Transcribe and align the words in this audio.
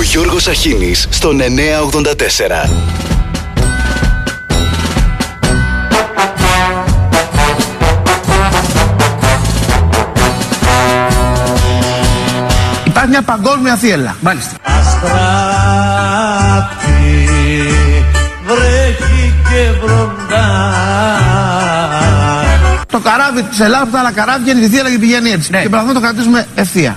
Ο 0.00 0.02
Γιώργος 0.02 0.46
Αχίνης 0.46 1.06
στον 1.10 1.40
984. 1.40 2.70
Υπάρχει 12.84 13.08
μια 13.08 13.22
παγκόσμια 13.22 13.76
θύελα. 13.76 14.16
Μάλιστα. 14.20 14.50
Αστράτη, 14.62 15.18
βρέχει 18.46 19.34
και 19.48 19.70
βροντά. 19.84 20.46
Το 22.86 22.98
καράβι 22.98 23.42
της 23.42 23.60
Ελλάδας, 23.60 23.90
τα 23.90 23.98
άλλα 23.98 24.12
καράβια 24.12 24.52
είναι 24.52 24.60
τη 24.60 24.68
θύελα 24.68 24.90
και 24.90 24.98
πηγαίνει 24.98 25.30
έτσι. 25.30 25.50
Ναι. 25.50 25.62
Και 25.62 25.68
προσπαθούμε 25.68 25.92
να 25.92 26.00
το 26.00 26.06
κρατήσουμε 26.06 26.46
ευθεία. 26.54 26.96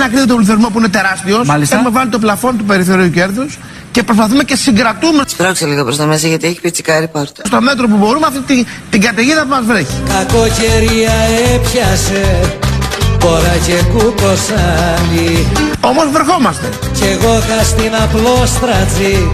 Για 0.00 0.08
την 0.08 0.18
ακρίβεια 0.18 0.26
του 0.34 0.36
πληθωρισμού 0.36 0.70
που 0.72 0.78
είναι 0.78 0.88
τεράστιος, 0.88 1.46
Μάλιστα. 1.46 1.74
έχουμε 1.76 1.90
βάλει 1.90 2.10
το 2.10 2.18
πλαφόν 2.18 2.56
του 2.58 2.64
περιθωρίου 2.64 3.10
κέρδους 3.10 3.58
και 3.90 4.02
προσπαθούμε 4.02 4.42
και 4.44 4.56
συγκρατούμε 4.56 5.22
Σπρώξε 5.26 5.66
λίγο 5.66 5.82
προς 5.84 5.96
τα 5.96 6.04
μέσα 6.06 6.26
γιατί 6.28 6.46
έχει 6.46 6.60
πιτσικάρει 6.60 7.08
πάρτο. 7.08 7.42
στο 7.46 7.60
μέτρο 7.60 7.88
που 7.88 7.96
μπορούμε 7.96 8.26
αυτή 8.26 8.40
την, 8.40 8.66
την 8.90 9.00
καταιγίδα 9.00 9.42
που 9.42 9.48
μας 9.48 9.64
βρέχει. 9.64 9.94
Κακοκαιρία 10.08 11.12
έπιασε, 11.54 12.24
τώρα 13.18 13.54
και 13.66 13.76
κουκοσάνι. 13.92 15.46
Όμως 15.80 16.06
βρεχόμαστε. 16.12 16.68
Κι 16.92 17.04
εγώ 17.04 17.38
είχα 17.38 17.62
στην 17.64 17.92
απλόστρατζή, 18.02 19.30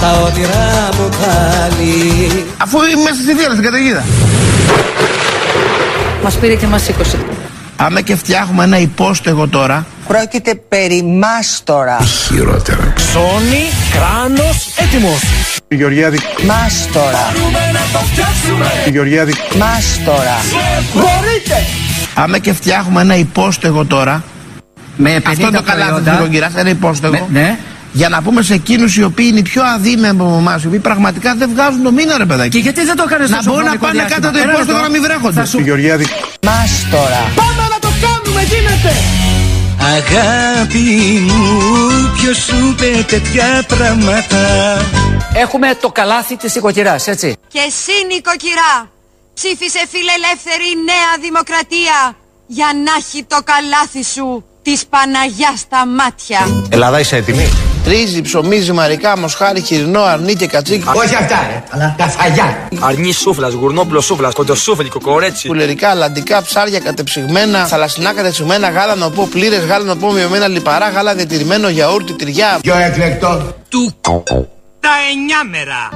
τα 0.00 0.10
όνειρά 0.26 0.88
μου 0.98 1.08
πάλι. 1.08 2.44
Αφού 2.58 2.76
είμαι 2.82 3.02
μέσα 3.02 3.20
στη 3.22 3.32
θύελα, 3.34 3.52
στην 3.52 3.64
καταιγίδα. 3.64 4.04
Μας 6.22 6.34
πήρε 6.34 6.54
και 6.54 6.66
μας 6.66 6.82
σήκωσε. 6.82 7.18
Άμα 7.76 8.00
και 8.00 8.16
φτιάχνουμε 8.16 8.64
ένα 8.64 8.78
υπόστεγο 8.78 9.48
τώρα, 9.48 9.86
Πρόκειται 10.08 10.54
περί 10.54 11.02
μάστορα. 11.02 11.96
Ψώνι, 12.94 13.64
κράνος, 13.92 14.74
έτοιμος. 14.78 15.20
Η 15.68 15.74
Γεωργιάδη, 15.76 16.18
Μάστορα. 16.46 17.32
η 18.86 18.90
Γεωργιάδη, 18.90 19.32
Μάστορα. 19.58 20.36
άμα 22.14 22.38
και 22.38 22.52
φτιάχνουμε 22.52 23.00
ένα 23.00 23.16
υπόστεγο 23.16 23.84
τώρα, 23.84 24.22
Με 24.96 25.10
50 25.20 25.22
αυτό 25.30 25.50
το 25.50 25.62
καλάθι 25.62 25.88
προϊόντα. 25.90 26.10
του 26.10 26.16
νοικοκυρά, 26.16 26.50
ένα 26.56 26.68
υπόστεγο, 26.68 27.12
Με- 27.30 27.40
ναι. 27.40 27.58
για 27.92 28.08
να 28.08 28.22
πούμε 28.22 28.42
σε 28.42 28.54
εκείνους 28.54 28.96
οι 28.96 29.02
οποίοι 29.02 29.26
είναι 29.30 29.38
οι 29.38 29.42
πιο 29.42 29.62
αδύναμοι 29.74 30.20
από 30.20 30.36
εμάς, 30.38 30.62
οι 30.62 30.66
οποίοι 30.66 30.78
πραγματικά 30.78 31.34
δεν 31.34 31.50
βγάζουν 31.54 31.82
το 31.82 31.92
μήνα, 31.92 32.18
ρε 32.18 32.24
παιδάκι. 32.24 32.48
Και 32.50 32.58
γιατί 32.58 32.84
δεν 32.84 32.96
το 32.96 33.04
έκανες 33.06 33.30
Να 33.30 33.36
τόσο 33.36 33.50
μπορούν 33.50 33.64
να 33.64 33.70
χρονικό 33.70 33.86
πάνε 33.86 33.98
διάστημα; 33.98 34.20
κάτω 34.26 34.36
το 34.38 34.42
Ένα 34.42 34.52
υπόστεγο 34.52 34.78
λεπτό. 34.78 34.92
να 34.92 34.98
μην 34.98 35.02
βρέχονται. 35.08 35.40
Θα 35.40 35.46
σου 35.46 35.58
η 35.58 35.62
Γεωργιάδη, 35.62 36.06
Μάστορα. 38.44 38.94
Αγάπη 39.80 40.78
μου, 41.26 41.58
ποιος 42.16 42.36
σου 42.36 42.56
είπε 42.68 43.02
τέτοια 43.02 43.64
πράγματα; 43.68 44.38
Έχουμε 45.34 45.74
το 45.80 45.88
καλάθι 45.88 46.36
της 46.36 46.54
οικοκυράς, 46.54 47.06
έτσι. 47.06 47.36
Και 47.48 47.58
εσύ 47.66 47.92
νοικοκυρά, 48.06 48.90
ψήφισε 49.34 49.78
φιλελεύθερη 49.90 50.68
Νέα 50.84 51.12
Δημοκρατία 51.20 52.16
για 52.46 52.66
να 52.84 52.92
έχει 52.98 53.24
το 53.24 53.38
καλάθι 53.44 54.04
σου 54.04 54.44
της 54.62 54.86
Παναγιάς 54.86 55.58
στα 55.58 55.86
μάτια. 55.86 56.66
Ελλάδα 56.70 57.00
είσαι 57.00 57.16
έτοιμη; 57.16 57.48
Ρύζι, 57.86 58.22
ψωμί, 58.22 58.58
ζυμαρικά, 58.58 59.18
μοσχάρι, 59.18 59.60
χοιρινό, 59.60 60.02
αρνί 60.02 60.34
και 60.34 60.46
κατσίκι. 60.46 60.84
Όχι 60.94 61.14
αυτά, 61.14 61.46
ρε, 61.50 61.62
αλλά 61.70 61.94
τα 61.98 62.08
φαγιά. 62.08 62.68
Αρνί 62.80 63.12
σούφλα, 63.12 63.48
γουρνόπουλο 63.48 64.00
σούφλα, 64.00 64.32
κοντοσούφλι, 64.32 64.88
κοκορέτσι. 64.88 65.46
Πουλερικά, 65.46 65.90
αλαντικά, 65.90 66.42
ψάρια 66.42 66.80
κατεψυγμένα, 66.80 67.66
θαλασσινά 67.66 68.12
κατεψυγμένα, 68.12 68.68
γάλα 68.68 69.10
πω 69.10 69.28
πλήρες, 69.30 69.64
γάλα 69.64 69.96
πω 69.96 70.12
μειωμένα 70.12 70.48
λιπαρά, 70.48 70.88
γάλα 70.88 71.14
διατηρημένο, 71.14 71.68
γιαούρτι, 71.68 72.12
τυριά. 72.12 72.58
Πιο 72.62 72.76
εκλεκτό. 72.76 73.54
Του 73.68 73.94
τα 74.80 74.90
εννιάμερα. 75.12 75.88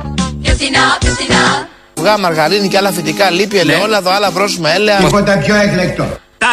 Αυγά, 1.99 2.19
μαργαρίνη 2.19 2.69
και 2.69 2.77
άλλα 2.77 2.93
φυτικά, 2.93 3.31
λίπη, 3.31 3.59
ελαιόλαδο, 3.59 4.11
άλλα 4.11 4.31
βρώσιμα 4.31 4.71
έλαια. 4.71 4.97
Τίποτα 4.99 5.39
πιο 5.39 5.55
εκλεκτό. 5.55 6.07
Τα 6.39 6.47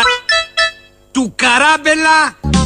του 1.12 1.34
καράμπελα. 1.36 2.65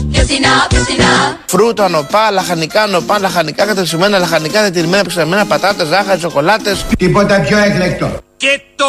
Φρούτα, 1.46 1.90
νοπά, 1.90 2.32
λαχανικά, 2.32 2.88
νοπά, 2.88 3.20
λαχανικά 3.20 3.66
κατεψυγμένα, 3.66 4.20
λαχανικά 4.20 4.62
διατηρημένα, 4.62 5.04
ψεγμένα, 5.04 5.46
πατάτες, 5.46 5.88
ζάχαρη, 5.88 6.20
σοκολάτε. 6.20 6.78
Τίποτα 6.98 7.40
πιο 7.40 7.58
εκλεκτό. 7.58 8.18
Και 8.38 8.62
το 8.76 8.86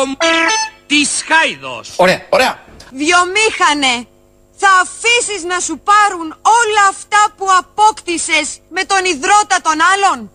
της 0.86 1.24
Χάιδος. 1.28 1.92
Ωραία, 1.96 2.20
ωραία. 2.28 2.58
Βιομήχανε, 2.90 4.06
θα 4.56 4.68
αφήσεις 4.82 5.44
να 5.44 5.60
σου 5.60 5.80
πάρουν 5.84 6.26
όλα 6.60 6.84
αυτά 6.88 7.34
που 7.36 7.46
απόκτησες 7.58 8.60
με 8.68 8.84
τον 8.84 9.04
υδρότα 9.04 9.56
των 9.62 9.76
άλλων; 9.92 10.30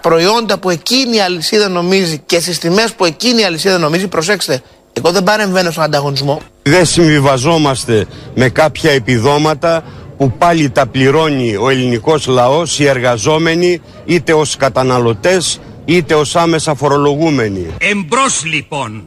Προϊόντα 0.00 0.58
που 0.58 0.70
εκείνη 0.70 1.16
η 1.16 1.20
αλυσίδα 1.20 1.68
νομίζει 1.68 2.18
και 2.26 2.40
στις 2.40 2.58
τιμές 2.58 2.92
που 2.92 3.04
εκείνη 3.04 3.40
η 3.40 3.44
αλυσίδα 3.44 3.78
νομίζει, 3.78 4.08
προσέξτε, 4.08 4.62
εγώ 4.92 5.10
δεν 5.10 5.22
παρεμβαίνω 5.22 5.70
στον 5.70 5.82
ανταγωνισμό. 5.82 6.40
Δεν 6.62 6.86
συμβιβαζόμαστε 6.86 8.06
με 8.34 8.48
κάποια 8.48 8.90
επιδόματα 8.90 9.82
που 10.16 10.32
πάλι 10.38 10.70
τα 10.70 10.86
πληρώνει 10.86 11.56
ο 11.56 11.68
ελληνικός 11.68 12.26
λαός, 12.26 12.78
οι 12.78 12.86
εργαζόμενοι, 12.86 13.80
είτε 14.04 14.32
ως 14.32 14.56
καταναλωτές, 14.56 15.60
είτε 15.84 16.14
ως 16.14 16.36
άμεσα 16.36 16.74
φορολογούμενοι. 16.74 17.66
Εμπρός 17.78 18.44
λοιπόν. 18.44 19.04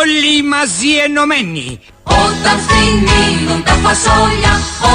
Όλοι 0.00 0.42
μαζί 0.54 0.90
ενωμένοι. 1.06 1.80
Όταν 2.02 2.56
φτηνίνουν 2.64 3.62
τα 3.68 3.76
φασόλια, 3.84 4.52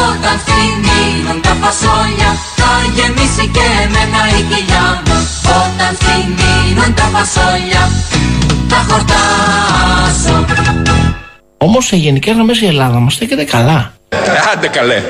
όταν 0.07 0.35
φτηνίνουν 0.43 1.41
τα 1.41 1.53
φασόλια, 1.61 2.29
θα 2.59 2.71
γεμίσει 2.95 3.45
και 3.55 3.65
εμένα 3.83 4.21
η 4.39 4.41
κοιλιά 4.49 4.87
μου. 5.05 5.17
Όταν 5.61 5.91
φτηνίνουν 5.99 6.93
τα 6.99 7.07
φασόλια, 7.13 7.81
θα 8.69 8.85
χορτάσω. 8.89 10.45
Όμως 11.57 11.85
σε 11.85 11.95
γενικές 11.95 12.33
γραμμές 12.33 12.61
η 12.61 12.65
Ελλάδα 12.65 12.99
μας 12.99 13.13
στέκεται 13.13 13.43
καλά. 13.43 13.93
Άντε 14.53 14.67
καλέ. 14.67 15.01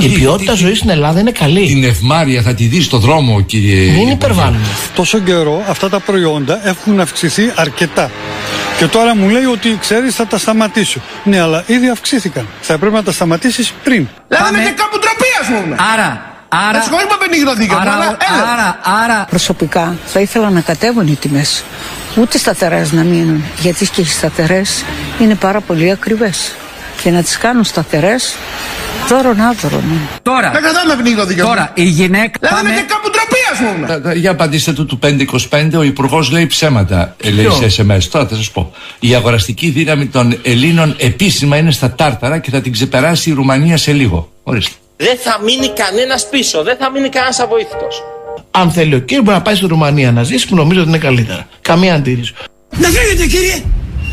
Η 0.00 0.08
ποιότητα 0.08 0.54
ζωής 0.54 0.78
στην 0.78 0.90
Ελλάδα 0.90 1.20
είναι 1.20 1.30
καλή. 1.30 1.66
Την 1.66 1.84
ευμάρεια 1.84 2.42
θα 2.42 2.54
τη 2.54 2.64
δεις 2.64 2.84
στο 2.84 2.98
δρόμο, 2.98 3.40
κύριε. 3.40 3.90
Μην 3.92 4.08
υπερβάλλουμε. 4.08 4.64
Τόσο 4.94 5.18
καιρό 5.18 5.64
αυτά 5.68 5.88
τα 5.88 6.00
προϊόντα 6.00 6.68
έχουν 6.68 7.00
αυξηθεί 7.00 7.52
αρκετά. 7.56 8.10
Και 8.78 8.86
τώρα 8.86 9.16
μου 9.16 9.28
λέει 9.28 9.44
ότι 9.44 9.76
ξέρεις 9.80 10.14
θα 10.14 10.26
τα 10.26 10.38
σταματήσω. 10.38 11.00
Ναι, 11.24 11.40
αλλά 11.40 11.64
ήδη 11.66 11.88
αυξήθηκαν. 11.88 12.46
Θα 12.60 12.78
πρέπει 12.78 12.94
να 12.94 13.02
τα 13.02 13.12
σταματήσεις 13.12 13.72
πριν. 13.84 14.06
Δηλαδή 14.28 14.44
Πάμε. 14.44 14.58
με 14.58 14.64
και 14.64 14.70
κάπου 14.76 14.98
ντροπή, 14.98 15.54
α 15.56 15.60
πούμε. 15.62 15.76
Άρα, 15.92 16.22
άρα... 16.48 16.76
Με 16.78 16.82
συγχωρείτε 16.82 17.08
που 17.08 17.14
απενίγει 17.20 17.44
το 17.44 17.54
δίκαιο 17.54 17.76
μου, 17.76 17.82
Άρα, 17.82 17.92
αλλά 17.92 18.04
έλα. 18.04 18.52
άρα, 18.52 18.78
άρα, 19.04 19.24
Προσωπικά 19.30 19.96
θα 20.06 20.20
ήθελα 20.20 20.50
να 20.50 20.60
κατέβουν 20.60 21.06
οι 21.06 21.14
τιμές. 21.14 21.64
Ούτε 22.20 22.38
σταθερές 22.38 22.92
να 22.92 23.02
μείνουν. 23.02 23.44
Γιατί 23.60 23.86
και 23.88 24.00
οι 24.00 24.04
σταθερές 24.04 24.84
είναι 25.20 25.34
πάρα 25.34 25.60
πολύ 25.60 25.90
ακριβές. 25.90 26.52
Και 27.02 27.10
να 27.10 27.22
τις 27.22 27.38
κάνουν 27.38 27.64
σταθερές 27.64 28.34
δώρον 29.08 29.40
άδωρον. 29.40 29.84
τώρα, 30.22 30.50
Δεν 30.50 30.62
κρατάμε 30.62 30.94
με 30.94 31.02
πνίγει 31.02 31.16
το 31.16 31.24
δίκαιο 31.26 31.44
μου. 31.46 31.50
τώρα, 31.54 31.70
η 31.74 31.82
γυναίκα... 31.84 32.38
Δηλαδή 32.40 32.62
με 32.62 32.68
Πάμε... 32.68 32.80
και 32.80 32.86
κάπου 32.92 33.10
ντροπή, 33.10 33.42
ας 33.52 33.58
πούμε. 33.98 34.14
Για 34.14 34.30
απαντήστε 34.30 34.72
του 34.72 34.86
του 34.86 34.98
525, 35.50 35.70
ο 35.78 35.82
Υπουργός 35.82 36.30
λέει 36.30 36.46
ψέματα. 36.46 37.14
ε, 37.22 37.30
Λέει 37.30 37.48
σε 37.68 37.82
SMS. 37.82 38.02
Τώρα 38.10 38.26
θα 38.26 38.34
σας 38.36 38.50
πω. 38.50 38.72
Η 39.00 39.14
αγοραστική 39.14 39.68
δύναμη 39.70 40.06
των 40.06 40.38
Ελλήνων 40.42 40.94
επίσημα 40.98 41.56
είναι 41.56 41.70
στα 41.70 41.90
τάρταρα 41.94 42.38
και 42.38 42.50
θα 42.50 42.60
την 42.60 42.72
ξεπεράσει 42.72 43.30
η 43.30 43.32
Ρουμανία 43.32 43.76
σε 43.76 43.92
λίγο. 43.92 44.30
Ορίστε. 44.42 44.72
Δεν 44.96 45.16
θα 45.18 45.40
μείνει 45.44 45.68
κανένας 45.72 46.28
πίσω, 46.28 46.62
δεν 46.62 46.76
θα 46.76 46.90
μείνει 46.90 47.08
κανένας 47.08 47.38
αβοήθητος. 47.40 48.02
Αν 48.50 48.70
θέλει 48.70 48.94
ο 48.94 48.98
κύριος 48.98 49.24
μπορεί 49.24 49.36
να 49.36 49.42
πάει 49.42 49.54
στη 49.54 49.66
Ρουμανία 49.66 50.12
να 50.12 50.22
ζήσει 50.22 50.48
που 50.48 50.54
νομίζω 50.54 50.80
ότι 50.80 50.88
είναι 50.88 50.98
καλύτερα. 50.98 51.48
Καμία 51.60 51.94
αντίρρηση. 51.94 52.34
Να 52.70 52.88
φύγετε 52.88 53.26
κύριε. 53.26 53.62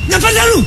Να 0.07 0.19
πάτε 0.19 0.39
αλλού. 0.39 0.65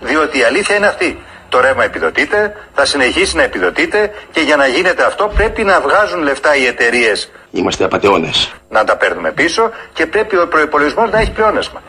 Διότι 0.00 0.38
η 0.38 0.42
αλήθεια 0.42 0.76
είναι 0.76 0.86
αυτή. 0.86 1.18
Το 1.48 1.60
ρεύμα 1.60 1.84
επιδοτείται, 1.84 2.52
θα 2.74 2.84
συνεχίσει 2.84 3.36
να 3.36 3.42
επιδοτείται 3.42 4.10
και 4.32 4.40
για 4.40 4.56
να 4.56 4.66
γίνεται 4.66 5.04
αυτό 5.04 5.32
πρέπει 5.36 5.62
να 5.64 5.80
βγάζουν 5.80 6.22
λεφτά 6.22 6.56
οι 6.56 6.64
εταιρείες 6.66 7.30
Είμαστε 7.50 7.84
απαταιώνες. 7.84 8.52
να 8.70 8.84
τα 8.84 8.96
παίρνουμε 8.96 9.32
πίσω 9.32 9.70
και 9.92 10.06
πρέπει 10.06 10.36
ο 10.36 10.48
προπολογισμό 10.48 11.06
να 11.06 11.18
έχει 11.20 11.30
πλεόνασμα. 11.30 11.82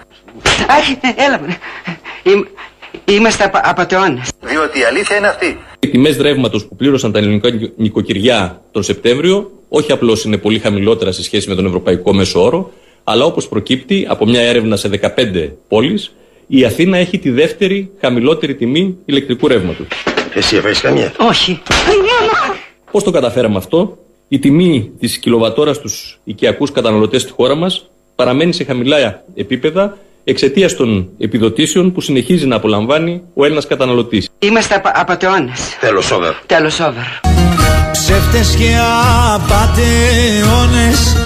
Έλα, 1.16 1.40
Είμαστε 3.06 3.52
απαταιώνες. 3.54 4.30
Διότι 4.42 4.80
η 4.80 4.84
αλήθεια 4.84 5.18
είναι 5.18 5.28
αυτή. 5.28 5.58
Οι 5.80 5.88
τιμές 5.88 6.18
ρεύματος 6.18 6.66
που 6.66 6.76
πλήρωσαν 6.76 7.12
τα 7.12 7.20
ελληνικά 7.20 7.50
νοικοκυριά 7.76 8.62
τον 8.72 8.84
Σεπτέμβριο, 8.84 9.52
όχι 9.70 9.92
απλώς 9.92 10.24
είναι 10.24 10.38
πολύ 10.38 10.60
χαμηλότερα 10.60 11.12
σε 11.12 11.24
σχέση 11.24 11.50
με 11.50 11.56
τον 11.56 11.66
ευρωπαϊκό 11.66 12.14
μέσο 12.14 12.44
όρο, 12.44 12.72
αλλά 13.04 13.26
όπως 13.26 13.48
προκύπτει 13.48 14.06
από 14.10 14.26
μια 14.26 14.42
έρευνα 14.42 14.76
σε 14.76 14.88
15 14.88 15.50
πόλεις, 15.68 16.14
η 16.48 16.66
Αθήνα 16.66 16.98
έχει 16.98 17.18
τη 17.18 17.30
δεύτερη 17.30 17.92
χαμηλότερη 18.00 18.56
τιμή 18.56 18.98
ηλεκτρικού 19.06 19.48
ρεύματος. 19.48 19.88
Εσύ 20.34 20.56
έφαγε 20.56 20.80
καμία. 20.82 21.14
Όχι. 21.18 21.62
Πώς 22.92 23.04
το 23.04 23.12
καταφέραμε 23.12 23.58
αυτό, 23.58 23.98
η 24.28 24.40
τιμή 24.40 24.92
της 25.00 25.18
κιλοβατόρα 25.18 25.74
στους 25.74 26.20
οικιακούς 26.24 26.72
καταναλωτές 26.72 27.22
στη 27.22 27.32
χώρα 27.32 27.56
μας 27.56 27.90
παραμένει 28.16 28.54
σε 28.54 28.64
χαμηλά 28.64 29.24
επίπεδα 29.36 29.98
εξαιτίας 30.24 30.76
των 30.76 31.10
επιδοτήσεων 31.18 31.92
που 31.92 32.02
συνεχίζει 32.02 32.46
να 32.48 32.56
απολαμβάνει 32.56 33.22
ο 33.34 33.44
Έλληνας 33.46 33.68
καταναλωτής. 33.68 34.30
Είμαστε 34.40 34.76
απα, 34.76 34.92
απαταιώνες. 34.96 35.78
Τέλος 35.80 36.12
over. 36.12 36.34
Τέλος 36.46 36.80
over. 36.80 37.22
Ψεύτες 37.92 38.56
και 38.56 38.76
απατεώνες 39.36 41.18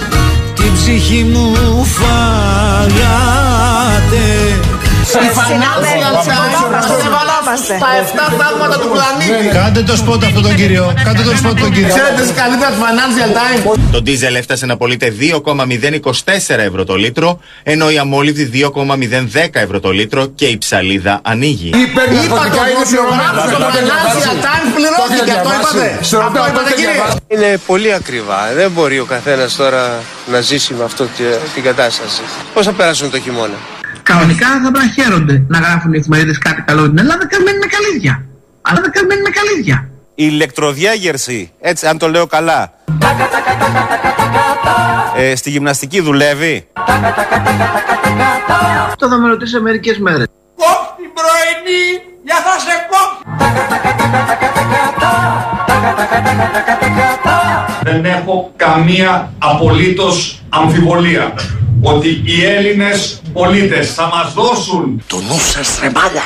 την 0.54 0.72
ψυχή 0.72 1.22
μου 1.22 1.54
φάγατε 1.84 2.88
Η 5.08 5.30
financial 5.38 6.14
times 6.30 6.58
στα 7.64 7.88
7 8.30 8.32
θαύματα 8.38 8.78
του 8.78 8.88
πλανήτη. 8.92 9.48
Κάντε 9.56 9.82
το 9.82 9.96
σπότ 9.96 10.24
αυτό 10.24 10.40
τον 10.40 10.54
κύριο. 10.54 10.94
Κάντε 11.04 11.22
το 11.22 11.36
σπότ 11.36 11.60
τον 11.60 11.72
κύριο. 11.72 11.94
Ξέρετε 11.94 12.22
τις 12.22 12.32
καλύτερα 12.32 12.70
του 12.70 12.80
financial 12.86 13.30
times. 13.38 13.78
Το 13.92 14.02
ντίζελ 14.02 14.34
έφτασε 14.34 14.66
να 14.66 14.76
πωλείται 14.76 15.14
2,024 15.20 16.58
ευρώ 16.58 16.84
το 16.84 16.94
λίτρο, 16.94 17.40
ενώ 17.62 17.90
η 17.90 17.98
αμόλυβδη 17.98 18.70
2,010 19.34 19.48
ευρώ 19.52 19.80
το 19.80 19.90
λίτρο 19.90 20.26
και 20.26 20.46
η 20.46 20.58
ψαλίδα 20.58 21.20
ανοίγει. 21.22 21.68
Είπα 21.68 22.02
το 22.02 22.62
δημοσιογράφο 22.72 23.48
στο 23.48 23.58
financial 23.58 24.38
times 24.46 24.70
πληρώθηκε. 24.74 25.30
Αυτό 25.30 25.50
είπατε. 25.60 25.98
Αυτό 26.26 26.46
είπατε 26.48 26.72
κύριε. 26.74 27.00
Είναι 27.28 27.60
πολύ 27.66 27.92
ακριβά. 27.92 28.38
Δεν 28.54 28.70
μπορεί 28.70 28.98
ο 28.98 29.04
καθένας 29.04 29.56
τώρα 29.56 29.98
να 30.26 30.40
ζήσει 30.40 30.74
με 30.74 30.84
αυτό 30.84 31.08
την 31.54 31.62
κατάσταση. 31.62 32.20
Πώς 32.54 32.66
θα 32.66 32.72
περάσουν 32.72 33.10
το 33.10 33.20
χειμώνα; 33.20 33.54
Κανονικά 34.10 34.46
θα 34.46 34.70
πρέπει 34.70 34.86
να 34.86 34.92
χαίρονται 34.92 35.44
να 35.48 35.58
γράφουν 35.58 35.92
οι 35.92 35.98
εφημερίδες 35.98 36.38
κάτι 36.38 36.62
καλό 36.62 36.80
για 36.80 36.88
την 36.88 36.98
Ελλάδα 36.98 37.26
και 37.26 37.36
μένουν 37.44 37.62
καλύδια. 37.76 38.24
Αλλά 38.62 38.80
δεν 38.80 39.06
μένουν 39.06 39.26
καλύδια. 39.32 39.88
Η 40.14 40.24
ηλεκτροδιάγερση, 40.32 41.52
έτσι 41.60 41.86
αν 41.86 41.98
το 41.98 42.08
λέω 42.08 42.26
καλά, 42.26 42.72
ε, 45.16 45.34
στη 45.34 45.50
γυμναστική 45.50 46.00
δουλεύει; 46.00 46.68
Αυτό 48.86 49.08
θα 49.08 49.16
με 49.18 49.28
ρωτήσει 49.28 49.52
σε 49.52 49.60
μερικές 49.60 49.98
μέρες. 49.98 50.26
Κόπ 50.56 50.96
την 50.96 51.10
πρωινή, 51.16 51.84
για 52.24 52.36
θα 52.36 52.58
σε 52.58 52.86
κόπ. 52.90 53.10
Δεν 57.82 58.04
έχω 58.04 58.52
καμία 58.56 59.32
απολύτως 59.38 60.42
αμφιβολία 60.48 61.32
ότι 61.82 62.22
οι 62.24 62.44
Έλληνες 62.44 63.20
πολίτες 63.32 63.94
θα 63.94 64.06
μας 64.14 64.32
δώσουν 64.32 65.02
Το 65.06 65.16
νου 65.16 65.38
σας 65.52 65.68
ρε 65.82 65.90
μάλια. 65.96 66.24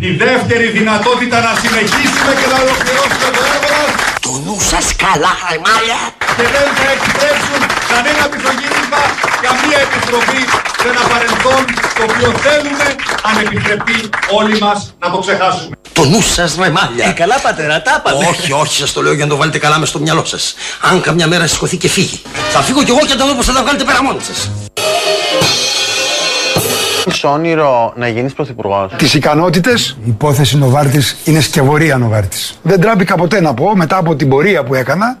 τη 0.00 0.10
δεύτερη 0.24 0.66
δυνατότητα 0.78 1.36
να 1.46 1.52
συνεχίσουμε 1.62 2.32
και 2.40 2.46
να 2.52 2.56
ολοκληρώσουμε 2.64 3.28
το 3.36 3.40
έργο 3.54 3.68
μας 3.74 3.90
Το 4.26 4.32
νου 4.44 4.56
σας 4.70 4.86
καλά 5.04 5.32
ρε 5.52 5.58
μάλια. 5.66 5.98
και 6.36 6.44
δεν 6.54 6.66
θα 6.78 6.86
επιτρέψουν 6.96 7.60
κανένα 7.92 8.22
πισωγύρισμα, 8.32 9.00
καμία 9.46 9.78
επιστροφή 9.86 10.40
σε 10.80 10.86
ένα 10.92 11.02
παρελθόν 11.12 11.60
το 11.96 12.02
οποίο 12.08 12.28
θέλουμε, 12.44 12.86
αν 13.28 13.34
επιτρεπεί 13.44 13.96
όλοι 14.38 14.56
μας 14.64 14.78
να 15.02 15.06
το 15.12 15.18
ξεχάσουμε. 15.24 15.74
Το 15.98 16.04
νου 16.04 16.22
σας 16.36 16.50
ρε 16.62 16.70
μάλια. 16.78 17.04
Ε, 17.08 17.12
καλά 17.22 17.36
πατέρα, 17.46 17.82
τα 17.86 17.92
είπατε. 17.98 18.26
Όχι, 18.32 18.52
όχι, 18.52 18.74
σας 18.82 18.92
το 18.92 19.02
λέω 19.02 19.14
για 19.18 19.24
να 19.24 19.30
το 19.30 19.36
βάλετε 19.36 19.58
καλά 19.58 19.78
μες 19.78 19.88
στο 19.88 19.98
μυαλό 19.98 20.24
σας. 20.24 20.54
Αν 20.90 21.00
καμιά 21.00 21.26
μέρα 21.26 21.46
σηκωθεί 21.46 21.76
και 21.76 21.88
φύγει. 21.88 22.18
Θα 22.52 22.60
φύγω 22.62 22.82
κι 22.82 22.90
εγώ 22.90 23.00
και 23.08 23.14
θα 23.20 23.26
δω 23.26 23.34
πως 23.34 23.46
θα 23.46 23.52
τα 23.52 23.62
βγάλετε 23.62 23.84
πέρα 23.84 24.02
μόνοι 24.02 24.20
σας. 24.30 24.48
Έχεις 27.06 27.24
όνειρο 27.24 27.92
να 27.96 28.08
γίνεις 28.08 28.32
πρωθυπουργός; 28.32 28.92
Τις 28.96 29.14
ικανότητες, 29.14 29.96
η 30.04 30.08
υπόθεση 30.08 30.58
Νοβάρτης 30.58 31.16
είναι 31.24 31.40
σκευωρία 31.40 31.96
Νοβάρτης. 31.96 32.58
Δεν 32.62 32.80
τράπηκα 32.80 33.14
ποτέ 33.14 33.40
να 33.40 33.54
πω 33.54 33.76
μετά 33.76 33.96
από 33.96 34.16
την 34.16 34.28
πορεία 34.28 34.64
που 34.64 34.74
έκανα, 34.74 35.18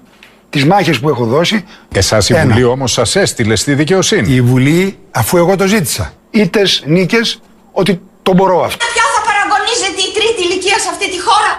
τις 0.50 0.64
μάχες 0.64 1.00
που 1.00 1.08
έχω 1.08 1.24
δώσει. 1.24 1.64
Εσάς 1.94 2.28
η 2.28 2.34
Ένα. 2.34 2.52
Βουλή 2.52 2.64
όμως 2.64 2.92
σας 2.92 3.16
έστειλε 3.16 3.56
στη 3.56 3.74
δικαιοσύνη. 3.74 4.34
Η 4.34 4.40
Βουλή, 4.40 4.98
αφού 5.10 5.36
εγώ 5.36 5.56
το 5.56 5.66
ζήτησα, 5.66 6.12
είτε 6.30 6.62
νίκες, 6.84 7.40
ότι 7.72 8.00
το 8.22 8.32
μπορώ 8.32 8.64
αυτό. 8.64 8.84
Ποια 8.94 9.02
θα 9.14 9.20
παραγωνίζεται 9.28 10.00
η 10.08 10.10
τρίτη 10.16 10.40
ηλικία 10.48 10.78
σε 10.78 10.88
αυτή 10.94 11.06
τη 11.10 11.18
χώρα; 11.26 11.52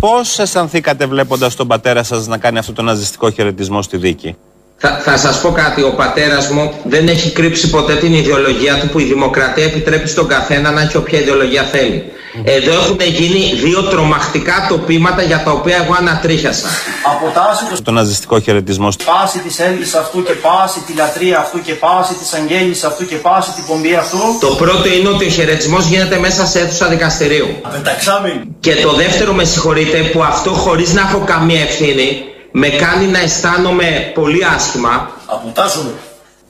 Πώς 0.00 0.38
αισθανθήκατε 0.38 1.06
βλέποντας 1.06 1.54
τον 1.56 1.66
πατέρα 1.66 2.02
σας 2.02 2.26
να 2.26 2.38
κάνει 2.38 2.58
αυτό 2.58 2.72
το 2.72 2.82
ναζιστικό 2.82 3.30
χαιρετισμό 3.30 3.82
στη 3.82 3.96
δίκη; 3.96 4.36
Θα, 4.76 4.98
θα 4.98 5.16
σας 5.16 5.40
πω 5.40 5.52
κάτι, 5.52 5.82
ο 5.82 5.94
πατέρας 5.96 6.48
μου 6.48 6.72
δεν 6.84 7.08
έχει 7.08 7.32
κρύψει 7.32 7.70
ποτέ 7.70 7.94
την 7.94 8.14
ιδεολογία 8.14 8.78
του 8.80 8.88
που 8.88 8.98
η 8.98 9.04
δημοκρατία 9.04 9.64
επιτρέπει 9.64 10.08
στον 10.08 10.28
καθένα 10.28 10.70
να 10.70 10.80
έχει 10.80 10.96
όποια 10.96 11.18
ιδεολογία 11.18 11.62
θέλει. 11.62 12.12
Εδώ 12.44 12.72
έχουν 12.72 12.98
γίνει 13.00 13.54
δύο 13.54 13.82
τρομακτικά 13.82 14.66
τοπήματα 14.68 15.22
για 15.22 15.42
τα 15.44 15.50
οποία 15.50 15.76
εγώ 15.76 15.94
ανατρίχιασα. 15.98 16.68
Αποτάσσει 17.14 17.82
Το 17.82 17.90
ναζιστικό 17.90 18.40
χαιρετισμό 18.40 18.90
στη 18.90 19.04
πάση 19.04 19.38
της 19.38 19.58
έλγης 19.58 19.94
αυτού 19.94 20.22
και 20.22 20.32
πάση 20.32 20.80
τη 20.80 20.92
λατρεία 20.92 21.38
αυτού 21.38 21.62
και 21.62 21.74
πάση 21.74 22.14
της 22.14 22.32
αγγέλης 22.32 22.84
αυτού 22.84 23.06
και 23.06 23.16
πάση 23.16 23.50
την 23.50 23.64
πομπή 23.66 23.94
αυτού. 23.94 24.18
Το 24.40 24.46
πρώτο 24.46 24.88
είναι 24.88 25.08
ότι 25.08 25.24
ο 25.24 25.28
χαιρετισμός 25.28 25.86
γίνεται 25.86 26.18
μέσα 26.18 26.46
σε 26.46 26.60
αίθουσα 26.60 26.86
δικαστηρίου. 26.88 27.46
Πενταξάμιν. 27.72 28.40
Και 28.60 28.74
το 28.74 28.92
δεύτερο 28.92 29.32
με 29.32 29.44
συγχωρείτε 29.44 29.98
που 29.98 30.22
αυτό 30.22 30.50
χωρίς 30.50 30.92
να 30.92 31.00
έχω 31.00 31.22
καμία 31.26 31.60
ευθύνη 31.60 32.24
με 32.52 32.68
κάνει 32.68 33.06
να 33.06 33.18
αισθάνομαι 33.18 34.10
πολύ 34.14 34.44
άσχημα 34.56 35.10
Αποτάσσουμε. 35.26 35.90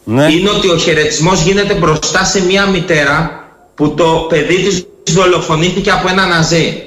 είναι 0.04 0.50
ότι 0.50 0.68
ο 0.68 0.76
χαιρετισμός 0.76 1.40
γίνεται 1.40 1.74
μπροστά 1.74 2.24
σε 2.24 2.44
μια 2.44 2.66
μητέρα 2.66 3.44
που 3.74 3.94
το 3.94 4.26
παιδί 4.28 4.56
της 4.56 4.86
δολοφονήθηκε 5.12 5.90
από 5.90 6.08
ένα 6.08 6.26
ναζί. 6.26 6.82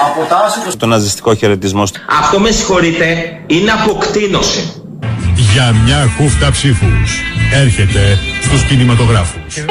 Αποτάσσει 0.00 0.76
Το 0.76 0.86
ναζιστικό 0.86 1.34
χαιρετισμό 1.34 1.86
στη 1.86 1.98
Αυτό 2.20 2.38
με 2.38 2.50
συγχωρείτε 2.50 3.40
είναι 3.46 3.70
αποκτήνωση. 3.70 4.72
Για 5.52 5.74
μια 5.84 6.14
χούφτα 6.16 6.50
ψήφους 6.50 7.20
έρχεται 7.52 8.18
στους 8.42 8.62
κινηματογράφους. 8.62 9.64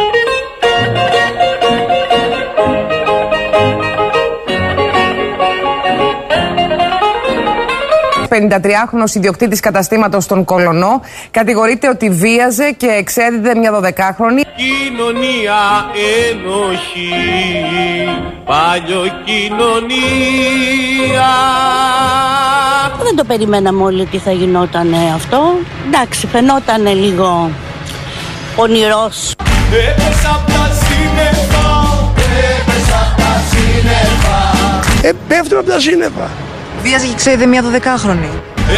53χρονο 8.30 9.16
ιδιοκτήτης 9.16 9.60
καταστήματος 9.60 10.24
στον 10.24 10.46
Κολονό 10.46 11.02
κατηγορείται 11.32 11.90
ότι 11.90 12.10
βίαζε 12.10 12.72
και 12.78 12.88
εξέδιδε 12.88 13.56
μια 13.56 13.72
12χρονη. 13.72 14.42
Κοινωνία 14.56 15.60
ενοχή, 16.30 17.10
παλιό 18.46 19.04
κοινωνία. 19.26 21.28
Δεν 23.04 23.16
το 23.16 23.24
περιμέναμε 23.24 23.84
όλοι 23.84 24.02
ότι 24.02 24.18
θα 24.18 24.32
γινόταν 24.32 24.94
αυτό. 25.16 25.56
Εντάξει, 25.88 26.28
φαινόταν 26.28 26.88
λίγο 26.96 27.52
πονηρός. 28.56 29.36
Έπεσα 29.72 30.30
απ' 30.30 30.48
τα 30.48 30.72
σύννεφα, 30.84 31.68
έπεσα 32.50 33.00
απ' 33.12 33.18
τα 33.18 33.42
σύννεφα. 33.50 35.08
Ε, 35.08 35.12
πέφτουμε 35.28 35.60
από 35.60 35.70
τα 35.70 35.80
σύννεφα. 35.80 36.30
Βίαζε 36.84 37.06
και 37.06 37.12
εξέδιδε 37.12 37.46
μια 37.46 37.64
12χρονη. 37.64 38.32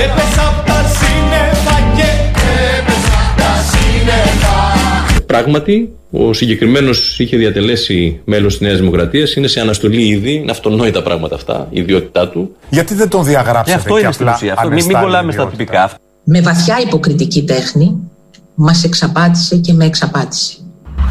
Έπεσα 0.04 0.48
απ' 0.48 0.66
τα 0.68 0.82
σύννεφα 0.98 1.76
και 1.96 2.08
έπεσα 2.80 3.18
απ' 3.30 3.38
τα 3.40 3.52
σύννεφα. 3.72 5.24
Πράγματι, 5.26 5.90
ο 6.12 6.34
συγκεκριμένος 6.34 7.20
είχε 7.20 7.38
διατελέσει 7.38 8.20
μέλος 8.26 8.58
της 8.58 8.62
Νέας 8.68 8.78
Δημοκρατίας. 8.80 9.34
Είναι 9.34 9.48
σε 9.48 9.60
αναστολή 9.60 10.08
ήδη. 10.08 10.34
Είναι 10.34 10.52
αυτονόητα 10.52 11.04
πράγματα 11.04 11.36
αυτά, 11.36 11.68
η 11.70 11.80
ιδιότητά 11.80 12.28
του. 12.30 12.56
Γιατί 12.70 12.94
δεν 12.94 13.10
τον 13.10 13.24
διαγράψατε 13.24 13.78
αυτό 13.80 13.94
και 13.94 14.00
είναι 14.00 14.12
στην 14.12 14.26
απλά 14.26 14.38
ουσία. 14.38 14.54
Αυτό, 14.54 14.68
μην, 14.68 14.74
μην 14.74 14.84
ανεστάλλει 14.84 15.06
κολλάμε 15.06 15.32
στα 15.32 15.42
ιδιότητα. 15.42 15.64
τυπικά. 15.64 15.92
Με 16.24 16.42
βαθιά 16.42 16.80
υποκριτική 16.86 17.44
τέχνη 17.44 17.98
μας 18.56 18.84
εξαπάτησε 18.84 19.56
και 19.56 19.74
με 19.74 19.86
εξαπάτησε. 19.86 20.54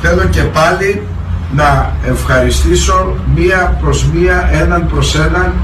Θέλω 0.02 0.24
και 0.28 0.42
πάλι 0.42 1.02
να 1.54 1.92
ευχαριστήσω 2.08 3.16
μία 3.36 3.78
προς 3.80 4.04
μία, 4.04 4.50
έναν 4.52 4.88
προς 4.88 5.14
έναν 5.14 5.54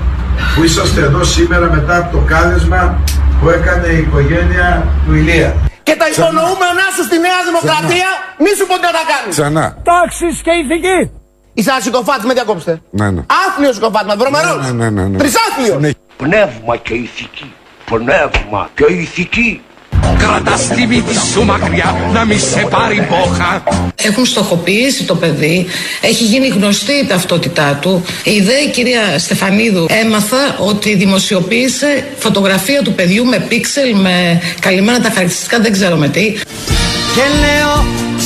που 0.54 0.64
είσαστε 0.64 1.00
εδώ 1.00 1.24
σήμερα 1.24 1.70
μετά 1.70 1.96
από 1.96 2.16
το 2.16 2.22
κάλεσμα 2.32 2.98
που 3.40 3.48
έκανε 3.48 3.86
η 3.86 3.98
οικογένεια 3.98 4.86
του 5.06 5.14
Ηλία. 5.14 5.54
Και 5.82 5.96
τα 5.96 6.06
υπονοούμενά 6.08 6.86
σου 6.96 7.02
στη 7.08 7.16
Νέα 7.26 7.40
Δημοκρατία, 7.48 8.08
μη 8.38 8.50
σου 8.58 8.66
πω 8.66 8.74
τι 8.74 8.84
να 8.90 8.94
τα 8.98 9.04
κάνεις. 9.12 9.32
Ξανά. 9.36 9.76
Τάξεις 9.90 10.36
και 10.46 10.50
ηθική. 10.62 10.98
Είσαι 11.54 11.70
ένα 11.70 11.80
συκοφάτης, 11.80 12.24
με 12.24 12.34
διακόψτε. 12.34 12.80
Ναι, 12.90 13.10
ναι. 13.10 13.22
Άθλιος 13.46 13.74
συκοφάτη, 13.74 14.16
βρωμερός. 14.18 14.60
Ναι, 14.64 14.72
ναι, 14.72 14.90
ναι, 14.90 15.08
ναι. 15.08 15.18
Τρισάθλιος. 15.18 15.94
Πνεύμα 16.16 16.76
και 16.76 16.94
ηθική. 16.94 17.52
Πνεύμα 17.84 18.68
και 18.74 18.84
ηθική. 18.92 19.62
Κρατάς 20.18 20.68
τη 20.68 20.86
μύτη 20.86 21.14
σου 21.32 21.44
μακριά 21.44 21.94
να 22.12 22.24
μη 22.24 22.38
σε 22.38 22.66
πάρει 22.70 23.06
μπόχα. 23.10 23.62
Έχουν 24.02 24.26
στοχοποιήσει 24.26 25.04
το 25.04 25.14
παιδί, 25.14 25.66
έχει 26.00 26.24
γίνει 26.24 26.46
γνωστή 26.46 26.92
η 26.92 27.06
ταυτότητά 27.06 27.78
του. 27.80 28.04
Η 28.24 28.40
δε 28.40 28.52
η 28.52 28.70
κυρία 28.70 29.18
Στεφανίδου 29.18 29.86
έμαθα 29.88 30.56
ότι 30.58 30.94
δημοσιοποίησε 30.94 32.04
φωτογραφία 32.18 32.82
του 32.82 32.92
παιδιού 32.92 33.24
με 33.24 33.38
πίξελ, 33.48 33.94
με 33.94 34.42
καλυμμένα 34.60 35.00
τα 35.00 35.08
χαρακτηριστικά, 35.08 35.60
δεν 35.60 35.72
ξέρω 35.72 35.96
με 35.96 36.08
τι. 36.08 36.32
Και 37.14 37.22
λέω 37.40 37.84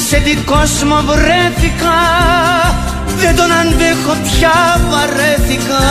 σε 0.08 0.16
τι 0.16 0.34
κόσμο 0.36 0.96
βρέθηκα 1.06 1.98
Δεν 3.16 3.36
τον 3.36 3.52
αντέχω 3.52 4.16
πια 4.22 4.80
βαρέθηκα 4.90 5.84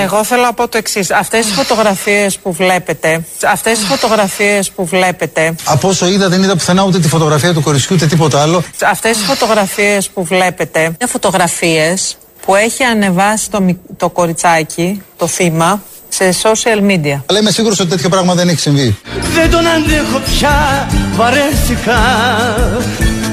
Εγώ 0.00 0.24
θέλω 0.24 0.42
να 0.42 0.52
πω 0.52 0.68
το 0.68 0.78
εξής. 0.78 1.10
Αυτές 1.10 1.48
οι 1.48 1.52
φωτογραφίες 1.52 2.38
που 2.38 2.52
βλέπετε, 2.52 3.24
αυτές 3.46 3.80
οι 3.80 3.84
φωτογραφίες 3.84 4.70
που 4.70 4.86
βλέπετε, 4.86 5.54
Από 5.64 5.88
όσο 5.88 6.06
είδα, 6.06 6.28
δεν 6.28 6.42
είδα 6.42 6.52
πουθενά 6.52 6.82
ούτε 6.82 6.98
τη 6.98 7.08
φωτογραφία 7.08 7.52
του 7.52 7.60
κοριτσιού 7.62 7.94
ούτε 7.96 8.06
τίποτα 8.06 8.42
άλλο. 8.42 8.62
αυτές 8.90 9.20
οι 9.20 9.22
φωτογραφίες 9.24 10.08
που 10.08 10.24
βλέπετε, 10.24 10.80
είναι 10.80 11.06
φωτογραφίες 11.06 12.16
που 12.46 12.54
έχει 12.54 12.82
ανεβάσει 12.82 13.50
το, 13.50 13.60
μικ- 13.60 13.78
το 13.96 14.08
κοριτσάκι, 14.10 15.02
το 15.16 15.26
θύμα, 15.26 15.82
σε 16.08 16.34
social 16.42 16.90
media. 16.90 17.20
Αλλά 17.26 17.38
είμαι 17.40 17.50
σίγουρος 17.50 17.80
ότι 17.80 17.88
τέτοιο 17.90 18.08
πράγμα 18.08 18.34
δεν 18.34 18.48
έχει 18.48 18.60
συμβεί. 18.60 18.98
Δεν 19.34 19.50
τον 19.50 19.66
αντέχω 19.66 20.18
πια, 20.18 20.88
βαρέθηκα 21.14 21.98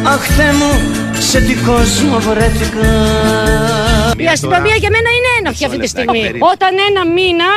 Αχ 0.03 0.21
Θεέ 0.37 0.53
μου, 0.53 0.79
σε 1.19 1.39
τι 1.41 1.53
κόσμο 1.53 2.19
βρέθηκα 2.19 2.87
Η 4.25 4.27
αστυνομία 4.27 4.75
για 4.75 4.89
μένα 4.95 5.09
είναι 5.17 5.31
ένοχη 5.39 5.65
αυτή 5.65 5.77
τη 5.79 5.87
στιγμή. 5.87 6.21
Όταν 6.53 6.71
ένα 6.89 7.01
μήνα 7.17 7.49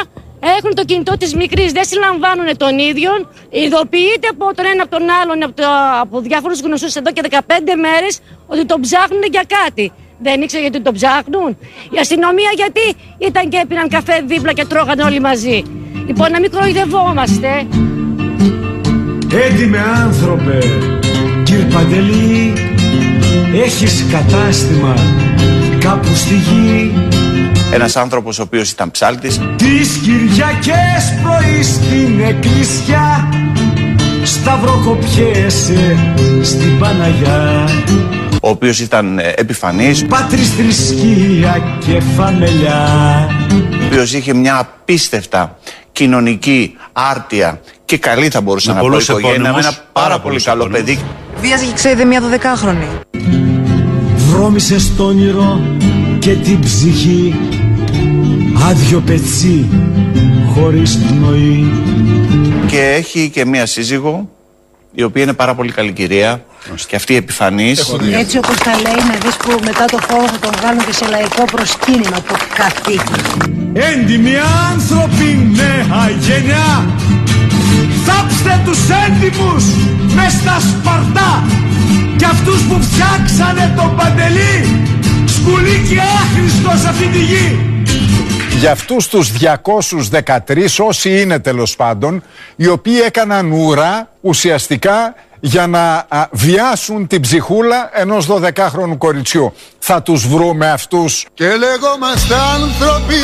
έχουν 0.58 0.74
το 0.74 0.84
κινητό 0.84 1.16
της 1.16 1.34
μικρής, 1.34 1.72
δεν 1.72 1.84
συλλαμβάνουν 1.84 2.56
τον 2.56 2.78
ίδιο, 2.78 3.10
ειδοποιείται 3.50 4.28
από 4.30 4.54
τον 4.54 4.64
ένα 4.72 4.82
από 4.82 4.92
τον 4.96 5.04
άλλον, 5.20 5.42
από, 5.42 5.54
το, 5.60 5.66
από 6.00 6.20
διάφορους 6.20 6.60
γνωστούς 6.60 6.94
εδώ 6.94 7.12
και 7.12 7.22
15 7.30 7.38
μέρες, 7.86 8.20
ότι 8.46 8.64
τον 8.66 8.80
ψάχνουν 8.80 9.22
για 9.30 9.44
κάτι. 9.56 9.92
Δεν 10.18 10.42
ήξερε 10.42 10.62
γιατί 10.62 10.80
τον 10.80 10.94
ψάχνουν. 10.94 11.58
Η 11.90 11.98
αστυνομία 12.00 12.50
γιατί 12.54 12.84
ήταν 13.18 13.48
και 13.48 13.58
έπιναν 13.62 13.88
καφέ 13.88 14.22
δίπλα 14.26 14.52
και 14.52 14.64
τρώγανε 14.64 15.02
όλοι 15.02 15.20
μαζί. 15.20 15.62
Λοιπόν, 16.06 16.30
να 16.30 16.40
μην 16.40 16.50
κοροϊδευόμαστε. 16.50 17.66
Έντιμε 19.46 19.78
άνθρωπε, 19.78 20.58
κύριε 21.42 21.64
Παντελή, 21.64 22.52
έχεις 23.64 24.04
κατάστημα 24.10 24.94
κάπου 25.80 26.14
στη 26.14 26.34
γη. 26.34 26.92
Ένας 27.72 27.96
άνθρωπος 27.96 28.38
ο 28.38 28.42
οποίος 28.42 28.70
ήταν 28.70 28.90
ψάλτης, 28.90 29.40
Τις 29.56 30.00
Κυριακές 30.02 31.18
πρωί 31.22 31.62
στην 31.62 32.20
εκκλησιά 32.20 33.28
Σταυροκοπιέσαι 34.24 35.96
στην 36.42 36.78
Παναγιά. 36.78 37.68
Ο 38.42 38.48
οποίος 38.48 38.80
ήταν 38.80 39.18
ε, 39.18 39.32
επιφανής, 39.36 40.04
Πάτρις 40.06 40.54
θρησκεία 40.54 41.78
και 41.86 42.00
φαμελιά. 42.16 42.86
Ο 43.50 43.84
οποίος 43.86 44.12
είχε 44.12 44.34
μια 44.34 44.58
απίστευτα 44.58 45.58
κοινωνική 45.92 46.76
άρτια 46.92 47.60
και 47.92 47.98
καλή 47.98 48.28
θα 48.28 48.40
μπορούσα 48.40 48.68
Με 48.68 48.74
να 48.74 48.80
πω 48.80 48.88
πολλούς 48.88 49.08
οικογένεια, 49.08 49.38
με 49.38 49.48
επώνυμους, 49.48 49.66
ένα 49.66 49.74
πάρα, 49.74 49.92
πάρα 49.92 50.08
πολύ 50.08 50.22
πολλούς 50.22 50.44
καλό 50.44 50.64
επώνυμους. 50.64 50.84
παιδί. 50.84 51.04
Βίαζε 51.40 51.64
και 51.64 51.72
ξέρετε 51.72 52.04
μια 52.04 52.22
12χρονη. 52.22 52.88
Βρώμησε 54.16 54.78
στο 54.78 55.06
όνειρο 55.06 55.60
και 56.18 56.34
την 56.34 56.60
ψυχή 56.60 57.34
Άδειο 58.68 59.00
πετσί 59.00 59.68
χωρίς 60.54 60.98
πνοή 60.98 61.72
Και 62.66 62.80
έχει 62.80 63.30
και 63.30 63.44
μία 63.44 63.66
σύζυγο, 63.66 64.28
η 64.94 65.02
οποία 65.02 65.22
είναι 65.22 65.32
πάρα 65.32 65.54
πολύ 65.54 65.72
καλή 65.72 65.92
κυρία 65.92 66.44
και 66.86 66.96
αυτή 66.96 67.16
επιφανής. 67.16 67.96
Έτσι 68.12 68.36
όπως 68.36 68.56
τα 68.58 68.70
λέει 68.70 69.04
να 69.08 69.16
δεις 69.24 69.36
που 69.36 69.60
μετά 69.64 69.84
το 69.84 69.98
φόβο 70.08 70.26
θα 70.26 70.38
τον 70.38 70.50
βγάλουν 70.60 70.84
και 70.84 70.92
σε 70.92 71.06
λαϊκό 71.08 71.44
προσκύνημα 71.44 72.16
το 72.28 72.36
καθήκη. 72.54 73.20
Έντιμοι 73.72 74.34
άνθρωποι 74.72 75.50
νέα 75.56 76.10
γενιά 76.20 76.86
Θάψτε 78.04 78.62
τους 78.64 78.78
έντιμους 79.06 79.64
μες 80.14 80.32
στα 80.32 80.60
Σπαρτά 80.60 81.44
Και 82.16 82.24
αυτούς 82.24 82.62
που 82.62 82.82
φτιάξανε 82.82 83.72
τον 83.76 83.96
Παντελή 83.96 84.86
Σκουλίκι 85.24 85.98
άχρηστος 85.98 86.80
σε 86.80 86.88
αυτή 86.88 87.06
τη 87.06 87.18
γη 87.18 87.58
Για 88.58 88.72
αυτούς 88.72 89.06
τους 89.08 89.30
213 89.30 90.66
όσοι 90.78 91.20
είναι 91.20 91.38
τέλος 91.38 91.76
πάντων 91.76 92.22
οι 92.56 92.66
οποίοι 92.66 93.00
έκαναν 93.06 93.52
ουρά 93.52 94.08
ουσιαστικά 94.20 95.14
για 95.44 95.66
να 95.66 96.06
α, 96.08 96.28
βιάσουν 96.30 97.06
την 97.06 97.20
ψυχούλα 97.20 97.90
ενός 97.92 98.28
12χρονου 98.30 98.96
κοριτσιού. 98.98 99.52
Θα 99.78 100.02
τους 100.02 100.28
βρούμε 100.28 100.70
αυτούς. 100.70 101.26
Και 101.34 101.46
λεγόμαστε 101.46 102.34
άνθρωποι 102.54 103.20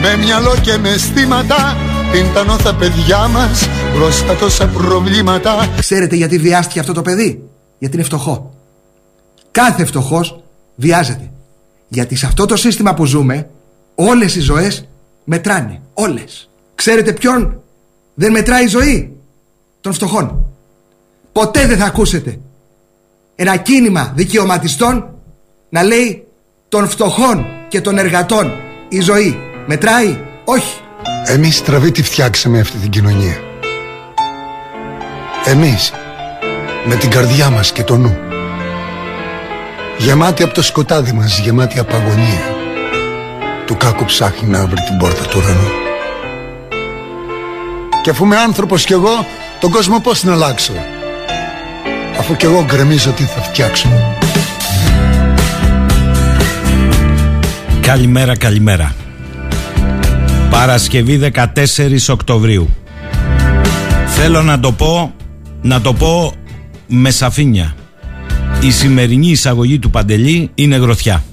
με 0.00 0.16
μυαλό 0.16 0.54
και 0.62 0.76
με 0.78 0.88
αισθήματα. 0.88 1.76
Την 2.12 2.32
τα 2.62 2.74
παιδιά 2.74 3.28
μας 3.28 3.68
μπροστά 3.94 4.34
τόσα 4.34 4.66
προβλήματα. 4.66 5.68
Ξέρετε 5.78 6.16
γιατί 6.16 6.38
βιάστηκε 6.38 6.80
αυτό 6.80 6.92
το 6.92 7.02
παιδί; 7.02 7.42
Γιατί 7.78 7.96
είναι 7.96 8.04
φτωχό. 8.04 8.54
Κάθε 9.50 9.84
φτωχός 9.84 10.42
βιάζεται. 10.76 11.30
Γιατί 11.88 12.16
σε 12.16 12.26
αυτό 12.26 12.46
το 12.46 12.56
σύστημα 12.56 12.94
που 12.94 13.04
ζούμε, 13.04 13.48
όλες 13.94 14.34
οι 14.36 14.40
ζωές 14.40 14.88
μετράνε. 15.24 15.80
Όλες. 15.94 16.48
Ξέρετε 16.74 17.12
ποιον 17.12 17.62
δεν 18.14 18.30
μετράει 18.30 18.64
η 18.64 18.68
ζωή; 18.68 19.16
Των 19.80 19.92
φτωχών. 19.92 20.46
Ποτέ 21.32 21.66
δεν 21.66 21.78
θα 21.78 21.84
ακούσετε 21.84 22.38
ένα 23.34 23.56
κίνημα 23.56 24.12
δικαιωματιστών 24.14 25.14
να 25.68 25.82
λέει 25.82 26.26
των 26.68 26.88
φτωχών 26.88 27.46
και 27.68 27.80
των 27.80 27.98
εργατών 27.98 28.52
η 28.88 29.00
ζωή. 29.00 29.36
Μετράει. 29.66 30.18
Όχι. 30.44 30.81
Εμείς 31.24 31.56
στραβή 31.56 31.92
τη 31.92 32.02
φτιάξαμε 32.02 32.60
αυτή 32.60 32.76
την 32.76 32.90
κοινωνία. 32.90 33.40
Εμείς 35.44 35.92
με 36.84 36.94
την 36.94 37.10
καρδιά 37.10 37.50
μας 37.50 37.72
και 37.72 37.82
το 37.82 37.96
νου. 37.96 38.16
Γεμάτη 39.98 40.42
από 40.42 40.54
το 40.54 40.62
σκοτάδι 40.62 41.12
μας, 41.12 41.38
γεμάτη 41.38 41.78
από 41.78 41.96
αγωνία. 41.96 42.54
Του 43.66 43.76
κάκου 43.76 44.04
ψάχνει 44.04 44.48
να 44.48 44.66
βρει 44.66 44.80
την 44.88 44.96
πόρτα 44.98 45.22
του 45.22 45.40
ουρανού. 45.42 45.70
Και 48.02 48.10
αφού 48.10 48.24
είμαι 48.24 48.36
άνθρωπος 48.36 48.84
κι 48.84 48.92
εγώ, 48.92 49.26
τον 49.60 49.70
κόσμο 49.70 50.00
πώς 50.00 50.22
να 50.22 50.32
αλλάξω; 50.32 50.72
Αφού 52.18 52.36
κι 52.36 52.44
εγώ 52.44 52.64
γκρεμίζω 52.64 53.10
τι 53.10 53.22
θα 53.22 53.40
φτιάξω. 53.40 53.88
Καλημέρα, 57.80 58.36
καλημέρα. 58.36 58.94
Παρασκευή 60.52 61.30
14 61.34 61.46
Οκτωβρίου. 62.08 62.68
Θέλω 64.06 64.42
να 64.42 64.60
το 64.60 64.72
πω, 64.72 65.14
να 65.62 65.80
το 65.80 65.92
πω 65.92 66.32
με 66.86 67.10
σαφήνεια. 67.10 67.74
Η 68.60 68.70
σημερινή 68.70 69.28
εισαγωγή 69.28 69.78
του 69.78 69.90
Παντελή 69.90 70.50
είναι 70.54 70.76
γροθιά. 70.76 71.24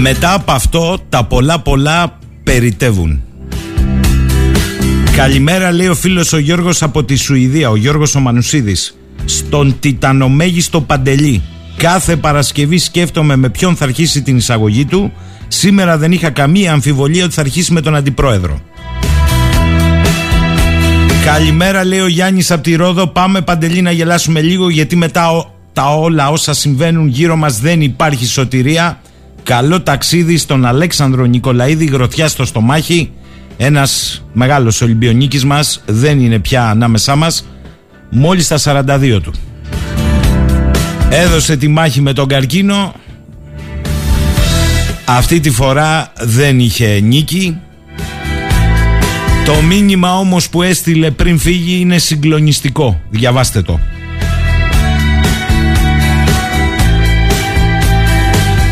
Μετά 0.00 0.34
από 0.34 0.52
αυτό 0.52 0.98
τα 1.08 1.24
πολλά 1.24 1.60
πολλά 1.60 2.18
περιτεύουν. 2.44 3.22
Καλημέρα 5.16 5.72
λέει 5.72 5.88
ο 5.88 5.94
φίλος 5.94 6.32
ο 6.32 6.38
Γιώργος 6.38 6.82
από 6.82 7.04
τη 7.04 7.16
Σουηδία, 7.16 7.70
ο 7.70 7.76
Γιώργος 7.76 8.14
ο 8.14 8.20
Μανουσίδης. 8.20 8.98
Στον 9.24 9.76
τιτανομέγιστο 9.80 10.80
Παντελή. 10.80 11.42
Κάθε 11.76 12.16
Παρασκευή 12.16 12.78
σκέφτομαι 12.78 13.36
με 13.36 13.48
ποιον 13.48 13.76
θα 13.76 13.84
αρχίσει 13.84 14.22
την 14.22 14.36
εισαγωγή 14.36 14.84
του. 14.84 15.12
Σήμερα 15.48 15.98
δεν 15.98 16.12
είχα 16.12 16.30
καμία 16.30 16.72
αμφιβολία 16.72 17.24
ότι 17.24 17.34
θα 17.34 17.40
αρχίσει 17.40 17.72
με 17.72 17.80
τον 17.80 17.94
Αντιπρόεδρο. 17.96 18.60
Καλημέρα 21.24 21.84
λέει 21.84 21.98
ο 22.00 22.06
Γιάννης 22.06 22.50
από 22.50 22.62
τη 22.62 22.74
Ρόδο. 22.74 23.06
Πάμε 23.06 23.40
Παντελή 23.40 23.80
να 23.82 23.90
γελάσουμε 23.90 24.40
λίγο 24.40 24.68
γιατί 24.70 24.96
μετά 24.96 25.30
ο- 25.30 25.52
τα 25.72 25.96
όλα 25.98 26.30
όσα 26.30 26.52
συμβαίνουν 26.54 27.06
γύρω 27.08 27.36
μας 27.36 27.60
δεν 27.60 27.80
υπάρχει 27.82 28.26
σωτηρία. 28.26 29.00
Καλό 29.42 29.82
ταξίδι 29.82 30.36
στον 30.36 30.64
Αλέξανδρο 30.64 31.24
Νικολαίδη 31.24 31.84
γροθιά 31.84 32.28
στο 32.28 32.44
στομάχι. 32.44 33.10
Ένας 33.56 34.22
μεγάλος 34.32 34.80
Ολυμπιονίκης 34.82 35.44
μας 35.44 35.82
δεν 35.86 36.20
είναι 36.20 36.38
πια 36.38 36.68
ανάμεσά 36.68 37.16
μας. 37.16 37.46
Μόλις 38.10 38.48
τα 38.48 38.58
42 38.58 39.20
του. 39.20 39.32
Έδωσε 41.16 41.56
τη 41.56 41.68
μάχη 41.68 42.00
με 42.00 42.12
τον 42.12 42.26
καρκίνο. 42.26 42.94
Αυτή 45.04 45.40
τη 45.40 45.50
φορά 45.50 46.12
δεν 46.20 46.60
είχε 46.60 47.00
νίκη. 47.00 47.58
Το 49.44 49.54
μήνυμα 49.62 50.18
όμως 50.18 50.48
που 50.48 50.62
έστειλε 50.62 51.10
πριν 51.10 51.38
φύγει 51.38 51.80
είναι 51.80 51.98
συγκλονιστικό. 51.98 53.00
Διαβάστε 53.10 53.62
το. 53.62 53.80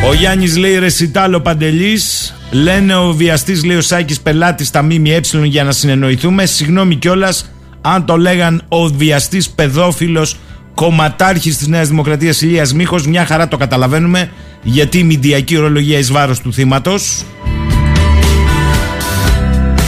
Ο 0.09 0.15
Γιάννης 0.15 0.57
λέει 0.57 0.79
ρεσιτάλο 0.79 1.41
Παντελής 1.41 2.35
Λένε 2.51 2.97
ο 2.97 3.13
βιαστής 3.13 3.65
λέει 3.65 3.77
ο 3.77 3.81
Σάκης 3.81 4.21
πελάτης 4.21 4.67
στα 4.67 4.83
ΜΜΕ 4.83 5.21
για 5.45 5.65
να 5.65 5.73
συνεννοηθούμε 5.73 6.47
Συγγνώμη 6.47 6.97
κιόλας 6.97 7.51
αν 7.81 8.05
το 8.05 8.17
λέγαν 8.17 8.63
ο 8.69 8.87
βιαστής 8.87 9.51
παιδόφιλος 9.51 10.37
κομματάρχης 10.75 11.57
της 11.57 11.67
Νέας 11.67 11.89
Δημοκρατίας 11.89 12.41
Ηλίας 12.41 12.75
Μίχος. 12.75 13.07
Μια 13.07 13.27
χαρά 13.27 13.49
το 13.49 13.57
καταλαβαίνουμε 13.57 14.31
γιατί 14.63 14.99
η 14.99 15.03
μηντιακή 15.03 15.57
ορολογία 15.57 15.99
εις 15.99 16.13
βάρος 16.13 16.41
του 16.41 16.53
θύματος. 16.53 17.25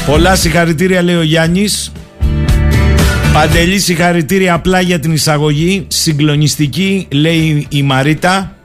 Πολλά 0.06 0.36
συγχαρητήρια 0.36 1.02
λέει 1.02 1.14
ο 1.14 1.22
Γιάννης. 1.22 1.92
Παντελή 3.32 3.78
συγχαρητήρια 3.78 4.54
απλά 4.54 4.80
για 4.80 4.98
την 4.98 5.12
εισαγωγή. 5.12 5.84
Συγκλονιστική 5.88 7.06
λέει 7.10 7.66
η 7.68 7.82
Μαρίτα. 7.82 8.56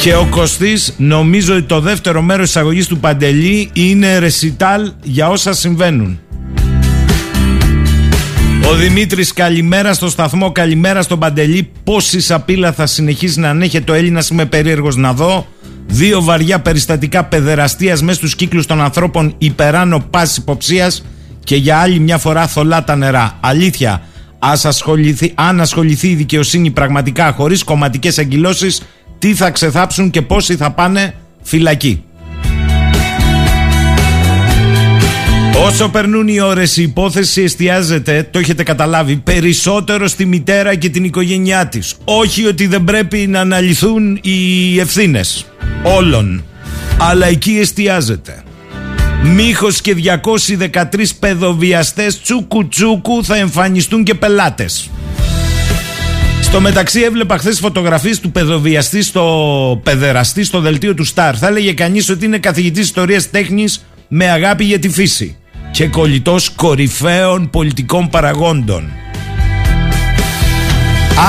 Και 0.00 0.14
ο 0.14 0.26
Κωστής 0.30 0.94
νομίζω 0.96 1.54
ότι 1.54 1.62
το 1.62 1.80
δεύτερο 1.80 2.22
μέρος 2.22 2.46
της 2.46 2.56
αγωγής 2.56 2.86
του 2.86 2.98
Παντελή 2.98 3.70
είναι 3.72 4.18
ρεσιτάλ 4.18 4.92
για 5.02 5.28
όσα 5.28 5.52
συμβαίνουν. 5.52 6.20
Ο 8.70 8.74
Δημήτρης 8.74 9.32
καλημέρα 9.32 9.94
στο 9.94 10.08
σταθμό, 10.08 10.52
καλημέρα 10.52 11.02
στον 11.02 11.18
Παντελή. 11.18 11.70
Πόση 11.84 12.20
σαπίλα 12.20 12.72
θα 12.72 12.86
συνεχίσει 12.86 13.40
να 13.40 13.48
ανέχεται 13.48 13.84
το 13.84 13.92
Έλληνας, 13.92 14.28
είμαι 14.28 14.44
περίεργος 14.46 14.96
να 14.96 15.12
δω. 15.12 15.46
Δύο 15.86 16.22
βαριά 16.22 16.60
περιστατικά 16.60 17.24
παιδεραστίας 17.24 18.02
μέσα 18.02 18.18
στους 18.18 18.36
κύκλους 18.36 18.66
των 18.66 18.80
ανθρώπων 18.80 19.34
υπεράνω 19.38 20.00
πάση 20.10 20.40
υποψίας 20.40 21.04
και 21.44 21.56
για 21.56 21.78
άλλη 21.78 21.98
μια 21.98 22.18
φορά 22.18 22.46
θολά 22.46 22.84
τα 22.84 22.96
νερά. 22.96 23.38
Αλήθεια, 23.40 24.02
ας 24.38 24.64
ασχοληθεί, 24.64 25.32
αν 25.34 25.60
ασχοληθεί 25.60 26.08
η 26.08 26.14
δικαιοσύνη 26.14 26.70
πραγματικά 26.70 27.32
χωρίς 27.32 27.64
κομματικές 27.64 28.18
αγκυλώσεις, 28.18 28.82
τι 29.18 29.34
θα 29.34 29.50
ξεθάψουν 29.50 30.10
και 30.10 30.22
πόσοι 30.22 30.56
θα 30.56 30.70
πάνε 30.70 31.14
φυλακή. 31.42 32.04
Όσο 35.64 35.88
περνούν 35.88 36.28
οι 36.28 36.40
ώρες 36.40 36.76
η 36.76 36.82
υπόθεση 36.82 37.42
εστιάζεται, 37.42 38.28
το 38.30 38.38
έχετε 38.38 38.62
καταλάβει, 38.62 39.16
περισσότερο 39.16 40.08
στη 40.08 40.26
μητέρα 40.26 40.74
και 40.74 40.88
την 40.88 41.04
οικογένειά 41.04 41.66
της. 41.66 41.94
Όχι 42.04 42.46
ότι 42.46 42.66
δεν 42.66 42.84
πρέπει 42.84 43.18
να 43.18 43.40
αναλυθούν 43.40 44.18
οι 44.22 44.78
ευθύνες 44.80 45.46
όλων, 45.82 46.44
αλλά 46.98 47.26
εκεί 47.26 47.58
εστιάζεται. 47.60 48.42
Μίχος 49.22 49.80
και 49.80 49.94
213 49.94 51.14
παιδοβιαστές 51.18 52.20
τσούκου 52.20 52.68
τσούκου 52.68 53.24
θα 53.24 53.36
εμφανιστούν 53.36 54.04
και 54.04 54.14
πελάτες. 54.14 54.90
Στο 56.42 56.60
μεταξύ 56.60 57.00
έβλεπα 57.00 57.38
χθες 57.38 57.58
φωτογραφίες 57.58 58.20
του 58.20 58.30
παιδοβιαστή 58.32 59.02
στο 59.02 59.80
παιδεραστή 59.82 60.44
στο 60.44 60.60
δελτίο 60.60 60.94
του 60.94 61.04
Σταρ. 61.04 61.38
Θα 61.38 61.46
έλεγε 61.46 61.72
κανείς 61.72 62.08
ότι 62.10 62.24
είναι 62.24 62.38
καθηγητής 62.38 62.84
ιστορίας 62.84 63.30
τέχνης 63.30 63.86
με 64.08 64.30
αγάπη 64.30 64.64
για 64.64 64.78
τη 64.78 64.88
φύση 64.88 65.36
και 65.76 65.88
κολλητός 65.88 66.50
κορυφαίων 66.50 67.50
πολιτικών 67.50 68.08
παραγόντων. 68.08 68.90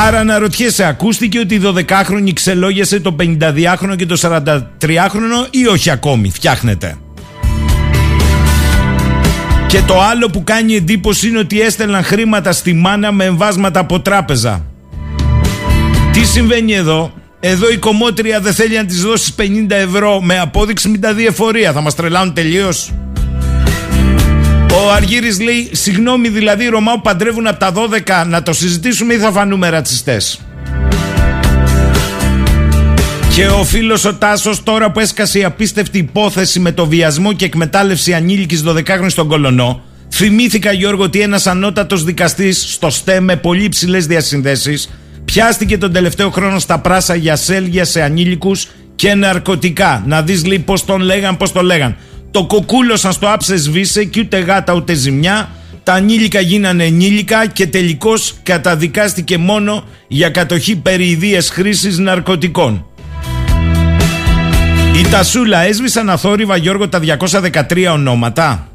Άρα 0.05 0.23
να 0.23 0.39
ρωτιέσαι, 0.39 0.85
ακούστηκε 0.85 1.39
ότι 1.39 1.55
η 1.55 1.61
12χρονη 1.65 2.33
ξελόγιασε 2.33 2.99
το 2.99 3.15
52χρονο 3.19 3.95
και 3.95 4.05
το 4.05 4.19
43χρονο 4.21 5.47
ή 5.49 5.67
όχι 5.67 5.89
ακόμη, 5.89 6.29
φτιάχνεται. 6.29 6.97
Και 9.67 9.81
το 9.81 10.01
άλλο 10.01 10.29
που 10.29 10.43
κάνει 10.43 10.75
εντύπωση 10.75 11.27
είναι 11.27 11.39
ότι 11.39 11.61
έστελναν 11.61 12.03
χρήματα 12.03 12.51
στη 12.51 12.73
μάνα 12.73 13.11
με 13.11 13.23
εμβάσματα 13.25 13.79
από 13.79 13.99
τράπεζα. 13.99 14.65
Τι 16.11 16.25
συμβαίνει 16.25 16.73
εδώ, 16.73 17.13
εδώ 17.39 17.69
η 17.69 17.77
κομμότρια 17.77 18.39
δεν 18.39 18.53
θέλει 18.53 18.75
να 18.75 18.85
της 18.85 19.01
δώσεις 19.01 19.35
50 19.37 19.43
ευρώ 19.69 20.21
με 20.21 20.39
απόδειξη 20.39 20.89
με 20.89 20.97
τα 20.97 21.13
διεφορία. 21.13 21.71
Θα 21.71 21.81
μας 21.81 21.95
τρελάνουν 21.95 22.33
τελείως. 22.33 22.91
Ο 24.74 24.91
Αργύρης 24.91 25.39
λέει, 25.39 25.69
συγγνώμη 25.71 26.29
δηλαδή 26.29 26.63
οι 26.63 26.67
Ρωμάου 26.67 27.01
παντρεύουν 27.01 27.47
από 27.47 27.59
τα 27.59 27.74
12 28.25 28.27
να 28.27 28.43
το 28.43 28.53
συζητήσουμε 28.53 29.13
ή 29.13 29.17
θα 29.17 29.31
φανούμε 29.31 29.69
ρατσιστές. 29.69 30.39
Και 33.36 33.47
ο 33.47 33.63
φίλος 33.63 34.05
ο 34.05 34.15
Τάσος 34.15 34.63
τώρα 34.63 34.91
που 34.91 35.00
έσκασε 35.00 35.39
η 35.39 35.43
απίστευτη 35.43 35.97
υπόθεση 35.97 36.59
με 36.59 36.71
το 36.71 36.86
βιασμό 36.88 37.33
και 37.33 37.45
εκμετάλλευση 37.45 38.13
ανήλικης 38.13 38.63
12χρονης 38.67 39.09
στον 39.09 39.27
Κολονό 39.27 39.81
θυμήθηκα 40.17 40.71
Γιώργο 40.71 41.03
ότι 41.03 41.21
ένας 41.21 41.47
ανώτατος 41.47 42.03
δικαστής 42.03 42.74
στο 42.74 42.89
ΣΤΕ 42.89 43.19
με 43.19 43.36
πολύ 43.36 43.69
ψηλές 43.69 44.07
διασυνδέσεις 44.07 44.89
πιάστηκε 45.25 45.77
τον 45.77 45.91
τελευταίο 45.91 46.29
χρόνο 46.29 46.59
στα 46.59 46.79
πράσα 46.79 47.15
για 47.15 47.36
σέλγια 47.36 47.86
σε 47.86 48.01
ανήλικους 48.01 48.67
και 48.95 49.13
ναρκωτικά. 49.13 50.03
Να 50.05 50.21
δεις 50.21 50.45
λέει 50.45 50.59
πώς 50.59 50.86
τον 50.86 51.01
λέγαν, 51.01 51.38
πώς 51.38 51.51
τον 51.51 51.65
λέγαν. 51.65 51.95
Το 52.31 52.46
κοκούλωσαν 52.46 53.12
στο 53.12 53.31
άψες 53.31 53.62
σβήσε 53.62 54.03
και 54.03 54.19
ούτε 54.19 54.39
γάτα 54.39 54.74
ούτε 54.74 54.93
ζημιά. 54.93 55.50
Τα 55.84 55.93
ανήλικα 55.93 56.39
γίνανε 56.39 56.84
ενήλικα 56.84 57.45
και 57.45 57.67
τελικώς 57.67 58.36
καταδικάστηκε 58.43 59.38
μόνο 59.38 59.84
για 60.08 60.30
κατοχή 60.30 60.75
περιειδίες 60.75 61.49
χρήσης 61.49 61.97
ναρκωτικών. 61.97 62.86
Η 64.97 65.08
Τασούλα 65.12 65.60
έσβησαν 65.60 66.10
αθόρυβα 66.10 66.58
Γιώργο 66.58 66.89
τα 66.89 66.99
213 67.69 67.91
ονόματα. 67.93 68.67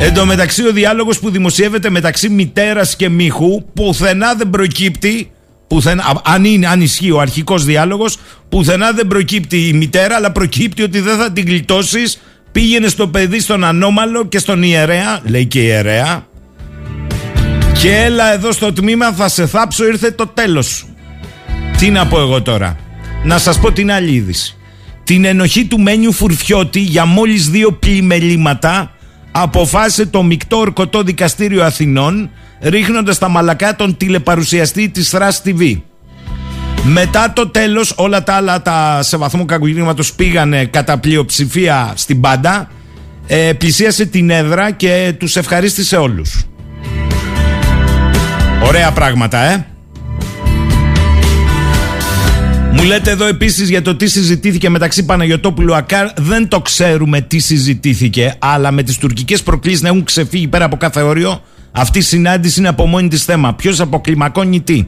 Εν 0.00 0.14
τω 0.14 0.26
μεταξύ 0.26 0.66
ο 0.66 0.72
διάλογος 0.72 1.18
που 1.18 1.30
δημοσιεύεται 1.30 1.90
μεταξύ 1.90 2.28
μητέρας 2.28 2.96
και 2.96 3.08
μίχου 3.08 3.64
πουθενά 3.74 4.34
δεν 4.34 4.50
προκύπτει 4.50 5.30
Πουθενά, 5.72 6.20
αν, 6.24 6.44
είναι, 6.44 6.66
αν 6.66 6.80
ισχύει 6.80 7.10
ο 7.10 7.20
αρχικός 7.20 7.64
διάλογος 7.64 8.16
πουθενά 8.48 8.92
δεν 8.92 9.06
προκύπτει 9.06 9.68
η 9.68 9.72
μητέρα 9.72 10.16
αλλά 10.16 10.32
προκύπτει 10.32 10.82
ότι 10.82 11.00
δεν 11.00 11.16
θα 11.16 11.32
την 11.32 11.44
γλιτώσεις 11.46 12.20
Πήγαινε 12.52 12.88
στο 12.88 13.08
παιδί 13.08 13.40
στον 13.40 13.64
ανώμαλο 13.64 14.24
και 14.24 14.38
στον 14.38 14.62
ιερέα, 14.62 15.20
λέει 15.24 15.46
και 15.46 15.60
η 15.60 15.64
ιερέα. 15.66 16.26
Και 17.80 17.96
έλα 17.96 18.32
εδώ 18.32 18.52
στο 18.52 18.72
τμήμα 18.72 19.12
θα 19.12 19.28
σε 19.28 19.46
θάψω 19.46 19.86
ήρθε 19.86 20.10
το 20.10 20.26
τέλος 20.26 20.66
σου. 20.66 20.86
Τι 21.78 21.90
να 21.90 22.06
πω 22.06 22.20
εγώ 22.20 22.42
τώρα; 22.42 22.76
Να 23.24 23.38
σας 23.38 23.58
πω 23.58 23.72
την 23.72 23.92
άλλη 23.92 24.12
είδηση. 24.12 24.56
Την 25.04 25.24
ενοχή 25.24 25.64
του 25.64 25.80
Μένιου 25.80 26.12
Φουρφιώτη 26.12 26.80
για 26.80 27.04
μόλις 27.04 27.50
δύο 27.50 27.72
πλημελήματα 27.72 28.94
αποφάσισε 29.32 30.06
το 30.06 30.22
μεικτό 30.22 30.56
ορκωτό 30.56 31.02
δικαστήριο 31.02 31.64
Αθηνών 31.64 32.30
ρίχνοντας 32.60 33.18
τα 33.18 33.28
μαλακά 33.28 33.76
τον 33.76 33.96
τηλεπαρουσιαστή 33.96 34.88
της 34.88 35.08
Θράς 35.08 35.42
TV. 35.44 35.80
Μετά 36.84 37.32
το 37.32 37.48
τέλος 37.48 37.92
όλα 37.96 38.22
τα 38.22 38.34
άλλα 38.34 38.62
τα 38.62 39.02
σε 39.02 39.16
βαθμό 39.16 39.44
κακογυρήματος 39.44 40.12
πήγανε 40.12 40.64
κατά 40.64 40.98
πλειοψηφία 40.98 41.92
στην 41.96 42.20
πάντα 42.20 42.70
ε, 43.26 43.52
πλησίασε 43.58 44.04
την 44.06 44.30
έδρα 44.30 44.70
και 44.70 45.14
τους 45.18 45.36
ευχαρίστησε 45.36 45.96
όλους. 45.96 46.44
Ωραία 48.66 48.90
πράγματα 48.92 49.38
ε. 49.38 49.66
Μου 52.72 52.82
λέτε 52.82 53.10
εδώ 53.10 53.26
επίσης 53.26 53.68
για 53.68 53.82
το 53.82 53.96
τι 53.96 54.06
συζητήθηκε 54.06 54.68
μεταξύ 54.68 55.04
Παναγιωτόπουλου 55.04 55.74
Ακάρ 55.74 56.06
δεν 56.16 56.48
το 56.48 56.60
ξέρουμε 56.60 57.20
τι 57.20 57.38
συζητήθηκε 57.38 58.34
αλλά 58.38 58.70
με 58.70 58.82
τις 58.82 58.98
τουρκικές 58.98 59.42
προκλήσεις 59.42 59.82
να 59.82 59.88
έχουν 59.88 60.04
ξεφύγει 60.04 60.48
πέρα 60.48 60.64
από 60.64 60.76
κάθε 60.76 61.02
όριο 61.02 61.40
αυτή 61.72 61.98
η 61.98 62.02
συνάντηση 62.02 62.58
είναι 62.60 62.68
από 62.68 62.86
μόνη 62.86 63.08
της 63.08 63.24
θέμα. 63.24 63.54
Ποιος 63.54 63.80
αποκλιμακώνει 63.80 64.60
τι; 64.60 64.86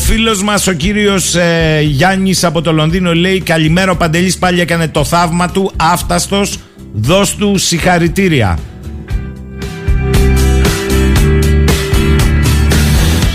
Ο 0.00 0.02
φίλος 0.02 0.42
μας 0.42 0.66
ο 0.66 0.72
κύριος 0.72 1.34
ε, 1.34 1.80
Γιάννης 1.82 2.44
από 2.44 2.62
το 2.62 2.72
Λονδίνο 2.72 3.14
λέει 3.14 3.40
Καλημέρα 3.40 3.90
ο 3.90 3.96
Παντελής 3.96 4.38
πάλι 4.38 4.60
έκανε 4.60 4.88
το 4.88 5.04
θαύμα 5.04 5.50
του 5.50 5.72
Άφταστος 5.76 6.58
Δώσ' 6.92 7.36
του 7.36 7.58
συγχαρητήρια 7.58 8.58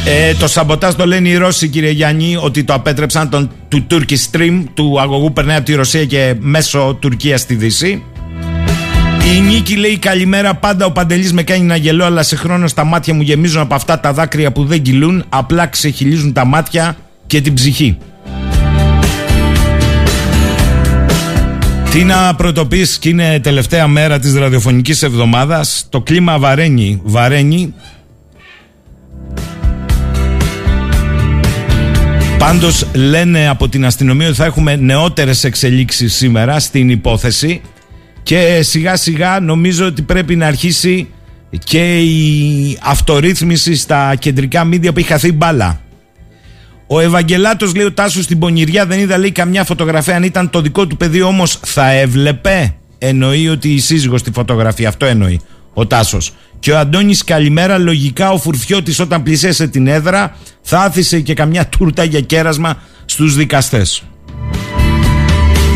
Ε, 0.05 0.33
το 0.33 0.47
σαμποτάζ 0.47 0.93
το 0.93 1.05
λένε 1.05 1.29
οι 1.29 1.35
Ρώσοι 1.35 1.67
κύριε 1.67 1.91
Γιάννη 1.91 2.37
ότι 2.41 2.63
το 2.63 2.73
απέτρεψαν 2.73 3.29
τον, 3.29 3.51
του 3.67 3.85
Turkish 3.91 4.31
Stream 4.31 4.63
του 4.73 5.01
αγωγού 5.01 5.33
περνάει 5.33 5.55
από 5.55 5.65
τη 5.65 5.73
Ρωσία 5.73 6.05
και 6.05 6.35
μέσω 6.39 6.97
Τουρκίας 7.01 7.41
στη 7.41 7.55
Δύση 7.55 8.03
η 9.33 9.39
Νίκη 9.41 9.75
λέει 9.75 9.97
καλημέρα 9.97 10.55
πάντα 10.55 10.85
ο 10.85 10.91
Παντελής 10.91 11.33
με 11.33 11.43
κάνει 11.43 11.63
να 11.63 11.75
γελώ 11.75 12.05
αλλά 12.05 12.23
σε 12.23 12.35
χρόνο 12.35 12.67
στα 12.67 12.83
μάτια 12.83 13.13
μου 13.13 13.21
γεμίζουν 13.21 13.61
από 13.61 13.75
αυτά 13.75 13.99
τα 13.99 14.13
δάκρυα 14.13 14.51
που 14.51 14.65
δεν 14.65 14.81
κυλούν 14.81 15.25
απλά 15.29 15.67
ξεχυλίζουν 15.67 16.33
τα 16.33 16.45
μάτια 16.45 16.97
και 17.27 17.41
την 17.41 17.53
ψυχή. 17.53 17.97
Τι 21.91 22.03
να 22.03 22.35
πρωτοποιήσει 22.35 22.99
και 22.99 23.09
είναι 23.09 23.39
τελευταία 23.39 23.87
μέρα 23.87 24.19
της 24.19 24.35
ραδιοφωνικής 24.35 25.03
εβδομάδας. 25.03 25.87
Το 25.89 26.01
κλίμα 26.01 26.39
βαραίνει, 26.39 27.01
βαραίνει. 27.03 27.73
Πάντως 32.37 32.87
λένε 32.93 33.47
από 33.47 33.69
την 33.69 33.85
αστυνομία 33.85 34.27
ότι 34.27 34.35
θα 34.35 34.45
έχουμε 34.45 34.75
νεότερες 34.75 35.43
εξελίξεις 35.43 36.15
σήμερα 36.15 36.59
στην 36.59 36.89
υπόθεση 36.89 37.61
και 38.25 38.61
σιγά 38.61 38.95
σιγά 38.95 39.39
νομίζω 39.39 39.85
ότι 39.85 40.01
πρέπει 40.01 40.35
να 40.35 40.47
αρχίσει 40.47 41.07
και 41.63 41.99
η 41.99 42.77
αυτορύθμιση 42.81 43.75
στα 43.75 44.15
κεντρικά 44.15 44.63
μίδια 44.63 44.93
που 44.93 44.99
έχει 44.99 45.07
χαθεί 45.07 45.31
μπάλα. 45.31 45.81
Ο 46.87 46.99
Ευαγγελάτος 46.99 47.75
λέει 47.75 47.85
ο 47.85 47.93
Τάσος 47.93 48.23
στην 48.23 48.39
Πονηριά 48.39 48.85
δεν 48.85 48.99
είδα 48.99 49.17
λέει 49.17 49.31
καμιά 49.31 49.63
φωτογραφία. 49.63 50.15
Αν 50.15 50.23
ήταν 50.23 50.49
το 50.49 50.61
δικό 50.61 50.87
του 50.87 50.97
παιδί 50.97 51.21
όμως 51.21 51.59
θα 51.65 51.91
έβλεπε. 51.91 52.75
Εννοεί 52.97 53.49
ότι 53.49 53.73
η 53.73 53.79
σύζυγος 53.79 54.19
στη 54.19 54.31
φωτογραφία 54.31 54.87
αυτό 54.87 55.05
εννοεί 55.05 55.41
ο 55.73 55.87
Τάσος. 55.87 56.33
Και 56.59 56.71
ο 56.71 56.77
Αντώνης 56.77 57.23
καλημέρα 57.23 57.77
λογικά 57.77 58.31
ο 58.31 58.37
Φουρφιώτης 58.37 58.99
όταν 58.99 59.23
πλησίασε 59.23 59.67
την 59.67 59.87
έδρα 59.87 60.35
θα 60.61 60.79
άθισε 60.79 61.19
και 61.19 61.33
καμιά 61.33 61.67
τούρτα 61.67 62.03
για 62.03 62.19
κέρασμα 62.19 62.77
στους 63.05 63.35
δικαστές 63.35 64.03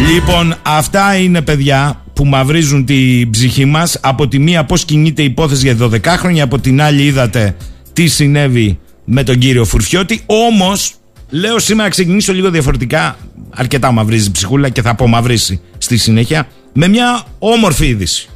Λοιπόν 0.07 0.55
αυτά 0.61 1.17
είναι 1.17 1.41
παιδιά 1.41 2.03
που 2.13 2.25
μαυρίζουν 2.25 2.85
την 2.85 3.29
ψυχή 3.29 3.65
μας 3.65 3.97
από 4.01 4.27
τη 4.27 4.39
μία 4.39 4.63
πώς 4.65 4.85
κινείται 4.85 5.21
η 5.21 5.25
υπόθεση 5.25 5.73
για 5.73 5.87
12 5.87 6.05
χρόνια 6.05 6.43
από 6.43 6.59
την 6.59 6.81
άλλη 6.81 7.03
είδατε 7.03 7.55
τι 7.93 8.07
συνέβη 8.07 8.79
με 9.05 9.23
τον 9.23 9.37
κύριο 9.37 9.65
Φουρφιώτη. 9.65 10.21
Όμως, 10.25 10.93
λέω 11.29 11.59
σήμερα 11.59 11.83
να 11.83 11.89
ξεκινήσω 11.89 12.33
λίγο 12.33 12.49
διαφορετικά. 12.49 13.17
Αρκετά 13.49 13.91
μαυρίζει 13.91 14.31
ψυχούλα 14.31 14.69
και 14.69 14.81
θα 14.81 14.89
απομαυρίσει 14.89 15.61
στη 15.77 15.97
συνέχεια. 15.97 16.47
Με 16.73 16.87
μια 16.87 17.23
όμορφη 17.39 17.85
είδηση. 17.85 18.29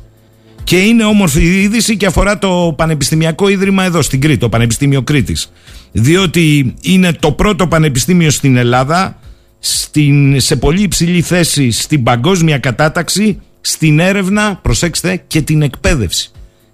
Και 0.64 0.78
είναι 0.78 1.04
όμορφη 1.04 1.62
είδηση 1.62 1.98
και 1.98 2.06
αφορά 2.06 2.40
το 2.40 2.74
Πανεπιστημιακό 2.78 3.48
Ίδρυμα 3.48 3.84
εδώ 3.84 4.02
στην 4.02 4.22
Κρήτη, 4.22 4.40
το 4.40 4.50
Πανεπιστήμιο 4.50 5.02
Κρήτης. 5.02 5.52
Διότι 5.92 6.74
είναι 6.82 7.14
το 7.14 7.32
πρώτο 7.32 7.68
πανεπιστήμιο 7.68 8.30
στην 8.30 8.58
Ελλάδα 8.58 9.18
στην, 9.66 10.40
σε 10.40 10.56
πολύ 10.56 10.82
υψηλή 10.82 11.22
θέση 11.22 11.72
στην 11.72 12.04
παγκόσμια 12.04 12.58
κατάταξη, 12.58 13.42
στην 13.62 14.00
έρευνα, 14.00 14.60
προσέξτε, 14.62 15.24
και 15.28 15.42
την 15.42 15.62
εκπαίδευση. 15.62 16.32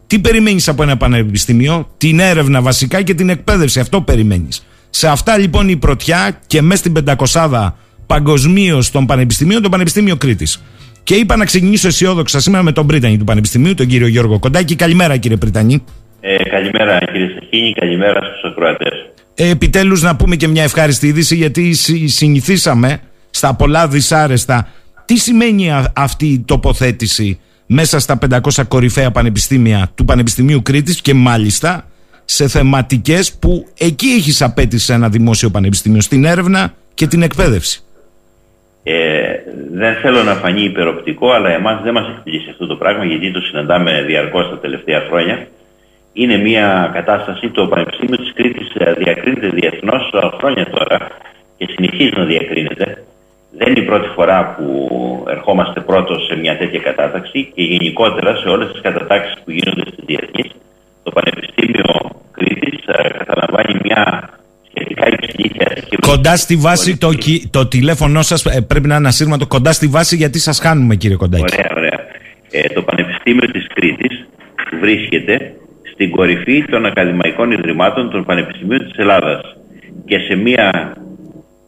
Τι 0.07 0.19
περιμένεις 0.19 0.67
από 0.67 0.83
ένα 0.83 0.97
πανεπιστήμιο, 0.97 1.89
την 1.97 2.19
έρευνα 2.19 2.61
βασικά 2.61 3.01
και 3.01 3.13
την 3.13 3.29
εκπαίδευση, 3.29 3.79
αυτό 3.79 4.01
περιμένεις. 4.01 4.65
Σε 4.89 5.07
αυτά 5.07 5.37
λοιπόν 5.37 5.69
η 5.69 5.77
πρωτιά 5.77 6.39
και 6.47 6.61
μέσα 6.61 6.79
στην 6.79 6.93
πεντακοσάδα 6.93 7.77
παγκοσμίως 8.05 8.91
των 8.91 9.05
πανεπιστημίων, 9.05 9.61
το 9.61 9.69
Πανεπιστήμιο 9.69 10.15
Κρήτης. 10.15 10.63
Και 11.03 11.15
είπα 11.15 11.35
να 11.35 11.45
ξεκινήσω 11.45 11.87
αισιόδοξα 11.87 12.39
σήμερα 12.39 12.63
με 12.63 12.71
τον 12.71 12.87
Πρίτανη 12.87 13.17
του 13.17 13.23
Πανεπιστημίου, 13.23 13.73
τον 13.73 13.87
κύριο 13.87 14.07
Γιώργο 14.07 14.39
Κοντάκη. 14.39 14.75
Καλημέρα 14.75 15.17
κύριε 15.17 15.37
Πρίτανη. 15.37 15.83
Ε, 16.21 16.43
καλημέρα 16.49 16.97
κύριε 17.11 17.27
Σαχίνη, 17.39 17.73
καλημέρα 17.73 18.19
στους 18.21 18.51
ακροατές. 18.51 18.93
Ε, 19.41 19.49
επιτέλους 19.49 20.01
να 20.01 20.15
πούμε 20.15 20.35
και 20.35 20.47
μια 20.47 20.63
ευχάριστη 20.63 21.07
είδηση 21.07 21.35
γιατί 21.35 21.73
συνηθίσαμε 22.05 22.99
στα 23.29 23.55
πολλά 23.55 23.87
δυσάρεστα. 23.87 24.67
Τι 25.05 25.17
σημαίνει 25.17 25.69
αυτή 25.95 26.25
η 26.27 26.39
τοποθέτηση 26.39 27.39
μέσα 27.65 27.99
στα 27.99 28.17
500 28.29 28.39
κορυφαία 28.67 29.11
πανεπιστήμια 29.11 29.91
του 29.95 30.05
Πανεπιστημίου 30.05 30.61
Κρήτης 30.61 31.01
και 31.01 31.13
μάλιστα 31.13 31.85
σε 32.25 32.47
θεματικές 32.47 33.33
που 33.33 33.67
εκεί 33.77 34.07
έχεις 34.07 34.41
απέτηση 34.41 34.85
σε 34.85 34.93
ένα 34.93 35.09
δημόσιο 35.09 35.49
πανεπιστήμιο, 35.49 36.01
στην 36.01 36.25
έρευνα 36.25 36.73
και 36.93 37.07
την 37.07 37.21
εκπαίδευση; 37.21 37.83
Ε, 38.83 38.95
δεν 39.73 39.95
θέλω 39.95 40.23
να 40.23 40.33
φανεί 40.33 40.63
υπεροπτικό, 40.63 41.31
αλλά 41.31 41.49
εμάς 41.49 41.81
δεν 41.83 41.93
μας 41.93 42.07
εκπλήσει 42.17 42.49
αυτό 42.49 42.67
το 42.67 42.75
πράγμα 42.75 43.05
γιατί 43.05 43.31
το 43.31 43.39
συναντάμε 43.39 44.03
διαρκώς 44.07 44.49
τα 44.49 44.59
τελευταία 44.59 45.01
χρόνια 45.09 45.47
είναι 46.13 46.37
μια 46.37 46.89
κατάσταση, 46.93 47.49
το 47.49 47.67
Πανεπιστήμιο 47.67 48.17
της 48.17 48.33
Κρήτης 48.33 48.67
ε, 48.73 48.93
διακρίνεται 48.93 49.49
διεθνώς 49.49 50.13
χρόνια 50.39 50.65
τώρα 50.69 51.07
και 51.57 51.67
συνεχίζει 51.75 52.13
να 52.15 52.25
διακρίνεται. 52.25 53.03
Δεν 53.57 53.67
είναι 53.67 53.79
η 53.79 53.85
πρώτη 53.85 54.07
φορά 54.15 54.55
που 54.55 54.65
ερχόμαστε 55.29 55.79
πρώτος 55.79 56.25
σε 56.25 56.35
μια 56.35 56.57
τέτοια 56.57 56.79
κατάταξη 56.79 57.51
και 57.55 57.63
γενικότερα 57.63 58.35
σε 58.35 58.47
όλες 58.49 58.71
τις 58.71 58.81
κατατάξεις 58.81 59.35
που 59.43 59.51
γίνονται 59.51 59.83
στη 59.91 60.01
διεθνή. 60.05 60.51
Το 61.03 61.11
Πανεπιστήμιο 61.11 62.11
Κρήτης 62.31 62.85
ε, 62.85 63.09
καταλαμβάνει 63.25 63.79
μια 63.83 64.29
σχετικά 64.69 65.07
υψηλή 65.07 65.51
θέση. 65.57 65.95
Κοντά 66.01 66.35
στη 66.35 66.55
βάση, 66.55 66.97
το, 66.97 67.09
το 67.49 67.67
τηλέφωνο 67.67 68.21
σας 68.21 68.45
ε, 68.45 68.61
πρέπει 68.61 68.87
να 68.87 68.95
είναι 68.95 69.07
ασύρματο, 69.07 69.47
κοντά 69.47 69.71
στη 69.71 69.87
βάση 69.87 70.15
γιατί 70.15 70.39
σας 70.39 70.59
χάνουμε 70.59 70.95
κύριε 70.95 71.17
Κοντάκη. 71.17 71.43
Ωραία, 71.53 71.71
ωραία. 71.75 71.99
Ε, 72.51 72.73
το 72.73 72.81
Πανεπιστήμιο 72.81 73.51
της 73.51 73.67
Κρήτης 73.73 74.27
βρίσκεται 74.79 75.53
στην 75.99 76.11
κορυφή 76.11 76.65
των 76.65 76.85
ακαδημαϊκών 76.85 77.51
ιδρυμάτων 77.51 78.09
των 78.09 78.25
Πανεπιστημίων 78.25 78.87
της 78.87 78.97
Ελλάδας 78.97 79.57
και 80.05 80.17
σε 80.19 80.35
μια 80.35 80.95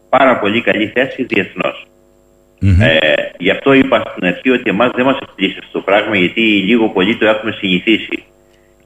πάρα 0.10 0.40
πολύ 0.40 0.62
καλή 0.62 0.88
θέση 0.88 1.26
Ε, 2.60 2.98
γι' 3.38 3.50
αυτό 3.50 3.74
είπα 3.74 4.04
στην 4.12 4.26
αρχή 4.28 4.50
ότι 4.50 4.70
εμάς 4.70 4.92
δεν 4.96 5.06
μας 5.06 5.18
εκπλήσει 5.22 5.58
αυτό 5.60 5.72
το 5.72 5.84
πράγμα 5.84 6.16
γιατί 6.16 6.42
λίγο 6.42 6.90
πολύ 6.90 7.16
το 7.16 7.26
έχουμε 7.26 7.52
συνηθίσει 7.52 8.24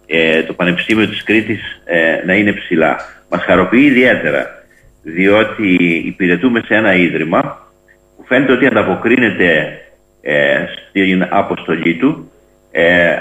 ε, 0.05 0.43
το 0.43 0.53
Πανεπιστήμιο 0.53 1.07
της 1.07 1.23
Κρήτης 1.23 1.61
ε, 1.85 2.25
να 2.25 2.33
είναι 2.33 2.53
ψηλά. 2.53 2.95
Μας 3.29 3.43
χαροποιεί 3.43 3.85
ιδιαίτερα 3.89 4.45
διότι 5.03 5.73
υπηρετούμε 6.05 6.61
σε 6.65 6.75
ένα 6.75 6.95
ίδρυμα 6.95 7.41
που 8.17 8.25
φαίνεται 8.27 8.51
ότι 8.51 8.65
ανταποκρίνεται 8.65 9.79
ε, 10.21 10.65
στην 10.89 11.27
αποστολή 11.29 11.95
του 11.95 12.31
ε, 12.77 13.15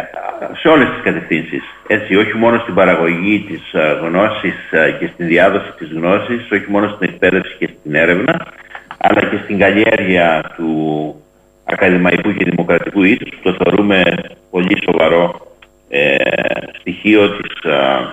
σε 0.60 0.68
όλες 0.68 0.88
τις 0.88 1.02
κατευθύνσεις. 1.02 1.62
Έτσι, 1.86 2.16
όχι 2.16 2.36
μόνο 2.36 2.58
στην 2.58 2.74
παραγωγή 2.74 3.44
της 3.48 3.72
ε, 3.72 3.98
γνώσης 4.02 4.54
ε, 4.70 4.90
και 4.98 5.10
στην 5.12 5.26
διάδοση 5.26 5.72
της 5.78 5.88
γνώσης, 5.92 6.50
όχι 6.50 6.64
μόνο 6.68 6.88
στην 6.88 7.08
εκπαίδευση 7.08 7.56
και 7.58 7.68
στην 7.78 7.94
έρευνα, 7.94 8.46
αλλά 8.98 9.20
και 9.20 9.38
στην 9.44 9.58
καλλιέργεια 9.58 10.52
του 10.56 10.68
ακαδημαϊκού 11.64 12.34
και 12.34 12.44
δημοκρατικού 12.44 13.02
ήθους, 13.02 13.28
που 13.28 13.52
το 13.52 13.56
θεωρούμε 13.64 14.02
πολύ 14.50 14.78
σοβαρό 14.84 15.56
ε, 15.88 16.14
στοιχείο 16.80 17.28
της 17.28 17.70
ε, 17.70 18.10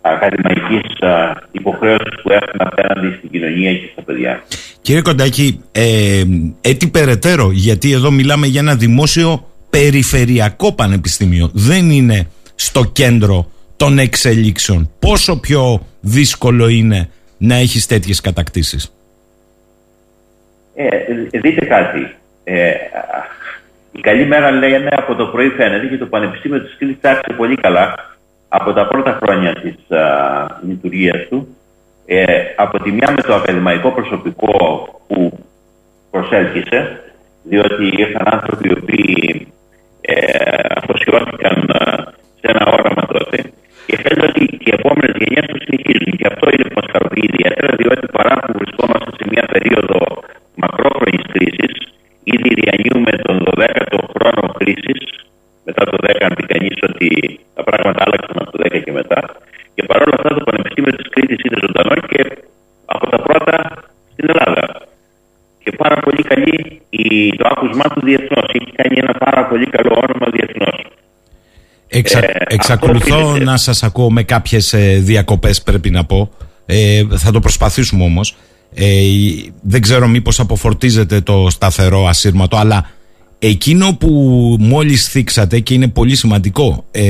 ακαδημαϊκής 0.00 0.98
ε, 1.00 1.32
υποχρέωσης 1.52 2.22
που 2.22 2.30
έχουμε 2.30 2.64
απέναντι 2.70 3.16
στην 3.16 3.30
κοινωνία 3.30 3.74
και 3.74 3.88
στα 3.92 4.02
παιδιά. 4.02 4.42
Κύριε 4.82 5.02
Κοντάκη, 5.02 5.64
ε, 5.72 6.22
έτσι 6.60 6.90
περαιτέρω, 6.90 7.50
γιατί 7.52 7.92
εδώ 7.92 8.10
μιλάμε 8.10 8.46
για 8.46 8.60
ένα 8.60 8.74
δημόσιο 8.74 9.53
περιφερειακό 9.78 10.74
πανεπιστήμιο. 10.74 11.50
Δεν 11.52 11.90
είναι 11.90 12.26
στο 12.54 12.84
κέντρο 12.84 13.50
των 13.76 13.98
εξελίξεων. 13.98 14.90
Πόσο 14.98 15.40
πιο 15.40 15.86
δύσκολο 16.00 16.68
είναι 16.68 17.08
να 17.38 17.54
έχεις 17.54 17.86
τέτοιες 17.86 18.20
κατακτήσεις; 18.20 18.94
Ε, 20.74 20.88
δείτε 21.40 21.64
κάτι. 21.64 22.14
Ε, 22.44 22.72
η 23.92 24.00
καλή 24.00 24.26
μέρα 24.26 24.50
λένε 24.50 24.88
από 24.90 25.14
το 25.14 25.26
πρωί 25.26 25.48
φαίνεται 25.48 25.86
και 25.86 25.96
το 25.96 26.06
Πανεπιστήμιο 26.06 26.60
της 26.60 26.76
Κρήτης 26.78 27.10
άρχισε 27.10 27.32
πολύ 27.36 27.56
καλά 27.56 27.94
από 28.48 28.72
τα 28.72 28.86
πρώτα 28.86 29.18
χρόνια 29.22 29.52
της 29.54 29.96
α, 29.96 30.60
λειτουργίας 30.68 31.28
του. 31.28 31.56
Ε, 32.06 32.24
από 32.56 32.82
τη 32.82 32.90
μια 32.92 33.12
με 33.16 33.22
το 33.22 33.34
ακαδημαϊκό 33.34 33.90
προσωπικό 33.90 34.52
που 35.06 35.38
προσέλκυσε, 36.10 37.00
διότι 37.42 37.84
ήρθαν 37.96 38.26
άνθρωποι 38.34 38.68
οι 38.68 38.76
οποίοι 38.82 39.53
ε, 40.06 40.16
αφοσιώθηκαν 40.78 41.56
ε, 41.78 41.84
σε 42.40 42.46
ένα 42.52 42.64
όραμα 42.76 43.04
τότε 43.14 43.36
και 43.86 43.96
φαίνεται 44.02 44.26
ότι 44.30 44.44
οι 44.64 44.70
επόμενες 44.78 45.12
γενιές 45.20 45.46
το 45.52 45.58
συνεχίζουν. 45.64 46.12
Και 46.20 46.28
αυτό 46.32 46.46
είναι 46.52 46.66
που 46.68 46.76
μας 46.78 46.88
χαροποιεί 46.92 47.26
ιδιαίτερα, 47.30 47.70
διότι 47.80 48.06
παρά 48.16 48.34
που 48.44 48.52
βρισκόμαστε 48.60 49.10
σε 49.18 49.24
μια 49.32 49.44
περίοδο 49.52 49.98
μακρόχρονης 50.62 51.24
κρίσης, 51.32 51.74
ήδη 52.34 52.50
διανύουμε 52.60 53.12
τον 53.26 53.36
12ο 53.46 54.00
χρόνο 54.14 54.42
κρίσης. 54.58 55.00
Μετά 55.66 55.82
το 55.90 55.96
10, 56.06 56.24
αν 56.26 56.32
πει 56.36 56.44
κανείς 56.52 56.76
ότι 56.88 57.08
τα 57.56 57.62
πράγματα 57.68 58.00
άλλαξαν 58.04 58.36
από 58.42 58.50
το 58.54 58.58
10 58.64 58.80
και 58.84 58.92
μετά. 59.00 59.20
Και 59.74 59.82
παρόλα 59.90 60.14
αυτά 60.18 60.30
το 60.38 60.44
Πανεπιστήμιο 60.48 60.92
της 60.98 61.08
Κρήτης 61.12 61.40
είναι 61.44 61.58
ζωντανό 61.64 61.94
και 62.10 62.22
από 62.94 63.04
τα 63.12 63.18
πρώτα 63.26 63.56
στην 64.12 64.24
Ελλάδα 64.32 64.66
και 65.64 65.72
πάρα 65.76 66.00
πολύ 66.00 66.22
καλή 66.22 66.80
η, 66.90 67.30
το 67.36 67.48
άκουσμά 67.50 67.84
του 67.84 68.00
διεθνώς. 68.04 68.48
Έχει 68.52 68.72
κάνει 68.76 68.96
ένα 68.96 69.12
πάρα 69.12 69.46
πολύ 69.48 69.66
καλό 69.66 69.92
όνομα 70.08 70.26
διεθνώς. 70.32 70.86
Εξα, 71.88 72.18
ε, 72.18 72.32
εξακολουθώ 72.46 73.36
να 73.38 73.56
σας 73.56 73.82
ακούω 73.82 74.10
με 74.10 74.22
κάποιες 74.22 74.72
ε, 74.72 74.98
διακοπές 75.02 75.62
πρέπει 75.62 75.90
να 75.90 76.04
πω. 76.04 76.30
Ε, 76.66 77.02
θα 77.16 77.30
το 77.30 77.40
προσπαθήσουμε 77.40 78.04
όμως. 78.04 78.36
Ε, 78.74 79.00
δεν 79.62 79.80
ξέρω 79.80 80.08
μήπως 80.08 80.40
αποφορτίζεται 80.40 81.20
το 81.20 81.46
σταθερό 81.50 82.06
ασύρματο, 82.06 82.56
αλλά 82.56 82.90
εκείνο 83.38 83.96
που 84.00 84.10
μόλις 84.60 85.08
θίξατε 85.08 85.60
και 85.60 85.74
είναι 85.74 85.88
πολύ 85.88 86.16
σημαντικό, 86.16 86.84
ε, 86.90 87.02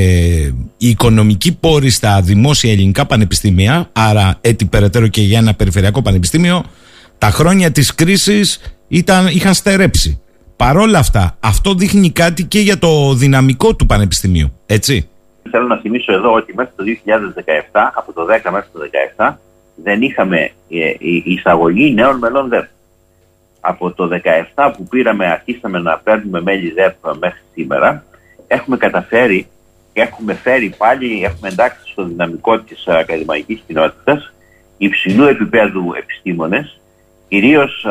η 0.77 0.89
οικονομική 0.89 1.57
πόρη 1.59 1.89
στα 1.89 2.21
δημόσια 2.21 2.71
ελληνικά 2.71 3.05
πανεπιστήμια, 3.05 3.89
άρα 3.93 4.37
έτσι 4.41 4.65
περαιτέρω 4.65 5.07
και 5.07 5.21
για 5.21 5.37
ένα 5.37 5.53
περιφερειακό 5.53 6.01
πανεπιστήμιο, 6.01 6.63
τα 7.17 7.29
χρόνια 7.29 7.71
της 7.71 7.95
κρίσης 7.95 8.75
ήταν, 8.87 9.27
είχαν 9.27 9.53
στερέψει. 9.53 10.21
Παρόλα 10.55 10.99
αυτά, 10.99 11.37
αυτό 11.39 11.73
δείχνει 11.73 12.11
κάτι 12.11 12.43
και 12.45 12.59
για 12.59 12.79
το 12.79 13.13
δυναμικό 13.13 13.75
του 13.75 13.85
Πανεπιστημίου, 13.85 14.51
έτσι. 14.65 15.09
Θέλω 15.51 15.67
να 15.67 15.77
θυμίσω 15.77 16.13
εδώ 16.13 16.33
ότι 16.33 16.53
μέσα 16.55 16.71
το 16.75 16.83
2017, 17.73 17.91
από 17.95 18.13
το 18.13 18.25
10 18.25 18.51
μέχρι 18.51 18.69
το 18.73 18.79
2017, 19.17 19.35
δεν 19.75 20.01
είχαμε 20.01 20.51
ε, 20.69 20.93
εισαγωγή 21.23 21.93
νέων 21.93 22.17
μελών 22.17 22.49
ΔΕΠ. 22.49 22.65
Από 23.59 23.91
το 23.91 24.09
2017 24.55 24.73
που 24.77 24.87
πήραμε, 24.87 25.25
αρχίσαμε 25.25 25.79
να 25.79 25.97
παίρνουμε 25.97 26.41
μέλη 26.41 26.71
ΔΕΠ 26.71 26.95
μέχρι 27.19 27.39
σήμερα, 27.53 28.03
έχουμε 28.47 28.77
καταφέρει 28.77 29.47
και 29.93 30.01
έχουμε 30.01 30.33
φέρει 30.33 30.73
πάλι, 30.77 31.23
έχουμε 31.23 31.49
εντάξει 31.49 31.91
στο 31.91 32.03
δυναμικό 32.03 32.59
της 32.59 32.87
ακαδημαϊκής 32.87 33.63
κοινότητας 33.67 34.33
υψηλού 34.77 35.25
επίπεδου 35.25 35.93
επιστήμονες 35.97 36.79
κυρίως 37.27 37.85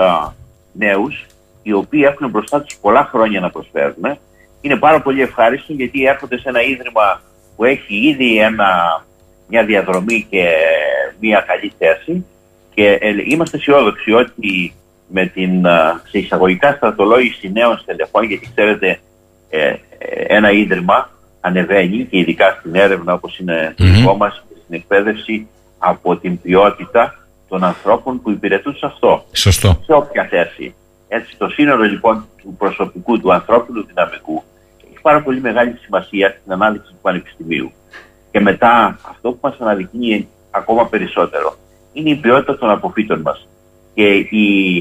νέους, 0.72 1.26
οι 1.62 1.72
οποίοι 1.72 2.02
έχουν 2.04 2.30
μπροστά 2.30 2.62
τους 2.62 2.76
πολλά 2.76 3.04
χρόνια 3.04 3.40
να 3.40 3.50
προσφέρουν. 3.50 4.18
Είναι 4.60 4.76
πάρα 4.76 5.00
πολύ 5.02 5.22
ευχάριστο 5.22 5.72
γιατί 5.72 6.04
έρχονται 6.04 6.38
σε 6.38 6.48
ένα 6.48 6.62
ίδρυμα 6.62 7.20
που 7.56 7.64
έχει 7.64 7.96
ήδη 8.08 8.38
ένα, 8.38 9.02
μια 9.48 9.64
διαδρομή 9.64 10.26
και 10.30 10.48
μια 11.20 11.44
καλή 11.46 11.72
θέση 11.78 12.24
και 12.74 12.98
ε, 13.00 13.14
είμαστε 13.24 13.56
αισιόδοξοι 13.56 14.12
ότι 14.12 14.74
με 15.08 15.26
την 15.26 15.66
σε 16.10 16.18
εισαγωγικά 16.18 16.72
στρατολόγηση 16.72 17.52
νέων 17.52 17.78
στελεχών, 17.78 18.24
γιατί 18.24 18.50
ξέρετε 18.54 18.98
ε, 19.50 19.74
ένα 20.26 20.50
ίδρυμα 20.50 21.10
ανεβαίνει 21.40 22.04
και 22.04 22.18
ειδικά 22.18 22.56
στην 22.58 22.74
έρευνα 22.74 23.12
όπως 23.12 23.38
είναι 23.38 23.74
το 23.76 23.84
δικό 23.84 24.16
μας, 24.16 24.44
στην 24.64 24.74
εκπαίδευση 24.74 25.48
από 25.78 26.16
την 26.16 26.40
ποιότητα 26.40 27.23
των 27.54 27.64
ανθρώπων 27.64 28.22
που 28.22 28.30
υπηρετούν 28.30 28.76
σε 28.76 28.86
αυτό. 28.86 29.24
Σωστό. 29.32 29.80
Σε 29.84 29.92
όποια 29.92 30.24
θέση. 30.24 30.74
Έτσι, 31.08 31.36
το 31.36 31.48
σύνολο 31.48 31.82
λοιπόν 31.82 32.26
του 32.42 32.54
προσωπικού, 32.58 33.20
του 33.20 33.32
ανθρώπινου 33.32 33.84
δυναμικού, 33.86 34.42
έχει 34.86 35.00
πάρα 35.02 35.22
πολύ 35.22 35.40
μεγάλη 35.40 35.76
σημασία 35.82 36.36
στην 36.40 36.52
ανάλυση 36.52 36.84
του 36.84 36.98
πανεπιστημίου. 37.02 37.72
Και 38.30 38.40
μετά, 38.40 38.98
αυτό 39.10 39.30
που 39.30 39.38
μας 39.40 39.56
αναδεικνύει 39.60 40.28
ακόμα 40.50 40.86
περισσότερο, 40.88 41.56
είναι 41.92 42.10
η 42.10 42.16
ποιότητα 42.16 42.58
των 42.58 42.70
αποφύτων 42.70 43.20
μας. 43.20 43.48
Και 43.94 44.14
οι, 44.14 44.76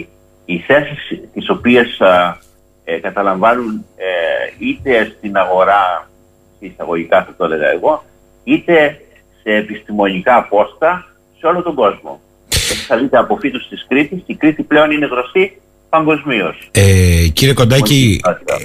οι 0.46 0.58
θέσεις 0.58 1.30
τις 1.34 1.50
οποίες 1.50 2.02
α, 2.02 2.38
ε, 2.84 2.98
καταλαμβάνουν 3.00 3.86
ε, 3.96 4.08
είτε 4.58 5.14
στην 5.18 5.38
αγορά, 5.38 6.10
εισαγωγικά 6.60 7.24
θα 7.24 7.34
το 7.38 7.46
έλεγα 7.46 7.68
εγώ, 7.68 8.04
είτε 8.44 9.02
σε 9.42 9.50
επιστημονικά 9.50 10.48
πόστα 10.48 11.08
σε 11.38 11.48
όλο 11.48 11.62
τον 11.62 11.76
κόσμο. 11.76 12.22
Εξαλείται 12.72 13.18
από 13.18 13.38
φύτους 13.42 13.68
της 13.70 13.86
Κρήτης 13.88 14.18
και 14.26 14.32
η 14.32 14.36
Κρήτη 14.36 14.64
πλέον 14.64 14.92
είναι 14.92 15.06
γνωστή 15.06 15.62
παγκοσμίως. 15.90 16.70
Ε, 16.72 17.28
κύριε 17.34 17.54
Κοντάκη, 17.54 18.22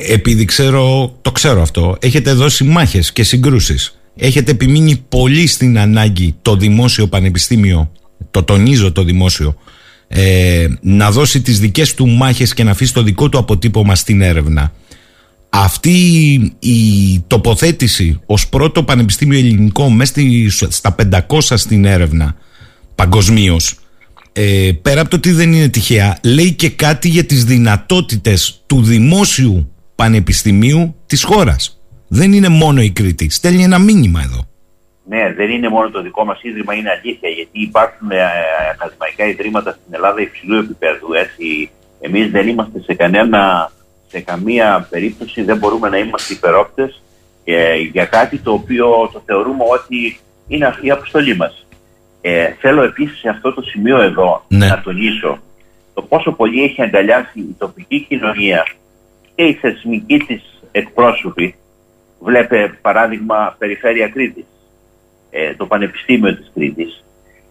επειδή 0.09 0.45
ξέρω, 0.45 1.13
το 1.23 1.33
ξέρω 1.33 1.63
αυτό, 1.63 1.97
έχετε 2.01 2.33
δώσει 2.33 2.65
μάχες 2.65 3.13
και 3.13 3.23
συγκρούσεις. 3.23 3.99
Έχετε 4.17 4.51
επιμείνει 4.51 5.05
πολύ 5.09 5.47
στην 5.47 5.79
ανάγκη 5.79 6.37
το 6.43 6.57
δημόσιο 6.57 7.07
πανεπιστήμιο, 7.07 7.93
το 8.31 8.43
τονίζω 8.43 8.93
το 8.93 9.03
δημόσιο, 9.03 9.57
ε, 10.09 10.67
να 10.81 11.11
δώσει 11.11 11.41
τις 11.41 11.61
δικές 11.61 11.95
του 11.95 12.09
μάχες 12.09 12.55
και 12.55 12.65
να 12.65 12.71
αφήσει 12.71 12.95
το 12.95 13.03
δικό 13.03 13.29
του 13.29 13.39
αποτύπωμα 13.39 13.95
στην 13.95 14.21
έρευνα. 14.21 14.73
Αυτή 15.49 15.91
η 16.59 17.21
τοποθέτηση 17.27 18.21
ως 18.27 18.49
πρώτο 18.49 18.83
πανεπιστήμιο 18.83 19.39
ελληνικό 19.39 19.89
μέσα 19.91 20.15
στα 20.69 20.95
500 20.95 21.57
στην 21.57 21.85
έρευνα 21.85 22.37
παγκοσμίως. 22.95 23.75
Ε, 24.41 24.73
πέρα 24.83 25.01
από 25.01 25.11
το 25.11 25.17
ότι 25.17 25.31
δεν 25.31 25.53
είναι 25.53 25.69
τυχαία, 25.69 26.19
λέει 26.25 26.53
και 26.53 26.71
κάτι 26.71 27.09
για 27.09 27.25
τις 27.25 27.45
δυνατότητες 27.45 28.63
του 28.67 28.83
δημόσιου 28.83 29.73
πανεπιστημίου 29.95 30.95
της 31.07 31.25
χώρας. 31.25 31.81
Δεν 32.09 32.33
είναι 32.33 32.49
μόνο 32.49 32.81
η 32.81 32.91
Κρήτη. 32.91 33.31
Στέλνει 33.31 33.63
ένα 33.63 33.79
μήνυμα 33.79 34.21
εδώ. 34.21 34.47
Ναι, 35.09 35.33
δεν 35.37 35.51
είναι 35.51 35.69
μόνο 35.69 35.91
το 35.91 36.03
δικό 36.03 36.25
μας 36.25 36.43
ίδρυμα, 36.43 36.75
είναι 36.75 36.91
αλήθεια, 36.91 37.29
γιατί 37.29 37.61
υπάρχουν 37.61 38.11
ε, 38.11 38.17
ακαδημαϊκά 38.73 39.27
ιδρύματα 39.27 39.71
στην 39.71 39.95
Ελλάδα 39.95 40.21
υψηλού 40.21 40.57
επίπεδου. 40.59 41.13
Έτσι. 41.13 41.71
Εμείς 42.01 42.31
δεν 42.31 42.49
είμαστε 42.49 42.81
σε 42.81 42.95
κανένα, 42.95 43.73
σε 44.09 44.21
καμία 44.21 44.87
περίπτωση, 44.91 45.43
δεν 45.43 45.57
μπορούμε 45.57 45.89
να 45.89 45.99
είμαστε 45.99 46.33
υπερόπτες 46.33 47.03
ε, 47.45 47.77
για 47.77 48.05
κάτι 48.05 48.39
το 48.39 48.53
οποίο 48.53 49.11
το 49.13 49.23
θεωρούμε 49.27 49.65
ότι 49.73 50.19
είναι 50.49 50.75
η 50.81 50.91
αποστολή 50.91 51.37
μας. 51.37 51.67
Ε, 52.31 52.57
θέλω 52.61 52.83
επίσης 52.83 53.19
σε 53.19 53.29
αυτό 53.29 53.55
το 53.55 53.63
σημείο 53.63 54.01
εδώ 54.01 54.45
να 54.49 54.81
τονίσω 54.81 55.39
το 55.95 56.03
πόσο 56.03 56.33
πολύ 56.33 56.63
έχει 56.63 56.83
αγκαλιάσει 56.83 57.39
η 57.41 57.55
τοπική 57.59 58.01
κοινωνία 58.09 58.67
και 59.35 59.45
οι 59.45 59.53
θεσμικοί 59.53 60.19
της 60.19 60.63
εκπρόσωποι. 60.73 61.55
Βλέπε 62.21 62.79
παράδειγμα 62.83 63.55
Περιφέρεια 63.59 64.09
Κρήτης, 64.09 64.45
ε, 65.31 65.55
το 65.55 65.67
Πανεπιστήμιο 65.67 66.37
της 66.37 66.51
Κρήτης. 66.55 67.05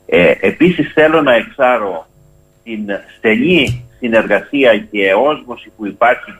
Ε, 0.05 0.33
επίσης 0.39 0.93
θέλω 0.93 1.21
να 1.21 1.33
εξάρω 1.33 2.07
την 2.63 2.85
στενή 3.17 3.85
συνεργασία 3.99 4.77
και 4.77 5.13
όσμωση 5.13 5.71
που 5.77 5.85
υπάρχει 5.87 6.33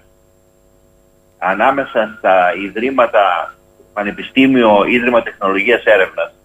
ανάμεσα 1.37 2.15
στα 2.17 2.53
Ιδρύματα 2.65 3.55
Πανεπιστήμιο 3.93 4.85
Ίδρυμα 4.85 5.23
Τεχνολογίας 5.23 5.83
Έρευνας 5.83 6.36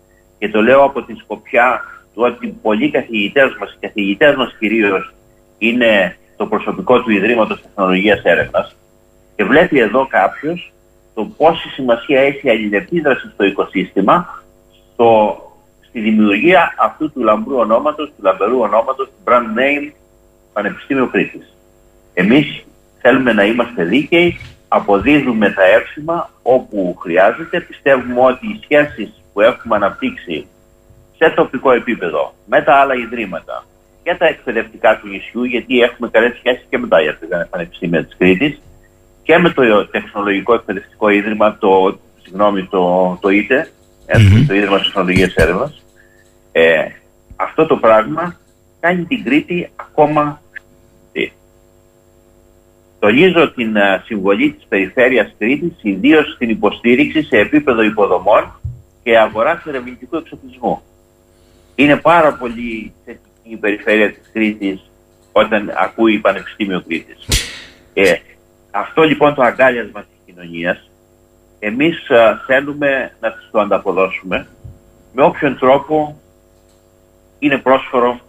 και 0.42 0.48
το 0.48 0.62
λέω 0.62 0.83
από 0.83 1.02
την 1.02 1.16
σκοπιά 1.16 1.81
του 2.14 2.22
ότι 2.22 2.46
πολλοί 2.62 2.90
καθηγητές 2.90 3.57
μας, 3.61 3.72
οι 3.72 3.87
καθηγητές 3.87 4.35
μας 4.37 4.57
κυρίως 4.59 5.12
είναι 5.59 6.16
το 6.37 6.46
προσωπικό 6.46 7.02
του 7.02 7.11
Ιδρύματος 7.11 7.62
Τεχνολογίας 7.62 8.22
Έρευνας 8.22 8.76
και 9.37 9.44
βλέπει 9.44 9.78
εδώ 9.78 10.07
κάποιος 10.07 10.72
το 11.14 11.24
πόση 11.37 11.68
σημασία 11.68 12.20
έχει 12.20 12.46
η 12.46 12.50
αλληλεπίδραση 12.50 13.31
στο 13.35 13.44
οικοσύστημα 13.44 14.42
στο, 14.92 15.37
στη 15.88 16.00
δημιουργία 16.00 16.74
αυτού 16.78 17.12
του 17.12 17.20
λαμπρού 17.20 17.57
ονόματος, 17.57 18.09
του 18.09 18.22
λαμπερού 18.22 18.59
ονόματος, 18.61 19.07
του 19.07 19.22
brand 19.24 19.59
name 19.59 19.92
Πανεπιστήμιο 20.52 21.07
Κρήτης. 21.07 21.57
Εμείς 22.14 22.64
θέλουμε 23.00 23.33
να 23.33 23.44
είμαστε 23.44 23.85
δίκαιοι, 23.85 24.38
αποδίδουμε 24.68 25.50
τα 25.50 25.64
εύσημα 25.64 26.31
όπου 26.42 26.96
χρειάζεται. 27.00 27.61
Πιστεύουμε 27.61 28.20
ότι 28.20 28.46
οι 28.46 28.61
σχέσεις 28.62 29.21
που 29.33 29.40
έχουμε 29.40 29.77
αναπτύξει 29.77 30.47
σε 31.16 31.31
τοπικό 31.31 31.73
επίπεδο 31.73 32.35
με 32.47 32.62
τα 32.62 32.75
άλλα 32.75 32.95
ιδρύματα 32.95 33.64
και 34.03 34.14
τα 34.18 34.27
εκπαιδευτικά 34.27 34.99
του 34.99 35.09
νησιού, 35.09 35.45
γιατί 35.45 35.81
έχουμε 35.81 36.09
καλές 36.11 36.37
σχέσεις 36.38 36.66
και 36.68 36.79
με 36.79 36.88
τα 36.88 36.99
πανεπιστήμια 37.51 38.05
της 38.05 38.16
Κρήτης 38.18 38.61
και 39.23 39.38
με 39.38 39.51
το 39.51 39.87
Τεχνολογικό 39.87 40.55
Εκπαιδευτικό 40.55 41.09
Ίδρυμα, 41.09 41.57
το, 41.59 41.99
συγγνώμη, 42.23 42.66
το, 42.66 43.18
το 43.21 43.29
ΙΤΕ, 43.29 43.68
το 44.49 44.55
Ίδρυμα 44.55 44.79
Τεχνολογίας 44.79 45.35
Έρευνας. 45.35 45.83
Ε, 46.53 46.87
αυτό 47.37 47.66
το 47.66 47.77
πράγμα 47.77 48.37
κάνει 48.81 49.05
την 49.05 49.25
Κρήτη 49.25 49.71
ακόμα 49.77 50.42
Τονίζω 53.03 53.51
την 53.51 53.77
συμβολή 54.05 54.53
της 54.53 54.66
Περιφέρειας 54.68 55.35
Κρήτης, 55.38 55.73
ιδίως 55.83 56.33
στην 56.35 56.49
υποστήριξη 56.49 57.23
σε 57.23 57.37
επίπεδο 57.37 57.83
υποδομών 57.83 58.61
και 59.03 59.19
αγοράς 59.19 59.67
ερευνητικού 59.67 60.17
εξοπλισμού. 60.17 60.83
Είναι 61.75 61.97
πάρα 61.97 62.35
πολύ 62.35 62.93
θετική 63.05 63.31
η 63.43 63.57
περιφέρεια 63.57 64.12
της 64.12 64.31
Κρήτης 64.33 64.91
όταν 65.33 65.73
ακούει 65.77 66.19
Πανεπιστήμιο 66.19 66.83
Κρήτης. 66.87 67.27
Ε, 67.95 68.15
αυτό 68.71 69.03
λοιπόν 69.03 69.35
το 69.35 69.43
αγκάλιασμα 69.43 70.01
της 70.01 70.35
κοινωνίας 70.35 70.91
εμείς 71.59 71.99
θέλουμε 72.47 73.12
να 73.21 73.33
τις 73.33 73.49
το 73.51 73.61
ανταποδώσουμε 73.61 74.47
με 75.12 75.25
όποιον 75.25 75.59
τρόπο 75.59 76.21
είναι 77.38 77.59
πρόσφορο 77.59 78.21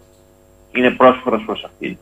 είναι 0.72 0.90
πρόσφορος 0.90 1.42
προς 1.46 1.64
αυτήν. 1.64 1.96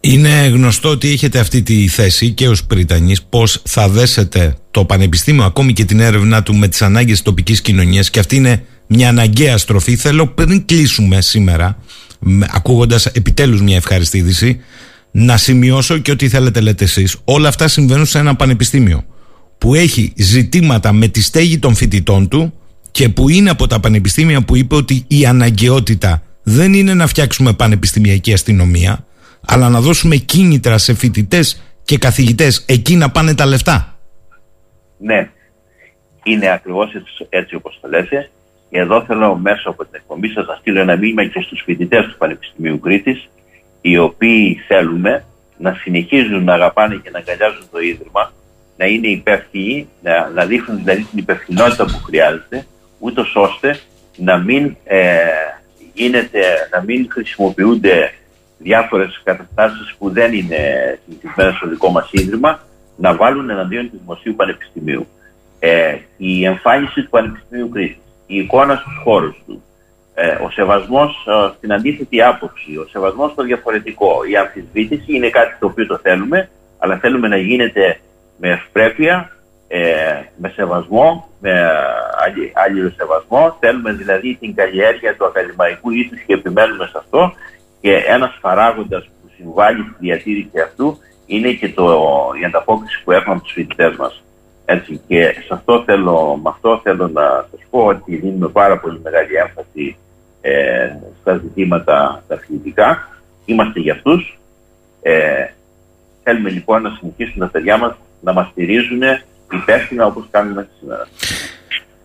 Είναι 0.00 0.46
γνωστό 0.46 0.88
ότι 0.88 1.08
έχετε 1.08 1.38
αυτή 1.38 1.62
τη 1.62 1.88
θέση 1.88 2.30
και 2.30 2.48
ως 2.48 2.64
Πριτανής 2.64 3.22
πώς 3.22 3.62
θα 3.64 3.88
δέσετε 3.88 4.56
το 4.70 4.84
Πανεπιστήμιο 4.84 5.44
ακόμη 5.44 5.72
και 5.72 5.84
την 5.84 6.00
έρευνά 6.00 6.42
του 6.42 6.54
με 6.54 6.68
τις 6.68 6.82
ανάγκες 6.82 7.12
της 7.12 7.22
τοπικής 7.22 7.60
κοινωνίας. 7.60 8.10
Και 8.10 8.18
αυτή 8.18 8.36
είναι 8.36 8.64
μια 8.86 9.08
αναγκαία 9.08 9.58
στροφή. 9.58 9.96
Θέλω 9.96 10.26
πριν 10.26 10.64
κλείσουμε 10.64 11.20
σήμερα 11.20 11.78
ακούγοντας 12.50 13.06
επιτέλους 13.06 13.60
μια 13.60 13.76
ευχαριστήδηση 13.76 14.60
να 15.10 15.36
σημειώσω 15.36 15.98
και 15.98 16.10
ό,τι 16.10 16.28
θέλετε 16.28 16.60
λέτε 16.60 16.84
εσείς. 16.84 17.16
Όλα 17.24 17.48
αυτά 17.48 17.68
συμβαίνουν 17.68 18.06
σε 18.06 18.18
ένα 18.18 18.36
πανεπιστήμιο 18.36 19.04
που 19.58 19.74
έχει 19.74 20.12
ζητήματα 20.16 20.92
με 20.92 21.08
τη 21.08 21.22
στέγη 21.22 21.58
των 21.58 21.74
φοιτητών 21.74 22.28
του 22.28 22.52
και 22.90 23.08
που 23.08 23.28
είναι 23.28 23.50
από 23.50 23.66
τα 23.66 23.80
πανεπιστήμια 23.80 24.42
που 24.42 24.56
είπε 24.56 24.74
ότι 24.74 25.04
η 25.06 25.26
αναγκαιότητα 25.26 26.22
δεν 26.42 26.74
είναι 26.74 26.94
να 26.94 27.06
φτιάξουμε 27.06 27.52
πανεπιστημιακή 27.52 28.32
αστυνομία 28.32 29.06
αλλά 29.50 29.68
να 29.68 29.80
δώσουμε 29.80 30.16
κίνητρα 30.16 30.78
σε 30.78 30.94
φοιτητές 30.94 31.62
και 31.84 31.98
καθηγητές 31.98 32.64
εκεί 32.68 32.96
να 32.96 33.10
πάνε 33.10 33.34
τα 33.34 33.46
λεφτά. 33.46 33.98
Ναι, 34.98 35.30
είναι 36.22 36.50
ακριβώς 36.50 36.94
έτσι, 36.94 37.26
έτσι 37.28 37.54
όπως 37.54 37.78
το 37.80 37.88
λέτε. 37.88 38.30
Και 38.70 38.78
εδώ 38.78 39.04
θέλω 39.04 39.36
μέσω 39.36 39.70
από 39.70 39.84
την 39.84 39.94
εκπομπή 39.94 40.28
σας 40.28 40.46
να 40.46 40.54
στείλω 40.54 40.80
ένα 40.80 40.96
μήνυμα 40.96 41.24
και 41.24 41.40
στους 41.40 41.62
φοιτητές 41.64 42.04
του 42.04 42.16
Πανεπιστημίου 42.18 42.80
Κρήτης 42.80 43.28
οι 43.80 43.98
οποίοι 43.98 44.60
θέλουμε 44.66 45.24
να 45.58 45.74
συνεχίζουν 45.74 46.44
να 46.44 46.54
αγαπάνε 46.54 47.00
και 47.02 47.10
να 47.10 47.18
αγκαλιάζουν 47.18 47.66
το 47.70 47.78
Ίδρυμα 47.78 48.32
να 48.76 48.86
είναι 48.86 49.08
υπεύθυνοι, 49.08 49.88
να, 50.02 50.28
να 50.28 50.44
δείχνουν 50.44 50.78
δηλαδή 50.78 51.02
την 51.02 51.18
υπευθυνότητα 51.18 51.84
που 51.84 52.00
χρειάζεται 52.04 52.66
ούτως 52.98 53.32
ώστε 53.34 53.80
να 54.16 54.36
μην, 54.36 54.76
ε, 54.84 55.18
γίνεται, 55.92 56.40
να 56.72 56.82
μην 56.82 57.06
χρησιμοποιούνται 57.10 58.12
διάφορες 58.58 59.20
καταστάσεις 59.24 59.94
που 59.98 60.10
δεν 60.10 60.32
είναι 60.32 60.58
συνηθισμένες 61.04 61.54
στο 61.54 61.68
δικό 61.68 61.90
μας 61.90 62.08
ίδρυμα 62.12 62.60
να 62.96 63.16
βάλουν 63.16 63.50
εναντίον 63.50 63.90
του 63.90 63.98
Δημοσίου 64.00 64.34
Πανεπιστημίου. 64.34 65.06
Ε, 65.58 65.96
η 66.16 66.44
εμφάνιση 66.44 67.02
του 67.02 67.08
Πανεπιστημίου 67.08 67.68
Κρήτης, 67.68 68.02
η 68.26 68.38
εικόνα 68.38 68.76
στους 68.76 69.00
χώρους 69.04 69.42
του, 69.46 69.62
ε, 70.14 70.38
ο 70.44 70.50
σεβασμός 70.50 71.26
ε, 71.28 71.52
στην 71.56 71.72
αντίθετη 71.72 72.22
άποψη, 72.22 72.76
ο 72.76 72.86
σεβασμός 72.90 73.30
στο 73.32 73.42
διαφορετικό, 73.42 74.24
η 74.30 74.36
αμφισβήτηση 74.36 75.14
είναι 75.14 75.30
κάτι 75.30 75.56
το 75.60 75.66
οποίο 75.66 75.86
το 75.86 75.98
θέλουμε, 75.98 76.48
αλλά 76.78 76.98
θέλουμε 76.98 77.28
να 77.28 77.36
γίνεται 77.36 78.00
με 78.38 78.48
ευπρέπεια, 78.48 79.30
ε, 79.68 79.80
με 80.36 80.48
σεβασμό, 80.48 81.28
με 81.40 81.50
άλλο 82.54 82.92
σεβασμό. 82.96 83.56
Θέλουμε 83.60 83.92
δηλαδή 83.92 84.36
την 84.40 84.54
καλλιέργεια 84.54 85.16
του 85.16 85.24
ακαδημαϊκού 85.24 85.90
ήθους 85.90 86.20
και 86.26 86.34
επιμένουμε 86.34 86.86
σε 86.86 86.98
αυτό 86.98 87.32
και 87.80 87.92
ένας 87.94 88.38
παράγοντας 88.40 89.04
που 89.04 89.30
συμβάλλει 89.36 89.82
στη 89.82 89.96
διατήρηση 89.98 90.60
αυτού 90.64 90.98
είναι 91.26 91.52
και 91.52 91.68
το, 91.68 91.84
η 92.40 92.44
ανταπόκριση 92.44 93.02
που 93.04 93.12
έχουμε 93.12 93.34
από 93.34 93.42
τους 93.42 93.52
φοιτητές 93.52 93.96
μας. 93.96 94.22
Έτσι, 94.64 95.00
και 95.06 95.22
σε 95.46 95.48
αυτό 95.50 95.82
θέλω, 95.86 96.40
με 96.42 96.50
αυτό 96.50 96.80
θέλω 96.82 97.08
να 97.08 97.46
σας 97.50 97.60
πω 97.70 97.84
ότι 97.84 98.16
δίνουμε 98.16 98.48
πάρα 98.48 98.78
πολύ 98.78 99.00
μεγάλη 99.02 99.34
έμφαση 99.34 99.96
ε, 100.40 100.90
στα 101.20 101.36
ζητήματα 101.36 102.22
τα 102.28 102.34
αθλητικά. 102.34 103.08
Είμαστε 103.44 103.80
για 103.80 103.92
αυτούς. 103.92 104.38
Ε, 105.02 105.46
θέλουμε 106.22 106.50
λοιπόν 106.50 106.82
να 106.82 106.96
συνεχίσουν 106.98 107.38
τα 107.38 107.46
παιδιά 107.46 107.78
μας 107.78 107.96
να 108.20 108.32
μας 108.32 108.48
στηρίζουν 108.50 109.00
υπεύθυνα 109.52 110.06
όπως 110.06 110.24
κάνουμε 110.30 110.68
σήμερα. 110.78 111.08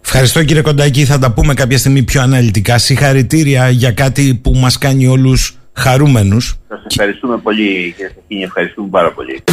Ευχαριστώ 0.06 0.44
κύριε 0.44 0.62
Κοντάκη, 0.62 1.06
θα 1.06 1.20
τα 1.20 1.32
πούμε 1.32 1.54
κάποια 1.54 1.78
στιγμή 1.78 2.04
πιο 2.04 2.22
αναλυτικά. 2.22 2.78
Συγχαρητήρια 2.78 3.70
για 3.70 3.92
κάτι 3.92 4.40
που 4.44 4.52
μας 4.52 4.78
κάνει 4.78 5.08
όλους 5.08 5.58
χαρούμενους. 5.74 6.56
Σας 6.68 6.86
ευχαριστούμε 6.90 7.38
πολύ 7.38 7.94
κύριε 7.98 8.12
Σαχίνη, 8.16 8.44
ευχαριστούμε 8.44 8.88
πάρα 8.90 9.12
πολύ. 9.12 9.44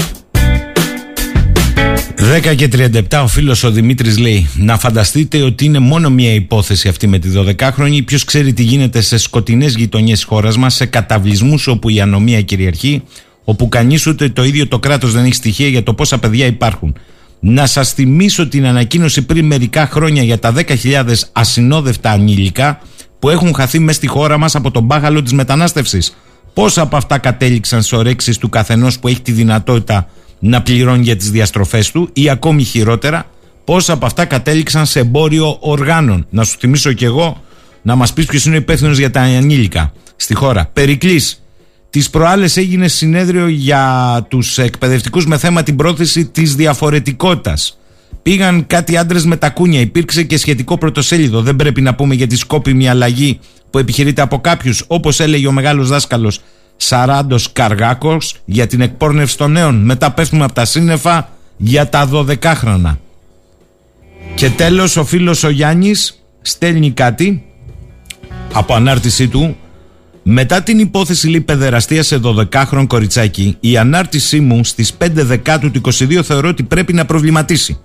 10 2.50 2.54
και 2.54 2.68
37 3.10 3.22
ο 3.22 3.26
φίλος 3.26 3.64
ο 3.64 3.70
Δημήτρης 3.70 4.18
λέει 4.18 4.48
Να 4.56 4.78
φανταστείτε 4.78 5.42
ότι 5.42 5.64
είναι 5.64 5.78
μόνο 5.78 6.10
μία 6.10 6.32
υπόθεση 6.32 6.88
αυτή 6.88 7.06
με 7.06 7.18
τη 7.18 7.28
12χρονη 7.36 8.04
Ποιος 8.04 8.24
ξέρει 8.24 8.52
τι 8.52 8.62
γίνεται 8.62 9.00
σε 9.00 9.18
σκοτεινές 9.18 9.74
γειτονιές 9.74 10.24
χώρας 10.24 10.56
μας 10.56 10.74
Σε 10.74 10.86
καταβλισμούς 10.86 11.66
όπου 11.66 11.88
η 11.88 12.00
ανομία 12.00 12.42
κυριαρχεί 12.42 13.02
Όπου 13.44 13.68
κανείς 13.68 14.06
ούτε 14.06 14.28
το 14.28 14.44
ίδιο 14.44 14.68
το 14.68 14.78
κράτος 14.78 15.12
δεν 15.12 15.24
έχει 15.24 15.34
στοιχεία 15.34 15.68
για 15.68 15.82
το 15.82 15.94
πόσα 15.94 16.18
παιδιά 16.18 16.46
υπάρχουν 16.46 16.96
να 17.40 17.66
σας 17.66 17.92
θυμίσω 17.92 18.48
την 18.48 18.66
ανακοίνωση 18.66 19.22
πριν 19.22 19.46
μερικά 19.46 19.86
χρόνια 19.86 20.22
για 20.22 20.38
τα 20.38 20.54
10.000 20.56 21.04
ασυνόδευτα 21.32 22.10
ανήλικα 22.10 22.80
που 23.20 23.28
έχουν 23.28 23.54
χαθεί 23.54 23.78
μέσα 23.78 23.98
στη 23.98 24.06
χώρα 24.06 24.38
μας 24.38 24.54
από 24.54 24.70
τον 24.70 24.82
μπάχαλο 24.82 25.22
της 25.22 25.32
μετανάστευσης. 25.32 26.16
Πόσα 26.52 26.82
από 26.82 26.96
αυτά 26.96 27.18
κατέληξαν 27.18 27.82
σε 27.82 27.96
ορέξεις 27.96 28.38
του 28.38 28.48
καθενός 28.48 28.98
που 28.98 29.08
έχει 29.08 29.20
τη 29.20 29.32
δυνατότητα 29.32 30.08
να 30.38 30.62
πληρώνει 30.62 31.02
για 31.02 31.16
τις 31.16 31.30
διαστροφές 31.30 31.90
του 31.90 32.10
ή 32.12 32.30
ακόμη 32.30 32.62
χειρότερα 32.62 33.26
πόσα 33.64 33.92
από 33.92 34.06
αυτά 34.06 34.24
κατέληξαν 34.24 34.86
σε 34.86 34.98
εμπόριο 34.98 35.56
οργάνων. 35.60 36.26
Να 36.30 36.44
σου 36.44 36.56
θυμίσω 36.58 36.92
κι 36.92 37.04
εγώ 37.04 37.42
να 37.82 37.94
μας 37.94 38.12
πεις 38.12 38.26
ποιος 38.26 38.44
είναι 38.44 38.56
υπεύθυνος 38.56 38.98
για 38.98 39.10
τα 39.10 39.20
ανήλικα 39.20 39.92
στη 40.16 40.34
χώρα. 40.34 40.70
Περικλής, 40.72 41.40
Τις 41.90 42.10
προάλλες 42.10 42.56
έγινε 42.56 42.88
συνέδριο 42.88 43.48
για 43.48 44.26
τους 44.28 44.58
εκπαιδευτικούς 44.58 45.26
με 45.26 45.38
θέμα 45.38 45.62
την 45.62 45.76
πρόθεση 45.76 46.24
της 46.26 46.54
διαφορετικότητας. 46.54 47.78
Πήγαν 48.22 48.66
κάτι 48.66 48.96
άντρες 48.96 49.24
με 49.24 49.36
τα 49.36 49.50
κούνια. 49.50 49.80
Υπήρξε 49.80 50.22
και 50.22 50.36
σχετικό 50.36 50.78
πρωτοσέλιδο. 50.78 51.42
Δεν 51.42 51.56
πρέπει 51.56 51.80
να 51.80 51.94
πούμε 51.94 52.14
για 52.14 52.26
τη 52.26 52.36
σκόπιμη 52.36 52.88
αλλαγή 52.88 53.38
που 53.70 53.78
επιχειρείται 53.78 54.22
από 54.22 54.40
κάποιους, 54.40 54.84
όπως 54.86 55.20
έλεγε 55.20 55.46
ο 55.46 55.52
μεγάλος 55.52 55.88
δάσκαλος 55.88 56.40
Σαράντος 56.76 57.52
Καργάκος 57.52 58.36
για 58.44 58.66
την 58.66 58.80
εκπόρνευση 58.80 59.36
των 59.36 59.52
νέων. 59.52 59.84
Μετά 59.84 60.10
πέφτουμε 60.10 60.44
από 60.44 60.52
τα 60.52 60.64
σύννεφα 60.64 61.28
για 61.56 61.88
τα 61.88 62.08
12 62.12 62.54
χρόνια. 62.54 62.98
Και 64.34 64.50
τέλος, 64.50 64.96
ο 64.96 65.04
φίλος 65.04 65.44
ο 65.44 65.48
Γιάννης 65.50 66.22
στέλνει 66.42 66.90
κάτι 66.90 67.44
από 68.52 68.74
ανάρτησή 68.74 69.28
του 69.28 69.56
μετά 70.22 70.62
την 70.62 70.78
υπόθεση 70.78 71.28
λέει 71.28 71.40
παιδεραστίας 71.40 72.06
σε 72.06 72.20
12χρονο 72.24 72.84
κοριτσάκι, 72.86 73.56
η 73.60 73.76
ανάρτησή 73.76 74.40
μου 74.40 74.64
στις 74.64 74.92
5 74.98 75.08
Δεκάτου 75.12 75.70
του 75.70 75.80
22 75.84 76.20
θεωρώ 76.22 76.48
ότι 76.48 76.62
πρέπει 76.62 76.92
να 76.92 77.04
προβληματίσει. 77.04 77.78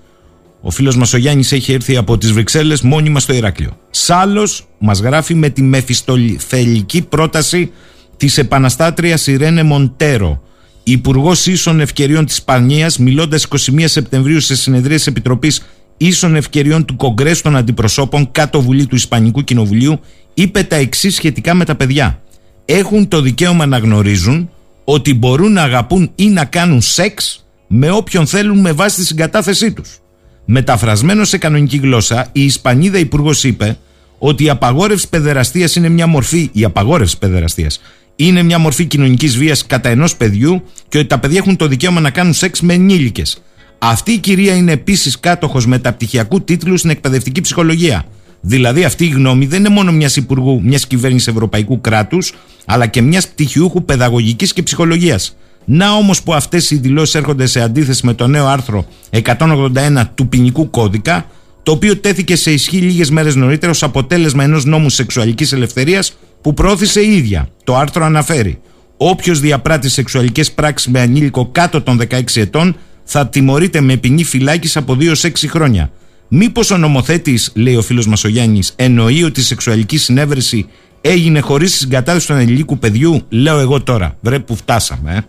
Ο 0.67 0.71
φίλος 0.71 0.97
μας 0.97 1.13
ο 1.13 1.17
Γιάννης 1.17 1.51
έχει 1.51 1.73
έρθει 1.73 1.97
από 1.97 2.17
τις 2.17 2.31
Βρυξέλλες 2.31 2.81
μόνιμα 2.81 3.19
στο 3.19 3.33
Ηράκλειο. 3.33 3.77
Σάλος 3.89 4.67
μας 4.79 4.99
γράφει 4.99 5.33
με 5.33 5.49
τη 5.49 5.61
μεφιστολιθελική 5.61 7.01
πρόταση 7.01 7.71
της 8.17 8.37
επαναστάτριας 8.37 9.27
Ιρένε 9.27 9.63
Μοντέρο, 9.63 10.41
Υπουργός 10.83 11.45
Ίσων 11.45 11.79
Ευκαιριών 11.79 12.25
της 12.25 12.35
Ισπανίας, 12.35 12.97
μιλώντας 12.97 13.43
21 13.43 13.87
Σεπτεμβρίου 13.87 14.39
σε 14.39 14.55
συνεδρίες 14.55 15.07
Επιτροπής 15.07 15.65
Ίσων 15.97 16.35
Ευκαιριών 16.35 16.85
του 16.85 16.95
Κογκρέσου 16.95 17.41
των 17.41 17.55
Αντιπροσώπων 17.55 18.31
κάτω 18.31 18.61
βουλή 18.61 18.85
του 18.85 18.95
Ισπανικού 18.95 19.43
Κοινοβουλίου, 19.43 19.99
είπε 20.33 20.63
τα 20.63 20.75
εξής 20.75 21.15
σχετικά 21.15 21.53
με 21.53 21.65
τα 21.65 21.75
παιδιά 21.75 22.19
έχουν 22.65 23.07
το 23.07 23.21
δικαίωμα 23.21 23.65
να 23.65 23.77
γνωρίζουν 23.77 24.49
ότι 24.83 25.13
μπορούν 25.13 25.51
να 25.53 25.61
αγαπούν 25.61 26.11
ή 26.15 26.27
να 26.27 26.45
κάνουν 26.45 26.81
σεξ 26.81 27.45
με 27.67 27.91
όποιον 27.91 28.27
θέλουν 28.27 28.59
με 28.59 28.71
βάση 28.71 28.99
τη 28.99 29.05
συγκατάθεσή 29.05 29.71
τους. 29.73 29.99
Μεταφρασμένος 30.45 31.29
σε 31.29 31.37
κανονική 31.37 31.77
γλώσσα, 31.77 32.27
η 32.31 32.43
Ισπανίδα 32.43 32.97
υπουργός 32.97 33.43
είπε 33.43 33.77
ότι 34.17 34.43
η 34.43 34.49
απαγόρευση 34.49 35.09
παιδεραστίας 35.09 35.75
είναι 35.75 35.89
μια 35.89 36.07
μορφή, 36.07 36.49
η 36.51 36.63
απαγόρευση 36.63 37.17
παιδεραστίας 37.17 37.81
είναι 38.15 38.43
μια 38.43 38.57
μορφή 38.57 38.85
κοινωνικής 38.85 39.37
βίας 39.37 39.65
κατά 39.65 39.89
ενός 39.89 40.15
παιδιού 40.15 40.63
και 40.89 40.97
ότι 40.97 41.07
τα 41.07 41.19
παιδιά 41.19 41.37
έχουν 41.37 41.55
το 41.55 41.67
δικαίωμα 41.67 41.99
να 41.99 42.09
κάνουν 42.09 42.33
σεξ 42.33 42.61
με 42.61 42.73
ενήλικες. 42.73 43.41
Αυτή 43.77 44.11
η 44.11 44.17
κυρία 44.17 44.55
είναι 44.55 44.71
επίσης 44.71 45.19
κάτοχος 45.19 45.65
μεταπτυχιακού 45.67 46.41
τίτλου 46.41 46.77
στην 46.77 46.89
εκπαιδευτική 46.89 47.41
ψυχολογία. 47.41 48.05
Δηλαδή 48.41 48.83
αυτή 48.83 49.05
η 49.05 49.09
γνώμη 49.09 49.45
δεν 49.45 49.59
είναι 49.59 49.69
μόνο 49.69 49.91
μιας 49.91 50.15
υπουργού, 50.15 50.61
μιας 50.63 50.87
κυβέρνησης 50.87 51.27
ευρωπαϊκού 51.27 51.81
κράτους, 51.81 52.33
αλλά 52.65 52.87
και 52.87 53.01
μιας 53.01 53.27
πτυχιούχου 53.27 53.85
παιδαγωγικής 53.85 54.53
και 54.53 54.63
ψυχολογίας. 54.63 55.35
Να 55.65 55.91
όμως 55.91 56.23
που 56.23 56.33
αυτές 56.33 56.71
οι 56.71 56.75
δηλώσεις 56.75 57.15
έρχονται 57.15 57.45
σε 57.45 57.61
αντίθεση 57.61 58.05
με 58.05 58.13
το 58.13 58.27
νέο 58.27 58.47
άρθρο 58.47 58.85
181 59.09 60.03
του 60.15 60.27
ποινικού 60.27 60.69
κώδικα, 60.69 61.25
το 61.63 61.71
οποίο 61.71 61.97
τέθηκε 61.97 62.35
σε 62.35 62.51
ισχύ 62.51 62.77
λίγες 62.77 63.09
μέρες 63.09 63.35
νωρίτερα 63.35 63.71
ως 63.71 63.83
αποτέλεσμα 63.83 64.43
ενός 64.43 64.65
νόμου 64.65 64.89
σεξουαλικής 64.89 65.51
ελευθερίας 65.51 66.17
που 66.41 66.53
πρόθεσε 66.53 67.01
η 67.01 67.15
ίδια. 67.15 67.47
Το 67.63 67.75
άρθρο 67.75 68.05
αναφέρει: 68.05 68.59
Όποιος 68.97 69.39
διαπράττει 69.39 69.89
σεξουαλικές 69.89 70.51
πράξεις 70.51 70.91
με 70.91 70.99
ανήλικο 70.99 71.49
κάτω 71.51 71.81
των 71.81 71.99
16 72.09 72.21
ετών 72.35 72.75
θα 73.03 73.27
τιμωρείται 73.27 73.81
με 73.81 73.97
ποινή 73.97 74.23
φυλάκιση 74.23 74.77
από 74.77 74.97
2 74.99 75.15
6 75.21 75.29
χρόνια. 75.47 75.91
Μήπως 76.27 76.71
ο 76.71 76.77
νομοθέτης, 76.77 77.51
λέει 77.55 77.75
ο 77.75 77.81
φίλος 77.81 78.07
μας 78.07 78.23
ο 78.23 78.27
Γιάννης, 78.27 78.73
εννοεί 78.75 79.23
ότι 79.23 79.39
η 79.39 79.43
σεξουαλική 79.43 79.97
συνέβρεση 79.97 80.67
έγινε 81.01 81.39
χωρίς 81.39 81.75
συγκατάθεση 81.75 82.27
του 82.27 82.33
ανηλίκου 82.33 82.77
παιδιού, 82.77 83.21
λέω 83.29 83.59
εγώ 83.59 83.81
τώρα. 83.81 84.17
Βρε 84.21 84.39
που 84.39 84.55
φτάσαμε, 84.55 85.15
ε. 85.15 85.19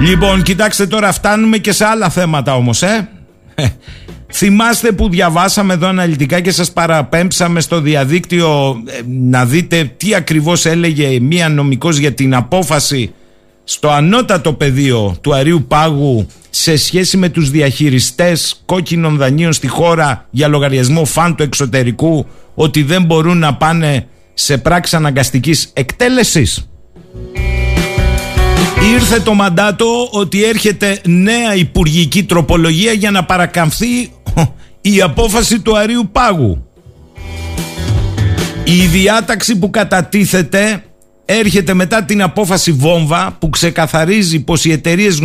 Λοιπόν, 0.00 0.42
κοιτάξτε 0.42 0.86
τώρα, 0.86 1.12
φτάνουμε 1.12 1.58
και 1.58 1.72
σε 1.72 1.84
άλλα 1.84 2.10
θέματα 2.10 2.54
όμως, 2.54 2.82
ε. 2.82 3.08
ε. 3.54 3.66
Θυμάστε 4.36 4.92
που 4.92 5.08
διαβάσαμε 5.08 5.74
εδώ 5.74 5.88
αναλυτικά 5.88 6.40
και 6.40 6.50
σας 6.50 6.72
παραπέμψαμε 6.72 7.60
στο 7.60 7.80
διαδίκτυο 7.80 8.82
ε, 8.86 9.00
να 9.06 9.46
δείτε 9.46 9.92
τι 9.96 10.14
ακριβώς 10.14 10.66
έλεγε 10.66 11.20
μία 11.20 11.48
νομικός 11.48 11.96
για 11.96 12.12
την 12.12 12.34
απόφαση 12.34 13.14
στο 13.64 13.90
ανώτατο 13.90 14.52
πεδίο 14.52 15.16
του 15.20 15.34
Αρίου 15.34 15.64
Πάγου 15.68 16.26
σε 16.50 16.76
σχέση 16.76 17.16
με 17.16 17.28
τους 17.28 17.50
διαχειριστές 17.50 18.62
κόκκινων 18.64 19.16
δανείων 19.16 19.52
στη 19.52 19.66
χώρα 19.66 20.26
για 20.30 20.48
λογαριασμό 20.48 21.04
φαν 21.04 21.34
του 21.34 21.42
εξωτερικού 21.42 22.26
ότι 22.54 22.82
δεν 22.82 23.04
μπορούν 23.04 23.38
να 23.38 23.54
πάνε 23.54 24.06
σε 24.34 24.58
πράξη 24.58 24.96
αναγκαστικής 24.96 25.70
εκτέλεσης. 25.72 26.68
Ήρθε 28.82 29.20
το 29.20 29.34
μαντάτο 29.34 30.08
ότι 30.10 30.44
έρχεται 30.44 31.00
νέα 31.04 31.54
υπουργική 31.54 32.24
τροπολογία 32.24 32.92
για 32.92 33.10
να 33.10 33.24
παρακαμφθεί 33.24 34.12
η 34.80 35.00
απόφαση 35.00 35.60
του 35.60 35.76
Αρίου 35.76 36.08
Πάγου. 36.12 36.66
Η 38.64 38.86
διάταξη 38.86 39.58
που 39.58 39.70
κατατίθεται 39.70 40.84
έρχεται 41.24 41.74
μετά 41.74 42.04
την 42.04 42.22
απόφαση 42.22 42.72
Βόμβα 42.72 43.36
που 43.38 43.50
ξεκαθαρίζει 43.50 44.40
πως 44.40 44.64
οι 44.64 44.72
εταιρείες 44.72 45.18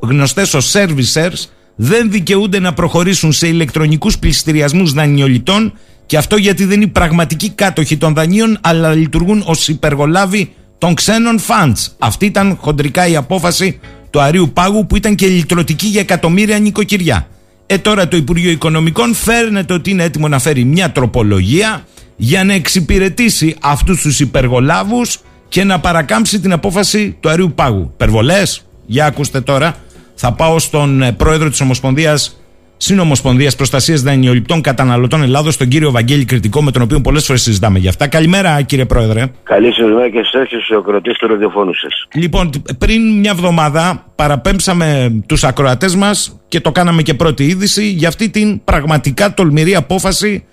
γνωστές 0.00 0.54
ως 0.54 0.72
servicers 0.76 1.48
δεν 1.76 2.10
δικαιούνται 2.10 2.60
να 2.60 2.72
προχωρήσουν 2.72 3.32
σε 3.32 3.46
ηλεκτρονικούς 3.46 4.18
πληστηριασμούς 4.18 4.92
δανειολιτών 4.92 5.72
και 6.06 6.16
αυτό 6.16 6.36
γιατί 6.36 6.64
δεν 6.64 6.80
είναι 6.80 6.90
πραγματικοί 6.90 7.50
κάτοχοι 7.50 7.96
των 7.96 8.14
δανείων 8.14 8.58
αλλά 8.60 8.94
λειτουργούν 8.94 9.42
ως 9.46 9.68
υπεργολάβοι 9.68 10.52
των 10.78 10.94
ξένων 10.94 11.38
funds. 11.38 11.86
Αυτή 11.98 12.26
ήταν 12.26 12.58
χοντρικά 12.60 13.06
η 13.06 13.16
απόφαση 13.16 13.80
του 14.10 14.20
Αρίου 14.20 14.50
Πάγου 14.52 14.86
που 14.86 14.96
ήταν 14.96 15.14
και 15.14 15.26
λυτρωτική 15.26 15.86
για 15.86 16.00
εκατομμύρια 16.00 16.58
νοικοκυριά. 16.58 17.28
Ε 17.66 17.78
τώρα 17.78 18.08
το 18.08 18.16
Υπουργείο 18.16 18.50
Οικονομικών 18.50 19.14
φέρνεται 19.14 19.72
ότι 19.72 19.90
είναι 19.90 20.02
έτοιμο 20.02 20.28
να 20.28 20.38
φέρει 20.38 20.64
μια 20.64 20.92
τροπολογία 20.92 21.84
για 22.16 22.44
να 22.44 22.52
εξυπηρετήσει 22.52 23.56
αυτούς 23.60 24.00
τους 24.00 24.20
υπεργολάβους 24.20 25.18
και 25.48 25.64
να 25.64 25.80
παρακάμψει 25.80 26.40
την 26.40 26.52
απόφαση 26.52 27.16
του 27.20 27.28
Αρίου 27.28 27.52
Πάγου. 27.54 27.92
Περβολές, 27.96 28.66
για 28.86 29.06
ακούστε 29.06 29.40
τώρα, 29.40 29.76
θα 30.14 30.32
πάω 30.32 30.58
στον 30.58 31.02
ε, 31.02 31.12
πρόεδρο 31.12 31.50
της 31.50 31.60
Ομοσπονδίας 31.60 32.40
Συνομοσπονδίας 32.76 33.56
Προστασίας 33.56 34.02
Δανειοληπτών 34.02 34.60
Καταναλωτών 34.60 35.22
Ελλάδος, 35.22 35.56
τον 35.56 35.68
κύριο 35.68 35.90
Βαγγέλη 35.90 36.24
Κρητικό, 36.24 36.62
με 36.62 36.70
τον 36.70 36.82
οποίο 36.82 37.00
πολλές 37.00 37.26
φορές 37.26 37.42
συζητάμε 37.42 37.78
για 37.78 37.90
αυτά. 37.90 38.08
Καλημέρα, 38.08 38.62
κύριε 38.62 38.84
Πρόεδρε. 38.84 39.22
Καλή 39.42 39.72
σας 39.72 39.90
μέρα 39.90 40.08
και 40.10 40.22
σε 40.22 40.38
και 40.38 40.56
στους 40.62 40.76
ακροατές 40.78 41.16
του 41.16 41.26
ραδιοφώνου 41.26 41.74
σας. 41.74 42.08
Λοιπόν, 42.14 42.50
πριν 42.78 43.18
μια 43.18 43.30
εβδομάδα 43.30 44.04
παραπέμψαμε 44.16 45.20
τους 45.26 45.44
ακροατές 45.44 45.96
μας 45.96 46.40
και 46.48 46.60
το 46.60 46.72
κάναμε 46.72 47.02
και 47.02 47.14
πρώτη 47.14 47.44
είδηση 47.44 47.84
για 47.84 48.08
αυτή 48.08 48.30
την 48.30 48.64
πραγματικά 48.64 49.34
τολμηρή 49.34 49.74
απόφαση 49.74 50.46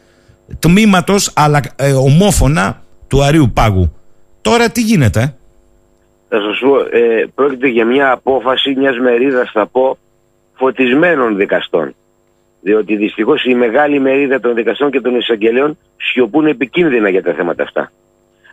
τμήματος, 0.60 1.32
αλλά 1.36 1.62
ε, 1.76 1.92
ομόφωνα 1.92 2.82
του 3.08 3.24
Αρίου 3.24 3.52
Πάγου. 3.54 3.94
Τώρα 4.42 4.70
τι 4.70 4.82
γίνεται; 4.82 5.36
Θα 6.30 6.38
σας 6.42 6.60
πω, 6.60 6.78
ε, 6.78 7.26
πρόκειται 7.36 7.68
για 7.68 7.86
μια 7.86 8.12
απόφαση 8.12 8.74
μιας 8.78 8.98
μερίδας, 8.98 9.52
θα 9.54 9.68
πω, 9.68 9.98
φωτισμένων 10.54 11.36
δικαστών. 11.36 11.96
Διότι 12.64 12.96
δυστυχώς 12.96 13.46
η 13.46 13.54
μεγάλη 13.54 14.00
μερίδα 14.00 14.40
των 14.40 14.54
δικαστών 14.54 14.92
και 14.92 15.02
των 15.02 15.16
εισαγγελέων 15.16 15.78
σιωπούν 15.98 16.48
επικίνδυνα 16.48 17.10
για 17.10 17.24
τα 17.24 17.34
θέματα 17.34 17.64
αυτά. 17.64 17.92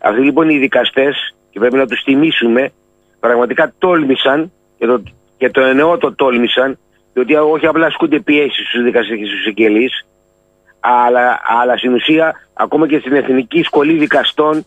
Αυτοί 0.03 0.21
λοιπόν 0.21 0.49
οι 0.49 0.59
δικαστές, 0.59 1.35
και 1.51 1.59
πρέπει 1.59 1.77
να 1.77 1.87
τους 1.87 2.03
τιμήσουμε, 2.03 2.73
πραγματικά 3.21 3.73
τόλμησαν, 3.79 4.53
και 4.79 4.87
το, 4.87 5.03
και 5.39 5.51
το 5.51 5.61
εννοώ 5.61 5.99
το 5.99 6.15
τόλμησαν, 6.15 6.79
διότι 7.13 7.35
όχι 7.35 7.67
απλά 7.67 7.87
ασκούνται 7.87 8.21
πιέσεις 8.21 8.69
στους 8.69 8.83
δικαστές 8.83 9.19
και 9.19 9.25
στους 9.25 9.41
εισαγγελείς, 9.41 10.07
αλλά, 10.81 11.41
αλλά 11.61 11.77
στην 11.77 11.95
ουσία 11.95 12.35
ακόμα 12.53 12.89
και 12.89 12.99
στην 12.99 13.13
Εθνική 13.13 13.63
Σχολή 13.63 13.93
Δικαστών, 13.93 14.67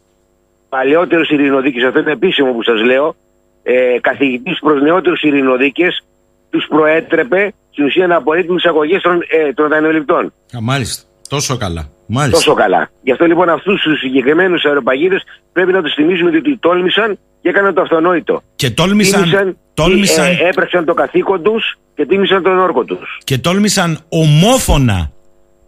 παλαιότερος 0.70 1.30
ειρηνοδίκης, 1.30 1.84
αυτό 1.84 2.00
είναι 2.00 2.12
επίσημο 2.12 2.52
που 2.52 2.64
σας 2.64 2.82
λέω, 2.82 3.16
ε, 3.64 4.00
καθηγητής 4.02 4.60
προς 4.60 4.82
νεότερους 4.82 5.22
ειρηνοδίκες, 5.22 6.06
τους 6.54 6.66
προέτρεπε 6.70 7.54
στην 7.72 7.86
ουσία 7.86 8.08
να 8.08 8.16
απορρίπτουν 8.16 8.56
εισαγωγές 8.56 9.02
των, 9.02 9.14
ε, 9.48 9.54
των 9.54 9.68
δανειοληπτών. 9.70 10.24
Α, 10.56 10.62
μάλιστα. 10.62 11.04
Τόσο 11.30 11.58
καλά. 11.58 11.84
Μάλιστα. 12.08 12.38
Τόσο 12.38 12.54
καλά. 12.54 12.90
Γι' 13.04 13.12
αυτό 13.12 13.26
λοιπόν 13.26 13.50
αυτούς 13.50 13.82
τους 13.82 14.00
συγκεκριμένους 14.00 14.64
αεροπαγίδες 14.66 15.22
πρέπει 15.54 15.72
να 15.72 15.82
τους 15.82 15.94
θυμίσουμε 15.94 16.30
ότι 16.38 16.58
τόλμησαν 16.58 17.20
και 17.42 17.50
έκαναν 17.50 17.74
το 17.74 17.82
αυτονόητο. 17.82 18.42
Και 18.56 18.70
τόλμησαν. 18.70 19.22
Τίμησαν, 19.22 19.58
τόλμησαν 19.74 20.26
ε, 20.26 20.38
έπραξαν 20.50 20.86
το 20.86 20.94
καθήκον 20.94 21.44
τους 21.44 21.64
και 21.96 22.06
τίμησαν 22.06 22.44
τον 22.44 22.60
όρκο 22.60 22.84
τους. 22.84 23.20
και 23.24 23.38
τόλμησαν 23.38 24.00
ομόφωνα 24.10 25.12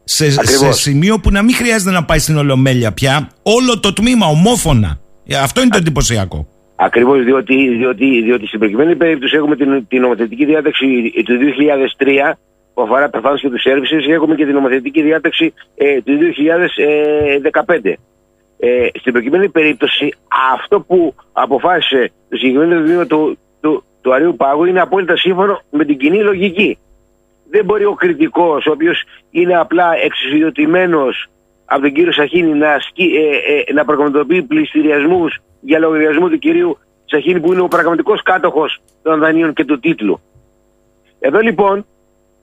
σε, 0.03 0.31
σε 0.31 0.39
Ακριβώς. 0.39 0.79
σημείο 0.79 1.19
που 1.19 1.31
να 1.31 1.41
μην 1.41 1.55
χρειάζεται 1.55 1.91
να 1.91 2.03
πάει 2.05 2.19
στην 2.19 2.37
Ολομέλεια 2.37 2.91
πια. 2.91 3.29
Όλο 3.43 3.79
το 3.79 3.93
τμήμα 3.93 4.25
ομόφωνα. 4.27 4.99
Ε, 5.27 5.35
Αυτό 5.37 5.61
είναι 5.61 5.69
το 5.69 5.77
εντυπωσιακό. 5.77 6.47
Ακριβώς 6.75 7.23
διότι, 7.23 7.69
διότι, 7.69 8.21
διότι 8.21 8.47
στην 8.47 8.59
προκειμένη 8.59 8.95
περίπτωση 8.95 9.35
έχουμε 9.35 9.55
την, 9.55 9.87
την 9.87 10.01
νομοθετική 10.01 10.45
διάταξη 10.45 11.13
του 11.25 11.37
2003 11.97 12.33
που 12.73 12.81
αφορά 12.81 13.09
τα 13.09 13.19
φάνους 13.19 13.41
και 13.41 13.49
τους 13.49 13.61
σέρβισες 13.61 14.05
και 14.05 14.13
έχουμε 14.13 14.35
και 14.35 14.45
την 14.45 14.53
νομοθετική 14.53 15.01
διάταξη 15.01 15.53
ε, 15.75 16.01
του 16.01 16.17
2015. 17.65 17.93
Ε, 18.57 18.87
στην 18.99 19.13
προκειμένη 19.13 19.49
περίπτωση 19.49 20.13
αυτό 20.53 20.81
που 20.81 21.15
αποφάσισε 21.33 22.11
το 22.29 22.37
συγκεκριμένο 22.37 22.85
τμήμα 22.85 23.05
του, 23.05 23.37
του, 23.61 23.83
του 24.01 24.13
Αρίου 24.13 24.35
Πάγου 24.35 24.65
είναι 24.65 24.81
απόλυτα 24.81 25.17
σύμφωνο 25.17 25.61
με 25.69 25.85
την 25.85 25.97
κοινή 25.97 26.17
λογική. 26.17 26.77
Δεν 27.49 27.65
μπορεί 27.65 27.85
ο 27.85 27.93
κριτικός 27.93 28.65
ο 28.65 28.71
οποίος 28.71 29.03
είναι 29.31 29.57
απλά 29.57 29.95
εξουσιοδοτημένος 30.03 31.29
από 31.65 31.81
τον 31.81 31.93
κύριο 31.93 32.11
Σαχίνη 32.11 32.53
να, 32.53 32.71
ασκεί, 32.71 33.03
ε, 33.03 33.53
ε, 33.69 33.73
να 33.73 33.85
πραγματοποιεί 33.85 34.41
πληστηριασμούς 34.41 35.39
για 35.65 35.79
λογαριασμό 35.79 36.29
του 36.29 36.37
κυρίου 36.37 36.77
Σαχίνη 37.05 37.39
που 37.39 37.53
είναι 37.53 37.61
ο 37.61 37.67
πραγματικός 37.67 38.23
κάτοχος 38.23 38.81
των 39.03 39.19
δανείων 39.19 39.53
και 39.53 39.65
του 39.65 39.79
τίτλου. 39.79 40.19
Εδώ 41.19 41.39
λοιπόν 41.39 41.85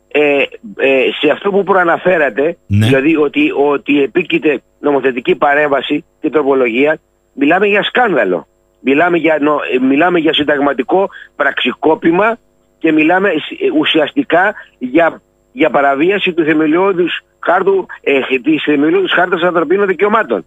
ε, 0.08 0.42
ε, 0.76 1.10
σε 1.20 1.30
αυτό 1.30 1.50
που 1.50 1.62
προαναφέρατε, 1.62 2.56
δηλαδή 2.66 3.16
ότι, 3.16 3.52
ότι 3.56 4.02
επίκειται 4.02 4.62
νομοθετική 4.80 5.34
παρέμβαση 5.34 6.04
και 6.20 6.30
τροπολογία, 6.30 6.98
μιλάμε 7.34 7.66
για 7.66 7.82
σκάνδαλο. 7.82 8.46
Μιλάμε 8.80 9.16
για, 9.16 9.38
νο- 9.40 9.60
ε, 9.74 9.78
μιλάμε 9.78 10.18
για 10.18 10.34
συνταγματικό 10.34 11.08
πραξικόπημα 11.36 12.38
και 12.78 12.92
μιλάμε 12.92 13.28
ε, 13.28 13.32
ουσιαστικά 13.78 14.54
για, 14.78 15.22
για 15.52 15.70
παραβίαση 15.70 16.32
του 16.32 16.44
θεμελιώδους 16.44 17.20
χάρτου, 17.38 17.86
ε, 18.00 18.20
της 18.42 18.62
θεμελιώδους 18.64 19.12
χάρτας 19.12 19.42
ανθρωπίνων 19.42 19.86
δικαιωμάτων. 19.86 20.44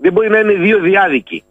Δεν 0.00 0.12
μπορεί 0.12 0.30
να 0.30 0.38
είναι 0.38 0.52
δύο 0.52 0.78
διάδικοι. 0.78 1.44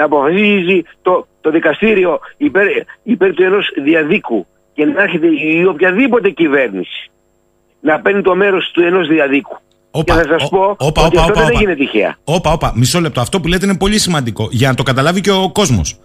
Να 0.00 0.06
αποφασίζει 0.06 0.82
το, 1.02 1.26
το 1.40 1.50
δικαστήριο 1.50 2.20
υπέρ, 2.36 2.66
υπέρ 3.02 3.34
του 3.34 3.42
ενός 3.42 3.70
διαδίκου 3.84 4.46
και 4.74 4.84
να 4.84 5.02
έρχεται 5.02 5.26
η 5.26 5.64
οποιαδήποτε 5.64 6.30
κυβέρνηση 6.30 7.10
να 7.80 8.00
παίρνει 8.00 8.22
το 8.22 8.34
μέρος 8.34 8.70
του 8.72 8.80
ενός 8.82 9.08
διαδίκου. 9.08 9.56
και 10.04 10.12
θα 10.12 10.24
σας 10.28 10.48
πω 10.48 10.76
όπα, 10.78 10.86
ότι 10.86 11.00
όπα, 11.00 11.02
αυτό 11.02 11.20
όπα, 11.22 11.32
δεν 11.32 11.42
όπα. 11.42 11.52
έγινε 11.58 11.74
τυχαία. 11.74 12.16
Όπα, 12.24 12.52
όπα, 12.52 12.72
μισό 12.76 13.00
λεπτό. 13.00 13.20
Αυτό 13.20 13.40
που 13.40 13.48
λέτε 13.48 13.66
είναι 13.66 13.76
πολύ 13.76 13.98
σημαντικό 13.98 14.48
για 14.50 14.68
να 14.68 14.74
το 14.74 14.82
καταλάβει 14.82 15.20
και 15.20 15.30
ο 15.30 15.50
κόσμος. 15.52 15.98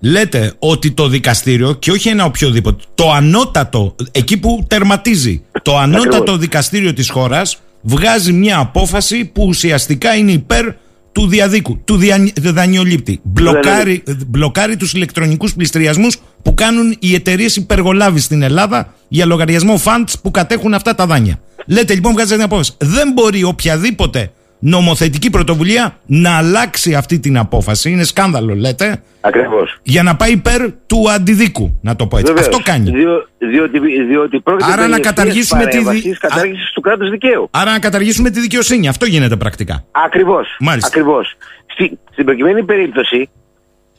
Λέτε 0.00 0.52
ότι 0.58 0.92
το 0.92 1.08
δικαστήριο, 1.08 1.74
και 1.74 1.90
όχι 1.90 2.08
ένα 2.08 2.24
οποιοδήποτε, 2.24 2.82
το 2.94 3.10
ανώτατο, 3.10 3.94
εκεί 4.12 4.38
που 4.40 4.66
τερματίζει, 4.68 5.44
το 5.62 5.76
ανώτατο 5.78 6.16
Ακριβώς. 6.16 6.38
δικαστήριο 6.38 6.92
της 6.92 7.10
χώρας 7.10 7.60
βγάζει 7.82 8.32
μια 8.32 8.58
απόφαση 8.58 9.24
που 9.24 9.44
ουσιαστικά 9.46 10.14
είναι 10.16 10.32
υπέρ 10.32 10.66
του 11.12 11.26
διαδίκου, 11.26 11.80
του 11.84 11.96
δια, 11.96 12.32
δανειολήπτη. 12.40 13.20
Μπλοκάρει, 13.22 14.02
μπλοκάρει 14.26 14.76
τους 14.76 14.92
ηλεκτρονικούς 14.92 15.54
πληστηριασμούς 15.54 16.16
που 16.42 16.54
κάνουν 16.54 16.96
οι 16.98 17.14
εταιρείες 17.14 17.56
υπεργολάβη 17.56 18.20
στην 18.20 18.42
Ελλάδα 18.42 18.94
για 19.08 19.26
λογαριασμό 19.26 19.80
funds 19.84 20.12
που 20.22 20.30
κατέχουν 20.30 20.74
αυτά 20.74 20.94
τα 20.94 21.06
δάνεια. 21.06 21.40
Λέτε 21.66 21.94
λοιπόν, 21.94 22.12
βγάζετε 22.12 22.36
μια 22.36 22.44
απόφαση. 22.44 22.72
Δεν 22.78 23.12
μπορεί 23.12 23.44
οποιαδήποτε 23.44 24.32
νομοθετική 24.60 25.30
πρωτοβουλία 25.30 25.96
να 26.06 26.36
αλλάξει 26.36 26.94
αυτή 26.94 27.18
την 27.20 27.38
απόφαση. 27.38 27.90
Είναι 27.90 28.04
σκάνδαλο, 28.04 28.54
λέτε. 28.54 29.02
Ακριβώς. 29.20 29.78
Για 29.82 30.02
να 30.02 30.16
πάει 30.16 30.32
υπέρ 30.32 30.72
του 30.86 31.10
αντιδίκου, 31.10 31.78
να 31.82 31.96
το 31.96 32.06
πω 32.06 32.18
έτσι. 32.18 32.32
Βεβαίως. 32.32 32.48
Αυτό 32.56 32.70
κάνει. 32.70 32.90
Διό, 32.90 33.26
διότι, 33.38 33.78
διότι 34.04 34.40
πρόκειται 34.40 34.72
Άρα 34.72 34.82
να 34.82 34.88
περί 34.90 35.02
καταργήσουμε 35.02 35.66
τη 35.66 35.76
δι- 35.76 35.84
παρέμβασης 35.84 36.18
κατάργησης 36.18 36.72
του 36.72 36.80
κράτους 36.80 37.10
δικαίου. 37.10 37.48
Άρα 37.50 37.70
να 37.70 37.78
καταργήσουμε 37.78 38.30
τη 38.30 38.40
δικαιοσύνη. 38.40 38.88
Αυτό 38.88 39.06
γίνεται 39.06 39.36
πρακτικά. 39.36 39.84
Ακριβώς. 39.90 40.56
Μάλιστα. 40.60 40.88
Ακριβώς. 40.88 41.36
Στη, 41.66 41.98
στην 42.12 42.24
προκειμένη 42.24 42.64
περίπτωση, 42.64 43.28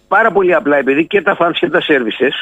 πάρα 0.07 0.31
πολύ 0.31 0.53
απλά, 0.53 0.77
επειδή 0.77 1.07
και 1.07 1.21
τα 1.21 1.37
funds 1.39 1.55
και 1.59 1.69
τα 1.69 1.79
services 1.81 2.33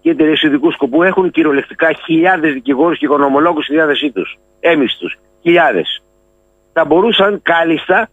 και 0.00 0.08
οι 0.08 0.10
εταιρείες 0.10 0.42
ειδικού 0.42 0.72
σκοπού 0.72 1.02
έχουν 1.02 1.30
κυριολεκτικά 1.30 1.88
χιλιάδες 2.04 2.52
δικηγόρους 2.52 2.98
και 2.98 3.04
οικονομολόγους 3.04 3.64
στη 3.64 3.74
διάθεσή 3.74 4.10
τους. 4.10 4.38
Έμιστου. 4.60 5.06
Χιλιάδες. 5.42 6.02
Θα 6.78 6.84
μπορούσαν 6.84 7.40
κάλλιστα 7.42 8.08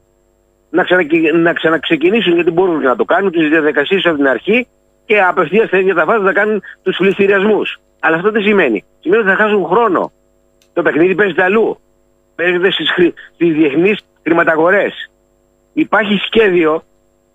να, 0.70 0.84
ξανακι- 0.84 1.34
να 1.34 1.54
ξαναξεκινήσουν, 1.54 2.34
γιατί 2.34 2.52
μπορούν 2.52 2.82
να 2.82 2.96
το 2.96 3.06
κάνουν, 3.06 3.32
τις 3.32 3.50
διαδικασίες 3.50 4.06
από 4.06 4.16
την 4.16 4.28
αρχή 4.28 4.68
και 5.06 5.22
απευθείας 5.22 5.68
στα 5.68 5.78
ίδια 5.78 5.94
τα 5.94 6.06
φάση 6.06 6.22
να 6.22 6.34
κάνουν 6.34 6.62
τους 6.84 6.98
πληστηριασμούς. 6.98 7.80
Αλλά 8.00 8.16
αυτό 8.16 8.32
τι 8.32 8.42
σημαίνει. 8.42 8.84
Σημαίνει 9.00 9.22
ότι 9.22 9.32
θα 9.32 9.38
χάσουν 9.44 9.66
χρόνο. 9.66 10.12
Το 10.74 10.82
παιχνίδι 10.82 11.16
παίζεται 11.16 11.44
αλλού. 11.44 11.80
Παίζεται 12.36 12.72
στις 12.72 12.90
στις 13.34 13.54
διεθνείς 13.54 14.00
χρηματαγορές. 14.24 15.12
Υπάρχει 15.74 16.16
σχέδιο 16.18 16.84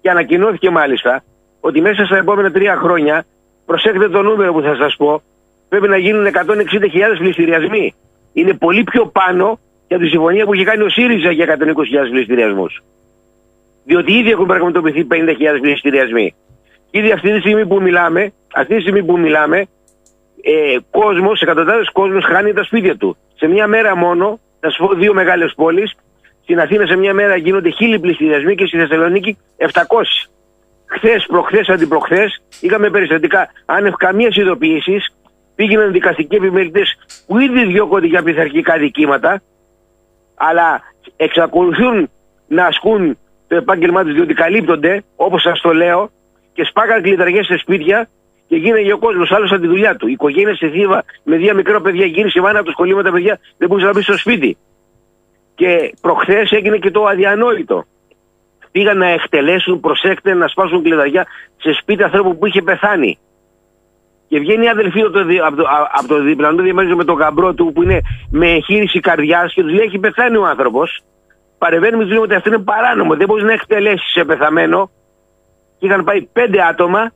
και 0.01 0.11
ανακοινώθηκε 0.11 0.70
μάλιστα 0.70 1.22
ότι 1.61 1.81
μέσα 1.81 2.05
στα 2.05 2.16
επόμενα 2.16 2.51
τρία 2.51 2.76
χρόνια, 2.76 3.24
προσέχετε 3.66 4.09
το 4.09 4.22
νούμερο 4.22 4.53
που 4.53 4.61
θα 4.61 4.74
σας 4.74 4.97
πω, 4.97 5.22
πρέπει 5.68 5.89
να 5.89 5.97
γίνουν 5.97 6.26
160.000 6.26 7.18
πληστηριασμοί. 7.18 7.95
Είναι 8.33 8.53
πολύ 8.53 8.85
πιο 8.85 9.07
πάνω 9.07 9.59
για 9.91 9.99
τη 9.99 10.09
συμφωνία 10.09 10.45
που 10.45 10.55
είχε 10.55 10.64
κάνει 10.64 10.82
ο 10.82 10.88
ΣΥΡΙΖΑ 10.88 11.30
για 11.30 11.57
120.000 11.59 12.11
πληστηριασμούς. 12.11 12.82
Διότι 13.84 14.12
ήδη 14.12 14.30
έχουν 14.30 14.47
πραγματοποιηθεί 14.47 15.07
50.000 15.11 15.16
πληστηριασμοί. 15.61 16.34
Ήδη 16.91 17.11
αυτή 17.12 17.32
τη 17.32 17.38
στιγμή 17.38 17.66
που 17.66 17.80
μιλάμε, 17.82 18.32
αυτή 18.55 18.74
τη 18.74 18.80
στιγμή 18.80 19.05
που 19.05 19.18
μιλάμε, 19.18 19.59
ε, 20.43 20.76
κόσμος, 20.91 21.41
εκατοντάδες 21.41 21.91
κόσμος 21.93 22.24
χάνει 22.24 22.53
τα 22.53 22.62
σπίτια 22.64 22.97
του. 22.97 23.16
Σε 23.34 23.47
μια 23.47 23.66
μέρα 23.66 23.97
μόνο, 23.97 24.38
θα 24.61 24.70
σου 24.70 24.86
πω 24.86 24.95
δύο 24.95 25.14
μεγάλες 25.14 25.53
πόλεις, 25.57 25.97
στην 26.43 26.61
Αθήνα 26.61 26.86
σε 26.86 26.97
μια 26.97 27.14
μέρα 27.14 27.36
γίνονται 27.36 27.70
χίλιοι 27.70 27.99
πληστηριασμοί 27.99 28.55
και 28.55 28.66
στη 28.66 28.76
Θεσσαλονίκη 28.76 29.38
700. 29.57 30.28
Χθες, 30.86 31.26
προχθές, 31.26 31.68
αντιπροχθές, 31.68 32.43
είχαμε 32.61 32.91
περιστατικά 32.91 33.49
άνευ 33.66 33.95
καμίας 33.95 34.36
ειδοποίησης. 34.36 35.14
Πήγαιναν 35.55 35.93
δικαστικοί 35.93 36.36
επιμελητές 36.36 36.97
που 37.26 37.38
ήδη 37.38 37.66
διώκονται 37.66 38.07
για 38.07 38.22
πειθαρχικά 38.22 38.78
δικήματα, 38.78 39.43
αλλά 40.49 40.82
εξακολουθούν 41.16 42.11
να 42.49 42.64
ασκούν 42.66 43.18
το 43.49 43.57
επάγγελμά 43.57 44.05
τους 44.05 44.14
διότι 44.14 44.34
καλύπτονται, 44.34 45.03
όπως 45.16 45.43
σας 45.43 45.61
το 45.61 45.72
λέω, 45.72 46.11
και 46.53 46.64
σπάγαν 46.64 47.03
κλειδαριέ 47.03 47.43
σε 47.43 47.57
σπίτια 47.57 48.09
και 48.49 48.57
γίναγε 48.57 48.93
ο 48.93 48.99
κόσμος 48.99 49.30
άλλος 49.32 49.51
από 49.53 49.61
τη 49.61 49.66
δουλειά 49.66 49.97
του. 49.97 50.09
Η 50.09 50.12
οικογένεια 50.12 50.55
σε 50.55 50.68
θύβα 50.68 51.05
με 51.24 51.36
δύο 51.36 51.55
μικρά 51.55 51.80
παιδιά 51.80 52.07
γύρισε 52.07 52.38
η 52.38 52.43
μάνα 52.43 52.59
από 52.59 52.66
το 52.66 52.72
σχολείο 52.72 52.97
με 52.97 53.03
τα 53.03 53.11
παιδιά, 53.11 53.38
δεν 53.59 53.68
μπορούσε 53.68 53.86
να 53.86 53.93
μπει 53.93 54.03
στο 54.03 54.16
σπίτι. 54.18 54.57
Και 55.55 55.95
προχθές 56.01 56.51
έγινε 56.51 56.76
και 56.76 56.91
το 56.91 57.05
αδιανόητο. 57.05 57.84
Πήγαν 58.70 58.99
να 58.99 59.07
εκτελέσουν, 59.07 59.80
προσέξτε, 59.80 60.34
να 60.34 60.49
σπάσουν 60.49 60.82
κλειδαριά 60.82 61.26
σε 61.57 61.72
σπίτι 61.80 62.03
ανθρώπου 62.03 62.38
που 62.38 62.47
είχε 62.47 62.62
πεθάνει. 62.62 63.18
Και 64.31 64.39
βγαίνει 64.39 64.64
η 64.64 64.68
αδελφή 64.68 65.01
από 65.01 65.11
το, 65.11 65.24
δι- 65.24 65.41
από 65.41 65.57
το, 65.57 65.62
α- 65.62 65.91
από 65.99 66.09
το 66.09 66.22
διπλανό 66.22 66.62
διαμέρισμα 66.62 66.97
με 66.97 67.05
τον 67.05 67.16
γαμπρό 67.16 67.55
του 67.55 67.72
που 67.74 67.83
είναι 67.83 68.01
με 68.31 68.51
εγχείρηση 68.51 69.01
καρδιάς 69.01 69.53
και 69.55 69.62
τους 69.62 69.72
λέει: 69.72 69.85
Έχει 69.87 69.99
πεθάνει 69.99 70.37
ο 70.37 70.47
άνθρωπος. 70.47 71.01
Παρεμβαίνουμε, 71.59 72.03
τους 72.03 72.12
λέμε 72.12 72.24
ότι 72.24 72.35
αυτό 72.35 72.49
είναι 72.49 72.59
παράνομο. 72.59 73.16
Δεν 73.16 73.26
μπορείς 73.26 73.45
να 73.45 73.53
εκτελέσεις 73.53 74.11
σε 74.12 74.24
πεθαμένο. 74.24 74.91
Και 75.78 75.87
είχαν 75.87 76.05
πάει 76.05 76.22
πέντε 76.22 76.62
άτομα, 76.70 77.12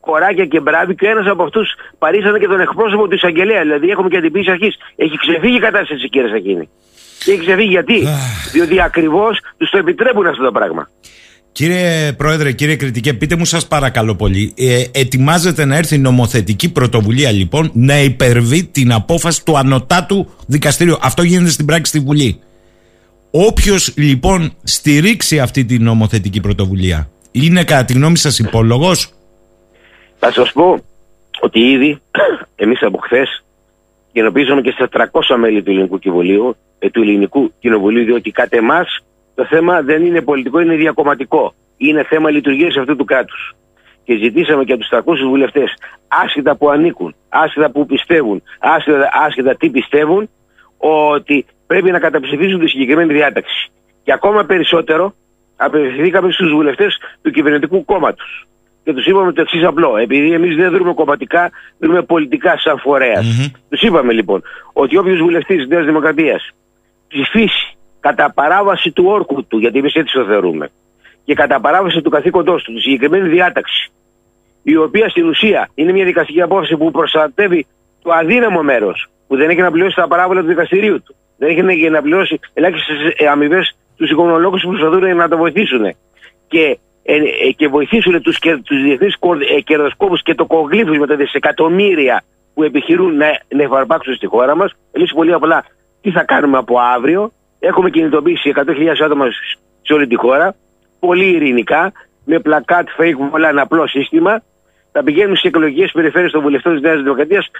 κοράκια 0.00 0.46
και 0.46 0.60
μπράβοι, 0.60 0.94
και 0.94 1.08
ένας 1.08 1.26
από 1.26 1.42
αυτούς 1.42 1.74
παρήσανε 1.98 2.38
και 2.38 2.46
τον 2.46 2.60
εκπρόσωπο 2.60 3.08
του 3.08 3.14
εισαγγελέα. 3.14 3.60
Δηλαδή, 3.62 3.88
έχουμε 3.90 4.08
και 4.08 4.16
αντιπίσει 4.16 4.50
αρχής. 4.50 4.76
Έχει 4.96 5.16
ξεφύγει 5.16 5.56
η 5.56 5.60
κατάσταση, 5.60 6.08
κύριε 6.08 6.28
Σακίνη. 6.28 6.68
Και 7.24 7.30
έχει 7.32 7.40
ξεφύγει 7.40 7.68
γιατί; 7.68 8.06
Διότι 8.52 8.80
ακριβώς 8.82 9.40
τους 9.56 9.70
το 9.70 9.78
επιτρέπουν 9.78 10.26
αυτό 10.26 10.44
το 10.44 10.52
πράγμα. 10.52 10.88
Κύριε 11.56 12.12
Πρόεδρε, 12.12 12.52
κύριε 12.52 12.76
Κριτικέ, 12.76 13.14
πείτε 13.14 13.36
μου 13.36 13.44
σας 13.44 13.68
παρακαλώ 13.68 14.14
πολύ. 14.14 14.52
Ε, 14.56 14.84
ετοιμάζεται 14.92 15.64
να 15.64 15.76
έρθει 15.76 15.98
νομοθετική 15.98 16.72
πρωτοβουλία 16.72 17.30
λοιπόν 17.30 17.70
να 17.74 17.98
υπερβεί 18.00 18.64
την 18.64 18.92
απόφαση 18.92 19.44
του 19.44 19.58
ανωτάτου 19.58 20.26
δικαστηρίου. 20.46 20.96
Αυτό 21.02 21.22
γίνεται 21.22 21.50
στην 21.50 21.66
πράξη 21.66 21.90
στη 21.90 22.00
Βουλή. 22.06 22.40
Όποιος 23.30 23.94
λοιπόν 23.96 24.52
στηρίξει 24.62 25.40
αυτή 25.40 25.64
την 25.64 25.82
νομοθετική 25.82 26.40
πρωτοβουλία 26.40 27.08
είναι 27.30 27.64
κατά 27.64 27.84
τη 27.84 27.92
γνώμη 27.92 28.16
σας 28.16 28.38
υπόλογος; 28.38 29.12
Θα 30.18 30.32
σας 30.32 30.52
πω 30.52 30.84
ότι 31.40 31.60
ήδη 31.60 32.00
εμείς 32.56 32.82
από 32.82 32.98
χθες 32.98 33.44
κοινοποιήσαμε 34.12 34.60
και 34.60 34.70
στα 34.70 34.88
300 35.12 35.36
μέλη 35.38 35.62
του 35.62 35.70
Ελληνικού 35.70 35.98
Κοινοβουλίου, 35.98 36.56
ε, 36.78 36.90
του 36.90 37.02
Ελληνικού 37.02 37.52
Κοινοβουλίου, 37.58 38.04
διότι 38.04 38.30
κατά 38.30 38.56
εμάς 38.56 39.04
το 39.36 39.44
θέμα 39.44 39.82
δεν 39.82 40.04
είναι 40.04 40.20
πολιτικό, 40.20 40.60
είναι 40.60 40.74
διακομματικό. 40.74 41.54
Είναι 41.76 42.04
θέμα 42.04 42.30
λειτουργίας 42.30 42.76
αυτού 42.76 42.96
του 42.96 43.04
κράτους. 43.04 43.54
Και 44.04 44.16
ζητήσαμε 44.16 44.64
και 44.64 44.72
από 44.72 44.80
τους 44.80 44.90
300 44.90 45.28
βουλευτές, 45.28 45.74
άσχετα 46.08 46.56
που 46.56 46.70
ανήκουν, 46.70 47.14
άσχετα 47.28 47.70
που 47.70 47.86
πιστεύουν, 47.86 48.42
άσχετα, 48.58 49.08
άσχετα 49.26 49.56
τι 49.56 49.70
πιστεύουν, 49.70 50.28
ότι 50.78 51.46
πρέπει 51.66 51.90
να 51.90 51.98
καταψηφίσουν 51.98 52.60
τη 52.60 52.68
συγκεκριμένη 52.68 53.12
διάταξη. 53.12 53.70
Και 54.02 54.12
ακόμα 54.12 54.44
περισσότερο 54.44 55.14
απευθυνθήκαμε 55.56 56.32
στους 56.32 56.50
βουλευτές 56.50 56.98
του 57.22 57.30
κυβερνητικού 57.30 57.84
κόμματος. 57.84 58.46
Και 58.84 58.92
τους 58.92 59.06
είπαμε 59.06 59.32
το 59.32 59.40
εξής 59.40 59.64
απλό. 59.64 59.96
Επειδή 59.96 60.32
εμείς 60.32 60.56
δεν 60.56 60.70
δρούμε 60.70 60.94
κομματικά, 60.94 61.50
δρούμε 61.78 62.02
πολιτικά 62.02 62.58
σαν 62.58 62.78
φορέας. 62.78 63.52
Τους 63.68 63.82
είπαμε 63.82 64.12
λοιπόν 64.12 64.42
ότι 64.72 64.96
όποιος 64.96 65.18
βουλευτής 65.18 65.56
της 65.56 65.66
Νέας 65.66 65.84
Δημοκρατίας 65.84 66.50
ψηφίσει 67.08 67.75
κατά 68.06 68.32
παράβαση 68.32 68.90
του 68.90 69.04
όρκου 69.06 69.46
του, 69.46 69.58
γιατί 69.58 69.78
εμείς 69.78 69.94
έτσι 69.94 70.14
το 70.14 70.24
θεωρούμε, 70.24 70.68
και 71.24 71.34
κατά 71.34 71.60
παράβαση 71.60 72.00
του 72.00 72.10
καθήκοντός 72.10 72.62
του, 72.62 72.74
τη 72.74 72.80
συγκεκριμένη 72.80 73.28
διάταξη, 73.28 73.90
η 74.62 74.76
οποία 74.76 75.08
στην 75.08 75.28
ουσία 75.28 75.68
είναι 75.74 75.92
μια 75.92 76.04
δικαστική 76.04 76.42
απόφαση 76.42 76.76
που 76.76 76.90
προστατεύει 76.90 77.66
το 78.02 78.10
αδύναμο 78.12 78.62
μέρος, 78.62 79.08
που 79.26 79.36
δεν 79.36 79.50
έχει 79.50 79.60
να 79.60 79.70
πληρώσει 79.70 79.96
τα 79.96 80.08
παράβολα 80.08 80.40
του 80.40 80.46
δικαστηρίου 80.46 81.02
του, 81.02 81.14
δεν 81.38 81.68
έχει 81.68 81.90
να 81.90 82.02
πληρώσει 82.02 82.40
ελάχιστες 82.54 83.26
αμοιβές 83.30 83.76
στου 83.94 84.04
οικονομολόγους 84.04 84.62
που 84.62 84.68
προσπαθούν 84.68 85.16
να 85.16 85.28
το 85.28 85.36
βοηθήσουν. 85.36 85.94
Και 86.48 86.78
ε, 87.08 87.14
ε, 87.14 87.50
και 87.56 87.68
βοηθήσουν 87.68 88.22
τους, 88.22 88.38
τους 88.38 88.82
διεθνείς 88.82 89.16
ε, 89.56 89.60
κερδοσκόπους 89.60 90.22
και 90.22 90.34
το 90.34 90.46
κογλίφους 90.46 90.98
με 90.98 91.06
τα 91.06 91.16
δισεκατομμύρια 91.16 92.22
που 92.54 92.62
επιχειρούν 92.62 93.16
να, 93.16 93.26
να 93.48 93.62
εφαρπάξουν 93.62 94.14
στη 94.14 94.26
χώρα 94.26 94.56
μας. 94.56 94.72
Εμείς 94.92 95.12
πολύ 95.12 95.32
απλά 95.32 95.64
τι 96.00 96.10
θα 96.10 96.24
κάνουμε 96.24 96.58
από 96.58 96.78
αύριο; 96.78 97.32
Έχουμε 97.58 97.90
κινητοποιήσει 97.90 98.52
100.000 98.56 98.64
άτομα 99.04 99.26
σε 99.82 99.92
όλη 99.92 100.06
τη 100.06 100.14
χώρα, 100.14 100.54
πολύ 100.98 101.28
ειρηνικά, 101.28 101.92
με 102.24 102.38
πλακάτ, 102.38 102.88
fake, 102.98 103.28
πολλά 103.30 103.48
ένα 103.48 103.62
απλό 103.62 103.86
σύστημα. 103.86 104.42
Θα 104.92 105.02
πηγαίνουν 105.02 105.36
σε 105.36 105.48
εκλογικές 105.48 105.90
περιφέρειες 105.92 106.32
των 106.32 106.42
βουλευτών 106.42 106.72
της 106.72 106.82
Νέας 106.82 107.02
Δημοκρατίας 107.02 107.50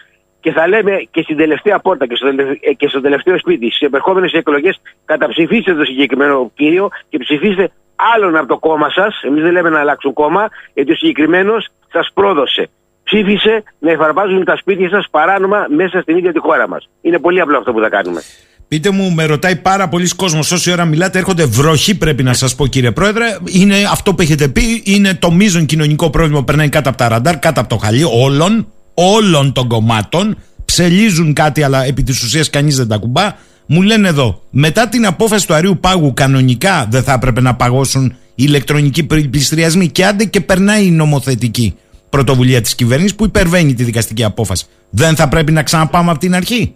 και 0.41 0.53
θα 0.53 0.69
λέμε 0.69 1.07
και 1.11 1.23
στην 1.23 1.37
τελευταία 1.37 1.79
πόρτα 1.79 2.07
και 2.07 2.15
στο, 2.17 2.27
τελευταίο, 2.27 2.75
και 2.75 2.89
στο 2.89 3.01
τελευταίο 3.01 3.39
σπίτι, 3.39 3.71
στις 3.71 3.87
επερχόμενες 3.87 4.33
εκλογές, 4.33 4.81
καταψηφίστε 5.05 5.75
το 5.75 5.85
συγκεκριμένο 5.85 6.51
κύριο 6.55 6.89
και 7.09 7.19
ψηφίστε 7.19 7.71
άλλον 8.15 8.37
από 8.37 8.47
το 8.47 8.59
κόμμα 8.59 8.91
σας. 8.91 9.23
Εμείς 9.23 9.43
δεν 9.43 9.53
λέμε 9.53 9.69
να 9.69 9.81
αλλάξουν 9.81 10.13
κόμμα, 10.13 10.49
γιατί 10.75 10.93
ο 10.93 10.95
συγκεκριμένος 10.95 11.69
σας 11.93 12.11
πρόδωσε. 12.15 12.69
Ψήφισε 13.05 13.63
να 13.79 13.91
εφαρμάζουν 13.91 14.45
τα 14.45 14.57
σπίτια 14.57 14.89
σας 14.89 15.09
παράνομα 15.11 15.67
μέσα 15.69 16.01
στην 16.01 16.17
ίδια 16.17 16.33
τη 16.33 16.39
χώρα 16.39 16.69
μας. 16.69 16.89
Είναι 17.03 17.19
πολύ 17.19 17.41
απλό 17.41 17.59
αυτό 17.59 17.73
που 17.73 17.81
θα 17.81 17.89
κάνουμε. 17.89 18.21
Πείτε 18.69 18.91
μου, 18.91 19.13
με 19.13 19.25
ρωτάει 19.25 19.57
πάρα 19.57 19.89
πολλοί 19.89 20.09
κόσμος. 20.09 20.53
Όση 20.53 20.71
ώρα 20.71 20.85
μιλάτε, 20.85 21.19
έρχονται 21.19 21.45
βροχή, 21.45 21.95
πρέπει 21.95 22.23
να 22.23 22.35
σας 22.35 22.55
πω, 22.55 22.67
κύριε 22.67 22.91
Πρόεδρε. 22.91 23.37
Είναι 23.45 23.77
αυτό 23.91 24.15
που 24.15 24.23
έχετε 24.23 24.49
πει, 24.49 24.83
είναι 24.85 25.15
το 25.15 25.31
μείζον 25.31 25.67
κοινωνικό 25.67 26.11
πρόβλημα 26.11 26.39
που 26.39 26.45
περνάει 26.45 26.69
κάτω 26.69 26.89
από 26.89 26.99
τα 26.99 27.09
ραντάρ, 27.09 27.39
κάτω 27.39 27.61
από 27.61 27.69
το 27.69 27.77
χαλί 27.77 28.03
όλων, 28.05 28.67
όλων 28.95 29.53
των 29.53 29.69
κομμάτων. 29.69 30.37
Ψελίζουν 30.65 31.33
κάτι, 31.33 31.63
αλλά 31.63 31.85
επί 31.85 32.03
της 32.03 32.23
ουσίας 32.23 32.51
κανείς 32.51 32.77
δεν 32.77 32.89
τα 32.89 32.97
κουμπά. 32.97 33.35
Μου 33.67 33.83
λένε 33.83 34.09
εδώ, 34.09 34.43
μετά 34.51 34.89
την 34.89 35.07
απόφαση 35.07 35.47
του 35.47 35.55
Αρίου 35.55 35.79
Πάγου, 35.81 36.15
κανονικά 36.15 36.87
δεν 36.91 37.03
θα 37.03 37.13
έπρεπε 37.13 37.41
να 37.41 37.55
παγώσουν 37.55 38.05
οι 38.07 38.15
ηλεκτρονικοί 38.35 39.05
πληστηριασμοί 39.05 39.89
και 39.89 40.07
άντε 40.07 40.25
και 40.25 40.41
περνάει 40.41 40.87
η 40.87 40.91
νομοθετική 40.91 41.75
πρωτοβουλία 42.09 42.61
της 42.61 42.75
κυβέρνησης 42.75 43.15
που 43.15 43.25
υπερβαίνει 43.25 43.75
τη 43.75 43.85
δικαστική 43.85 44.25
απόφαση. 44.25 44.65
Δεν 44.91 45.17
θα 45.17 45.29
πρέπει 45.29 45.53
να 45.53 45.63
ξαναπάμε 45.63 46.11
από 46.11 46.21
την 46.21 46.35
αρχή. 46.35 46.75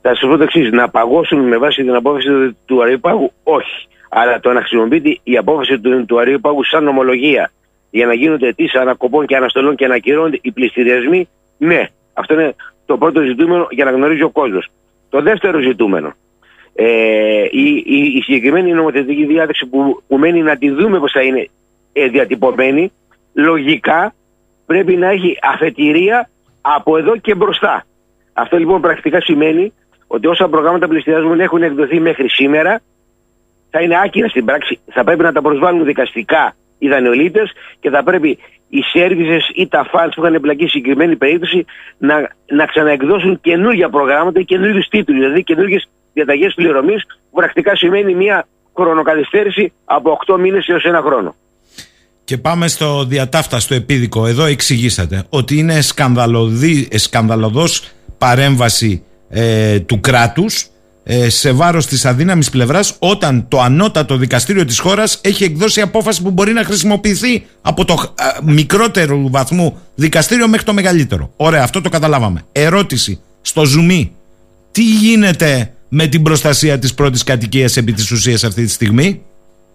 Θα 0.00 0.14
σα 0.14 0.26
πω 0.26 0.36
το 0.36 0.42
εξής: 0.42 0.70
Να 0.70 0.88
παγώσουν 0.88 1.38
με 1.38 1.56
βάση 1.56 1.82
την 1.82 1.94
απόφαση 1.94 2.56
του 2.64 2.82
Αρίου 2.82 3.00
Πάγου, 3.00 3.32
όχι. 3.42 3.88
Αλλά 4.10 4.40
το 4.40 4.52
να 4.52 4.60
χρησιμοποιείται 4.60 5.18
η 5.22 5.36
απόφαση 5.36 5.80
του, 5.80 6.04
του 6.04 6.20
Αρίου 6.20 6.40
Πάγου 6.40 6.64
σαν 6.64 6.84
νομολογία 6.84 7.50
για 7.90 8.06
να 8.06 8.14
γίνονται 8.14 8.46
αιτήσεις 8.46 8.74
ανακοπών 8.74 9.26
και 9.26 9.36
αναστολών 9.36 9.76
και 9.76 9.86
να 9.86 9.94
ακυρώνονται 9.94 10.38
οι 10.42 10.52
πληστηριασμοί, 10.52 11.28
ναι. 11.58 11.86
Αυτό 12.12 12.34
είναι 12.34 12.54
το 12.86 12.96
πρώτο 12.96 13.22
ζητούμενο 13.22 13.66
για 13.70 13.84
να 13.84 13.90
γνωρίζει 13.90 14.22
ο 14.22 14.30
κόσμος. 14.30 14.68
Το 15.08 15.22
δεύτερο 15.22 15.60
ζητούμενο. 15.60 16.12
Ε, 16.74 17.44
η, 17.50 17.82
η, 17.86 17.96
η 18.16 18.22
συγκεκριμένη 18.22 18.72
νομοθετική 18.72 19.24
διάταξη 19.24 19.66
που, 19.66 20.02
που 20.08 20.18
μένει 20.18 20.42
να 20.42 20.56
τη 20.56 20.70
δούμε 20.70 20.98
πώς 20.98 21.12
θα 21.12 21.22
είναι 21.22 21.48
ε, 21.92 22.08
διατυπωμένη, 22.08 22.92
λογικά 23.34 24.14
πρέπει 24.66 24.96
να 24.96 25.08
έχει 25.08 25.38
αφετηρία 25.42 26.30
από 26.60 26.96
εδώ 26.96 27.16
και 27.16 27.34
μπροστά. 27.34 27.84
Αυτό 28.32 28.56
λοιπόν 28.56 28.80
πρακτικά 28.80 29.20
σημαίνει 29.20 29.72
ότι 30.08 30.26
όσα 30.26 30.48
προγράμματα 30.48 30.88
πληστηριασμού 30.88 31.34
έχουν 31.34 31.62
εκδοθεί 31.62 32.00
μέχρι 32.00 32.28
σήμερα 32.28 32.80
θα 33.70 33.80
είναι 33.80 33.96
άκυρα 34.04 34.28
στην 34.28 34.44
πράξη. 34.44 34.78
Θα 34.92 35.04
πρέπει 35.04 35.22
να 35.22 35.32
τα 35.32 35.42
προσβάλλουν 35.42 35.84
δικαστικά 35.84 36.54
οι 36.78 36.88
δανειολήτε 36.88 37.40
και 37.80 37.90
θα 37.90 38.02
πρέπει 38.02 38.38
οι 38.68 38.80
σέρβιζε 38.80 39.38
ή 39.54 39.68
τα 39.68 39.86
φαντ 39.90 40.12
που 40.14 40.20
είχαν 40.20 40.34
εμπλακεί 40.34 40.62
σε 40.62 40.68
συγκεκριμένη 40.68 41.16
περίπτωση 41.16 41.64
να, 41.98 42.14
να 42.46 42.66
ξαναεκδώσουν 42.66 43.40
καινούργια 43.40 43.88
προγράμματα 43.88 44.40
ή 44.40 44.44
καινούριου 44.44 44.82
τίτλους, 44.90 45.18
δηλαδή 45.18 45.42
καινούργιες 45.42 45.88
διαταγές 46.12 46.54
πληρωμής, 46.54 47.02
που 47.06 47.36
πρακτικά 47.36 47.76
σημαίνει 47.76 48.14
μια 48.14 48.46
χρονοκαθυστέρηση 48.76 49.72
από 49.84 50.18
8 50.26 50.38
μήνες 50.38 50.66
έως 50.68 50.84
ένα 50.84 51.00
χρόνο. 51.00 51.34
Και 52.24 52.38
πάμε 52.38 52.68
στο 52.68 53.04
διατάφταστο 53.04 53.74
επίδικο. 53.74 54.26
Εδώ 54.26 54.44
εξηγήσατε 54.44 55.24
ότι 55.28 55.58
είναι 55.58 55.80
σκανδαλωδός 56.90 57.90
παρέμβαση 58.18 59.02
ε, 59.28 59.80
του 59.80 60.00
κράτους 60.00 60.70
ε, 61.10 61.28
σε 61.28 61.52
βάρος 61.52 61.86
της 61.86 62.06
αδύναμης 62.06 62.50
πλευράς 62.50 62.96
όταν 62.98 63.48
το 63.48 63.60
ανώτατο 63.60 64.16
δικαστήριο 64.16 64.64
της 64.64 64.78
χώρας 64.78 65.20
έχει 65.24 65.44
εκδώσει 65.44 65.80
απόφαση 65.80 66.22
που 66.22 66.30
μπορεί 66.30 66.52
να 66.52 66.64
χρησιμοποιηθεί 66.64 67.46
από 67.62 67.84
το 67.84 67.94
ε, 68.18 68.52
μικρότερο 68.52 69.28
βαθμό 69.30 69.76
δικαστήριο 69.94 70.48
μέχρι 70.48 70.66
το 70.66 70.72
μεγαλύτερο. 70.72 71.32
Ωραία, 71.36 71.62
αυτό 71.62 71.80
το 71.80 71.88
καταλάβαμε. 71.88 72.42
Ερώτηση 72.52 73.20
στο 73.40 73.64
ζουμί. 73.64 74.12
Τι 74.72 74.82
γίνεται 74.82 75.72
με 75.88 76.06
την 76.06 76.22
προστασία 76.22 76.78
της 76.78 76.94
πρώτης 76.94 77.24
κατοικίας 77.24 77.76
επί 77.76 77.92
της 77.92 78.10
ουσίας 78.10 78.44
αυτή 78.44 78.64
τη 78.64 78.70
στιγμή; 78.70 79.22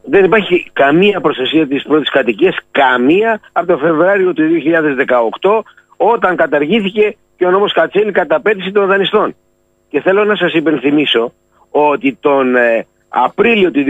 Δεν 0.05 0.23
υπάρχει 0.23 0.69
καμία 0.73 1.21
προστασία 1.21 1.67
της 1.67 1.83
πρώτης 1.83 2.09
κατοικίας, 2.09 2.55
καμία 2.71 3.39
από 3.51 3.67
το 3.67 3.77
Φεβράριο 3.77 4.33
του 4.33 4.43
2018 5.41 5.63
όταν 5.97 6.35
καταργήθηκε 6.35 7.15
και 7.37 7.45
ο 7.45 7.51
νόμος 7.51 7.73
Κατσέλη 7.73 8.11
καταπέτηση 8.11 8.71
των 8.71 8.87
δανειστών. 8.87 9.35
Και 9.93 10.01
θέλω 10.01 10.25
να 10.25 10.35
σας 10.35 10.53
υπενθυμίσω 10.53 11.33
ότι 11.69 12.17
τον 12.19 12.55
ε, 12.55 12.85
Απρίλιο 13.09 13.71
του 13.71 13.83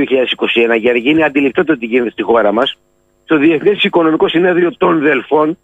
2021, 0.74 0.80
για 0.80 0.91
να 0.91 0.97
γίνει 0.97 1.24
αντιληπτό 1.24 1.64
το 1.64 1.78
τι 1.78 1.86
γίνεται 1.86 2.10
στη 2.10 2.22
χώρα 2.22 2.51
μας, 2.51 2.78
στο 3.24 3.38
Διεθνές 3.38 3.84
Οικονομικό 3.84 4.28
Συνέδριο 4.28 4.78
των 4.78 4.99
Δελφών, 4.99 5.58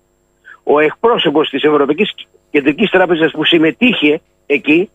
ο 0.63 0.79
εκπρόσωπος 0.79 1.49
της 1.49 1.63
Ευρωπαϊκής 1.63 2.13
Κεντρικής 2.51 2.89
Τράπεζας 2.89 3.31
που 3.31 3.45
συμμετείχε 3.45 4.21
εκεί, 4.45 4.89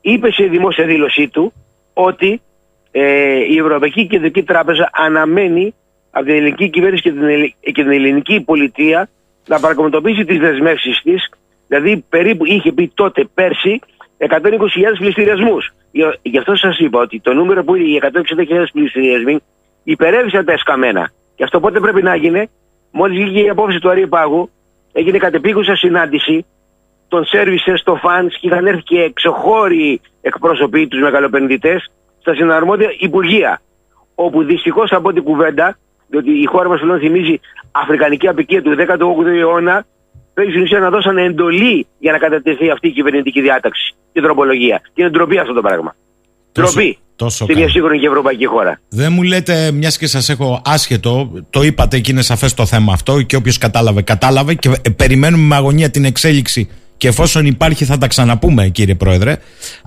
είπε 0.00 0.32
σε 0.32 0.44
δημόσια 0.44 0.86
δήλωσή 0.86 1.28
του 1.28 1.52
ότι 1.92 2.40
ε, 2.90 3.34
η 3.34 3.58
Ευρωπαϊκή 3.58 4.06
Κεντρική 4.06 4.42
Τράπεζα 4.42 4.90
αναμένει 4.92 5.74
από 6.10 6.24
την 6.24 6.34
ελληνική 6.34 6.70
κυβέρνηση 6.70 7.02
και 7.02 7.10
την, 7.10 7.54
και 7.72 7.82
την 7.82 7.92
ελληνική 7.92 8.40
πολιτεία 8.40 9.08
να 9.46 9.60
παρακολουθήσει 9.60 10.24
τις 10.24 10.38
δεσμεύσεις 10.38 11.00
της, 11.02 11.30
δηλαδή 11.68 12.04
περίπου 12.08 12.46
είχε 12.46 12.72
πει 12.72 12.90
τότε 12.94 13.28
πέρσι 13.34 13.80
120.000 14.28 14.38
πληστηριασμούς. 14.98 15.70
Γι' 16.22 16.38
αυτό 16.38 16.56
σας 16.56 16.78
είπα 16.78 17.00
ότι 17.00 17.20
το 17.20 17.32
νούμερο 17.32 17.64
που 17.64 17.74
είναι 17.74 17.88
οι 17.88 18.00
160.000 18.02 18.64
πληστηριασμοί 18.72 19.40
υπερέβησαν 19.84 20.44
τα 20.44 20.52
εσκαμμένα. 20.52 21.10
Και 21.34 21.44
αυτό 21.44 21.60
πότε 21.60 21.80
πρέπει 21.80 22.02
να 22.02 22.16
γίνει, 22.16 22.50
μόλις 22.90 23.24
βγήκε 23.24 23.40
η 23.40 23.48
απόφαση 23.48 23.78
του 23.78 23.90
Αρίου 23.90 24.08
Πάγου, 24.08 24.50
έγινε 24.92 25.18
κατεπίγουσα 25.18 25.76
συνάντηση 25.76 26.46
των 27.08 27.24
σερβισερ 27.24 27.78
στο 27.78 27.94
φαν 27.94 28.28
και 28.28 28.46
είχαν 28.46 28.66
έρθει 28.66 28.82
και 28.82 29.00
εξωχώροι 29.00 30.00
εκπρόσωποι 30.20 30.86
τους 30.86 31.00
μεγαλοπενδυτές 31.00 31.90
στα 32.20 32.34
συναρμόδια 32.34 32.88
Υπουργεία. 32.98 33.60
Όπου 34.14 34.44
δυστυχώς 34.44 34.92
από 34.92 35.12
την 35.12 35.22
κουβέντα, 35.22 35.76
διότι 36.08 36.30
η 36.30 36.44
χώρα 36.44 36.68
μας 36.68 36.80
θυμίζει 37.00 37.40
αφρικανική 37.72 38.28
απικία 38.28 38.62
του 38.62 38.76
18ου 38.78 39.26
αιώνα, 39.26 39.84
πρέπει 40.34 40.50
στην 40.50 40.62
ουσία 40.62 40.78
να 40.78 40.90
δώσαν 40.90 41.18
εντολή 41.18 41.86
για 41.98 42.12
να 42.12 42.18
κατατεθεί 42.18 42.70
αυτή 42.70 42.88
η 42.88 42.92
κυβερνητική 42.92 43.40
διάταξη 43.40 43.94
και 44.12 44.20
τροπολογία. 44.20 44.80
Και 44.94 45.02
είναι 45.02 45.10
ντροπή 45.10 45.38
αυτό 45.38 45.52
το 45.52 45.60
πράγμα. 45.60 45.94
Το, 46.52 46.62
Ντροπή. 46.62 46.98
Τόσο 47.16 47.44
σε 47.44 47.54
μια 47.54 47.68
σύγχρονη 47.68 47.98
και 47.98 48.06
ευρωπαϊκή 48.06 48.46
χώρα. 48.46 48.80
Δεν 48.88 49.12
μου 49.12 49.22
λέτε, 49.22 49.70
μιας 49.72 49.98
και 49.98 50.06
σας 50.06 50.28
έχω 50.28 50.62
άσχετο, 50.64 51.32
το 51.50 51.62
είπατε 51.62 51.98
και 51.98 52.10
είναι 52.10 52.22
σαφές 52.22 52.54
το 52.54 52.66
θέμα 52.66 52.92
αυτό 52.92 53.22
και 53.22 53.36
όποιος 53.36 53.58
κατάλαβε, 53.58 54.02
κατάλαβε 54.02 54.54
και 54.54 54.70
ε, 54.82 54.90
περιμένουμε 54.90 55.42
με 55.46 55.54
αγωνία 55.54 55.90
την 55.90 56.04
εξέλιξη 56.04 56.68
και 56.96 57.08
εφόσον 57.08 57.46
υπάρχει 57.46 57.84
θα 57.84 57.98
τα 57.98 58.06
ξαναπούμε 58.06 58.68
κύριε 58.68 58.94
Πρόεδρε. 58.94 59.36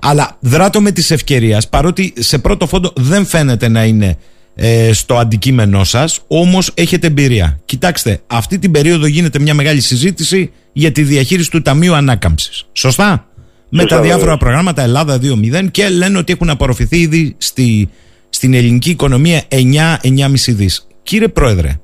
Αλλά 0.00 0.36
δράτω 0.40 0.80
με 0.80 0.90
της 0.90 1.10
ευκαιρίας, 1.10 1.68
παρότι 1.68 2.12
σε 2.16 2.38
πρώτο 2.38 2.66
φόντο 2.66 2.92
δεν 2.96 3.26
φαίνεται 3.26 3.68
να 3.68 3.84
είναι 3.84 4.18
ε, 4.58 4.92
στο 4.92 5.16
αντικείμενό 5.16 5.84
σας, 5.84 6.20
όμως 6.26 6.70
έχετε 6.74 7.06
εμπειρία. 7.06 7.58
Κοιτάξτε, 7.64 8.20
αυτή 8.26 8.58
την 8.58 8.70
περίοδο 8.70 9.06
γίνεται 9.06 9.38
μια 9.38 9.54
μεγάλη 9.54 9.80
συζήτηση 9.80 10.50
για 10.72 10.92
τη 10.92 11.02
διαχείριση 11.02 11.50
του 11.50 11.62
Ταμείου 11.62 11.94
Ανάκαμψης. 11.94 12.66
Σωστά; 12.72 13.28
με 13.68 13.84
τα 13.84 14.00
διάφορα 14.00 14.36
προγράμματα 14.36 14.82
Ελλάδα 14.82 15.18
2.0 15.22 15.70
και 15.70 15.88
λένε 15.88 16.18
ότι 16.18 16.32
έχουν 16.32 16.50
απορροφηθεί 16.50 16.98
ήδη 16.98 17.34
στη, 17.38 17.88
στην 18.28 18.54
ελληνική 18.54 18.90
οικονομία 18.90 19.42
9-9,5 19.48 20.28
δις. 20.46 20.86
Κύριε 21.02 21.28
Πρόεδρε, 21.28 21.80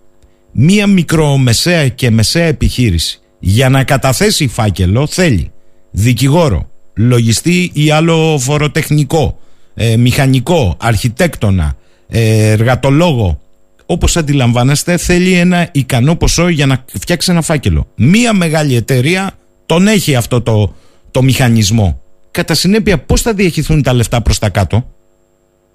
μία 0.52 0.86
μικρομεσαία 0.86 1.88
και 1.88 2.10
μεσαία 2.10 2.46
επιχείρηση 2.46 3.20
για 3.38 3.68
να 3.68 3.84
καταθέσει 3.84 4.48
φάκελο 4.48 5.06
θέλει 5.06 5.50
δικηγόρο, 5.90 6.70
λογιστή 6.94 7.70
ή 7.74 7.90
άλλο 7.90 8.38
φοροτεχνικό, 8.38 9.38
ε, 9.74 9.96
μηχανικό, 9.96 10.76
αρχιτέκτονα, 10.80 11.64
ε, 11.64 11.81
εργατολόγο. 12.12 13.40
Όπως 13.86 14.16
αντιλαμβάνεστε 14.16 14.96
θέλει 14.96 15.32
ένα 15.32 15.68
ικανό 15.72 16.16
ποσό 16.16 16.48
για 16.48 16.66
να 16.66 16.84
φτιάξει 16.86 17.30
ένα 17.30 17.42
φάκελο. 17.42 17.86
Μία 17.96 18.32
μεγάλη 18.32 18.76
εταιρεία 18.76 19.30
τον 19.66 19.86
έχει 19.86 20.14
αυτό 20.14 20.42
το, 20.42 20.74
το 21.10 21.22
μηχανισμό. 21.22 22.02
Κατά 22.30 22.54
συνέπεια, 22.54 22.98
πώς 22.98 23.22
θα 23.22 23.32
διαχειριστούν 23.32 23.82
τα 23.82 23.92
λεφτά 23.92 24.22
προς 24.22 24.38
τα 24.38 24.48
κάτω; 24.48 24.84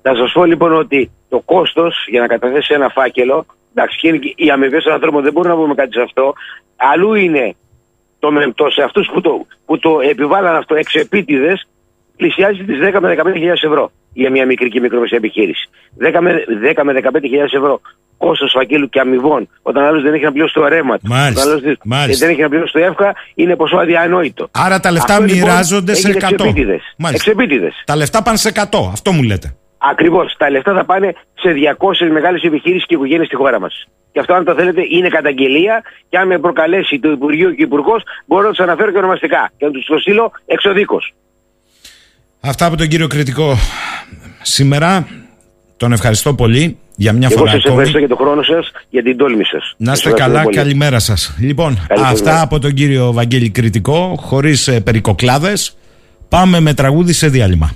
Θα 0.02 0.16
σας 0.16 0.32
πω 0.32 0.46
λοιπόν 0.46 0.74
ότι 0.74 1.12
το 1.30 1.42
κόστος 1.46 2.06
για 2.10 2.22
να 2.22 2.28
καταθέσει 2.28 2.74
ένα 2.74 2.90
φάκελο, 2.90 3.46
εντάξει, 3.74 3.98
και 4.00 4.34
οι 4.36 4.50
αμοιβέ 4.50 4.82
των 4.82 4.94
ανθρώπων 4.94 5.24
δεν 5.24 5.34
μπορούν 5.34 5.52
να 5.52 5.58
πούμε 5.58 5.74
κάτι 5.74 5.94
σε 5.94 6.02
αυτό. 6.02 6.34
Αλλού 6.76 7.14
είναι 7.14 7.56
το 8.20 8.32
μεμπτό 8.32 8.70
σε 8.70 8.82
αυτούς 8.82 9.10
που 9.14 9.22
το, 9.22 9.46
που 9.66 9.80
το 9.80 10.00
επιβάλλαν 10.10 10.56
αυτό 10.56 10.76
εξ 10.76 10.94
επίτηδες, 10.94 11.68
πλησιάζει 12.18 12.64
τις 12.64 12.78
10 12.96 13.00
με 13.02 13.16
15.000 13.18 13.24
ευρώ 13.70 13.92
για 14.14 14.30
μια 14.32 14.46
μικρή 14.46 14.70
και 14.70 14.80
μικρομεσαία 14.80 15.18
επιχείρηση. 15.18 15.70
10 16.00 16.20
με, 16.22 16.32
10 16.76 16.84
με 16.84 16.94
15.000 16.94 17.04
ευρώ 17.52 17.82
κόστος 18.18 18.52
φακέλου 18.58 18.90
και 18.90 19.00
αμοιβών, 19.00 19.50
όταν 19.62 19.84
άλλος 19.84 20.02
δεν 20.04 20.14
έχει 20.14 20.24
να 20.24 20.32
πληρώσει 20.32 20.54
το 20.54 20.68
ρέμα 20.68 20.98
του, 20.98 21.08
Μάλιστα. 21.08 21.42
όταν 21.42 21.64
άλλος 21.64 21.78
Μάλιστα. 21.84 22.26
δεν 22.26 22.34
έχει 22.34 22.42
να 22.42 22.50
πληρώσει 22.50 22.74
το 22.74 22.80
εύκα, 22.80 23.16
είναι 23.36 23.56
ποσό 23.56 23.78
αδιανόητο. 23.78 24.48
Άρα 24.52 24.80
τα 24.80 24.92
λεφτά 24.92 25.14
Αυτό, 25.14 25.26
λοιπόν, 25.26 25.40
μοιράζονται 25.50 25.94
σε 25.94 26.08
έγινε 26.08 26.26
100. 26.26 26.32
εξεπίτηδες. 26.32 26.82
Μάλιστα. 26.98 27.30
Εξεπίτηδες. 27.32 27.84
Τα 27.86 27.96
λεφτά 27.96 28.24
πάνε 28.24 28.38
σε 28.38 28.50
100. 28.50 28.90
Αυτό 28.92 29.12
μου 29.12 29.24
λέτε. 29.24 29.56
Ακριβώς. 29.78 30.36
Τα 30.38 30.50
λεφτά 30.50 30.74
θα 30.74 30.86
πάνε 30.86 31.14
σε 31.34 31.52
200 31.52 32.10
μεγάλες 32.12 32.42
επιχειρήσει 32.44 32.86
και 32.86 32.94
οικογένειες 32.94 33.28
στη 33.28 33.36
χώρα 33.36 33.60
μας. 33.60 33.88
Και 34.12 34.20
αυτό, 34.20 34.34
αν 34.34 34.44
το 34.46 34.54
θέλετε, 34.54 34.82
είναι 34.90 35.08
καταγγελία. 35.10 35.84
Και 36.10 36.18
αν 36.18 36.28
με 36.28 36.40
προκαλέσει 36.40 37.00
το 37.00 37.12
Υπουργείο 37.12 37.50
και 37.50 37.64
ο 37.64 37.66
Υπουργός, 37.66 38.04
μπορώ 38.26 38.44
να 38.44 38.50
τους 38.50 38.60
αναφέρω 38.60 38.92
και 38.92 38.98
ονομαστικά. 38.98 39.52
Και 39.58 39.66
να 39.66 39.72
τους 39.72 39.86
το 39.86 39.98
στείλω 39.98 40.32
εξοδίκω. 40.46 40.98
Αυτά 42.40 42.66
από 42.66 42.76
τον 42.78 42.88
κύριο 42.88 43.08
Κριτικό 43.08 43.58
σήμερα. 44.42 45.08
Τον 45.78 45.92
ευχαριστώ 45.92 46.34
πολύ 46.34 46.78
για 46.96 47.14
μια 47.14 47.28
Εγώ 47.32 47.38
φορά 47.40 47.52
σας 47.52 47.60
ακόμη. 47.60 47.74
ευχαριστώ 47.74 47.98
για 48.00 48.08
τον 48.08 48.18
χρόνο 48.18 48.42
σας, 48.44 48.72
για 48.90 49.04
την 49.04 49.18
τόλμη 49.18 49.44
σας. 49.46 49.74
Να 49.78 49.92
είστε 49.92 50.12
καλά, 50.12 50.44
καλημέρα 50.52 51.00
σας. 51.00 51.34
Λοιπόν, 51.40 51.80
Καλή 51.88 52.02
αυτά 52.04 52.16
χρονιά. 52.24 52.42
από 52.42 52.60
τον 52.60 52.74
κύριο 52.74 53.12
Βαγγέλη 53.14 53.50
Κριτικό, 53.50 54.16
χωρίς 54.20 54.68
ε, 54.68 54.80
περικοκλάδες. 54.80 55.78
Πάμε 56.30 56.60
με 56.60 56.74
τραγούδι 56.74 57.14
σε 57.14 57.28
διάλειμμα. 57.28 57.72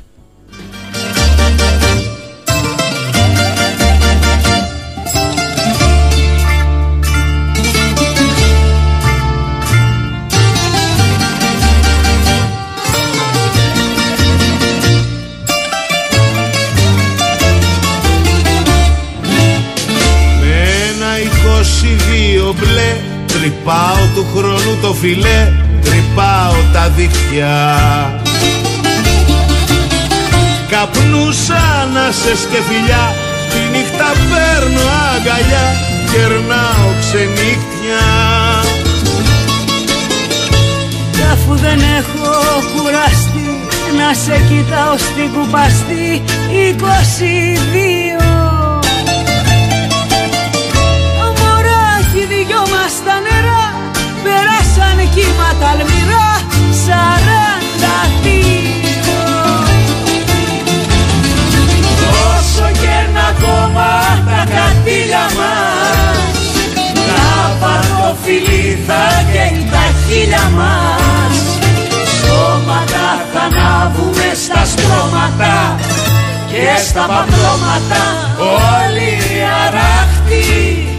Τρυπάω 23.42 24.04
του 24.16 24.26
χρόνου 24.36 24.78
το 24.82 24.94
φιλέ 24.94 25.52
Τρυπάω 25.82 26.56
τα 26.74 26.90
δίχτυα. 26.90 27.56
Καπνούς 30.70 31.50
άνασες 31.50 32.48
και 32.52 32.60
φιλιά 32.68 33.16
Τη 33.50 33.78
νύχτα 33.78 34.10
παίρνω 34.30 34.84
αγκαλιά 35.14 35.68
Κερνάω 36.12 36.90
ξενύχτια. 37.00 38.06
Κι 41.12 41.24
αφού 41.32 41.56
δεν 41.56 41.80
έχω 41.98 42.30
κουραστεί 42.76 43.50
να 43.98 44.14
σε 44.14 44.42
κοιτάω 44.48 44.98
στην 44.98 45.30
κουπαστή 45.34 46.22
22 48.38 48.41
περάσαν 54.24 54.98
κύματα 55.14 55.68
αλμυρά 55.74 56.30
Σαράντα 56.84 57.98
δύο. 58.24 59.22
Όσο 62.34 62.68
και 62.82 62.96
να 63.14 63.24
ακόμα 63.34 63.90
τα 64.26 64.40
κατήλια 64.54 65.26
μας 65.38 66.44
Να 67.10 67.56
πάρω 67.60 68.18
φιλί 68.24 68.84
θα 68.88 69.04
καίει 69.32 69.70
τα 69.72 69.86
χείλια 70.02 70.52
μας. 70.58 71.36
Σώματα 72.18 73.26
θα 73.34 73.42
ανάβουμε 73.42 74.32
στα 74.44 74.66
στρώματα 74.66 75.80
Και 76.48 76.84
στα 76.88 77.02
παπλώματα 77.02 78.04
όλοι 78.78 79.18
αράχτοι 79.66 80.91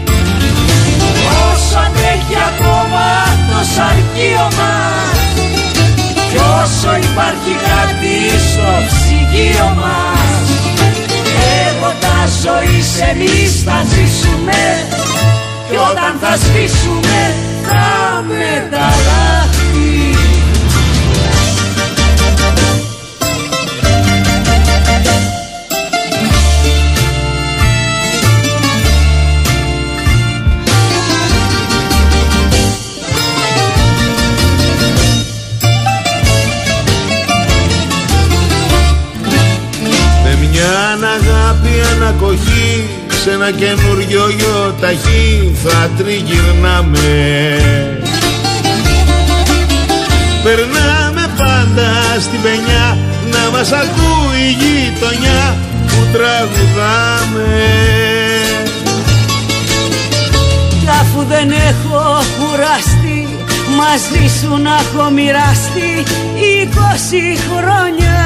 Όσο 1.75 1.85
αντέχει 1.85 2.37
ακόμα 2.51 3.07
το 3.49 3.59
σαρκείο 3.75 4.47
μας. 4.57 5.17
Κι 6.29 6.39
όσο 6.61 6.91
υπάρχει 7.09 7.53
κάτι 7.69 8.15
στο 8.47 8.69
ψυγείο 8.87 9.69
μας 9.81 10.45
Έρωτα 11.61 12.19
ζωής 12.43 12.89
εμείς 13.11 13.51
θα 13.65 13.77
ζήσουμε. 13.91 14.61
Κι 15.69 15.75
όταν 15.89 16.13
θα 16.21 16.33
σβήσουμε 16.35 17.19
θα 17.65 18.23
μεταλλάχθει 18.27 19.62
μια 40.53 41.09
αγάπη 41.17 41.73
ανακοχή 41.93 42.89
σε 43.21 43.31
ένα 43.31 43.51
καινούριο 43.51 44.23
γιοταχή 44.37 45.55
θα 45.63 45.89
τριγυρνάμε. 45.97 47.11
Περνάμε 50.43 51.25
πάντα 51.37 51.89
στην 52.19 52.41
πενιά 52.41 52.97
να 53.31 53.57
μας 53.57 53.71
ακούει 53.71 54.41
η 54.47 54.55
γειτονιά 54.61 55.55
που 55.87 55.99
τραγουδάμε. 56.13 57.51
Κι 60.79 60.89
αφού 61.01 61.25
δεν 61.27 61.51
έχω 61.51 62.23
κουραστεί 62.39 63.27
Μαζί 63.77 64.39
σου 64.39 64.61
να 64.61 64.73
έχω 64.73 65.09
μοιραστεί 65.09 65.91
είκοσι 66.35 67.37
χρόνια 67.49 68.22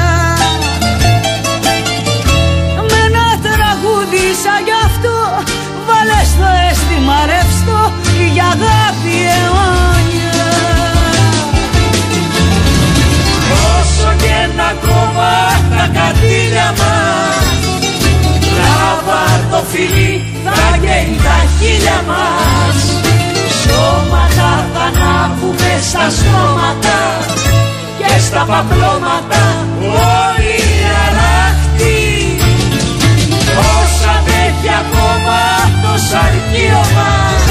αγάπη 8.52 9.16
αιώνια. 9.34 10.42
Όσο 13.76 14.10
και 14.22 14.36
να 14.56 14.68
κόμμα 14.84 15.34
τα 15.70 15.84
κατήλια 15.96 16.74
μας 16.78 17.48
Λάβα 18.58 19.24
το 19.50 19.64
φιλί 19.70 20.24
θα 20.44 20.78
καίει 20.84 21.16
τα 21.26 21.38
χείλια 21.58 21.98
μας. 22.10 22.78
Σώματα 23.62 24.50
θα 24.72 24.84
ανάβουμε 24.88 25.72
στα 25.88 26.06
σώματα 26.18 26.98
Και 27.98 28.20
στα 28.26 28.42
παπλώματα 28.50 29.42
όλοι 29.82 30.58
αράχτοι. 31.04 31.98
Όσα 33.76 34.14
μέχρι 34.26 34.70
ακόμα 34.82 35.40
το 35.82 35.92
σαρκείο 36.08 36.82
μας 36.96 37.47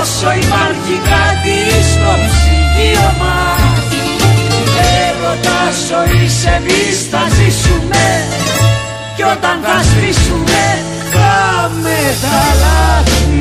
όσο 0.00 0.28
υπάρχει 0.42 0.94
κάτι 1.12 1.56
στο 1.90 2.10
ψυγείο 2.24 3.08
μας 3.20 3.56
Έρωτας 4.96 5.74
ζωής 5.88 6.36
εμείς 6.56 6.96
θα 7.10 7.22
ζήσουμε. 7.36 8.06
Κι 9.16 9.22
όταν 9.22 9.56
θα 9.62 9.82
σβήσουμε 9.82 10.64
θα 11.12 11.34
μεταλλάξει 11.82 13.36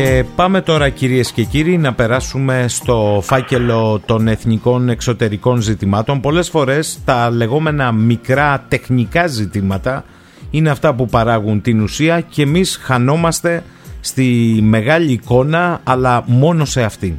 Και 0.00 0.24
πάμε 0.36 0.60
τώρα 0.60 0.88
κυρίες 0.88 1.32
και 1.32 1.44
κύριοι 1.44 1.78
να 1.78 1.94
περάσουμε 1.94 2.64
στο 2.68 3.20
φάκελο 3.22 4.02
των 4.06 4.28
εθνικών 4.28 4.88
εξωτερικών 4.88 5.60
ζητημάτων. 5.60 6.20
Πολλές 6.20 6.48
φορές 6.48 6.98
τα 7.04 7.30
λεγόμενα 7.30 7.92
μικρά 7.92 8.64
τεχνικά 8.68 9.26
ζητήματα 9.26 10.04
είναι 10.50 10.70
αυτά 10.70 10.94
που 10.94 11.06
παράγουν 11.06 11.60
την 11.60 11.80
ουσία 11.80 12.20
και 12.20 12.42
εμείς 12.42 12.76
χανόμαστε 12.82 13.62
στη 14.00 14.58
μεγάλη 14.62 15.12
εικόνα 15.12 15.80
αλλά 15.84 16.24
μόνο 16.26 16.64
σε 16.64 16.82
αυτήν. 16.82 17.14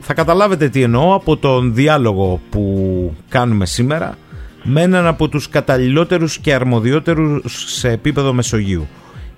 Θα 0.00 0.14
καταλάβετε 0.14 0.68
τι 0.68 0.82
εννοώ 0.82 1.14
από 1.14 1.36
τον 1.36 1.74
διάλογο 1.74 2.40
που 2.50 3.14
κάνουμε 3.28 3.66
σήμερα 3.66 4.18
με 4.62 4.82
έναν 4.82 5.06
από 5.06 5.28
τους 5.28 5.48
καταλληλότερους 5.48 6.38
και 6.38 6.54
αρμοδιότερους 6.54 7.64
σε 7.66 7.90
επίπεδο 7.90 8.32
Μεσογείου. 8.32 8.86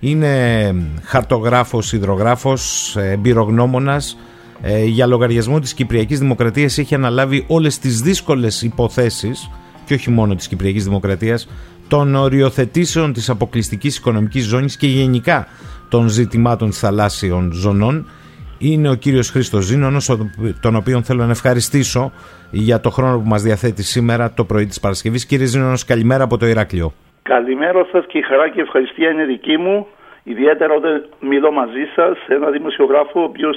Είναι 0.01 0.75
χαρτογράφος, 1.03 1.93
υδρογράφος, 1.93 2.97
εμπειρογνώμονας. 2.97 4.17
Ε, 4.63 4.85
για 4.85 5.07
λογαριασμό 5.07 5.61
της 5.61 5.75
Κυπριακής 5.75 6.19
Δημοκρατίας 6.19 6.79
έχει 6.79 6.95
αναλάβει 6.95 7.45
όλες 7.49 7.79
τις 7.79 8.01
δύσκολες 8.01 8.63
υποθέσεις 8.63 9.51
και 9.85 9.95
όχι 9.95 10.11
μόνο 10.11 10.35
της 10.35 10.49
Κυπριακής 10.49 10.85
Δημοκρατίας 10.85 11.49
των 11.89 12.15
οριοθετήσεων 12.15 13.13
της 13.13 13.29
αποκλειστικής 13.31 13.97
οικονομικής 13.97 14.45
ζώνης 14.45 14.77
και 14.77 14.87
γενικά 14.87 15.47
των 15.89 16.09
ζητημάτων 16.09 16.73
θαλάσσιων 16.73 17.53
ζωνών 17.53 18.07
είναι 18.59 18.89
ο 18.91 18.95
κύριος 18.95 19.31
Χρήστος 19.31 19.65
Ζήνωνος 19.65 20.11
τον 20.61 20.77
οποίον 20.77 21.03
θέλω 21.03 21.25
να 21.25 21.31
ευχαριστήσω 21.31 22.13
για 22.51 22.81
το 22.81 22.91
χρόνο 22.91 23.19
που 23.19 23.29
μας 23.29 23.43
διαθέτει 23.43 23.83
σήμερα 23.83 24.33
το 24.33 24.45
πρωί 24.45 24.67
της 24.67 24.81
Παρασκευής. 24.81 25.27
Κύριε 25.27 25.47
Ζήνωνος 25.47 25.85
καλημέρα 25.85 26.25
από 26.25 26.37
το 26.37 26.47
Ηράκλειο. 26.47 26.93
Καλημέρα 27.35 27.87
σας 27.93 28.05
και 28.07 28.18
η 28.18 28.22
χαρά 28.22 28.49
και 28.49 28.61
η 28.61 28.66
ευχαριστία 28.66 29.11
είναι 29.11 29.24
δική 29.24 29.57
μου 29.57 29.87
ιδιαίτερα 30.22 30.72
όταν 30.74 31.09
μιλώ 31.20 31.51
μαζί 31.53 31.85
σας 31.97 32.16
ένα 32.29 32.51
δημοσιογράφο 32.51 33.20
ο 33.20 33.22
οποίος 33.22 33.57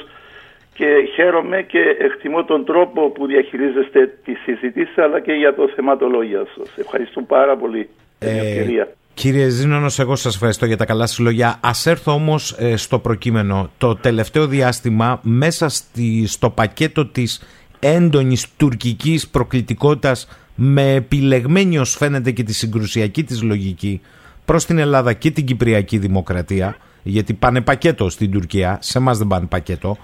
και 0.73 0.87
χαίρομαι 1.15 1.61
και 1.61 1.81
εκτιμώ 1.99 2.43
τον 2.43 2.65
τρόπο 2.65 3.09
που 3.09 3.25
διαχειρίζεστε 3.25 3.99
τη 4.25 4.33
συζήτηση 4.33 5.01
αλλά 5.01 5.19
και 5.19 5.31
για 5.31 5.55
το 5.55 5.69
θεματολόγια 5.75 6.43
σας. 6.55 6.77
Ευχαριστώ 6.77 7.21
πάρα 7.21 7.57
πολύ 7.57 7.89
για 8.19 8.29
την 8.29 8.37
ευκαιρία. 8.37 8.87
Κύριε 9.13 9.47
Ζήνωνος, 9.49 9.99
εγώ 9.99 10.15
σας 10.15 10.33
ευχαριστώ 10.35 10.65
για 10.65 10.77
τα 10.77 10.85
καλά 10.85 11.05
σας 11.05 11.19
λόγια. 11.19 11.59
Ας 11.63 11.85
έρθω 11.85 12.11
όμως 12.11 12.55
ε, 12.59 12.75
στο 12.75 12.99
προκείμενο. 12.99 13.69
Το 13.77 13.95
τελευταίο 13.95 14.47
διάστημα 14.47 15.19
μέσα 15.23 15.69
στη, 15.69 16.27
στο 16.27 16.49
πακέτο 16.49 17.05
της 17.05 17.41
έντονης 17.79 18.47
τουρκικής 18.57 19.29
προκλητικότητας 19.29 20.27
με 20.63 20.93
επιλεγμένη 20.93 21.77
ως 21.77 21.95
φαίνεται 21.95 22.31
και 22.31 22.43
τη 22.43 22.53
συγκρουσιακή 22.53 23.23
της 23.23 23.41
λογική 23.41 24.01
προς 24.45 24.65
την 24.65 24.77
Ελλάδα 24.77 25.13
και 25.13 25.31
την 25.31 25.45
Κυπριακή 25.45 25.97
Δημοκρατία 25.97 26.77
γιατί 27.03 27.33
πάνε 27.33 27.61
πακέτο 27.61 28.09
στην 28.09 28.31
Τουρκία, 28.31 28.77
σε 28.81 28.97
εμά 28.97 29.13
δεν 29.13 29.27
πάνε 29.27 29.45
πακέτο 29.45 29.97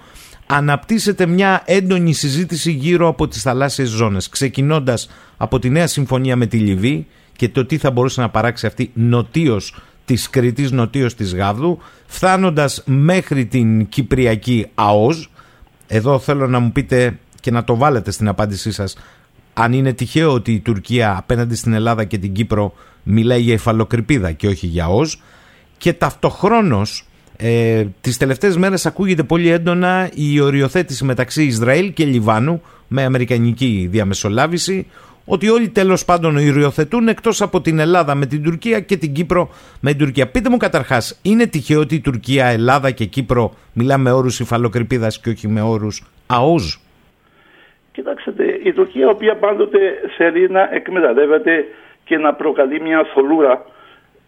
αναπτύσσεται 0.46 1.26
μια 1.26 1.62
έντονη 1.64 2.12
συζήτηση 2.12 2.70
γύρω 2.70 3.08
από 3.08 3.28
τις 3.28 3.42
θαλάσσιες 3.42 3.88
ζώνες 3.88 4.28
ξεκινώντας 4.28 5.10
από 5.36 5.58
τη 5.58 5.70
νέα 5.70 5.86
συμφωνία 5.86 6.36
με 6.36 6.46
τη 6.46 6.56
Λιβύη 6.56 7.06
και 7.36 7.48
το 7.48 7.64
τι 7.64 7.78
θα 7.78 7.90
μπορούσε 7.90 8.20
να 8.20 8.28
παράξει 8.28 8.66
αυτή 8.66 8.90
νοτίως 8.94 9.76
της 10.04 10.30
Κρητής 10.30 10.70
νοτίως 10.70 11.14
της 11.14 11.34
Γάδου 11.34 11.78
φτάνοντας 12.06 12.82
μέχρι 12.86 13.46
την 13.46 13.88
Κυπριακή 13.88 14.66
ΑΟΣ 14.74 15.30
εδώ 15.86 16.18
θέλω 16.18 16.48
να 16.48 16.58
μου 16.58 16.72
πείτε 16.72 17.18
και 17.40 17.50
να 17.50 17.64
το 17.64 17.76
βάλετε 17.76 18.10
στην 18.10 18.28
απάντησή 18.28 18.72
σας 18.72 18.96
αν 19.58 19.72
είναι 19.72 19.92
τυχαίο 19.92 20.32
ότι 20.32 20.52
η 20.52 20.60
Τουρκία 20.60 21.16
απέναντι 21.18 21.54
στην 21.54 21.72
Ελλάδα 21.72 22.04
και 22.04 22.18
την 22.18 22.32
Κύπρο 22.32 22.74
μιλάει 23.02 23.40
για 23.40 23.54
υφαλοκρηπίδα 23.54 24.32
και 24.32 24.46
όχι 24.46 24.66
για 24.66 24.88
ΟΣ 24.88 25.22
και 25.78 25.92
ταυτοχρόνως 25.92 27.04
ε, 27.36 27.84
τις 28.00 28.16
τελευταίες 28.16 28.56
μέρες 28.56 28.86
ακούγεται 28.86 29.22
πολύ 29.22 29.48
έντονα 29.48 30.10
η 30.14 30.40
οριοθέτηση 30.40 31.04
μεταξύ 31.04 31.44
Ισραήλ 31.44 31.92
και 31.92 32.04
Λιβάνου 32.04 32.62
με 32.88 33.04
αμερικανική 33.04 33.88
διαμεσολάβηση 33.90 34.86
ότι 35.24 35.48
όλοι 35.48 35.68
τέλος 35.68 36.04
πάντων 36.04 36.36
οριοθετούν 36.36 37.08
εκτός 37.08 37.42
από 37.42 37.60
την 37.60 37.78
Ελλάδα 37.78 38.14
με 38.14 38.26
την 38.26 38.42
Τουρκία 38.42 38.80
και 38.80 38.96
την 38.96 39.12
Κύπρο 39.12 39.50
με 39.80 39.90
την 39.90 39.98
Τουρκία. 39.98 40.28
Πείτε 40.28 40.50
μου 40.50 40.56
καταρχάς, 40.56 41.18
είναι 41.22 41.46
τυχαίο 41.46 41.80
ότι 41.80 41.94
η 41.94 42.00
Τουρκία, 42.00 42.46
Ελλάδα 42.46 42.90
και 42.90 43.04
Κύπρο 43.04 43.54
μιλά 43.72 43.98
με 43.98 44.12
όρους 44.12 44.40
υφαλοκρηπίδας 44.40 45.20
και 45.20 45.30
όχι 45.30 45.48
με 45.48 45.60
όρους 45.60 46.04
ΑΟΖ. 46.26 46.78
Κοιτάξτε, 47.98 48.60
η 48.62 48.72
Τουρκία, 48.72 49.04
η 49.04 49.08
οποία 49.08 49.34
πάντοτε 49.36 49.78
θέλει 50.16 50.48
να 50.48 50.68
εκμεταλλεύεται 50.72 51.64
και 52.04 52.18
να 52.18 52.34
προκαλεί 52.34 52.80
μια 52.80 53.04
θολούρα 53.04 53.64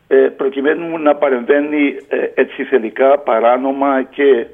ε, 0.09 0.17
προκειμένου 0.17 0.99
να 0.99 1.15
παρεμβαίνει 1.15 1.97
ε, 2.09 2.17
έτσι 2.35 2.65
θελικά, 2.65 3.19
παράνομα 3.19 4.03
και 4.03 4.47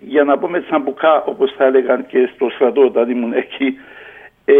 για 0.00 0.24
να 0.24 0.38
πούμε 0.38 0.60
τσαμπουκά 0.60 1.22
όπως 1.22 1.54
θα 1.56 1.64
έλεγαν 1.64 2.06
και 2.06 2.30
στο 2.34 2.48
στρατό 2.50 2.84
όταν 2.84 3.10
ήμουν 3.10 3.32
εκεί 3.32 3.78
ε, 4.44 4.54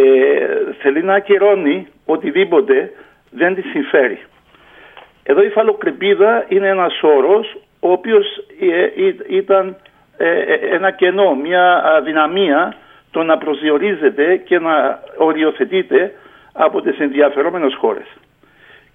θέλει 0.79 1.03
να 1.03 1.15
ακυρώνει 1.15 1.87
οτιδήποτε 2.07 2.93
δεν 3.31 3.55
της 3.55 3.65
συμφέρει. 3.71 4.19
Εδώ 5.23 5.43
η 5.43 5.49
φαλοκρηπίδα 5.49 6.45
είναι 6.49 6.69
ένας 6.69 7.03
όρος 7.03 7.57
ο 7.81 7.93
οποίος 7.93 8.27
ήταν 9.29 9.77
ένα 10.73 10.91
κενό, 10.91 11.35
μια 11.35 11.85
αδυναμία 11.85 12.77
το 13.13 13.23
να 13.23 13.39
προσδιορίζεται 13.39 14.37
και 14.37 14.59
να 14.59 15.03
οριοθετείται 15.17 16.15
από 16.53 16.81
τις 16.81 16.99
ενδιαφερόμενες 16.99 17.75
χώρες. 17.75 18.07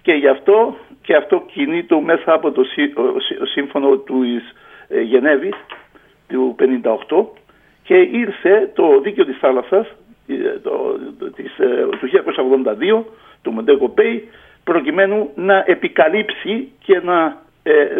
Και 0.02 0.12
γι' 0.12 0.28
αυτό 0.28 0.76
και 1.02 1.16
αυτό 1.16 1.44
κινείται 1.52 2.00
μέσα 2.00 2.32
από 2.32 2.50
το 2.50 2.62
σύμφωνο 3.54 3.96
του 3.96 4.22
ε, 4.88 5.00
Γενέβης 5.00 5.54
του 6.28 6.56
58 7.08 7.24
και 7.82 7.94
ήρθε 7.94 8.70
το 8.74 9.00
δίκαιο 9.00 9.24
της 9.24 9.38
θάλασσας 9.38 9.86
ε, 10.28 10.58
το, 10.62 10.98
της, 11.34 11.58
ε, 11.58 11.88
του 11.90 12.08
1982 13.00 13.04
του 13.42 13.50
Μοντέκο 13.52 13.88
Πέι 13.88 14.28
προκειμένου 14.64 15.30
να 15.34 15.64
επικαλύψει 15.66 16.72
και 16.84 17.00
να 17.04 17.46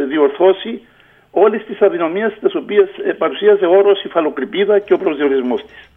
διορθώσει 0.09 0.83
όλες 1.31 1.65
τις 1.65 1.83
αδυναμίες 1.83 2.39
τις 2.41 2.55
οποίες 2.55 2.89
παρουσίαζε 3.19 3.67
ο 3.67 3.77
όρος 3.77 4.05
υφαλοκρηπίδα 4.05 4.79
και 4.79 4.93
ο 4.93 4.99
προσδιορισμός 4.99 5.65
της. 5.65 5.89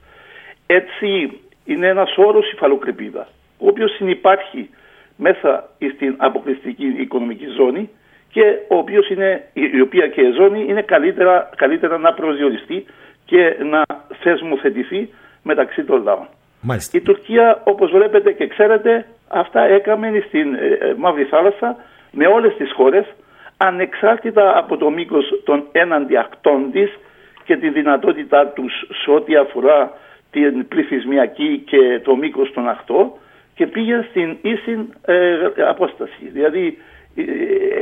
Έτσι 0.74 1.40
είναι 1.66 1.88
ένας 1.88 2.18
όρος 2.18 2.52
υφαλοκρηπίδα 2.52 3.28
ο 3.58 3.68
οποίος 3.68 3.92
συνεπάρχει 3.92 4.70
μέσα 5.16 5.70
στην 5.94 6.16
αποκλειστική 6.18 6.96
οικονομική 6.98 7.48
ζώνη 7.58 7.90
και 8.32 8.44
ο 8.70 8.76
οποίος 8.76 9.10
είναι, 9.10 9.44
η 9.54 9.82
οποία 9.82 10.08
και 10.08 10.22
η 10.22 10.32
ζώνη 10.32 10.66
είναι 10.68 10.82
καλύτερα, 10.82 11.50
καλύτερα 11.56 11.98
να 11.98 12.14
προσδιοριστεί 12.14 12.86
και 13.26 13.56
να 13.64 13.82
θεσμοθετηθεί 14.22 15.10
μεταξύ 15.44 15.84
των 15.84 16.04
λαών. 16.04 16.28
Μάλιστα. 16.62 16.98
Η 16.98 17.02
Τουρκία 17.02 17.62
όπως 17.64 17.92
βλέπετε 17.92 18.32
και 18.32 18.48
ξέρετε 18.48 19.06
αυτά 19.28 19.62
έκαμε 19.62 20.24
στην 20.28 20.54
ε, 20.54 20.78
ε, 20.80 20.94
Μαύρη 20.98 21.24
Θάλασσα 21.24 21.76
με 22.12 22.28
όλες 22.28 22.56
τις 22.56 22.72
χώρες 22.74 23.06
ανεξάρτητα 23.58 24.58
από 24.58 24.78
το 24.78 24.90
μήκος 24.90 25.42
των 25.46 25.64
έναντι 25.72 26.18
ακτών 26.18 26.72
της 26.72 26.90
και 27.44 27.58
τη 27.58 27.70
δυνατότητά 27.70 28.48
τους 28.48 28.74
σε 29.04 29.12
ό,τι 29.12 29.36
αφορά 29.36 29.92
την 30.32 30.68
πληθυσμιακή 30.68 31.64
και 31.66 32.00
το 32.04 32.16
μήκος 32.16 32.52
των 32.54 32.70
ακτών 32.70 33.12
και 33.56 33.68
πήγε 33.68 34.06
στην 34.10 34.38
ίση 34.42 34.90
ε, 35.06 35.38
απόσταση. 35.68 36.30
Δηλαδή 36.32 36.78
ε, 37.16 37.24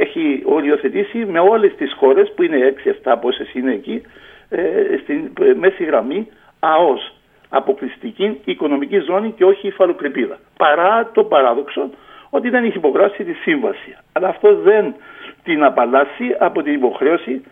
έχει 0.02 0.42
οριοθετήσει 0.46 1.18
με 1.18 1.40
όλες 1.40 1.76
τις 1.76 1.94
χώρες 1.94 2.34
που 2.36 2.44
είναι 2.44 2.74
6-7 3.04 3.16
πόσες 3.22 3.54
είναι 3.54 3.72
εκεί 3.74 4.02
ε, 4.50 4.62
στην 5.04 5.32
μέση 5.60 5.84
γραμμή 5.84 6.28
ΑΟΣ 6.60 7.14
αποκλειστική 7.50 8.40
οικονομική 8.46 9.00
ζώνη 9.00 9.32
και 9.32 9.46
όχι 9.46 9.68
υφαλοκρηπίδα. 9.68 10.40
Παρά 10.58 11.10
το 11.14 11.24
παράδοξο 11.24 11.90
ότι 12.30 12.50
δεν 12.50 12.64
έχει 12.64 12.78
υπογράψει 12.78 13.24
τη 13.24 13.34
σύμβαση. 13.34 13.98
Αλλά 14.12 14.28
αυτό 14.28 14.56
δεν 14.56 14.96
την 15.44 15.64
απαλλάσσει 15.64 16.36
από 16.40 16.62
την 16.62 16.74
υποχρέωση 16.74 17.44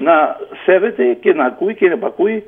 να 0.00 0.36
σέβεται 0.64 1.12
και 1.20 1.32
να 1.34 1.44
ακούει 1.44 1.74
και 1.74 1.86
να 1.86 1.92
επακούει 1.92 2.44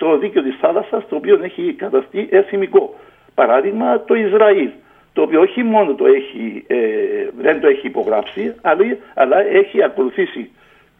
στο 0.00 0.18
δίκαιο 0.18 0.42
της 0.42 0.56
θάλασσας 0.60 1.08
το 1.08 1.16
οποίο 1.16 1.40
έχει 1.42 1.72
καταστεί 1.72 2.28
εθιμικό. 2.30 2.94
Παράδειγμα 3.34 4.04
το 4.04 4.14
Ισραήλ, 4.14 4.68
το 5.12 5.22
οποίο 5.22 5.40
όχι 5.40 5.62
μόνο 5.62 5.94
το 5.94 6.06
έχει, 6.06 6.64
ε, 6.66 6.76
δεν 7.40 7.60
το 7.60 7.66
έχει 7.66 7.86
υπογράψει, 7.86 8.54
αλλά, 8.60 8.84
αλλά 9.14 9.36
έχει 9.40 9.82
ακολουθήσει 9.82 10.50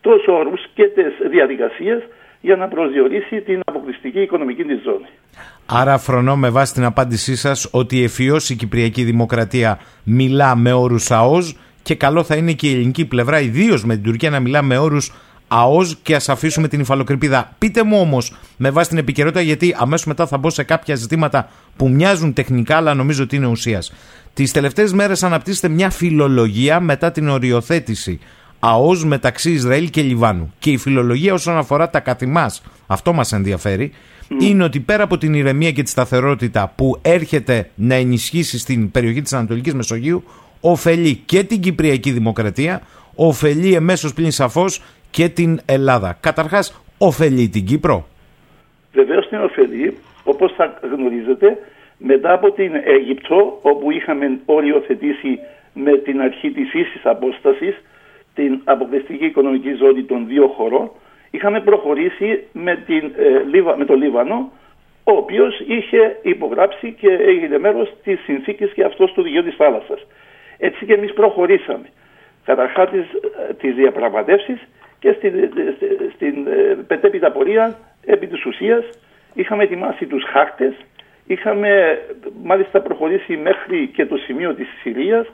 τους 0.00 0.26
όρους 0.26 0.60
και 0.74 0.84
τις 0.84 1.30
διαδικασίες 1.30 2.02
για 2.40 2.56
να 2.56 2.68
προσδιορίσει 2.68 3.40
την 3.40 3.60
αποκλειστική 3.64 4.20
οικονομική 4.20 4.64
της 4.64 4.82
ζώνη. 4.82 5.08
Άρα 5.66 5.98
φρονώ 5.98 6.36
με 6.36 6.50
βάση 6.50 6.72
την 6.74 6.84
απάντησή 6.84 7.36
σας 7.36 7.68
ότι 7.72 7.96
η 7.96 8.02
εφιώς 8.02 8.50
η 8.50 8.56
Κυπριακή 8.56 9.04
Δημοκρατία 9.04 9.78
μιλά 10.04 10.56
με 10.56 10.72
όρους 10.72 11.10
ΑΟΣ 11.10 11.58
και 11.82 11.94
καλό 11.94 12.22
θα 12.22 12.36
είναι 12.36 12.52
και 12.52 12.68
η 12.68 12.72
ελληνική 12.72 13.06
πλευρά, 13.06 13.40
ιδίως 13.40 13.84
με 13.84 13.94
την 13.94 14.04
Τουρκία, 14.04 14.30
να 14.30 14.40
μιλά 14.40 14.62
με 14.62 14.78
όρους 14.78 15.12
ΑΟΣ 15.52 15.96
και 16.02 16.14
ας 16.14 16.28
αφήσουμε 16.28 16.68
την 16.68 16.80
υφαλοκρηπίδα. 16.80 17.52
Πείτε 17.58 17.82
μου 17.82 18.00
όμως 18.00 18.34
με 18.56 18.70
βάση 18.70 18.88
την 18.88 18.98
επικαιρότητα, 18.98 19.40
γιατί 19.40 19.74
αμέσως 19.78 20.06
μετά 20.06 20.26
θα 20.26 20.38
μπω 20.38 20.50
σε 20.50 20.62
κάποια 20.62 20.94
ζητήματα 20.94 21.48
που 21.76 21.88
μοιάζουν 21.88 22.32
τεχνικά, 22.32 22.76
αλλά 22.76 22.94
νομίζω 22.94 23.22
ότι 23.22 23.36
είναι 23.36 23.46
ουσίας. 23.46 23.92
Τις 24.34 24.52
τελευταίες 24.52 24.92
μέρες 24.92 25.22
αναπτύσσεται 25.22 25.68
μια 25.68 25.90
φιλολογία 25.90 26.80
μετά 26.80 27.10
την 27.10 27.28
οριοθέτηση 27.28 28.18
ΑΟΣ 28.58 29.04
μεταξύ 29.04 29.50
Ισραήλ 29.50 29.90
και 29.90 30.02
Λιβάνου. 30.02 30.52
Και 30.58 30.70
η 30.70 30.76
φιλολογία 30.76 31.32
όσον 31.32 31.56
αφορά 31.56 31.90
τα 31.90 32.00
καθημάς, 32.00 32.62
αυτό 32.86 33.12
μας 33.12 33.32
ενδιαφέρει, 33.32 33.92
είναι 34.40 34.64
ότι 34.64 34.80
πέρα 34.80 35.02
από 35.02 35.18
την 35.18 35.34
ηρεμία 35.34 35.72
και 35.72 35.82
τη 35.82 35.90
σταθερότητα 35.90 36.72
που 36.76 36.98
έρχεται 37.02 37.70
να 37.74 37.94
ενισχύσει 37.94 38.58
στην 38.58 38.90
περιοχή 38.90 39.22
της 39.22 39.32
Ανατολικής 39.32 39.74
Μεσογείου, 39.74 40.24
ωφελεί 40.60 41.14
και 41.24 41.44
την 41.44 41.60
Κυπριακή 41.60 42.10
Δημοκρατία, 42.10 42.82
ωφελεί 43.14 43.74
εμέσως 43.74 44.12
πλην 44.14 44.30
σαφώς 44.30 44.82
και 45.10 45.28
την 45.28 45.60
Ελλάδα. 45.66 46.18
Καταρχάς, 46.20 46.82
ωφελεί 46.98 47.48
την 47.48 47.64
Κύπρο; 47.64 48.06
Βεβαίως 48.92 49.28
την 49.28 49.40
ωφελεί, 49.40 49.96
όπως 50.24 50.52
θα 50.52 50.78
γνωρίζετε, 50.94 51.58
μετά 51.98 52.32
από 52.32 52.50
την 52.50 52.72
Αίγυπτο, 52.84 53.58
όπου 53.62 53.90
είχαμε 53.90 54.38
οριοθετήσει 54.44 55.38
με 55.72 55.96
την 55.96 56.20
αρχή 56.20 56.50
της 56.50 56.74
ίσης 56.74 57.00
απόστασης 57.06 57.74
την 58.34 58.60
αποκλειστική 58.64 59.24
οικονομική 59.24 59.74
ζώνη 59.74 60.02
των 60.02 60.26
δύο 60.26 60.46
χωρών, 60.46 60.90
είχαμε 61.30 61.60
προχωρήσει 61.60 62.44
με, 62.52 62.76
την, 62.86 63.12
ε, 63.16 63.76
με 63.76 63.84
το 63.84 63.94
Λίβανο, 63.94 64.52
ο 65.04 65.12
οποίος 65.12 65.60
είχε 65.66 66.18
υπογράψει 66.22 66.92
και 67.00 67.08
έγινε 67.08 67.58
μέρος 67.58 67.92
της 68.04 68.20
συνθήκης 68.20 68.72
και 68.72 68.84
αυτός 68.84 69.12
του 69.12 69.22
δικαίου 69.22 69.42
της 69.42 69.56
θάλασσας. 69.56 70.06
Έτσι 70.58 70.84
και 70.86 70.92
εμείς 70.92 71.12
προχωρήσαμε. 71.12 71.88
Καταρχάς 72.44 72.90
τις, 72.90 73.06
ε, 73.48 73.54
τις 73.54 73.74
διαπραγματεύσεις 73.74 74.58
και 75.00 75.12
στην, 75.12 75.34
ε, 75.34 75.52
στην 76.14 76.34
πετέπειτα 76.86 77.32
πορεία 77.32 77.78
επί 78.06 78.26
της 78.26 78.46
ουσίας 78.46 78.84
είχαμε 79.34 79.62
ετοιμάσει 79.62 80.06
τους 80.06 80.24
χάρτες, 80.32 80.74
είχαμε 81.26 81.98
μάλιστα 82.42 82.80
προχωρήσει 82.80 83.36
μέχρι 83.36 83.90
και 83.94 84.06
το 84.06 84.16
σημείο 84.16 84.54
της 84.54 84.66
Συρίας 84.82 85.26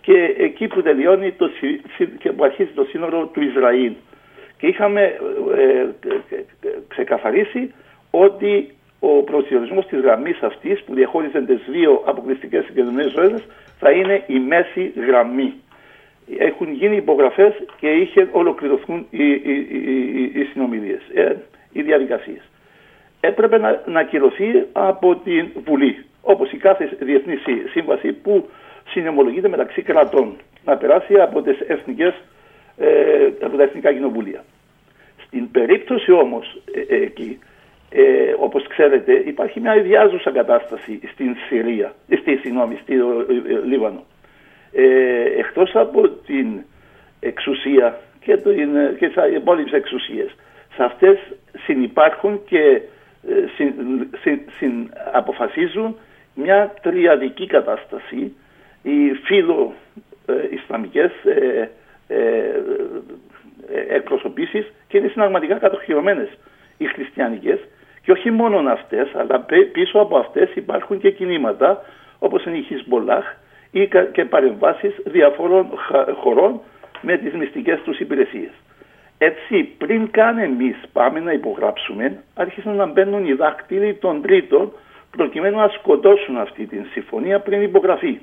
και 0.00 0.34
εκεί 0.38 0.66
που 0.66 0.82
τελειώνει 0.82 1.32
το, 1.32 1.50
και 2.18 2.32
που 2.32 2.44
αρχίζει 2.44 2.70
το 2.74 2.84
σύνορο 2.84 3.26
του 3.26 3.42
Ισραήλ. 3.42 3.92
Και 4.58 4.66
είχαμε 4.66 5.02
ε, 5.56 5.86
ξεκαθαρίσει 6.88 7.74
ότι 8.10 8.74
ο 9.00 9.22
προσδιορισμός 9.22 9.86
της 9.86 10.00
γραμμής 10.00 10.42
αυτής 10.42 10.82
που 10.82 10.94
διαχώριζε 10.94 11.40
τις 11.40 11.60
δύο 11.68 12.02
αποκλειστικές 12.06 12.64
συγκεντρωμένες 12.64 13.12
ζωές 13.12 13.44
θα 13.78 13.90
είναι 13.90 14.22
η 14.26 14.38
μέση 14.38 14.92
γραμμή. 15.06 15.52
Έχουν 16.38 16.72
γίνει 16.72 16.96
υπογραφές 16.96 17.52
και 17.80 17.88
είχε 17.88 18.28
ολοκληρωθούν 18.32 19.06
οι, 19.10 19.30
οι, 19.30 19.66
οι, 19.70 20.30
οι 20.34 20.44
συνομιλίες, 20.52 21.00
ε, 21.14 21.36
οι 21.72 21.82
διαδικασίες. 21.82 22.50
Έπρεπε 23.20 23.58
να, 23.58 23.82
να 23.86 24.00
ακυρωθεί 24.00 24.66
από 24.72 25.16
την 25.16 25.48
Βουλή, 25.64 26.04
όπως 26.22 26.52
η 26.52 26.56
κάθε 26.56 26.96
διεθνής 27.00 27.40
σύμβαση 27.70 28.12
που 28.12 28.48
συνομολογείται 28.88 29.48
μεταξύ 29.48 29.82
κρατών, 29.82 30.36
να 30.64 30.76
περάσει 30.76 31.14
από, 31.14 31.42
τις 31.42 31.60
εθνικές, 31.60 32.14
ε, 32.78 33.28
από 33.40 33.56
τα 33.56 33.62
εθνικά 33.62 33.92
κοινοβούλια. 33.92 34.44
Στην 35.26 35.50
περίπτωση 35.50 36.12
όμως 36.12 36.62
ε, 36.74 36.94
ε, 36.96 37.02
εκεί, 37.02 37.38
ε, 37.90 38.34
όπως 38.38 38.66
ξέρετε, 38.66 39.12
υπάρχει 39.26 39.60
μια 39.60 39.76
ιδιάζουσα 39.76 40.30
κατάσταση 40.30 41.00
στην 41.12 41.36
Συρία, 41.48 41.92
στη, 42.20 42.36
συγγνώμη, 42.36 42.78
στη 42.82 42.94
ε, 42.94 43.00
Λίβανο. 43.64 44.04
Ε, 44.72 45.38
εκτός 45.38 45.70
από 45.74 46.08
την 46.08 46.46
εξουσία 47.20 48.00
και, 48.20 48.36
το, 48.36 48.50
και 48.98 49.08
τις 49.08 49.34
υπόλοιπες 49.36 49.72
εξουσίες, 49.72 50.34
σε 50.74 50.84
αυτές 50.84 51.18
συνυπάρχουν 51.64 52.40
και 52.44 52.80
συν, 53.56 53.72
συν, 54.20 54.40
συν, 54.58 54.90
αποφασίζουν 55.12 55.96
μια 56.34 56.74
τριαδική 56.82 57.46
κατάσταση. 57.46 58.36
Οι 58.82 59.12
φίλο 59.24 59.74
ε, 60.26 60.32
Ισλαμικές 60.50 61.10
ε, 61.24 61.70
ε, 62.08 62.16
εκπροσωπήσεις 63.88 64.72
και 64.88 64.98
είναι 64.98 65.08
συναγματικά 65.08 65.54
κατοχυρωμένες 65.54 66.28
οι 66.76 66.84
χριστιανικές. 66.84 67.58
Και 68.02 68.12
όχι 68.12 68.30
μόνο 68.30 68.70
αυτές 68.70 69.08
αλλά 69.14 69.46
πίσω 69.72 69.98
από 69.98 70.16
αυτές 70.16 70.54
υπάρχουν 70.54 71.00
και 71.00 71.10
κινήματα 71.10 71.82
όπως 72.18 72.44
είναι 72.44 72.56
η 72.56 72.62
Χισμπολάχ 72.62 73.34
ή 73.70 73.88
και 74.12 74.24
παρεμβάσεις 74.24 74.94
διαφόρων 75.04 75.66
χωρών 76.16 76.60
με 77.00 77.16
τις 77.16 77.34
μυστικές 77.34 77.80
τους 77.84 77.98
υπηρεσίες. 77.98 78.50
Έτσι, 79.18 79.62
πριν 79.78 80.10
καν 80.10 80.38
εμείς 80.38 80.76
πάμε 80.92 81.20
να 81.20 81.32
υπογράψουμε, 81.32 82.22
άρχισαν 82.34 82.76
να 82.76 82.86
μπαίνουν 82.86 83.26
οι 83.26 83.32
δάκτυλοι 83.32 83.94
των 83.94 84.22
τρίτων 84.22 84.72
προκειμένου 85.10 85.56
να 85.56 85.68
σκοτώσουν 85.68 86.36
αυτή 86.36 86.66
την 86.66 86.84
συμφωνία 86.92 87.40
πριν 87.40 87.62
υπογραφεί. 87.62 88.18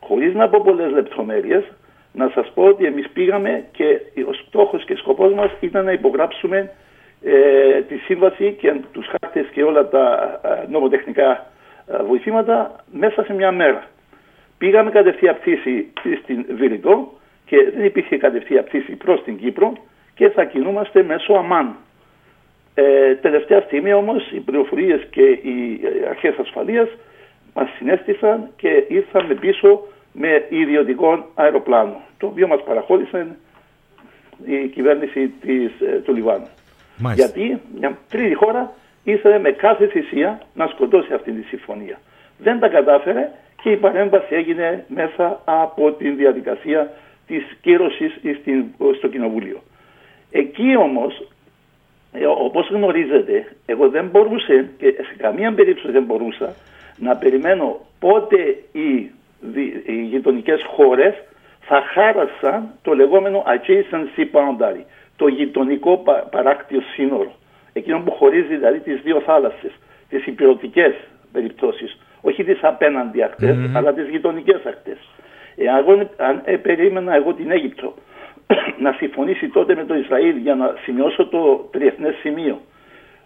Χωρίς 0.00 0.34
να 0.34 0.48
πω 0.48 0.60
πολλές 0.64 0.90
λεπτομέρειες, 0.90 1.64
να 2.12 2.30
σας 2.34 2.50
πω 2.54 2.62
ότι 2.64 2.84
εμείς 2.84 3.08
πήγαμε 3.08 3.64
και 3.72 4.00
ο 4.28 4.32
στόχος 4.32 4.84
και 4.84 4.96
σκοπός 4.96 5.32
μας 5.32 5.50
ήταν 5.60 5.84
να 5.84 5.92
υπογράψουμε 5.92 6.70
ε, 7.22 7.80
τη 7.80 7.96
σύμβαση 7.96 8.56
και 8.60 8.80
τους 8.92 9.06
χάρτες 9.06 9.46
και 9.52 9.62
όλα 9.62 9.88
τα 9.88 10.40
ε, 10.44 10.70
νομοτεχνικά 10.70 11.46
ε, 11.86 12.02
βοηθήματα 12.02 12.84
μέσα 12.92 13.24
σε 13.24 13.32
μια 13.32 13.52
μέρα. 13.52 13.84
Πήγαμε 14.58 14.90
κατευθείαν 14.90 15.36
πτήση 15.40 15.92
στην 16.22 16.44
Βηρητό 16.56 17.12
και 17.46 17.56
δεν 17.76 17.84
υπήρχε 17.84 18.16
κατευθείαν 18.16 18.64
πτήση 18.64 18.92
προς 18.92 19.22
την 19.22 19.36
Κύπρο 19.36 19.72
και 20.14 20.28
θα 20.28 20.44
κινούμαστε 20.44 21.02
μέσω 21.02 21.32
Αμάν. 21.32 21.76
Ε, 22.74 23.14
τελευταία 23.14 23.60
στιγμή 23.60 23.92
όμως 23.92 24.30
οι 24.30 24.40
πληροφορίες 24.40 25.06
και 25.10 25.22
οι 25.22 25.80
αρχές 26.08 26.36
ασφαλείας 26.38 26.88
μας 27.54 27.68
συνέστησαν 27.76 28.48
και 28.56 28.84
ήρθαμε 28.88 29.34
πίσω 29.34 29.86
με 30.12 30.46
ιδιωτικό 30.48 31.30
αεροπλάνο, 31.34 32.00
το 32.18 32.26
οποίο 32.26 32.46
μας 32.46 32.62
παραχώρησε 32.64 33.36
η 34.46 34.68
κυβέρνηση 34.68 35.28
της, 35.28 35.80
ε, 35.80 36.00
του 36.04 36.14
Λιβάνου. 36.14 36.48
Γιατί 37.14 37.60
μια 37.78 37.98
τρίτη 38.08 38.34
χώρα 38.34 38.72
ήθελε 39.04 39.38
με 39.38 39.50
κάθε 39.50 39.86
θυσία 39.86 40.40
να 40.54 40.66
σκοτώσει 40.66 41.12
αυτή 41.12 41.32
τη 41.32 41.42
συμφωνία. 41.42 41.98
Δεν 42.38 42.60
τα 42.60 42.68
κατάφερε 42.68 43.30
και 43.64 43.70
η 43.70 43.76
παρέμβαση 43.76 44.34
έγινε 44.34 44.84
μέσα 44.88 45.40
από 45.44 45.92
την 45.92 46.16
διαδικασία 46.16 46.90
της 47.26 47.42
κύρωσης 47.60 48.20
στο 48.96 49.08
Κοινοβούλιο. 49.08 49.62
Εκεί 50.30 50.76
όμως, 50.76 51.28
ε, 52.12 52.26
όπως 52.26 52.68
γνωρίζετε, 52.68 53.56
εγώ 53.66 53.88
δεν 53.88 54.06
μπορούσα 54.06 54.64
και 54.78 54.86
σε 54.86 55.14
καμία 55.16 55.52
περίπτωση 55.52 55.90
δεν 55.90 56.02
μπορούσα 56.02 56.54
να 56.96 57.16
περιμένω 57.16 57.80
πότε 57.98 58.36
οι 58.72 59.10
οι 59.86 60.02
γειτονικές 60.02 60.62
χώρες 60.76 61.14
θα 61.60 61.82
χάρασαν 61.92 62.68
το 62.82 62.94
λεγόμενο 62.94 63.44
adjacency 63.46 64.24
boundary, 64.32 64.84
το 65.16 65.26
γειτονικό 65.26 66.04
παράκτιο 66.30 66.80
σύνορο. 66.94 67.32
Εκείνο 67.72 68.00
που 68.00 68.10
χωρίζει 68.10 68.56
δηλαδή 68.56 68.78
τις 68.78 69.00
δύο 69.02 69.20
θάλασσες, 69.20 69.72
τις 70.08 70.26
υπηρετικές 70.26 70.94
περιπτώσεις, 71.32 71.98
όχι 72.24 72.44
τις 72.44 72.58
απέναντι 72.62 73.18
αλλά 73.74 73.92
τις 73.92 74.08
γειτονικές 74.08 74.60
ακτές. 74.66 74.98
Εάν 75.56 76.08
αν, 76.16 76.40
ε, 76.44 76.56
περίμενα 76.56 77.14
εγώ 77.14 77.34
την 77.34 77.50
Αίγυπτο 77.50 77.94
να 78.84 78.92
συμφωνήσει 78.92 79.48
τότε 79.48 79.74
με 79.74 79.84
το 79.84 79.94
Ισραήλ 79.94 80.36
για 80.36 80.54
να 80.54 80.74
σημειώσω 80.82 81.26
το 81.26 81.68
τριεθνές 81.72 82.14
σημείο 82.14 82.60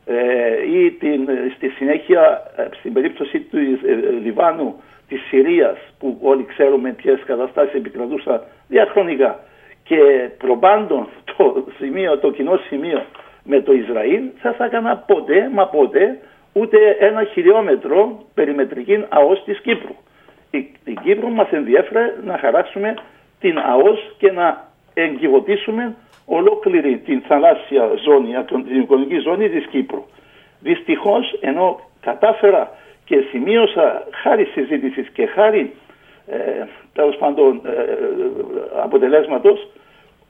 ε, 0.05 0.79
ή 0.79 0.91
την, 0.91 1.29
στη 1.57 1.69
συνέχεια 1.69 2.43
ε, 2.57 2.67
στην 2.79 2.93
περίπτωση 2.93 3.41
του 3.41 3.57
ε, 3.59 3.95
Λιβάνου 4.23 4.83
της 5.09 5.21
Συρίας 5.29 5.79
που 5.99 6.19
όλοι 6.23 6.45
ξέρουμε 6.45 6.93
ποιες 6.93 7.21
καταστάσεις 7.27 7.75
επικρατούσαν 7.75 8.43
διαχρονικά 8.69 9.41
και 9.83 10.31
προπάντων 10.39 11.09
το, 11.37 11.65
σημείο, 11.79 12.19
το 12.19 12.31
κοινό 12.31 12.57
σημείο 12.69 13.05
με 13.45 13.61
το 13.61 13.73
Ισραήλ 13.73 14.23
θα 14.39 14.53
θα 14.53 14.65
έκανα 14.65 14.97
ποτέ 14.97 15.51
μα 15.53 15.67
ποτέ 15.67 16.19
ούτε 16.53 16.97
ένα 17.01 17.25
χιλιόμετρο 17.25 18.25
περιμετρική 18.35 19.05
ΑΟΣ 19.09 19.45
της 19.45 19.61
Κύπρου. 19.61 19.95
Η, 20.51 20.59
η 20.85 20.95
Κύπρο 21.03 21.29
μας 21.29 21.51
ενδιέφερε 21.51 22.15
να 22.25 22.39
χαράξουμε 22.39 22.95
την 23.41 23.59
ΑΟΣ 23.59 24.15
και 24.19 24.33
να 24.33 24.69
εγκυβωτήσουμε 24.95 25.95
ολόκληρη 26.27 26.99
την 26.99 27.21
θαλάσσια 27.21 27.91
ζώνη, 28.05 28.35
την 28.45 28.81
οικονομική 28.81 29.19
ζώνη 29.19 29.49
της 29.49 29.67
Κύπρου. 29.67 30.05
Δυστυχώς 30.61 31.39
ενώ 31.41 31.81
κατάφερα 32.01 32.71
και 33.05 33.25
σημείωσα 33.31 34.07
χάρη 34.23 34.45
συζήτησης 34.45 35.09
και 35.09 35.27
χάρη 35.27 35.75
ε, 36.27 36.67
τέλος 36.93 37.17
πάντων 37.17 37.61
ε, 37.65 37.71
αποτελέσματος 38.83 39.69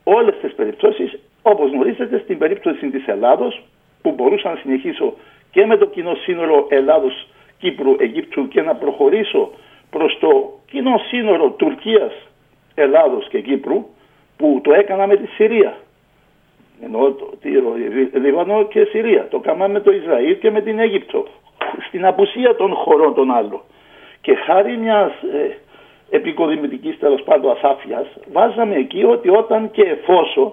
όλες 0.04 0.34
τις 0.40 0.54
περιπτώσεις 0.54 1.18
όπως 1.42 1.70
γνωρίζετε 1.70 2.18
στην 2.18 2.38
περίπτωση 2.38 2.90
της 2.90 3.06
Ελλάδος 3.06 3.62
που 4.02 4.12
μπορούσα 4.12 4.50
να 4.50 4.56
συνεχίσω 4.56 5.14
και 5.50 5.66
με 5.66 5.76
το 5.76 5.86
κοινό 5.86 6.14
σύνορο 6.14 6.66
Ελλάδος, 6.68 7.28
Κύπρου, 7.58 7.96
Αιγύπτου 7.98 8.48
και 8.48 8.62
να 8.62 8.74
προχωρήσω 8.74 9.50
προς 9.90 10.18
το 10.20 10.58
κοινό 10.70 11.00
σύνορο 11.08 11.50
Τουρκίας, 11.50 12.12
Ελλάδος 12.74 13.28
και 13.28 13.40
Κύπρου 13.40 13.86
που 14.36 14.60
το 14.64 14.72
έκανα 14.72 15.06
με 15.06 15.16
τη 15.16 15.26
Συρία. 15.26 15.76
Ενώ 16.84 17.12
το, 17.12 17.30
τη, 17.40 17.50
Λίβανο 18.18 18.62
και 18.62 18.84
Συρία. 18.84 19.28
Το 19.30 19.38
κάναμε 19.38 19.72
με 19.72 19.80
το 19.80 19.92
Ισραήλ 19.92 20.38
και 20.38 20.50
με 20.50 20.60
την 20.60 20.78
Αίγυπτο. 20.78 21.26
Στην 21.88 22.06
απουσία 22.06 22.56
των 22.56 22.74
χωρών 22.74 23.14
των 23.14 23.30
άλλων. 23.30 23.60
Και 24.20 24.34
χάρη 24.34 24.76
μιας 24.76 25.10
ε, 25.10 25.56
επικοδημητικής 26.10 26.98
τέλος 26.98 27.22
πάντων 27.22 27.50
ασάφειας 27.50 28.06
βάζαμε 28.32 28.74
εκεί 28.74 29.04
ότι 29.04 29.28
όταν 29.28 29.70
και 29.70 29.82
εφόσον 29.82 30.52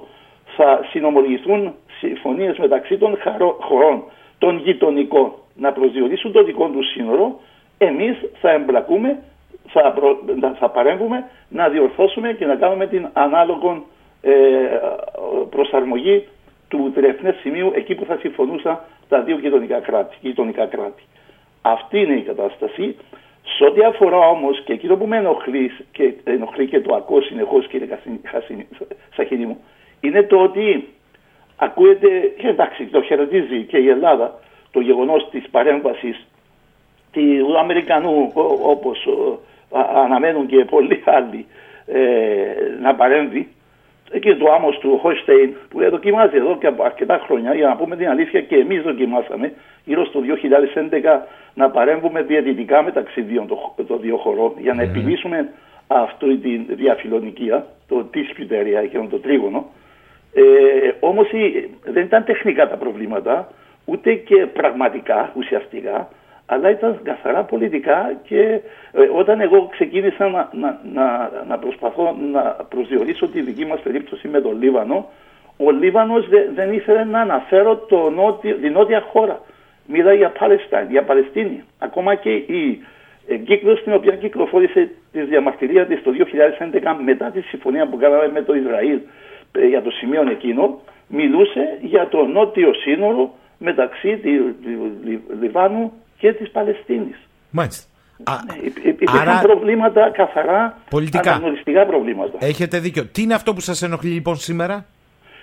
θα 0.56 0.86
συνομολογηθούν 0.90 1.74
συμφωνίες 2.00 2.58
μεταξύ 2.58 2.98
των 2.98 3.18
χωρών 3.60 4.04
των 4.38 4.58
γειτονικών 4.58 5.34
να 5.56 5.72
προσδιορίσουν 5.72 6.32
το 6.32 6.44
δικό 6.44 6.68
τους 6.70 6.92
σύνορο, 6.92 7.40
εμείς 7.78 8.18
θα 8.42 8.52
εμπλακούμε, 8.52 9.24
θα, 9.68 9.92
προ, 9.92 10.20
θα 10.60 10.70
παρέμβουμε 10.70 11.30
να 11.50 11.70
διορθώσουμε 11.70 12.34
και 12.34 12.46
να 12.46 12.56
κάνουμε 12.56 12.88
την 12.88 13.10
ανάλογο 13.14 13.86
ε, 14.22 14.32
προσαρμογή 15.50 16.28
του 16.68 16.92
τρεφνέ 16.96 17.36
σημείου 17.42 17.72
εκεί 17.76 17.96
που 17.96 18.06
θα 18.06 18.18
συμφωνούσαν 18.18 18.80
τα 19.10 19.22
δύο 19.22 19.38
γειτονικά 19.38 19.80
κράτη. 19.80 20.16
Γειτονικά 20.22 20.66
κράτη. 20.66 21.04
Αυτή 21.62 22.00
είναι 22.00 22.14
η 22.14 22.22
κατάσταση. 22.22 22.96
Σε 23.58 23.64
ό,τι 23.66 23.84
αφορά 23.84 24.18
όμως 24.18 24.64
και 24.64 24.74
εκείνο 24.74 24.96
που 24.96 25.06
με 25.06 25.18
ενοχλεί 25.18 25.72
και, 25.92 26.14
ενοχλεί 26.24 26.68
και 26.68 26.82
το 26.82 26.96
ακούω 26.96 27.22
συνεχώς, 27.22 27.68
κύριε 27.68 27.88
Σαχίνη 29.16 29.46
μου, 29.46 29.64
είναι 30.00 30.24
το 30.24 30.42
ότι 30.42 30.88
ακούεται, 31.58 32.08
και 32.38 32.48
εντάξει, 32.48 32.86
το 32.86 33.02
χαιρετίζει 33.02 33.64
και 33.64 33.78
η 33.78 33.90
Ελλάδα 33.90 34.40
το 34.72 34.80
γεγονός 34.80 35.30
της 35.30 35.50
παρέμβασης 35.52 36.26
του 37.12 37.58
Αμερικανού, 37.60 38.32
όπως 38.62 39.08
αναμένουν 40.04 40.48
και 40.48 40.66
πολλοί 40.66 41.04
άλλοι, 41.06 41.46
ε, 41.86 42.00
να 42.82 42.96
παρέμβει 42.96 43.48
εκεί 44.12 44.36
το 44.36 44.52
άμμος 44.52 44.78
του 44.78 44.98
Χόιστεϊν 45.02 45.56
που 45.70 45.90
δοκιμάζει 45.90 46.36
εδώ 46.38 46.58
και 46.58 46.68
από 46.68 46.84
αρκετά 46.84 47.22
χρόνια 47.26 47.54
για 47.54 47.68
να 47.68 47.76
πούμε 47.76 47.96
την 47.96 48.10
αλήθεια 48.10 48.42
και 48.42 48.56
εμείς 48.56 48.82
δοκιμάσαμε 48.82 49.54
γύρω 49.86 50.06
στο 50.06 50.20
2011 50.20 51.28
να 51.54 51.70
παρέμβουμε 51.70 52.22
διαιτητικά 52.22 52.84
μεταξύ 52.84 53.22
δύο, 53.22 53.46
των 53.88 54.00
δύο 54.02 54.18
χωρών 54.18 54.54
για 54.58 54.74
να 54.74 54.82
επιλύσουμε 54.82 55.50
αυτή 55.88 56.38
τη 56.38 56.58
διαφιλονικία, 56.74 57.66
το 57.88 58.04
τίσπιτερια 58.04 58.86
και 58.86 58.98
το 59.10 59.18
τρίγωνο. 59.18 59.66
Ε, 60.38 60.92
όμως 61.00 61.28
δεν 61.84 62.04
ήταν 62.04 62.24
τεχνικά 62.24 62.70
τα 62.70 62.76
προβλήματα, 62.76 63.52
ούτε 63.86 64.14
και 64.14 64.46
πραγματικά, 64.46 65.32
ουσιαστικά, 65.36 66.10
αλλά 66.46 66.70
ήταν 66.70 67.00
καθαρά 67.04 67.44
πολιτικά 67.44 68.20
και 68.24 68.42
ε, 68.92 69.02
όταν 69.16 69.42
εγώ 69.42 69.68
ξεκίνησα 69.72 70.30
να, 70.30 70.50
να, 70.52 70.80
να, 70.94 71.32
να, 71.48 71.58
προσπαθώ 71.58 72.16
να 72.32 72.42
προσδιορίσω 72.42 73.28
τη 73.28 73.42
δική 73.42 73.66
μας 73.66 73.80
περίπτωση 73.80 74.28
με 74.28 74.42
τον 74.42 74.62
Λίβανο, 74.62 75.10
ο 75.58 75.72
Λίβανος 75.72 76.28
δεν 76.56 76.74
ήθελε 76.74 77.04
να 77.04 77.20
αναφέρω 77.20 77.76
το 77.76 78.10
νότιο, 78.10 78.56
τη 78.56 78.70
νότια 78.70 79.02
χώρα. 79.02 79.42
Μιλάει 79.88 80.18
για 80.18 80.30
Παλαιστίνη, 80.30 80.86
για 80.90 81.04
Παλαιστίνη. 81.04 81.64
Ακόμα 81.80 82.16
και 82.16 82.30
η 82.34 82.82
εγκύκλωση 83.28 83.82
στην 83.82 83.94
οποία 83.94 84.16
κυκλοφόρησε 84.16 84.90
τη 85.12 85.22
διαμαρτυρία 85.22 85.86
της 85.86 86.04
το 86.04 86.12
2011 86.72 86.96
μετά 87.04 87.32
τη 87.32 87.42
συμφωνία 87.42 87.88
που 87.88 87.98
κάναμε 87.98 88.32
με 88.34 88.42
το 88.42 88.56
Ισραήλ 88.56 88.96
ε, 88.96 89.00
για 89.70 89.82
το 89.82 89.92
σημείο 89.92 90.30
εκείνο, 90.30 90.80
μιλούσε 91.08 91.78
για 91.82 92.08
το 92.08 92.26
νότιο 92.26 92.74
σύνορο 92.74 93.34
μεταξύ 93.58 94.18
του 94.18 94.56
Λιβάνου 95.42 95.92
και 96.18 96.34
της 96.34 96.50
Παλαιστίνης. 96.50 97.18
Μάλιστα. 97.50 97.88
Ναι, 98.24 98.90
υπήρχαν 98.90 99.42
προβλήματα 99.42 100.10
καθαρά 100.10 100.78
πολιτικά. 100.90 101.32
αναγνωριστικά 101.32 101.86
προβλήματα. 101.86 102.38
Έχετε 102.42 102.80
δίκιο. 102.80 103.06
Τι 103.06 103.22
είναι 103.22 103.34
αυτό 103.34 103.54
που 103.54 103.60
σας 103.60 103.82
ενοχλεί 103.82 104.10
λοιπόν 104.10 104.36
σήμερα; 104.36 104.86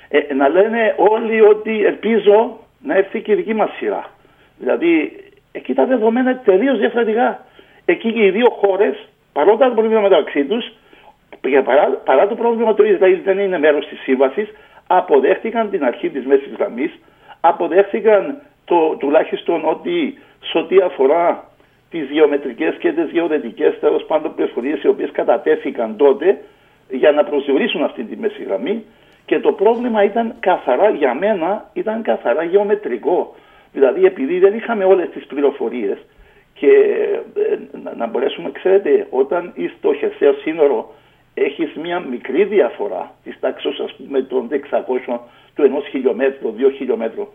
Ε, 0.08 0.34
να 0.34 0.48
λένε 0.48 0.94
όλοι 0.96 1.40
ότι 1.40 1.84
ελπίζω 1.84 2.58
να 2.82 2.96
έρθει 2.96 3.20
και 3.20 3.32
η 3.32 3.34
δική 3.34 3.54
μας 3.54 3.70
σειρά. 3.76 4.10
Δηλαδή 4.58 5.12
εκεί 5.52 5.74
τα 5.74 5.86
δεδομένα 5.86 6.30
είναι 6.30 6.40
τελείως 6.44 6.78
διαφορετικά. 6.78 7.46
Εκεί 7.84 8.08
οι 8.08 8.30
δύο 8.30 8.50
χώρες 8.50 9.08
παρότι 9.32 9.58
τα 9.58 9.70
προβλήματα 9.70 10.08
μεταξύ 10.08 10.44
τους 10.44 10.72
παρά, 11.64 11.89
παρά 12.05 12.28
το 12.28 12.35
πρόβλημα 12.35 12.74
του 12.74 12.85
Ισραήλ 12.85 13.20
δεν 13.24 13.39
είναι 13.39 13.59
μέρος 13.59 13.87
της 13.87 14.01
σύμβασης 14.01 14.49
αποδέχτηκαν 14.87 15.70
την 15.70 15.85
αρχή 15.85 16.11
της 16.11 16.24
μέσης 16.26 16.53
γραμμής 16.59 16.99
αποδέχτηκαν 17.41 18.43
το, 18.64 18.97
τουλάχιστον 18.99 19.62
ότι 19.64 20.18
σε 20.43 20.59
ό,τι 20.59 20.76
αφορά 20.80 21.45
τις 21.91 22.11
γεωμετρικές 22.11 22.74
και 22.78 22.93
τις 22.93 23.11
γεωδετικές 23.11 23.78
τέλος 23.80 24.05
πάντων 24.05 24.35
πληροφορίες 24.35 24.83
οι 24.83 24.89
οποίες 24.89 25.11
κατατέθηκαν 25.11 25.97
τότε 25.97 26.39
για 26.91 27.12
να 27.12 27.24
προσδιορίσουν 27.24 27.83
αυτή 27.83 28.05
τη 28.05 28.16
μέση 28.16 28.43
γραμμή 28.43 28.85
και 29.26 29.41
το 29.41 29.53
πρόβλημα 29.53 30.05
ήταν 30.05 30.35
καθαρά 30.41 30.91
για 30.91 31.14
μένα, 31.14 31.70
ήταν 31.72 32.03
καθαρά 32.03 32.43
γεωμετρικό. 32.43 33.35
Δηλαδή 33.72 34.05
επειδή 34.05 34.39
δεν 34.39 34.55
είχαμε 34.55 34.85
όλες 34.85 35.09
τις 35.09 35.26
πληροφορίες 35.26 35.99
και 36.55 36.68
ε, 37.35 37.59
να 37.97 38.07
μπορέσουμε, 38.07 38.51
ξέρετε, 38.53 39.07
όταν 39.11 39.53
στο 39.78 39.95
χερσαίο 39.95 40.33
σύνορο 40.33 40.95
έχεις 41.35 41.74
μια 41.83 42.01
μικρή 42.01 42.45
διαφορά 42.45 43.14
της 43.24 43.41
τάξης 43.41 43.80
ας 43.80 43.95
πούμε 43.95 44.22
των 44.22 44.49
600 44.49 45.20
του 45.55 45.62
1 45.62 45.89
χιλιόμετρου, 45.91 46.55
2 46.59 46.72
χιλιόμετρου 46.76 47.28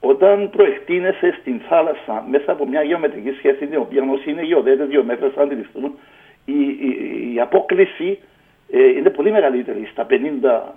όταν 0.00 0.50
προεκτείνεσαι 0.50 1.36
στην 1.40 1.60
θάλασσα 1.68 2.24
μέσα 2.30 2.52
από 2.52 2.66
μια 2.66 2.82
γεωμετρική 2.82 3.30
σχέση, 3.30 3.66
την 3.66 3.78
οποία 3.78 4.02
όμως 4.02 4.24
είναι 4.24 4.42
γεωδέτες 4.42 4.88
δύο 4.88 5.04
μέτρα, 5.04 5.30
θα 5.34 5.42
αντιληφθούν, 5.42 5.98
η, 6.44 6.52
η, 6.52 7.32
η 7.34 7.40
απόκληση 7.40 8.18
ε, 8.70 8.88
είναι 8.88 9.10
πολύ 9.10 9.30
μεγαλύτερη 9.30 9.88
στα 9.92 10.06
50 10.10 10.14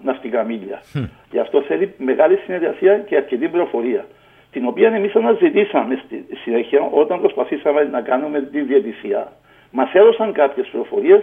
ναυτικά 0.03 0.43
μίλια. 0.43 0.81
Mm. 0.93 1.09
Γι' 1.31 1.39
αυτό 1.39 1.61
θέλει 1.61 1.93
μεγάλη 1.97 2.35
συνεργασία 2.35 2.97
και 2.97 3.15
αρκετή 3.15 3.47
πληροφορία. 3.47 4.05
Την 4.51 4.67
οποία 4.67 4.89
εμείς 4.89 5.15
αναζητήσαμε 5.15 6.01
στη 6.05 6.25
συνέχεια 6.43 6.81
όταν 6.91 7.19
προσπαθήσαμε 7.19 7.83
να 7.83 8.01
κάνουμε 8.01 8.41
τη 8.41 8.61
διαιτησία. 8.61 9.31
Μας 9.71 9.93
έδωσαν 9.93 10.31
κάποιες 10.31 10.67
πληροφορίες, 10.67 11.21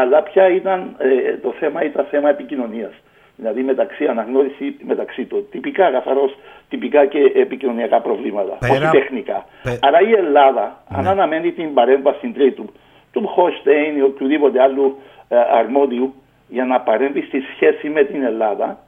αλλά 0.00 0.22
πια 0.22 0.48
ήταν, 0.48 0.96
ε, 0.98 1.36
το 1.36 1.52
θέμα 1.60 1.84
ήταν 1.84 2.06
θέμα 2.10 2.28
επικοινωνίας. 2.28 2.92
Δηλαδή 3.36 3.62
μεταξύ 3.62 4.04
αναγνώριση, 4.06 4.76
μεταξύ 4.82 5.24
των 5.24 5.44
τυπικά 5.50 5.90
καθαρό, 5.90 6.30
τυπικά 6.68 7.06
και 7.06 7.32
επικοινωνιακά 7.34 8.00
προβλήματα, 8.00 8.56
Πέρα... 8.60 8.72
όχι 8.74 8.98
τεχνικά. 8.98 9.44
Πε... 9.62 9.78
Άρα 9.82 10.00
η 10.00 10.12
Ελλάδα, 10.12 10.82
ναι. 10.90 10.98
αν 10.98 11.06
αναμένει 11.06 11.52
την 11.52 11.74
παρέμβαση 11.74 12.28
τρίτου, 12.28 12.64
του 13.12 13.26
Χόστεϊν 13.26 13.96
ή 13.96 14.02
οποιοδήποτε 14.02 14.62
άλλου 14.62 14.98
ε, 15.28 15.36
αρμόδιου 15.52 16.14
για 16.48 16.64
να 16.64 16.80
παρέμβει 16.80 17.22
στη 17.22 17.42
σχέση 17.54 17.88
με 17.88 18.04
την 18.04 18.22
Ελλάδα, 18.22 18.78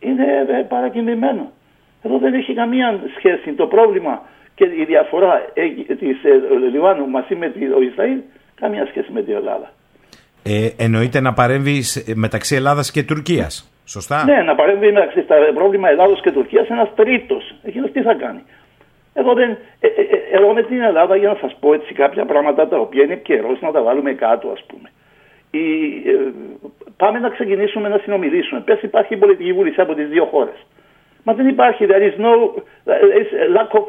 είναι 0.00 0.46
ε, 0.48 0.62
παρακινημένο. 0.68 1.50
Εδώ 2.02 2.18
δεν 2.18 2.34
έχει 2.34 2.54
καμία 2.54 3.00
σχέση. 3.16 3.52
Το 3.52 3.66
πρόβλημα 3.66 4.22
και 4.54 4.64
η 4.64 4.84
διαφορά 4.84 5.42
ε, 5.54 5.66
της 5.94 6.24
ε, 6.24 6.40
Λιβάνου 6.70 7.08
μαζί 7.08 7.34
με 7.34 7.48
το 7.48 7.80
Ισραήλ, 7.80 8.18
καμία 8.54 8.86
σχέση 8.86 9.12
με 9.12 9.22
την 9.22 9.34
Ελλάδα. 9.34 9.70
Ε, 10.50 10.84
εννοείται 10.84 11.20
να 11.20 11.32
παρέμβει 11.32 11.82
μεταξύ 12.14 12.54
Ελλάδας 12.56 12.90
και 12.90 13.02
Τουρκίας. 13.02 13.72
Σωστά; 13.84 14.24
Ναι, 14.24 14.42
να 14.42 14.54
παρέμβει 14.54 14.92
μεταξύ 14.92 15.22
στα 15.22 15.34
πρόβλημα 15.54 15.88
Ελλάδος 15.88 16.20
και 16.20 16.30
Τουρκίας 16.30 16.68
ένας 16.68 16.88
τρίτος. 16.94 17.54
Εκείνος 17.62 17.90
τι 17.92 18.02
θα 18.02 18.14
κάνει; 18.14 18.42
Εγώ, 19.14 19.34
δεν, 19.34 19.50
ε, 19.80 19.86
ε, 19.86 19.90
ε, 20.00 20.36
εγώ 20.36 20.52
με 20.52 20.62
την 20.62 20.80
Ελλάδα 20.82 21.16
για 21.16 21.28
να 21.28 21.38
σας 21.40 21.56
πω 21.60 21.74
έτσι 21.74 21.92
κάποια 21.94 22.24
πράγματα 22.24 22.68
τα 22.68 22.78
οποία 22.78 23.02
είναι 23.04 23.16
καιρός 23.16 23.60
να 23.60 23.70
τα 23.70 23.82
βάλουμε 23.82 24.12
κάτω, 24.12 24.48
ας 24.48 24.64
πούμε. 24.66 24.88
Η, 25.50 25.64
ε, 26.10 26.32
πάμε 26.96 27.18
να 27.18 27.28
ξεκινήσουμε 27.28 27.88
να 27.88 27.98
συνομιλήσουμε. 27.98 28.60
Πες 28.60 28.82
υπάρχει 28.82 29.16
πολιτική 29.16 29.52
βούληση 29.52 29.80
από 29.80 29.94
τις 29.94 30.08
δύο 30.08 30.24
χώρες. 30.24 30.66
Μα 31.22 31.32
δεν 31.34 31.48
υπάρχει, 31.48 31.86
there 31.90 32.04
is 32.10 32.16
no 32.26 32.32
lack 33.56 33.70
of 33.78 33.84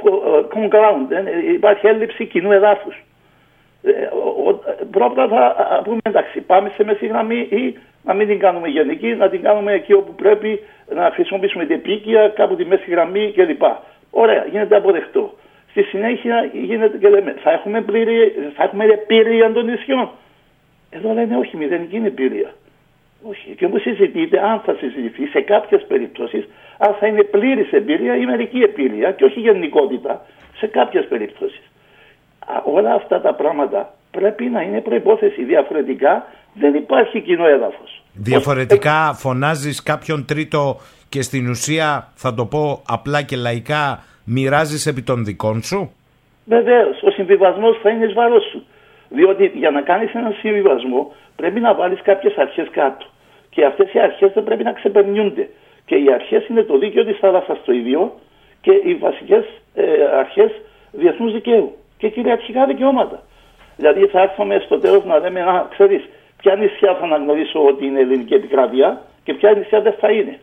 common 0.52 0.70
ground. 0.76 1.04
Δεν, 1.08 1.26
υπάρχει 1.54 1.88
έλλειψη 1.88 2.26
κοινού 2.26 2.52
εδάφους. 2.52 3.04
Πρώτα 4.92 5.28
θα 5.28 5.82
πούμε 5.84 6.00
εντάξει, 6.04 6.42
πάμε 6.42 6.72
σε 6.76 6.84
μέση 6.84 7.06
γραμμή 7.06 7.48
ή 7.50 7.78
να 8.04 8.14
μην 8.14 8.28
την 8.28 8.40
κάνουμε 8.40 8.68
γενική, 8.68 9.08
να 9.08 9.30
την 9.30 9.42
κάνουμε 9.42 9.74
εκεί 9.74 9.94
όπου 9.94 10.14
πρέπει 10.16 10.60
να 10.96 11.12
χρησιμοποιήσουμε 11.14 11.66
την 11.66 11.76
επίκεια, 11.76 12.28
κάπου 12.36 12.56
τη 12.56 12.66
μέση 12.66 12.92
γραμμή 12.92 13.32
κλπ. 13.36 13.62
Ωραία, 14.12 14.46
γίνεται 14.52 14.76
αποδεκτό. 14.76 15.34
Στη 15.70 15.84
συνέχεια 15.84 16.50
γίνεται 16.54 16.98
και 16.98 17.10
λέμε, 17.10 17.36
θα 17.44 17.52
έχουμε, 17.52 17.82
πλήρη, 17.82 18.36
θα 18.56 18.64
έχουμε 18.64 18.86
πύρια 19.08 19.52
των 19.52 19.66
νησιών. 19.66 20.10
Εδώ 20.90 21.14
λένε 21.14 21.38
όχι, 21.38 21.58
μηδενική 21.58 21.96
είναι 21.96 22.10
πύρια. 22.10 22.54
Όχι. 23.24 23.56
Και 23.58 23.66
όπω 23.66 23.80
συζητείτε, 23.80 24.40
αν 24.40 24.60
θα 24.60 24.76
συζητηθεί 24.80 25.26
σε 25.26 25.42
κάποιες 25.42 25.86
περιπτώσεις, 25.88 26.48
αν 26.78 26.94
θα 27.00 27.08
είναι 27.08 27.24
πλήρης 27.24 27.72
εμπειρία 27.72 28.16
ή 28.16 28.26
μερική 28.26 28.62
εμπειρία 28.62 29.12
και 29.12 29.26
όχι 29.26 29.40
γενικότητα 29.40 30.26
σε 30.58 30.68
κάποιες 30.68 31.06
περιπτώσεις. 31.06 31.69
Όλα 32.64 32.94
αυτά 32.94 33.22
τα 33.22 33.34
πράγματα 33.34 33.94
πρέπει 34.12 34.46
να 34.46 34.62
είναι 34.62 34.82
προπόθεση. 34.82 35.44
Διαφορετικά 35.44 36.26
δεν 36.54 36.74
υπάρχει 36.74 37.22
κοινό 37.22 37.48
έδαφος. 37.48 38.04
Διαφορετικά 38.14 39.14
φωνάζεις 39.14 39.84
κάποιον 39.84 40.26
τρίτο 40.26 40.78
και 41.10 41.22
στην 41.22 41.50
ουσία 41.50 42.12
θα 42.16 42.34
το 42.34 42.46
πω 42.46 42.82
απλά 42.88 43.22
και 43.22 43.36
λαϊκά 43.36 44.04
μοιράζεις 44.24 44.86
επί 44.86 45.02
των 45.02 45.26
δικών 45.26 45.62
σου; 45.62 45.92
Βεβαίως, 46.46 47.04
ο 47.04 47.10
συμβιβασμός 47.12 47.80
θα 47.82 47.90
είναι 47.90 48.06
ει 48.06 48.14
βάρο 48.14 48.40
σου. 48.52 48.66
Διότι 49.10 49.52
για 49.56 49.70
να 49.70 49.82
κάνεις 49.82 50.14
έναν 50.14 50.34
συμβιβασμό 50.40 51.12
πρέπει 51.36 51.60
να 51.60 51.74
βάλεις 51.74 52.02
κάποιες 52.02 52.38
αρχές 52.38 52.68
κάτω. 52.72 53.06
Και 53.50 53.66
αυτές 53.66 53.94
οι 53.94 54.00
αρχές 54.00 54.32
δεν 54.34 54.44
πρέπει 54.44 54.64
να 54.64 54.74
ξεπερνιούνται. 54.74 55.50
Και 55.86 55.96
οι 55.96 56.14
αρχές 56.14 56.48
είναι 56.48 56.64
το 56.64 56.78
δίκαιο 56.78 57.06
της 57.06 57.18
θάλασσας 57.18 57.58
το 57.66 57.72
ίδιο 57.72 58.20
και 58.62 58.72
οι 58.72 58.96
βασικές 58.96 59.46
ε, 59.76 59.84
αρχές 60.20 60.52
διεθνούς 60.92 61.34
δικαίου 61.34 61.76
και 62.00 62.10
κυριαρχικά 62.10 62.66
δικαιώματα. 62.66 63.20
Δηλαδή 63.76 64.06
θα 64.06 64.22
έρθουμε 64.22 64.62
στο 64.66 64.80
τέλος 64.80 65.04
να 65.06 65.20
λέμε, 65.20 65.42
Α, 65.42 65.68
ξέρεις, 65.70 66.02
ποια 66.38 66.56
νησιά 66.56 66.96
θα 66.96 67.04
αναγνωρίσω 67.04 67.66
ότι 67.66 67.86
είναι 67.86 68.00
ελληνική 68.00 68.34
επικράτεια 68.34 69.02
και 69.24 69.34
ποια 69.34 69.52
νησιά 69.52 69.82
δεν 69.82 69.94
θα 70.00 70.12
είναι. 70.12 70.40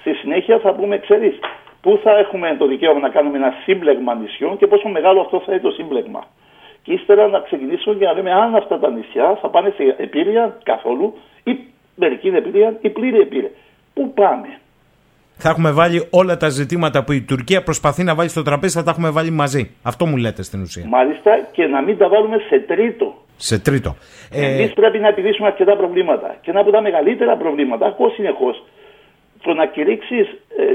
Στη 0.00 0.12
συνέχεια 0.14 0.58
θα 0.58 0.72
πούμε, 0.72 0.98
ξέρεις, 0.98 1.38
πού 1.80 2.00
θα 2.02 2.18
έχουμε 2.18 2.56
το 2.58 2.66
δικαίωμα 2.66 3.00
να 3.00 3.08
κάνουμε 3.08 3.36
ένα 3.36 3.54
σύμπλεγμα 3.62 4.14
νησιών 4.14 4.56
και 4.56 4.66
πόσο 4.66 4.88
μεγάλο 4.88 5.20
αυτό 5.20 5.40
θα 5.40 5.52
είναι 5.52 5.60
το 5.60 5.70
σύμπλεγμα. 5.70 6.24
Και 6.82 6.92
ύστερα 6.92 7.28
να 7.28 7.40
ξεκινήσουμε 7.40 7.94
και 7.94 8.04
να 8.04 8.12
λέμε 8.12 8.32
αν 8.32 8.54
αυτά 8.54 8.78
τα 8.78 8.90
νησιά 8.90 9.38
θα 9.40 9.48
πάνε 9.48 9.72
σε 9.76 9.94
επίρρεια 9.98 10.56
καθόλου 10.62 11.14
ή 11.44 11.58
μερική 11.94 12.28
επίρρεια 12.28 12.76
ή 12.80 12.90
πλήρη 12.90 13.18
επίρρεια. 13.18 13.50
Πού 13.94 14.12
πάμε; 14.12 14.58
Θα 15.38 15.48
έχουμε 15.48 15.70
βάλει 15.70 16.06
όλα 16.10 16.36
τα 16.36 16.48
ζητήματα 16.48 17.04
που 17.04 17.12
η 17.12 17.22
Τουρκία 17.22 17.62
προσπαθεί 17.62 18.02
να 18.02 18.14
βάλει 18.14 18.28
στο 18.28 18.42
τραπέζι, 18.42 18.74
θα 18.78 18.82
τα 18.82 18.90
έχουμε 18.90 19.10
βάλει 19.10 19.30
μαζί. 19.30 19.70
Αυτό 19.82 20.06
μου 20.06 20.16
λέτε 20.16 20.42
στην 20.42 20.62
ουσία. 20.62 20.84
Μάλιστα 20.88 21.30
και 21.52 21.66
να 21.66 21.82
μην 21.82 21.98
τα 21.98 22.08
βάλουμε 22.08 22.36
σε 22.48 22.58
τρίτο. 22.58 23.14
Σε 23.36 23.58
τρίτο. 23.58 23.96
Ε... 24.32 24.46
Εμείς 24.46 24.72
πρέπει 24.72 24.98
να 24.98 25.08
επιλύσουμε 25.08 25.46
αρκετά 25.48 25.76
προβλήματα. 25.76 26.36
Και 26.40 26.50
ένα 26.50 26.60
από 26.60 26.70
τα 26.70 26.80
μεγαλύτερα 26.82 27.36
προβλήματα, 27.36 27.86
ακούω 27.86 28.10
συνεχώς, 28.10 28.64
το 29.42 29.54
να 29.54 29.66
κηρύξεις 29.66 30.26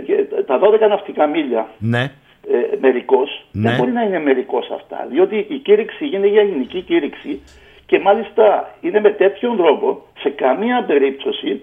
ε, 0.07 0.41
τα 0.43 0.59
12 0.59 0.89
ναυτικά 0.89 1.27
μίλια 1.27 1.67
ναι. 1.77 2.01
ε, 2.01 2.77
μερικός, 2.81 3.45
Ναι. 3.51 3.69
δεν 3.69 3.77
μπορεί 3.77 3.91
να 3.91 4.01
είναι 4.03 4.19
μερικός 4.19 4.69
αυτά. 4.73 5.07
Διότι 5.09 5.45
η 5.49 5.57
κήρυξη 5.57 6.05
γίνεται 6.05 6.27
για 6.31 6.41
γενική 6.43 6.81
κήρυξη 6.81 7.41
και 7.85 7.99
μάλιστα 7.99 8.75
είναι 8.81 8.99
με 8.99 9.11
τέτοιον 9.11 9.57
τρόπο 9.57 10.01
σε 10.19 10.29
καμία 10.29 10.83
περίπτωση 10.87 11.61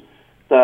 τα, 0.49 0.61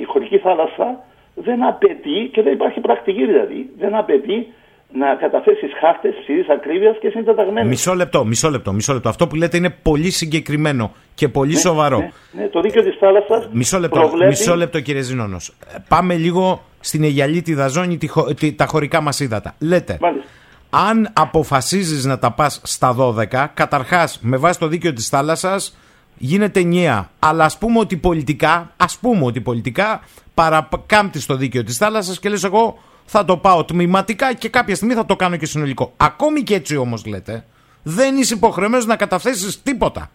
η 0.00 0.04
χωρική 0.04 0.38
θάλασσα 0.38 1.04
δεν 1.44 1.64
απαιτεί, 1.64 2.30
και 2.32 2.42
δεν 2.42 2.52
υπάρχει 2.52 2.80
πρακτική 2.80 3.26
δηλαδή, 3.26 3.70
δεν 3.78 3.94
απαιτεί 3.94 4.46
να 4.94 5.14
καταθέσεις 5.14 5.70
χάρτες 5.80 6.14
ψηλής 6.20 6.48
ακρίβειας 6.48 6.96
και 7.00 7.08
συντεταγμένου. 7.08 7.68
Μισό 7.68 7.94
λεπτό, 7.94 8.24
μισό 8.24 8.50
λεπτό, 8.50 8.72
μισό 8.72 8.92
λεπτό. 8.92 9.08
Αυτό 9.08 9.26
που 9.26 9.34
λέτε 9.36 9.56
είναι 9.56 9.70
πολύ 9.82 10.10
συγκεκριμένο 10.10 10.92
και 11.14 11.28
πολύ 11.28 11.56
σοβαρό. 11.56 11.98
Ναι, 11.98 12.10
ναι, 12.42 12.48
το 12.48 12.60
δίκαιο 12.60 12.82
της 12.82 12.96
θάλασσας. 13.00 13.48
Μισό 13.52 13.78
λεπτό, 13.78 13.98
προβλέπει... 14.00 14.28
μισό 14.28 14.56
λεπτό 14.56 14.80
κύριε 14.80 15.00
Ζηνώνος. 15.02 15.48
Ε, 15.74 15.76
Πάμε 15.88 16.14
λίγο 16.14 16.62
στην 16.80 17.02
Αιγιαλίτιδα 17.04 17.68
ζώνη, 17.68 17.96
τη 17.96 18.06
χω- 18.06 18.34
τη- 18.34 18.52
τα 18.52 18.66
χωρικά 18.66 19.00
μας 19.00 19.20
ύδατα. 19.20 19.54
Λέτε, 19.58 19.96
Μάλιστα. 20.00 20.28
αν 20.70 21.08
αποφασίζεις 21.12 22.04
να 22.04 22.18
τα 22.18 22.32
πας 22.32 22.60
στα 22.64 22.92
12, 22.98 23.50
καταρχάς 23.54 24.18
με 24.22 24.36
βάση 24.36 24.58
το 24.58 24.66
δίκαιο 24.66 24.92
της 24.92 25.08
θάλασσας 25.08 25.76
γίνεται 26.18 26.62
νέα. 26.62 27.08
Αλλά 27.18 27.44
ας 27.44 27.58
πούμε 27.58 27.78
ότι 27.78 27.96
πολιτικά, 27.96 28.72
ας 28.76 28.98
πούμε 28.98 29.24
ότι 29.24 29.40
πολιτικά 29.40 30.00
παρακάμπτεις 30.34 31.26
το 31.26 31.36
δίκαιο 31.36 31.62
της 31.62 31.76
θάλασσας 31.76 32.20
και 32.20 32.28
λες 32.28 32.44
εγώ 32.44 32.78
θα 33.04 33.24
το 33.24 33.36
πάω 33.36 33.64
τμηματικά 33.64 34.34
και 34.34 34.48
κάποια 34.48 34.74
στιγμή 34.74 34.94
θα 34.94 35.06
το 35.06 35.16
κάνω 35.16 35.36
και 35.36 35.46
συνολικό. 35.46 35.92
Ακόμη 35.96 36.42
και 36.42 36.54
έτσι 36.54 36.76
όμως 36.76 37.06
λέτε, 37.06 37.44
δεν 37.82 38.16
είσαι 38.16 38.34
υποχρεωμένος 38.34 38.86
να 38.86 38.96
καταθέσεις 38.96 39.62
τίποτα. 39.62 40.10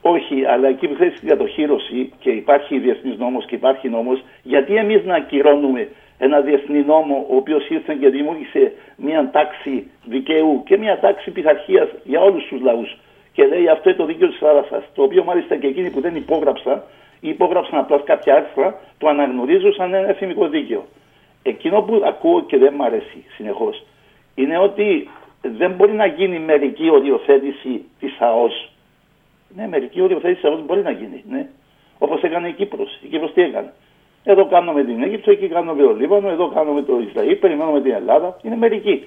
Όχι, 0.00 0.44
αλλά 0.44 0.68
εκεί 0.68 0.86
που 0.88 0.94
θέσει 0.94 1.18
την 1.18 1.28
κατοχήρωση 1.28 2.12
και 2.18 2.30
υπάρχει 2.30 2.78
διεθνής 2.78 3.18
νόμος 3.18 3.46
και 3.46 3.54
υπάρχει 3.54 3.88
νόμος, 3.88 4.24
γιατί 4.42 4.74
εμείς 4.76 5.04
να 5.04 5.14
ακυρώνουμε 5.14 5.88
ένα 6.18 6.40
διεθνή 6.40 6.82
νόμο 6.82 7.26
ο 7.30 7.36
οποίος 7.36 7.68
ήρθε 7.68 7.96
και 8.00 8.08
δημιούργησε 8.08 8.72
μια 8.96 9.30
τάξη 9.30 9.90
δικαίου 10.04 10.62
και 10.66 10.76
μια 10.78 11.00
τάξη 11.00 11.30
πειθαρχίας 11.30 11.88
για 12.04 12.20
όλους 12.20 12.44
τους 12.48 12.60
λαούς. 12.60 12.98
Και 13.32 13.44
λέει 13.44 13.68
αυτό 13.68 13.88
είναι 13.88 13.98
το 13.98 14.06
δίκαιο 14.06 14.28
της 14.28 14.38
θάλασσας. 14.38 14.82
Το 14.94 15.02
οποίο 15.02 15.24
μάλιστα 15.24 15.56
και 15.56 15.66
εκείνοι 15.66 15.90
που 15.90 16.00
δεν 16.00 16.14
υπόγραψαν 16.16 16.82
ή 16.82 17.01
υπόγραψαν 17.30 17.78
απλά 17.78 17.98
κάποια 17.98 18.34
άρθρα, 18.34 18.80
το 18.98 19.08
αναγνωρίζουν 19.08 19.72
σαν 19.72 19.94
ένα 19.94 20.08
εθνικό 20.08 20.48
δίκαιο. 20.48 20.84
Εκείνο 21.42 21.82
που 21.82 22.02
ακούω 22.04 22.42
και 22.42 22.58
δεν 22.58 22.74
μ' 22.74 22.82
αρέσει 22.82 23.24
συνεχώς 23.36 23.84
είναι 24.34 24.58
ότι 24.58 25.08
δεν 25.42 25.70
μπορεί 25.70 25.92
να 25.92 26.06
γίνει 26.06 26.38
μερική 26.38 26.90
οριοθέτηση 26.90 27.84
της 28.00 28.16
ΑΟΣ 28.18 28.72
ναι, 29.56 29.68
μερική 29.68 30.00
οριοθέτηση 30.00 30.46
όμως 30.46 30.64
μπορεί 30.64 30.82
να 30.82 30.90
γίνει. 30.90 31.24
Ναι. 31.28 31.46
Όπως 31.98 32.22
έκανε 32.22 32.48
η 32.48 32.52
Κύπρος. 32.52 32.98
Η 33.02 33.06
Κύπρος 33.06 33.32
τι 33.32 33.42
έκανε. 33.42 33.72
Εδώ 34.24 34.46
κάνουμε 34.46 34.84
την 34.84 35.02
Αίγυπτο, 35.02 35.30
εκεί 35.30 35.48
κάνουμε 35.48 35.82
το 35.82 35.94
Λίβανο, 35.94 36.28
εδώ 36.28 36.48
κάνουμε 36.48 36.82
το 36.82 37.00
Ισραήλ, 37.08 37.36
περιμένουμε 37.36 37.80
την 37.80 37.92
Ελλάδα. 37.92 38.36
Είναι 38.42 38.56
μερική. 38.56 39.04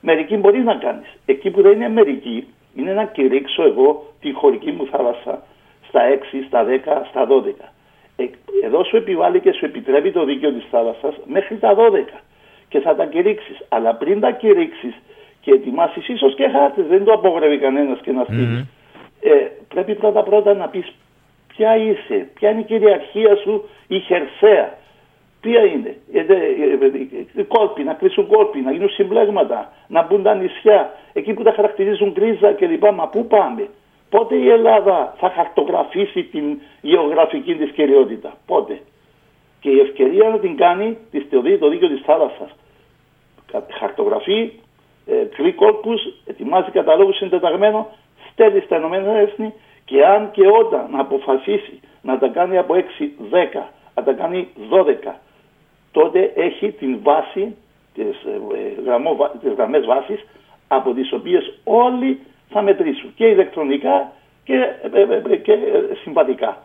Μερική 0.00 0.36
μπορείς 0.36 0.64
να 0.64 0.74
κάνεις. 0.74 1.06
Εκεί 1.26 1.50
που 1.50 1.62
δεν 1.62 1.72
είναι 1.72 1.88
μερική, 1.88 2.46
είναι 2.76 2.92
να 2.92 3.04
κηρύξω 3.04 3.62
εγώ 3.62 4.12
τη 4.20 4.32
χωρική 4.32 4.72
μου 4.72 4.86
θάλασσα 4.86 5.42
στα 5.88 6.00
6, 6.08 6.44
στα 6.46 6.64
10, 6.64 7.06
στα 7.08 7.26
12. 7.26 7.72
Ε, 8.16 8.24
εδώ 8.64 8.84
σου 8.84 8.96
επιβάλλει 8.96 9.40
και 9.40 9.52
σου 9.52 9.64
επιτρέπει 9.64 10.12
το 10.12 10.24
δίκαιο 10.24 10.52
της 10.52 10.64
θάλασσας 10.70 11.14
μέχρι 11.24 11.56
τα 11.56 11.74
12. 11.74 12.20
Και 12.68 12.80
θα 12.80 12.94
τα 12.94 13.04
κηρύξεις. 13.04 13.58
Αλλά 13.68 13.94
πριν 13.94 14.20
τα 14.20 14.30
κηρύξεις 14.30 14.94
και 15.40 15.50
ετοιμάσεις 15.50 16.08
ίσως 16.08 16.34
και 16.34 16.48
χάρτες, 16.48 16.86
δεν 16.86 17.04
το 17.04 17.12
απογορεύει 17.12 17.58
κανένας 17.58 18.00
και 18.00 18.12
να 18.12 18.24
στείλεις 18.24 18.66
ε, 19.20 19.46
πρέπει 19.68 19.94
πρώτα 19.94 20.22
πρώτα 20.22 20.54
να 20.54 20.68
πεις 20.68 20.92
ποια 21.46 21.76
είσαι, 21.76 22.28
ποια 22.34 22.50
είναι 22.50 22.60
η 22.60 22.64
κυριαρχία 22.64 23.36
σου 23.36 23.68
η 23.86 23.98
χερσαία. 23.98 24.76
Ποια 25.40 25.64
είναι, 25.64 25.96
ε, 26.12 26.24
δε, 26.24 26.34
ε, 26.34 26.38
ε, 26.38 27.40
ε, 27.40 27.42
κόλποι, 27.42 27.82
να 27.82 27.94
κλείσουν 27.94 28.26
κόλποι, 28.26 28.60
να 28.60 28.72
γίνουν 28.72 28.88
συμπλέγματα, 28.88 29.72
να 29.86 30.02
μπουν 30.02 30.22
τα 30.22 30.34
νησιά, 30.34 30.94
εκεί 31.12 31.32
που 31.32 31.42
τα 31.42 31.52
χαρακτηρίζουν 31.52 32.12
κρίζα 32.12 32.52
κλπ. 32.52 32.84
Μα 32.94 33.08
πού 33.08 33.26
πάμε, 33.26 33.68
πότε 34.10 34.34
η 34.34 34.48
Ελλάδα 34.48 35.14
θα 35.18 35.30
χαρτογραφήσει 35.30 36.22
την 36.22 36.60
γεωγραφική 36.80 37.54
της 37.54 37.70
κυριότητα, 37.70 38.32
πότε; 38.46 38.80
Και 39.60 39.70
η 39.70 39.78
ευκαιρία 39.80 40.28
να 40.28 40.38
την 40.38 40.56
κάνει 40.56 40.96
της 41.10 41.26
θεωρεί 41.30 41.58
το 41.58 41.68
δίκαιο 41.68 41.88
της 41.88 42.00
θάλασσας. 42.04 42.50
Κα- 43.52 43.66
Χαρτογραφεί, 43.78 44.52
ε, 45.06 45.14
κρύει 45.36 45.52
κόλπους, 45.52 46.00
ετοιμάζει 46.26 46.70
καταλόγους 46.70 47.16
συντεταγμένο, 47.16 47.88
στέλνει 48.32 48.60
στα 48.60 48.76
Ηνωμένα 48.76 49.12
Έθνη 49.18 49.54
και 49.84 50.06
αν 50.06 50.30
και 50.30 50.46
όταν 50.46 50.88
αποφασίσει 50.98 51.80
να 52.02 52.18
τα 52.18 52.28
κάνει 52.28 52.58
από 52.58 52.74
6-10, 52.74 53.72
να 53.94 54.02
τα 54.02 54.12
κάνει 54.12 54.48
12, 54.70 55.20
τότε 55.92 56.32
έχει 56.34 56.70
την 56.72 56.98
βάση, 57.02 57.56
τις, 57.94 58.04
ε, 58.24 58.80
γραμμό, 58.84 59.16
βα- 59.16 59.30
τις 59.40 59.52
γραμμές 59.52 59.84
βάσης 59.86 60.26
από 60.68 60.92
τις 60.92 61.12
οποίες 61.12 61.58
όλοι 61.64 62.20
θα 62.48 62.62
μετρήσουν 62.62 63.12
και 63.14 63.24
ηλεκτρονικά 63.26 64.12
και, 64.44 64.54
ε, 64.54 65.00
ε, 65.00 65.32
ε, 65.32 65.36
και 65.36 65.52
ε, 65.52 65.56
συμβατικά. 66.02 66.62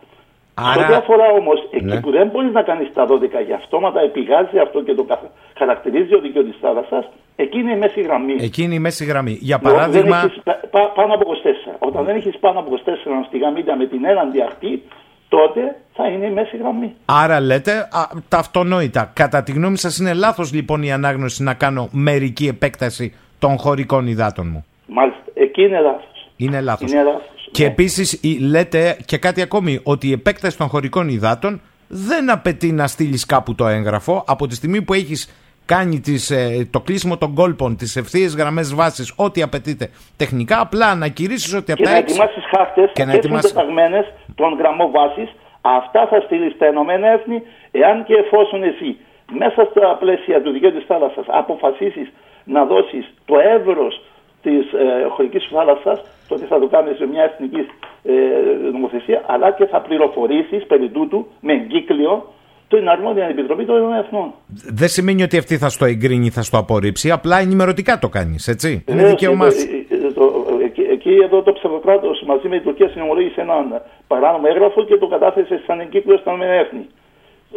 Άρα- 0.54 0.72
Σε 0.72 0.78
ό,τι 0.84 0.92
αφορά 0.94 1.26
όμως 1.40 1.68
εκεί 1.72 1.84
Ναι. 1.84 2.00
που 2.00 2.10
δεν 2.10 2.26
μπορείς 2.28 2.52
να 2.52 2.62
κάνεις 2.62 2.92
τα 2.92 3.06
12 3.06 3.40
για 3.46 3.56
αυτόματα 3.56 4.00
επηγάζει 4.00 4.58
αυτό 4.58 4.82
και 4.82 4.94
το 4.94 5.02
καθ- 5.04 5.30
χαρακτηρίζει 5.58 6.14
ο 6.14 6.20
δίκαιο 6.20 6.42
τη 6.44 6.54
θάλασσας, 6.60 7.04
εκεί 7.36 7.58
είναι 7.58 7.72
η 7.72 7.76
μέση 7.78 8.00
γραμμή. 8.00 8.36
Εκείνη 8.40 8.74
η 8.74 8.78
μέση 8.78 9.04
γραμμή. 9.04 9.38
Για 9.40 9.56
Λοιπόν, 9.56 9.72
παράδειγμα, 9.72 10.16
δεν 10.20 10.26
έχεις 10.28 10.42
πα- 10.42 10.60
πα- 10.70 10.92
πάνω 10.94 11.14
από 11.14 11.24
24. 11.28 11.76
Όταν 11.78 12.04
δεν 12.04 12.16
έχεις 12.16 12.38
πάνω 12.38 12.58
από 12.58 12.70
24 12.70 13.14
ναυτικά 13.14 13.50
μίλια 13.50 13.76
με 13.76 13.86
την 13.86 14.04
έναντι 14.04 14.40
αυτή, 14.42 14.82
τότε 15.28 15.76
θα 15.94 16.08
είναι 16.08 16.26
η 16.26 16.30
μέση 16.30 16.56
γραμμή. 16.56 16.94
άρα 17.04 17.40
λέτε 17.40 17.72
α, 17.72 18.06
τα 18.28 18.38
αυτονόητα. 18.38 19.10
Κατά 19.14 19.42
τη 19.42 19.52
γνώμη 19.52 19.76
σας 19.78 19.98
είναι 19.98 20.14
λάθος 20.14 20.52
λοιπόν 20.52 20.82
η 20.82 20.92
ανάγνωση 20.92 21.42
να 21.42 21.54
κάνω 21.54 21.88
μερική 21.92 22.46
επέκταση 22.46 23.14
των 23.38 23.58
χωρικών 23.58 24.06
υδάτων 24.06 24.46
μου. 24.52 24.64
Μάλιστα, 24.86 25.22
εκεί 25.34 25.62
είναι 25.62 25.80
λάθος. 25.80 26.28
Είναι 26.36 26.60
λάθος. 26.60 26.90
Είναι 26.92 27.02
λάθος. 27.02 27.48
Και 27.50 27.64
επίσης 27.64 28.12
η- 28.22 28.38
λέτε 28.40 28.96
και 29.06 29.18
κάτι 29.18 29.40
ακόμη 29.42 29.80
ότι 29.82 30.08
η 30.08 30.12
επέκταση 30.12 30.58
των 30.58 30.68
χωρικών 30.68 31.08
υδάτων 31.08 31.60
δεν 31.88 32.30
απαιτεί 32.30 32.72
να 32.72 32.86
στείλεις 32.86 33.26
κάπου 33.26 33.54
το 33.54 33.66
έγγραφο 33.66 34.24
από 34.26 34.46
τη 34.46 34.54
στιγμή 34.54 34.82
που 34.82 34.92
έχεις 34.94 35.34
κάνει 35.66 36.00
τις, 36.00 36.30
ε, 36.30 36.68
το 36.70 36.80
κλείσιμο 36.80 37.16
των 37.18 37.34
κόλπων, 37.34 37.76
τις 37.76 37.96
ευθείες 37.96 38.34
γραμμές 38.36 38.74
βάσης, 38.74 39.12
ό,τι 39.16 39.42
απαιτείται 39.42 39.90
τεχνικά, 40.16 40.60
απλά 40.60 40.94
να 40.94 41.08
κηρύσεις 41.08 41.54
ότι 41.54 41.72
από 41.72 41.82
Και 41.82 41.86
τα 41.86 41.92
να 41.92 41.96
έξι... 41.96 42.14
ετοιμάσεις 42.14 42.44
χάρτες 42.56 42.90
Και 42.94 43.04
να 43.04 43.10
και 43.10 43.16
ετοιμάσεις- 43.16 43.48
συντεταγμένες 43.50 44.06
των 44.34 44.54
γραμμών 44.58 44.90
βάσης. 44.90 45.28
Αυτά 45.60 46.06
θα 46.10 46.20
στείλεις 46.20 46.52
στα 46.54 46.66
Ηνωμένα 46.66 47.06
Έθνη, 47.08 47.42
εάν 47.70 48.04
και 48.04 48.14
εφόσον 48.14 48.62
εσύ 48.62 48.96
μέσα 49.38 49.68
στα 49.70 49.96
πλαίσια 50.00 50.42
του 50.42 50.50
δικαίου 50.50 50.72
της 50.72 50.84
θάλασσας 50.86 51.24
αποφασίσεις 51.28 52.08
να 52.44 52.64
δώσεις 52.64 53.04
το 53.24 53.34
εύρος 53.56 54.02
της 54.44 54.72
ε, 54.72 54.86
χωρικής 55.14 55.42
σου 55.42 55.54
θάλασσα, 55.54 55.92
τότε 56.28 56.44
θα 56.50 56.58
το 56.60 56.66
κάνει 56.66 56.94
σε 56.98 57.06
μια 57.06 57.22
εθνική 57.22 57.62
ε, 58.02 58.12
νομοθεσία, 58.72 59.22
αλλά 59.26 59.50
και 59.50 59.64
θα 59.66 59.80
πληροφορήσεις 59.80 60.66
περί 60.66 60.88
τούτου 60.88 61.26
με 61.40 61.52
εγκύκλιο 61.52 62.32
την 62.68 62.88
αρμόδια 62.88 63.24
επιτροπή 63.26 63.64
των 63.64 63.76
Ηνωμένων 63.76 64.04
Εθνών. 64.04 64.32
Δεν 64.80 64.88
σημαίνει 64.88 65.22
ότι 65.22 65.36
αυτή 65.38 65.58
θα 65.58 65.68
στο 65.68 65.84
εγκρίνει 65.84 66.26
ή 66.26 66.30
θα 66.30 66.42
στο 66.42 66.58
απορρίψει, 66.58 67.10
απλά 67.10 67.38
ενημερωτικά 67.38 67.98
το 67.98 68.08
κάνεις, 68.08 68.48
έτσι. 68.48 68.68
Είναι 68.70 68.82
Βεβαίως, 68.98 69.10
δικαίωμά 69.10 69.46
ε, 69.46 69.50
σου. 69.50 69.66
ε, 69.88 70.06
ε, 70.06 70.12
το- 70.12 70.46
εκεί, 70.64 70.80
εκεί 70.90 71.10
εδώ 71.24 71.42
το 71.42 71.52
ψευδοκράτος 71.52 72.22
μαζί 72.26 72.48
με 72.48 72.56
την 72.56 72.64
Τουρκία 72.64 72.88
συνομολόγησε 72.88 73.40
έναν 73.40 73.82
παράνομο 74.06 74.44
έγγραφο 74.48 74.84
και 74.84 74.96
το 74.96 75.06
κατάθεσε 75.06 75.60
σαν 75.66 75.80
εγκύκλιο 75.80 76.16
στα 76.16 76.30
Ηνωμένα 76.30 76.52
Έθνη. 76.52 76.86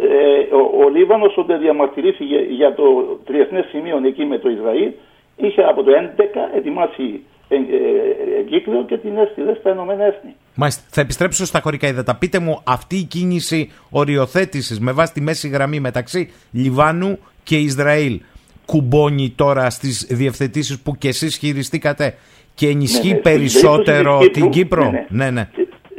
ε, 0.01 0.55
ο, 0.55 0.83
ο 0.85 0.89
Λίβανος 0.89 1.37
όταν 1.37 1.59
διαμαρτυρήθηκε 1.59 2.35
για 2.49 2.73
το 2.73 2.83
τριεθνές 3.25 3.65
σημείο 3.71 4.01
εκεί 4.05 4.25
με 4.25 4.37
το 4.37 4.49
Ισραήλ 4.49 4.91
είχε 5.37 5.61
από 5.61 5.83
το 5.83 5.91
11 5.91 6.57
ετοιμάσει 6.57 7.21
ε, 7.49 7.55
ε, 7.55 8.39
εγκύκλιο 8.39 8.83
και 8.87 8.97
την 8.97 9.17
έστειλε 9.17 9.53
στα 9.53 9.71
Ηνωμένα 9.71 10.03
Έθνη. 10.03 10.35
Μάλιστα. 10.55 10.83
Θα 10.89 11.01
επιστρέψω 11.01 11.45
στα 11.45 11.59
χωρικά 11.59 11.87
ύδατα. 11.87 12.15
Πείτε 12.15 12.39
μου, 12.39 12.61
αυτή 12.63 12.95
η 12.95 13.03
κίνηση 13.03 13.71
οριοθέτησης 13.89 14.79
με 14.79 14.91
βάση 14.91 15.13
τη 15.13 15.21
μέση 15.21 15.47
γραμμή 15.47 15.79
μεταξύ 15.79 16.31
Λιβάνου 16.51 17.19
και 17.43 17.55
Ισραήλ 17.55 18.21
κουμπώνει 18.65 19.33
τώρα 19.35 19.69
στις 19.69 20.07
διευθετήσεις 20.09 20.81
που 20.81 20.95
κι 20.95 21.07
εσείς 21.07 21.37
χειριστήκατε 21.37 22.15
και 22.55 22.67
ενισχύει 22.67 23.07
Ναι, 23.07 23.13
ναι, 23.13 23.19
στην 23.19 23.31
περισσότερο 23.31 24.17
περίπτωση 24.17 24.29
της 24.29 24.41
την 24.41 24.51
Κύπρου, 24.51 24.81
Κύπρο; 24.81 24.91
ναι, 24.91 25.25
ναι. 25.25 25.31
ναι. 25.31 25.49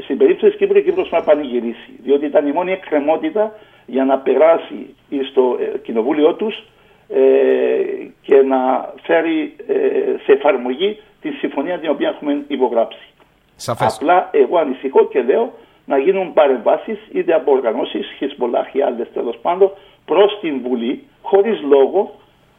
Στην 0.03 0.17
περίπτωση 0.19 0.51
της 0.51 0.59
Κύπρου 0.61 0.79
η 0.79 0.83
Κύπρος 0.83 1.11
να 1.11 1.23
πανηγυρίσει, 1.23 1.91
διότι 2.05 2.27
ήταν 2.27 2.47
η 2.47 2.53
μόνη 2.53 2.73
εκκρεμότητα 2.73 3.59
για 3.87 4.05
να 4.05 4.19
περάσει 4.19 4.95
στο 5.31 5.57
ε, 5.61 5.79
κοινοβούλιο 5.79 6.35
τους 6.35 6.55
ε, 6.55 6.65
και 8.23 8.43
να 8.43 8.93
φέρει 9.03 9.57
ε, 9.67 9.75
σε 10.25 10.33
εφαρμογή 10.33 11.01
τη 11.21 11.31
συμφωνία 11.31 11.79
την 11.79 11.91
οποία 11.91 12.09
έχουμε 12.09 12.45
υπογράψει. 12.49 13.09
Σαφές. 13.57 13.97
Απλά 13.97 14.29
εγώ 14.33 14.59
ανησυχώ 14.59 15.07
και 15.07 15.23
λέω 15.23 15.53
να 15.85 15.99
γίνουν 15.99 16.33
παρεμβάσεις 16.33 16.99
είτε 17.13 17.35
από 17.35 17.53
οργανώσεις, 17.53 18.07
Χισμπολάχ 18.19 18.75
ή 18.75 18.83
άλλες 18.83 19.09
τέλος 19.13 19.39
πάντων, 19.43 19.71
προς 20.05 20.39
την 20.41 20.61
Βουλή, 20.63 21.05
χωρίς 21.23 21.61
λόγο 21.63 22.15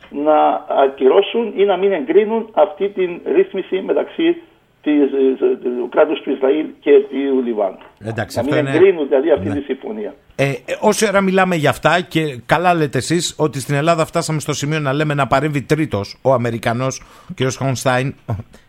να 0.10 0.66
ακυρώσουν 0.68 1.54
ή 1.56 1.66
να 1.66 1.78
μην 1.78 1.92
εγκρίνουν 1.92 2.50
αυτή 2.54 2.90
την 2.90 3.22
ρύθμιση 3.26 3.82
μεταξύ 3.82 4.42
της, 4.82 4.94
ε, 4.94 5.56
του 5.64 5.90
κράτου 5.90 6.22
του 6.22 6.32
Ισραήλ 6.32 6.66
και 6.80 6.92
του 7.10 7.42
Λιβάνου. 7.46 7.78
Εντάξει, 8.06 8.38
να 8.38 8.44
αυτό 8.44 8.56
μην 8.56 8.66
είναι- 8.66 8.76
εγκρίνουν 8.78 9.08
δηλαδή 9.08 9.32
αυτή 9.32 9.48
Ναι. 9.48 9.56
τη 9.56 9.62
συμφωνία. 9.62 10.14
Ε, 10.36 10.50
ε, 10.50 10.54
όση 10.80 11.08
ώρα 11.08 11.22
μιλάμε 11.22 11.56
για 11.56 11.70
αυτά 11.70 12.02
και 12.02 12.40
καλά 12.46 12.74
λέτε 12.74 12.98
εσείς 12.98 13.34
ότι 13.38 13.60
στην 13.60 13.76
Ελλάδα 13.76 14.06
φτάσαμε 14.06 14.40
στο 14.40 14.54
σημείο 14.54 14.80
να 14.80 14.94
λέμε 14.94 15.14
να 15.14 15.28
παρέμβει 15.28 15.62
τρίτος 15.62 16.18
ο 16.22 16.34
Αμερικανός 16.34 17.02
ο 17.30 17.34
κ. 17.36 17.52
Χονστάιν. 17.58 18.16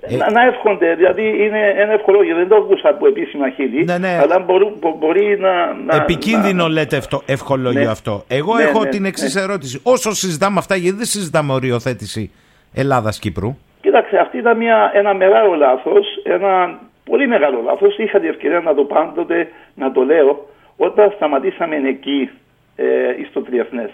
Ε, 0.01 0.17
να, 0.17 0.31
να 0.31 0.43
εύχονται, 0.47 0.95
δηλαδή 0.95 1.23
είναι 1.23 1.59
ένα 1.77 1.93
ευχολόγιο, 1.93 2.37
δεν 2.37 2.49
το 2.49 2.57
άκουσα 2.57 2.89
από 2.89 3.07
επίσημα 3.07 3.51
χείλη, 3.51 3.85
Ναι, 3.85 3.99
ναι. 3.99 4.19
αλλά 4.23 4.39
μπορού- 4.39 4.77
μπο- 4.81 4.97
μπορεί 4.99 5.39
να... 5.41 5.75
να 5.75 5.97
Επικίνδυνο 6.03 6.63
να- 6.63 6.69
λέτε 6.69 6.97
αυτό, 6.97 7.23
ευχολόγιο 7.27 7.81
Ναι. 7.81 7.87
αυτό. 7.91 8.25
Εγώ 8.29 8.57
Ναι, 8.57 8.63
έχω 8.63 8.83
ναι, 8.83 8.89
την 8.89 9.03
ναι. 9.03 9.09
εξής 9.09 9.37
ερώτηση. 9.37 9.81
Όσο 9.83 10.15
συζητάμε 10.15 10.59
αυτά, 10.59 10.77
γιατί 10.77 10.97
δεν 10.97 11.07
συζητάμε 11.07 11.53
οριοθέτηση 11.53 12.31
Ελλάδα-Κύπρου. 12.75 13.57
Κοίταξε, 13.91 14.19
αυτή 14.19 14.39
ήταν 14.39 14.57
μια, 14.57 14.91
ένα 14.95 15.15
μεγάλο 15.15 15.55
λάθος, 15.55 16.07
ένα 16.23 16.79
πολύ 17.05 17.27
μεγάλο 17.27 17.61
λάθος. 17.65 17.99
Είχα 17.99 18.21
την 18.21 18.29
ευκαιρία 18.29 18.61
να 18.61 18.75
το 18.75 18.85
πάντοτε 18.85 19.49
να 19.75 19.93
το 19.93 20.05
λέω 20.05 20.47
όταν 20.77 21.13
σταματήσαμε 21.17 21.77
εκεί 21.77 22.31
ε, 22.77 22.85
στο 23.29 23.41
Τριεθνές. 23.43 23.91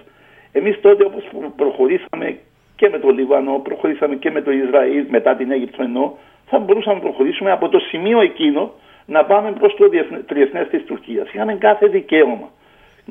Εμείς 0.53 0.81
τότε, 0.81 1.05
όπως 1.05 1.25
προχωρήσαμε 1.57 2.39
και 2.77 2.89
με 2.89 2.99
το 2.99 3.09
Λίβανο, 3.09 3.61
προχωρήσαμε 3.63 4.15
και 4.15 4.31
με 4.31 4.41
το 4.41 4.51
Ισραήλ, 4.51 5.05
μετά 5.09 5.35
την 5.37 5.51
Αίγυπτο 5.51 5.83
εννοώ, 5.83 6.13
θα 6.47 6.59
μπορούσαμε 6.59 6.95
να 6.97 7.03
προχωρήσουμε 7.03 7.51
από 7.51 7.69
το 7.69 7.79
σημείο 7.79 8.21
εκείνο 8.21 8.73
να 9.07 9.25
πάμε 9.25 9.53
προς 9.53 9.75
το 9.75 9.89
Τριεθνές 10.27 10.69
της 10.69 10.85
Τουρκίας. 10.85 11.33
Είχαμε 11.33 11.55
κάθε 11.55 11.87
δικαίωμα 11.87 12.49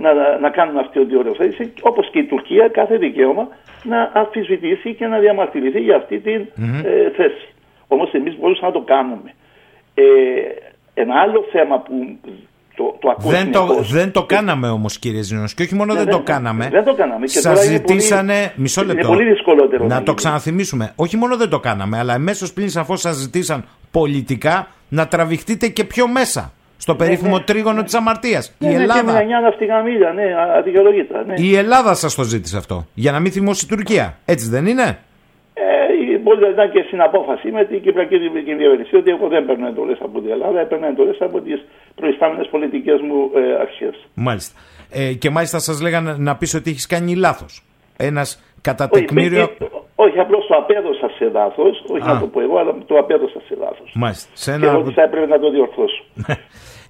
να, 0.04 0.40
να 0.40 0.50
κάνουν 0.50 0.78
αυτή 0.78 1.06
την 1.06 1.18
οριοθέτηση, 1.18 1.74
όπως 1.82 2.10
και 2.12 2.20
η 2.20 2.24
Τουρκία, 2.26 2.68
κάθε 2.68 2.98
δικαίωμα 2.98 3.48
να 3.84 4.12
αμφισβητήσει 4.14 4.94
και 4.94 5.06
να 5.06 5.18
διαμαρτυρηθεί 5.20 5.80
για 5.80 5.96
αυτή 5.96 6.20
την 6.20 6.42
ε, 6.84 7.10
θέση. 7.18 7.48
Όμως 7.88 8.12
εμείς 8.14 8.38
μπορούσαμε 8.40 8.68
να 8.68 8.74
το 8.74 8.82
κάνουμε. 8.82 9.34
Ε, 9.94 10.04
ένα 10.94 11.14
άλλο 11.22 11.46
θέμα 11.52 11.80
που 11.80 12.18
το, 12.76 12.98
το 13.00 13.10
ακούω 13.10 13.32
Δεν 13.32 13.52
το, 13.52 13.60
συνεχώς- 13.62 13.92
δεν 13.92 14.12
το 14.12 14.24
κάναμε 14.24 14.68
όμως, 14.70 15.00
κύριε 15.00 15.22
Ζήνος. 15.22 15.54
Και 15.54 15.64
όχι 15.64 15.76
μόνο 15.76 15.94
Ναι, 15.94 15.98
δεν 16.00 16.08
ναι, 16.08 16.12
το 16.12 16.20
κάναμε. 16.24 16.70
δεν 16.72 16.84
το 16.84 16.94
κάναμε. 16.96 17.26
Και 17.26 17.32
Σας 17.32 17.44
τώρα 17.44 17.66
είναι 17.66 17.80
πολύ- 17.80 18.00
ζητήσανε. 18.00 18.54
Μισό 18.56 18.82
είναι 18.84 18.94
λεπτό. 18.94 19.08
πολύ 19.08 19.24
δυσκολότερο 19.24 19.84
να 19.84 19.90
Να 19.90 19.96
το 19.98 20.02
γίνει. 20.04 20.16
ξαναθυμίσουμε. 20.16 20.94
Όχι 20.96 21.18
μόνο 21.18 21.38
δεν 21.38 21.50
το 21.50 21.60
κάναμε, 21.60 21.98
αλλά 21.98 22.14
εμέσως 22.14 22.54
πλην 22.54 22.70
σαφώς 22.70 23.00
σας 23.02 23.16
ζητήσαν 23.16 23.66
πολιτικά 23.92 24.68
να 24.90 25.08
τραβηχτείτε 25.08 25.68
και 25.68 25.84
πιο 25.84 26.08
μέσα. 26.08 26.54
Στο 26.78 26.96
περίφημο 26.96 27.40
τρίγωνο 27.42 27.84
της 27.84 27.94
αμαρτίας. 27.94 28.56
Ναι, 28.60 28.68
Η 28.68 28.72
ναι, 28.72 28.78
και 28.78 28.82
Ελλάδα. 28.84 29.14
με 29.14 29.20
9 29.20 29.42
ναυτικαμίλια, 29.42 30.12
ναι, 30.12 30.24
α- 30.24 30.58
αδικαιολογήτα. 30.58 31.24
Ναι. 31.28 31.34
Η 31.38 31.56
Ελλάδα 31.56 31.94
σας 31.94 32.16
το 32.16 32.24
ζήτησε 32.24 32.58
αυτό. 32.58 32.86
Για 32.94 33.12
να 33.12 33.20
μην 33.20 33.32
θυμώσει 33.32 33.66
η 33.66 33.68
Τουρκία. 33.68 34.18
Έτσι 34.26 34.50
δεν 34.50 34.66
είναι; 34.66 34.98
Ε, 35.54 36.18
μπορεί 36.24 36.40
να 36.40 36.50
ήταν 36.50 36.72
και 36.72 36.84
στην 36.88 37.02
απόφαση 37.02 37.52
με 37.52 37.66
την 37.66 37.82
Κυπριακή 37.82 38.18
Δημοκρατική 38.18 38.54
Διαβέρνηση 38.56 38.96
ότι 38.96 39.10
εγώ 39.12 39.28
δεν 39.28 39.46
παίρνω 39.46 39.68
εντολές 39.68 39.98
από 40.02 40.20
την 40.22 40.32
Ελλάδα, 40.32 40.60
έπαιρνα 40.60 40.88
εντολές 40.88 41.18
από 41.20 41.42
τις 41.42 41.66
προϊστάμενες 41.96 42.48
πολιτικές 42.52 43.00
μου 43.02 43.32
ε, 43.36 43.62
αρχέ. 43.62 43.90
Μάλιστα. 44.14 44.60
Ε, 44.92 45.14
και 45.14 45.30
μάλιστα 45.30 45.60
σας 45.60 45.82
λέγανε 45.82 46.16
να 46.18 46.36
πεις 46.36 46.54
ότι 46.54 46.70
έχεις 46.70 46.86
κάνει 46.88 47.16
λάθος. 47.16 47.64
Ένας 47.98 48.44
κατά 48.62 48.90
τεκμήριο. 48.90 49.50
Όχι, 49.96 50.20
απλώς 50.20 50.48
το 50.48 50.56
απέδωσα 50.56 51.10
σε 51.18 51.26
λάθος, 51.34 51.84
όχι 51.88 52.10
Α. 52.10 52.14
να 52.14 52.20
το 52.20 52.28
πω 52.28 52.42
εγώ, 52.42 52.58
αλλά 52.58 52.72
το 52.86 52.96
απέδωσα 52.98 53.40
σε 53.48 53.56
λάθος. 53.60 53.92
Μάλιστα. 53.96 54.30
Σε 54.34 54.52
Και 54.60 54.66
ένα... 54.66 54.78
ότι 54.78 54.92
θα 54.94 55.02
έπρεπε 55.02 55.26
να 55.26 55.40
το 55.40 55.50
διορθώσω. 55.52 56.04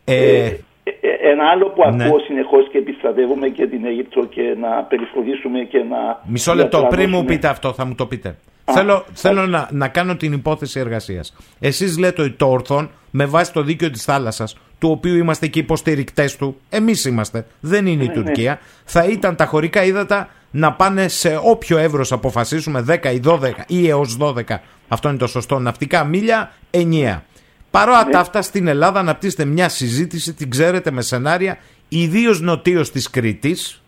ε, 0.05 0.53
Ε, 0.87 0.91
ε, 1.01 1.29
ένα 1.31 1.43
άλλο 1.53 1.65
που 1.69 1.81
Ναι. 1.91 2.03
ακούω 2.05 2.19
συνεχώς 2.19 2.69
και 2.71 2.77
επιστρατεύουμε 2.77 3.47
και 3.47 3.67
την 3.67 3.85
Αίγυπτο 3.85 4.25
και 4.25 4.55
να 4.59 4.83
περιφρονήσουμε 4.83 5.59
και 5.59 5.77
να. 5.77 6.19
Μισό 6.27 6.53
λεπτό, 6.53 6.77
πριν 6.77 6.89
μου 6.89 6.95
διατρανώσουμε. 6.95 7.33
πείτε 7.33 7.47
αυτό, 7.47 7.73
θα 7.73 7.85
μου 7.85 7.95
το 7.95 8.05
πείτε. 8.05 8.37
Θέλω, 8.71 9.05
θέλω 9.13 9.45
να, 9.47 9.67
να 9.71 9.87
κάνω 9.87 10.15
την 10.15 10.33
υπόθεση 10.33 10.79
εργασίας. 10.79 11.35
Εσείς 11.59 11.97
λέτε 11.97 12.21
ότι 12.21 12.31
το 12.31 12.45
ορθόν, 12.49 12.89
με 13.11 13.25
βάση 13.25 13.53
το 13.53 13.61
δίκαιο 13.61 13.89
της 13.89 14.03
θάλασσας, 14.03 14.57
του 14.79 14.89
οποίου 14.91 15.15
είμαστε 15.15 15.47
και 15.47 15.59
υποστηρικτές 15.59 16.35
του, 16.37 16.57
εμείς 16.69 17.05
είμαστε, 17.05 17.45
δεν 17.59 17.85
είναι 17.85 18.03
η 18.03 18.07
Ναι, 18.07 18.13
ναι. 18.13 18.21
Τουρκία, 18.23 18.59
θα 18.85 19.03
ήταν 19.05 19.35
τα 19.35 19.45
χωρικά 19.45 19.83
ύδατα 19.83 20.29
να 20.57 20.73
πάνε 20.73 21.07
σε 21.07 21.39
όποιο 21.43 21.77
εύρος 21.77 22.11
αποφασίσουμε, 22.11 22.81
10 22.81 23.11
ή 23.13 23.19
12 23.25 23.51
ή 23.67 23.87
έως 23.89 24.17
12, 24.19 24.61
αυτό 24.87 25.09
είναι 25.09 25.17
το 25.17 25.27
σωστό, 25.27 25.59
ναυτικά 25.59 26.03
μίλια 26.03 26.51
ενιαία. 26.71 27.23
Παρότι 27.71 28.05
Ναι. 28.05 28.11
τα 28.11 28.19
αυτά 28.19 28.41
στην 28.41 28.67
Ελλάδα 28.67 28.99
αναπτύσσεται 28.99 29.45
μια 29.45 29.69
συζήτηση, 29.69 30.33
την 30.33 30.49
ξέρετε 30.49 30.91
με 30.91 31.01
σενάρια, 31.01 31.57
ιδίως 31.87 32.41
νοτίω 32.41 32.81
της 32.81 33.09
Κρήτης, 33.09 33.81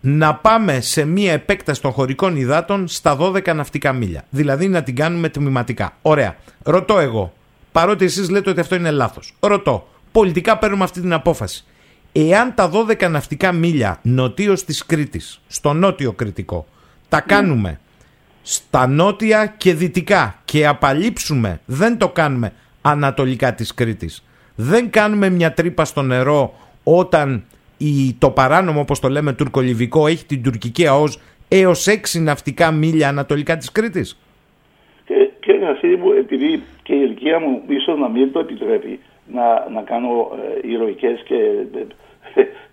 να 0.00 0.34
πάμε 0.34 0.80
σε 0.80 1.04
μία 1.04 1.32
επέκταση 1.32 1.80
των 1.80 1.90
χωρικών 1.92 2.36
υδάτων 2.36 2.88
στα 2.88 3.16
12 3.16 3.54
ναυτικά 3.54 3.92
μίλια. 3.92 4.24
Δηλαδή 4.30 4.68
να 4.68 4.82
την 4.82 4.96
κάνουμε 4.96 5.28
τμηματικά. 5.28 5.96
Ωραία. 6.02 6.36
Ρωτώ 6.62 6.98
εγώ, 6.98 7.32
παρότι 7.72 8.04
εσείς 8.04 8.30
λέτε 8.30 8.50
ότι 8.50 8.60
αυτό 8.60 8.74
είναι 8.74 8.90
λάθος. 8.90 9.34
Ρωτώ, 9.40 9.88
πολιτικά 10.12 10.58
παίρνουμε 10.58 10.84
αυτή 10.84 11.00
την 11.00 11.12
απόφαση. 11.12 11.64
Εάν 12.16 12.54
τα 12.54 12.70
12 12.88 13.10
ναυτικά 13.10 13.52
μίλια 13.52 13.98
νοτίως 14.02 14.64
της 14.64 14.86
Κρήτης, 14.86 15.40
στο 15.46 15.72
νότιο 15.72 16.12
κριτικό, 16.12 16.66
τα 17.08 17.20
κάνουμε 17.20 17.80
στα 18.42 18.86
νότια 18.86 19.54
και 19.56 19.74
δυτικά 19.74 20.40
και 20.44 20.66
απαλείψουμε, 20.66 21.60
δεν 21.64 21.98
το 21.98 22.08
κάνουμε 22.08 22.52
ανατολικά 22.82 23.54
της 23.54 23.74
Κρήτης. 23.74 24.24
Δεν 24.54 24.90
κάνουμε 24.90 25.30
μια 25.30 25.52
τρύπα 25.52 25.84
στο 25.84 26.02
νερό 26.02 26.54
όταν 26.82 27.44
η, 27.78 28.14
το 28.18 28.30
παράνομο, 28.30 28.80
όπως 28.80 29.00
το 29.00 29.08
λέμε, 29.08 29.32
τουρκολιβικό 29.32 30.06
έχει 30.06 30.26
την 30.26 30.42
τουρκική 30.42 30.86
ΑΟΣ 30.86 31.20
έως 31.48 31.86
6 31.88 32.20
ναυτικά 32.20 32.70
μίλια 32.70 33.08
ανατολικά 33.08 33.56
της 33.56 33.72
Κρήτης. 33.72 34.18
Και, 35.04 35.30
και 35.40 35.52
Γασίδη 35.52 35.96
μου, 35.96 36.10
επειδή 36.12 36.62
και 36.82 36.92
η 36.92 37.00
ηλικία 37.04 37.40
μου 37.40 37.62
ίσως 37.68 37.98
να 37.98 38.08
μην 38.08 38.32
το 38.32 38.38
επιτρέπει 38.38 39.00
να, 39.32 39.68
να 39.74 39.82
κάνω 39.82 40.30
ε, 40.62 40.68
ηρωικές 40.68 41.22
και 41.24 41.34
ε, 41.74 41.86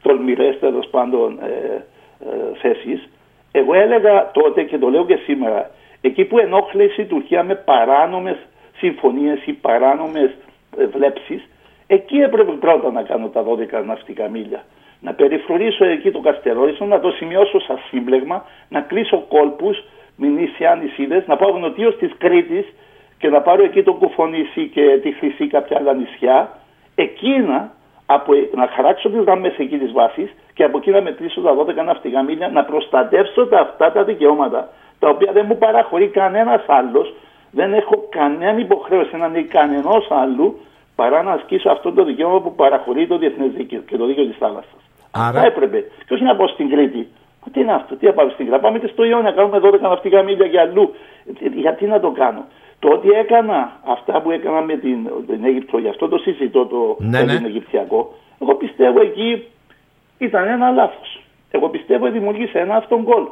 τολμηρές 0.01 0.59
τέλος 0.59 0.87
πάντων 0.87 1.39
ε, 1.41 1.85
ε, 2.25 2.57
θέσεις, 2.61 3.09
εγώ 3.51 3.73
έλεγα 3.73 4.31
τότε 4.31 4.63
και 4.63 4.77
το 4.77 4.89
λέω 4.89 5.05
και 5.05 5.15
σήμερα, 5.15 5.71
εκεί 6.01 6.25
που 6.25 6.39
ενόχλησε 6.39 7.01
η 7.01 7.05
Τουρκία 7.05 7.43
με 7.43 7.55
παράνομες 7.55 8.37
συμφωνίες 8.77 9.45
ή 9.45 9.53
παράνομες 9.53 10.31
ε, 10.77 10.85
βλέψεις, 10.85 11.49
εκεί 11.87 12.17
έπρεπε 12.17 12.51
πρώτα 12.51 12.91
να 12.91 13.01
κάνω 13.01 13.27
τα 13.27 13.43
12 13.43 13.85
ναυτικά 13.85 14.27
μίλια. 14.29 14.63
Να 14.99 15.13
περιφρονήσω 15.13 15.85
εκεί 15.85 16.11
το 16.11 16.19
Καστερόριστο, 16.19 16.85
να 16.85 16.99
το 16.99 17.11
σημειώσω 17.11 17.59
σαν 17.59 17.79
σύμπλεγμα, 17.89 18.45
να 18.69 18.81
κλείσω 18.81 19.25
κόλπους 19.27 19.83
με 20.15 20.27
νησιά 20.27 20.75
νησίδες, 20.75 21.27
να 21.27 21.35
πάω 21.35 21.57
νοτίως 21.57 21.97
της 21.97 22.11
Κρήτης 22.17 22.65
και 23.17 23.29
να 23.29 23.41
πάρω 23.41 23.63
εκεί 23.63 23.83
το 23.83 23.93
Κουφονήσι 23.93 24.67
και 24.67 24.99
τη 25.01 25.11
Χρυσή 25.11 25.47
κάποια 25.47 25.77
άλλα 25.77 25.93
νησιά, 25.93 26.59
εκείνα 26.95 27.73
από, 28.13 28.33
να 28.55 28.67
χαράξω 28.67 29.09
τις 29.09 29.19
γραμμές 29.23 29.53
εκεί 29.57 29.77
της 29.77 29.91
βάσης 29.91 30.29
και 30.53 30.63
από 30.63 30.77
εκεί 30.77 30.89
να 30.91 31.01
μετρήσω 31.01 31.41
τα 31.41 31.55
12 31.55 31.85
ναυτικά 31.85 32.23
μίλια, 32.23 32.47
να 32.49 32.63
προστατεύσω 32.63 33.47
τα, 33.47 33.59
αυτά 33.59 33.91
τα 33.91 34.03
δικαιώματα, 34.03 34.69
τα 34.99 35.09
οποία 35.09 35.31
δεν 35.31 35.45
μου 35.47 35.57
παραχωρεί 35.57 36.07
κανένας 36.07 36.63
άλλος, 36.67 37.13
δεν 37.51 37.73
έχω 37.73 38.07
κανένα 38.09 38.59
υποχρέωση 38.59 39.17
να 39.17 39.25
είναι 39.25 39.41
κανενός 39.41 40.07
άλλου, 40.09 40.59
παρά 40.95 41.23
να 41.23 41.31
ασκήσω 41.31 41.69
αυτό 41.69 41.91
το 41.91 42.03
δικαίωμα 42.03 42.41
που 42.41 42.55
παραχωρεί 42.55 43.07
το 43.07 43.17
διεθνές 43.17 43.51
δίκαιο 43.51 43.79
και 43.79 43.97
το 43.97 44.05
δίκαιο 44.05 44.25
της 44.25 44.37
θάλασσας. 44.37 44.81
Άρα- 45.11 45.39
Θα 45.39 45.45
έπρεπε. 45.45 45.85
Και 46.07 46.13
όχι 46.13 46.23
να 46.23 46.35
πάω 46.35 46.47
στην 46.47 46.69
Κρήτη. 46.69 47.07
Μα 47.45 47.51
τι 47.51 47.59
είναι 47.59 47.73
αυτό, 47.73 47.95
τι 47.95 48.05
να 48.05 48.11
πάω 48.13 48.29
στην 48.29 48.45
Κρήτη. 48.47 48.61
Πάμε 48.61 48.79
και 48.79 48.87
στο 48.87 49.03
Ιόνιο 49.03 49.23
να 49.23 49.31
κάνουμε 49.31 49.59
12 49.59 49.89
ναυτικά 49.89 50.21
μίλια 50.23 50.45
για 50.45 50.61
αλλού. 50.61 50.93
Ε, 51.41 51.47
Γιατί 51.47 51.85
να 51.85 51.99
το 51.99 52.11
κάνω. 52.11 52.43
Το 52.81 52.89
ότι 52.89 53.09
έκανα 53.09 53.79
αυτά 53.85 54.21
που 54.21 54.31
έκανα 54.31 54.61
με 54.61 54.75
την, 54.77 55.09
την 55.27 55.45
Αίγυπτο, 55.45 55.77
γι' 55.77 55.87
αυτό 55.87 56.07
το 56.07 56.17
συζητώ 56.17 56.65
το 56.65 56.95
Ναι, 56.99 57.21
ναι. 57.21 57.33
Αιγυπτιακό, 57.45 58.13
εγώ 58.41 58.55
πιστεύω 58.55 59.01
εκεί 59.01 59.43
ήταν 60.17 60.47
ένα 60.47 60.69
λάθος. 60.69 61.21
Εγώ 61.51 61.69
πιστεύω 61.69 62.05
ότι 62.05 62.13
δημιούργησε 62.17 62.59
ένα 62.59 62.75
αυτόν 62.75 63.01
γκολ. 63.01 63.23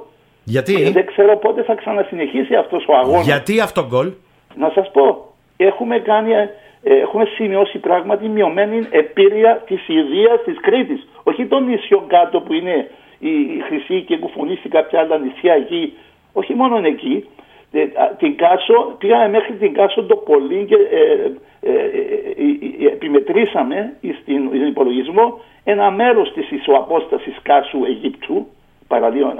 Γιατί; 0.43 0.73
Και 0.73 0.91
δεν 0.91 1.05
ξέρω 1.05 1.37
πότε 1.37 1.63
θα 1.63 1.75
ξανασυνεχίσει 1.75 2.55
αυτός 2.55 2.85
ο 2.87 2.93
αγώνας. 2.95 3.25
Γιατί 3.25 3.59
αυτό 3.59 3.85
γκολ; 3.87 4.11
Να 4.55 4.71
σας 4.75 4.91
πω, 4.91 5.33
έχουμε, 5.57 5.99
κάνει, 5.99 6.31
ε, 6.33 6.49
έχουμε 6.83 7.25
σημειώσει 7.25 7.77
πράγματι 7.77 8.27
μειωμένη 8.27 8.87
επίρρεια 8.89 9.63
της 9.67 9.87
Ιδίας 9.87 10.43
της 10.45 10.59
Κρήτης. 10.61 11.07
Όχι 11.23 11.45
των 11.45 11.65
νησιών 11.65 12.07
κάτω 12.07 12.39
που 12.39 12.53
είναι 12.53 12.89
η, 13.19 13.29
η 13.29 13.61
Χρυσή 13.67 14.01
και 14.01 14.17
Κουφουνή 14.17 14.59
ή 14.63 14.69
κάποια 14.69 14.99
άλλα 14.99 15.17
νησιά 15.17 15.53
εκεί. 15.53 15.93
Όχι 16.33 16.53
μόνο 16.53 16.77
εκεί. 16.87 17.25
Ε, 17.71 17.81
α, 17.81 18.15
την 18.17 18.35
Κάσο, 18.37 18.95
πήγαμε 18.97 19.29
μέχρι 19.29 19.53
την 19.53 19.73
Κάσο 19.73 20.03
το 20.03 20.15
πολύ 20.15 20.65
και 20.65 20.75
ε, 20.75 21.31
ε, 21.61 21.71
ε, 21.71 22.85
ε, 22.85 22.85
επιμετρήσαμε 22.85 23.97
στην, 24.21 24.47
στον 24.47 24.67
υπολογισμό 24.67 25.39
ένα 25.63 25.91
μέρος 25.91 26.31
της 26.33 26.51
ισοαπόστασης 26.51 27.35
Κάσου 27.41 27.85
Αιγύπτου, 27.85 28.47
παραλίων 28.87 29.33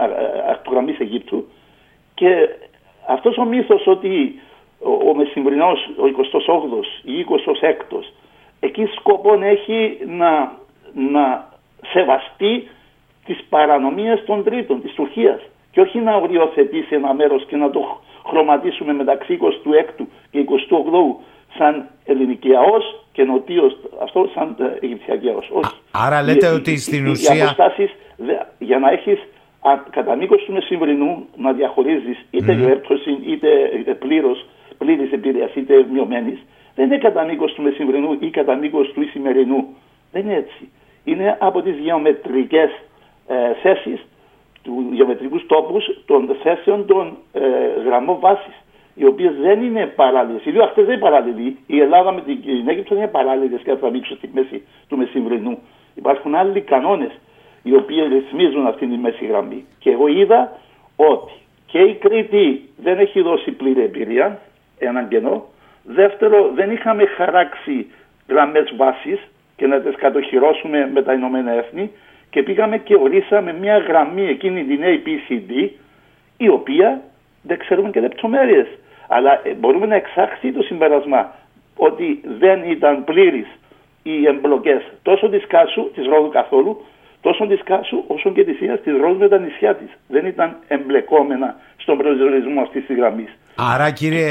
αρτογραμμής 0.49 0.99
Αιγύπτου. 0.99 1.45
Και 2.14 2.49
αυτός 3.07 3.38
ο 3.38 3.43
μύθος 3.43 3.88
ότι 3.88 4.39
ο, 4.80 5.10
ο 5.10 5.15
μεσημβρινός, 5.15 5.89
ο 5.97 6.03
28ος 6.06 7.10
ή 7.10 7.26
26ος, 7.30 8.03
εκεί 8.60 8.85
σκοπό 8.85 9.39
έχει 9.41 9.97
να, 10.07 10.51
να 10.93 11.47
σεβαστεί 11.93 12.68
τις 13.26 13.43
παρανομίες 13.49 14.23
των 14.26 14.43
τρίτων, 14.43 14.81
της 14.81 14.93
Τουρκίας 14.93 15.41
και 15.72 15.81
όχι 15.81 15.99
να 15.99 16.15
οριοθετήσει 16.15 16.95
ένα 16.95 17.14
μέρος 17.14 17.45
και 17.45 17.56
να 17.56 17.69
το 17.69 17.99
χρωματίσουμε 18.30 18.93
μεταξύ 18.93 19.38
26ου 19.41 20.06
και 20.31 20.45
28ου 20.49 21.15
σαν 21.57 21.88
ελληνικιαός 22.06 23.06
και 23.11 23.23
νοτίος 23.23 23.77
αυτό 24.01 24.30
σαν 24.34 24.56
ε, 24.60 24.85
Αιγυπτιακιαός. 24.85 25.49
Όχι. 25.51 25.73
Άρα 25.91 26.22
λέτε 26.23 26.47
Οι- 26.47 26.53
ότι 26.53 26.72
οι- 26.72 26.77
στην 26.77 27.06
οι- 27.06 27.10
ουσία- 27.10 27.35
Οι 27.35 27.41
αποστάσεις 27.41 27.91
δε- 28.18 28.43
για 28.60 28.80
να 28.80 28.89
έχεις 28.91 29.19
α, 29.61 29.72
κατά 29.89 30.15
μήκο 30.15 30.35
του 30.35 30.53
μεσημβρινού 30.53 31.26
να 31.35 31.51
διαχωρίζεις 31.53 32.26
είτε 32.31 32.53
Μμμ. 32.53 32.61
γέρπτωση 32.64 33.18
είτε 33.26 33.49
ε, 33.85 33.93
πλήρως, 33.93 34.45
πλήρης 34.77 35.11
επηρεας 35.11 35.56
είτε 35.56 35.85
μειωμένης 35.91 36.39
δεν 36.76 36.85
είναι 36.85 36.97
κατά 36.97 37.23
μήκο 37.23 37.45
του 37.45 37.61
μεσημβρινού 37.61 38.18
ή 38.19 38.30
κατά 38.30 38.56
μήκο 38.56 38.81
του 38.81 39.01
ησημερινού. 39.01 39.68
Δεν 40.11 40.22
είναι 40.26 40.35
έτσι. 40.35 40.69
Είναι 41.03 41.38
από 41.39 41.61
τις 41.61 41.77
γεωμετρικές 41.77 42.69
ε, 43.27 43.53
θέσεις 43.61 44.06
του 44.64 44.90
γεωμετρικούς 44.91 45.45
τόπους 45.45 45.86
των 46.06 46.36
θέσεων 46.44 46.86
των 46.86 47.18
ε, 47.34 47.41
γραμμών 47.86 48.19
βάσης 48.19 48.64
οι 48.95 49.06
οποίες 49.06 49.34
δεν 49.41 49.61
είναι 49.61 49.86
παράλληλες. 49.86 50.45
Οι 50.45 50.52
δύο 50.52 50.64
αυτές 50.64 50.86
δεν 50.86 50.94
είναι 50.94 51.02
παράλληλοι. 51.02 51.57
Η 51.68 51.80
Ελλάδα 51.80 52.11
με 52.11 52.22
την, 52.22 52.41
την 52.41 52.69
Αίγυπτο 52.69 52.94
δεν 52.95 53.03
είναι 53.03 53.11
παράλληλες 53.11 53.61
κατά 53.64 53.90
μήκος 53.90 54.18
στη 54.18 54.30
μέση 54.34 54.64
του 54.88 54.98
μεσημβρινού. 54.98 55.57
Υπάρχουν 55.95 56.36
άλλοι 56.36 56.61
κανόνες 56.61 57.11
οι 57.64 57.76
οποίοι 57.76 58.07
ρυθμίζουν 58.07 58.68
αυτήν 58.68 58.90
τη 58.90 58.98
μέση 58.98 59.26
γραμμή. 59.26 59.65
Και 59.80 59.91
εγώ 59.91 60.07
είδα 60.07 60.57
ότι 60.95 61.31
και 61.65 61.80
η 61.80 61.94
Κρήτη 61.94 62.69
δεν 62.77 62.99
έχει 62.99 63.22
δώσει 63.22 63.52
πλήρη 63.52 63.81
εμπειρία, 63.81 64.40
έναν 64.80 65.07
κενό. 65.07 65.45
Δεύτερο, 65.84 66.52
δεν 66.56 66.72
είχαμε 66.72 67.06
χαράξει 67.06 67.88
γραμμές 68.27 68.73
βάσης 68.76 69.19
και 69.56 69.68
να 69.68 69.80
τις 69.80 69.95
κατοχυρώσουμε 69.95 70.90
με 70.94 71.02
τα 71.02 71.14
Ηνωμένα 71.14 71.52
Έθνη 71.52 71.91
και 72.30 72.43
πήγαμε 72.43 72.77
και 72.77 72.95
ορίσαμε 72.95 73.53
μια 73.53 73.77
γραμμή 73.77 74.27
εκείνη 74.27 74.64
την 74.64 74.80
APCD 74.84 75.69
η 76.38 76.49
οποία 76.49 77.01
δεν 77.41 77.57
ξέρουμε 77.60 77.89
και 77.89 77.99
λεπτομέρειες. 77.99 78.68
Αλλά 79.07 79.41
ε, 79.43 79.53
μπορούμε 79.53 79.85
να 79.85 79.95
εξαχθεί 79.95 80.51
το 80.51 80.61
συμπέρασμα 80.61 81.34
ότι 81.76 82.22
δεν 82.39 82.64
ήταν 82.72 83.03
πλήρης 83.03 83.47
οι 84.03 84.27
εμπλοκές 84.27 84.81
τόσο 85.01 85.30
της 85.30 85.47
Κάσου, 85.47 85.91
της 85.95 86.06
Ρόδου 86.06 86.30
καθόλου, 86.30 86.85
τόσο 87.22 87.47
της 87.47 87.61
Κάσου 87.64 88.03
όσο 88.07 88.31
και 88.31 88.43
της 88.43 88.60
Ίας 88.61 88.81
της 88.81 88.93
Ρόδου 89.01 89.18
με 89.18 89.27
τα 89.27 89.38
νησιά 89.38 89.76
της. 89.76 89.89
Δεν 90.07 90.26
ήταν 90.26 90.57
εμπλεκόμενα 90.68 91.56
στον 91.77 91.97
προσδιορισμό 91.97 92.61
αυτής 92.61 92.85
της 92.85 92.95
γραμμής. 92.95 93.38
Άρα 93.56 93.91
κύριε 93.91 94.30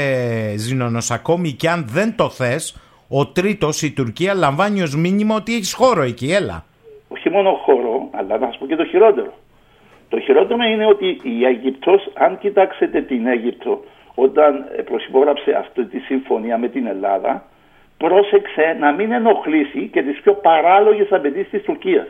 Ζήνονος, 0.57 1.11
ακόμη 1.11 1.51
και 1.51 1.69
αν 1.69 1.85
δεν 1.87 2.15
το 2.15 2.29
θες, 2.29 2.77
ο 3.09 3.27
τρίτος, 3.27 3.81
η 3.81 3.93
Τουρκία, 3.93 4.33
λαμβάνει 4.33 4.81
ως 4.81 4.95
μήνυμα 4.95 5.35
ότι 5.35 5.53
έχεις 5.53 5.73
χώρο 5.73 6.01
εκεί, 6.01 6.31
έλα. 6.31 6.65
όχι 7.07 7.29
μόνο 7.29 7.49
χώρο, 7.51 7.78
αλλά 8.19 8.37
να 8.37 8.45
σας 8.45 8.57
πω 8.57 8.65
και 8.65 8.75
το 8.75 8.85
χειρότερο. 8.85 9.33
Το 10.09 10.19
χειρότερο 10.19 10.63
είναι 10.63 10.85
ότι 10.85 11.19
η 11.23 11.45
Αίγυπτος, 11.45 12.09
αν 12.13 12.37
κοιτάξετε 12.37 13.01
την 13.01 13.27
Αίγυπτο, 13.27 13.83
όταν 14.15 14.65
ε, 14.77 14.81
προσυπόγραψε 14.81 15.51
αυτή 15.51 15.85
τη 15.85 15.99
συμφωνία 15.99 16.57
με 16.57 16.67
την 16.67 16.87
Ελλάδα, 16.87 17.43
πρόσεξε 17.97 18.77
να 18.79 18.91
μην 18.91 19.11
ενοχλήσει 19.11 19.89
και 19.93 20.01
τις 20.01 20.21
πιο 20.21 20.33
παράλογες 20.33 21.11
απαιτήσεις 21.11 21.49
της 21.49 21.63
Τουρκίας, 21.63 22.07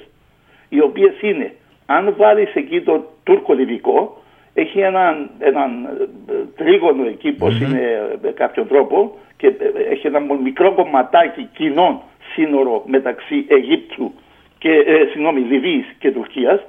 οι 0.70 0.82
οποίες 0.82 1.22
είναι, 1.22 1.54
αν 1.86 2.14
βάλεις 2.18 2.56
εκεί 2.56 2.82
το 2.82 3.06
τουρκο-λιβικό, 3.24 4.18
έχει 4.54 4.80
έναν, 4.80 5.30
έναν 5.40 5.86
ε, 6.30 6.34
τρίγωνο 6.56 7.06
εκεί, 7.06 7.32
πως 7.32 7.62
είναι 7.62 7.82
ε, 7.82 8.18
με 8.22 8.32
κάποιον 8.32 8.68
τρόπο, 8.68 9.18
και 9.38 9.48
ε, 9.48 9.92
έχει 9.92 10.08
ένα 10.08 10.20
μικρό 10.44 10.74
κομματάκι 10.74 11.50
κοινών 11.54 12.02
σύνορο 12.34 12.84
μεταξύ 12.86 13.46
Αιγύπτου 13.48 14.14
και, 14.60 14.72
ε, 14.72 15.08
συγγνώμη, 15.12 15.40
Λιβύης 15.40 15.86
και 16.00 16.12
Τουρκίας 16.12 16.62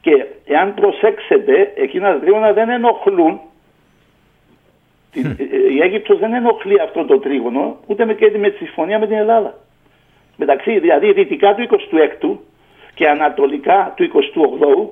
και 0.00 0.26
εάν 0.46 0.74
προσέξετε 0.74 1.72
εκείνα 1.74 2.12
τα 2.12 2.20
τρίγωνα 2.20 2.52
δεν 2.52 2.68
ενοχλούν. 2.68 3.40
Την, 5.12 5.26
ε, 5.26 5.72
η 5.74 5.80
Αίγυπτος 5.80 6.18
δεν 6.18 6.34
ενοχλεί 6.34 6.80
αυτό 6.80 7.04
το 7.04 7.18
τρίγωνο 7.18 7.76
ούτε 7.86 8.04
με, 8.04 8.14
και 8.14 8.38
με 8.38 8.50
τη 8.50 8.56
συμφωνία 8.56 8.98
με 8.98 9.06
την 9.06 9.16
Ελλάδα. 9.16 9.58
Μεταξύ 10.36 10.78
δηλαδή 10.78 11.12
δυτικά 11.12 11.54
του 11.54 11.68
26ου 11.70 12.36
και 12.94 13.08
ανατολικά 13.08 13.94
του 13.96 14.10
28ου 14.14 14.88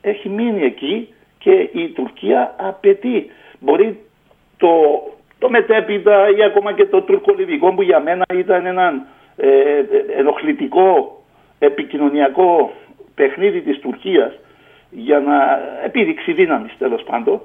έχει 0.00 0.28
μείνει 0.28 0.62
εκεί 0.62 1.08
και 1.38 1.68
η 1.72 1.88
Τουρκία 1.88 2.54
απαιτεί. 2.58 3.30
Μπορεί 3.60 3.98
το, 4.56 4.70
το 5.38 5.50
μετέπειτα 5.50 6.28
ή 6.36 6.42
ακόμα 6.42 6.72
και 6.72 6.84
το 6.84 7.02
τουρκολιβικό 7.02 7.74
που 7.74 7.82
για 7.82 8.00
μένα 8.00 8.24
ήταν 8.34 8.66
ένα 8.66 9.06
ε, 9.36 9.48
ε, 9.48 9.84
ενοχλητικό 10.16 11.17
επικοινωνιακό 11.58 12.72
παιχνίδι 13.14 13.60
της 13.60 13.78
Τουρκίας 13.78 14.32
για 14.90 15.18
να 15.18 15.60
επίδειξει 15.84 16.32
δύναμης 16.32 16.76
τέλος 16.78 17.02
πάντων. 17.02 17.40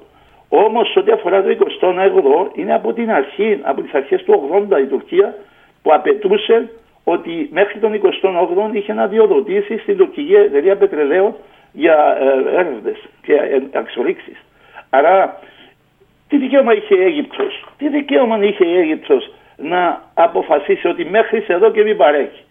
Όμως 0.48 0.96
ό,τι 0.96 1.10
αφορά 1.10 1.42
το 1.42 1.48
29ο 1.48 2.58
είναι 2.58 2.74
από 2.74 2.92
την 2.92 3.10
αρχή, 3.10 3.58
από 3.62 3.82
τις 3.82 3.92
αρχές 3.92 4.22
του 4.22 4.50
80 4.70 4.80
η 4.80 4.86
Τουρκία 4.86 5.34
που 5.82 5.94
απαιτούσε 5.94 6.70
ότι 7.04 7.48
μέχρι 7.52 7.78
τον 7.78 8.00
28ο 8.02 8.74
είχε 8.74 8.92
να 8.92 9.06
διοδοτήσει 9.06 9.78
στην 9.78 9.96
τουρκική 9.96 10.34
εταιρεία 10.34 10.76
πετρελαίου 10.76 11.36
για 11.72 12.18
ε, 12.20 12.58
έρευνες 12.58 12.96
και 13.22 13.32
ε, 13.32 13.62
αξιορίξεις. 13.72 14.44
Άρα 14.90 15.40
τι 16.28 16.36
δικαίωμα 16.36 16.74
είχε 16.74 16.94
η 16.94 17.02
Αίγυπτος, 17.02 17.64
τι 17.78 17.88
δικαίωμα 17.88 18.44
είχε 18.44 18.66
η 18.66 18.78
Αίγυπτος 18.78 19.32
να 19.56 20.02
αποφασίσει 20.14 20.88
ότι 20.88 21.04
μέχρι 21.04 21.44
εδώ 21.48 21.70
και 21.70 21.82
μην 21.82 21.96
παρέχει; 21.96 22.43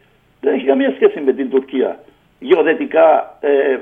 Δεν 0.44 0.54
έχει 0.54 0.66
καμία 0.66 0.92
σχέση 0.96 1.20
με 1.20 1.34
την 1.34 1.50
Τουρκία 1.50 2.00
γεωδετικά 2.40 3.38
ε, 3.40 3.48
ε, 3.48 3.74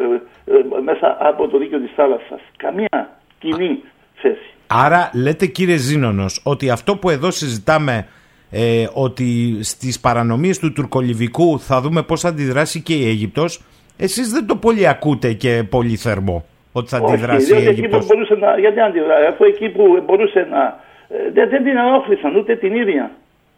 ε, 0.46 0.82
μέσα 0.84 1.18
από 1.20 1.48
το 1.48 1.58
δίκαιο 1.58 1.80
της 1.80 1.92
θάλασσας. 1.96 2.42
Καμία 2.58 3.10
κοινή 3.40 3.84
θέση. 4.16 4.50
Άρα 4.68 5.12
λέτε 5.14 5.46
κύριε 5.46 5.76
Ζήνονος 5.78 6.42
ότι 6.46 6.70
αυτό 6.70 6.98
που 6.98 7.10
εδώ 7.10 7.32
συζητάμε 7.32 8.08
ε, 8.52 8.86
ότι 8.94 9.58
στις 9.64 10.00
παρανομίες 10.00 10.60
του 10.60 10.74
τουρκολιβικού 10.74 11.60
θα 11.60 11.82
δούμε 11.82 12.02
πώς 12.04 12.22
θα 12.22 12.30
αντιδράσει 12.30 12.82
και 12.82 12.94
η 12.94 13.08
Αίγυπτος 13.08 13.62
εσείς 13.98 14.32
δεν 14.32 14.48
το 14.48 14.56
πολύ 14.56 14.88
ακούτε 14.88 15.34
και 15.34 15.64
πολύ 15.70 15.96
θερμό 15.96 16.46
ότι 16.72 16.88
θα 16.88 16.98
αντιδράσει 16.98 17.46
διότι 17.46 17.64
η 17.64 17.68
εκεί 17.68 17.82
που 17.82 17.88
Αίγυπτος; 17.88 18.06
μπορούσε 18.06 18.36
να, 18.36 18.58
γιατί 18.60 18.80
αντιδράσει, 18.80 19.26
αφού 19.26 19.44
εκεί 19.44 19.70
που 19.70 20.04
μπορούσε 20.06 20.48
να, 20.52 20.80
ε, 21.10 21.32
δεν, 21.34 21.50
δεν 21.50 21.64
την 21.64 21.78
ενόχλησαν 21.78 22.36
ούτε 22.36 22.56
την 22.56 22.76
ίδια, 22.76 23.12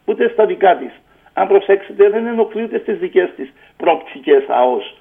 ούτε 0.06 0.30
στα 0.34 0.46
δικά 0.46 0.78
της. 0.78 0.94
Αν 1.34 1.48
προσέξετε 1.48 2.10
δεν 2.10 2.26
ενοχλεί 2.26 2.64
ούτε 2.64 2.80
στις 2.80 2.98
δικές 2.98 3.30
της 3.36 3.54
πρόπτυχες 3.78 4.44
ΑΟΣ. 4.48 4.96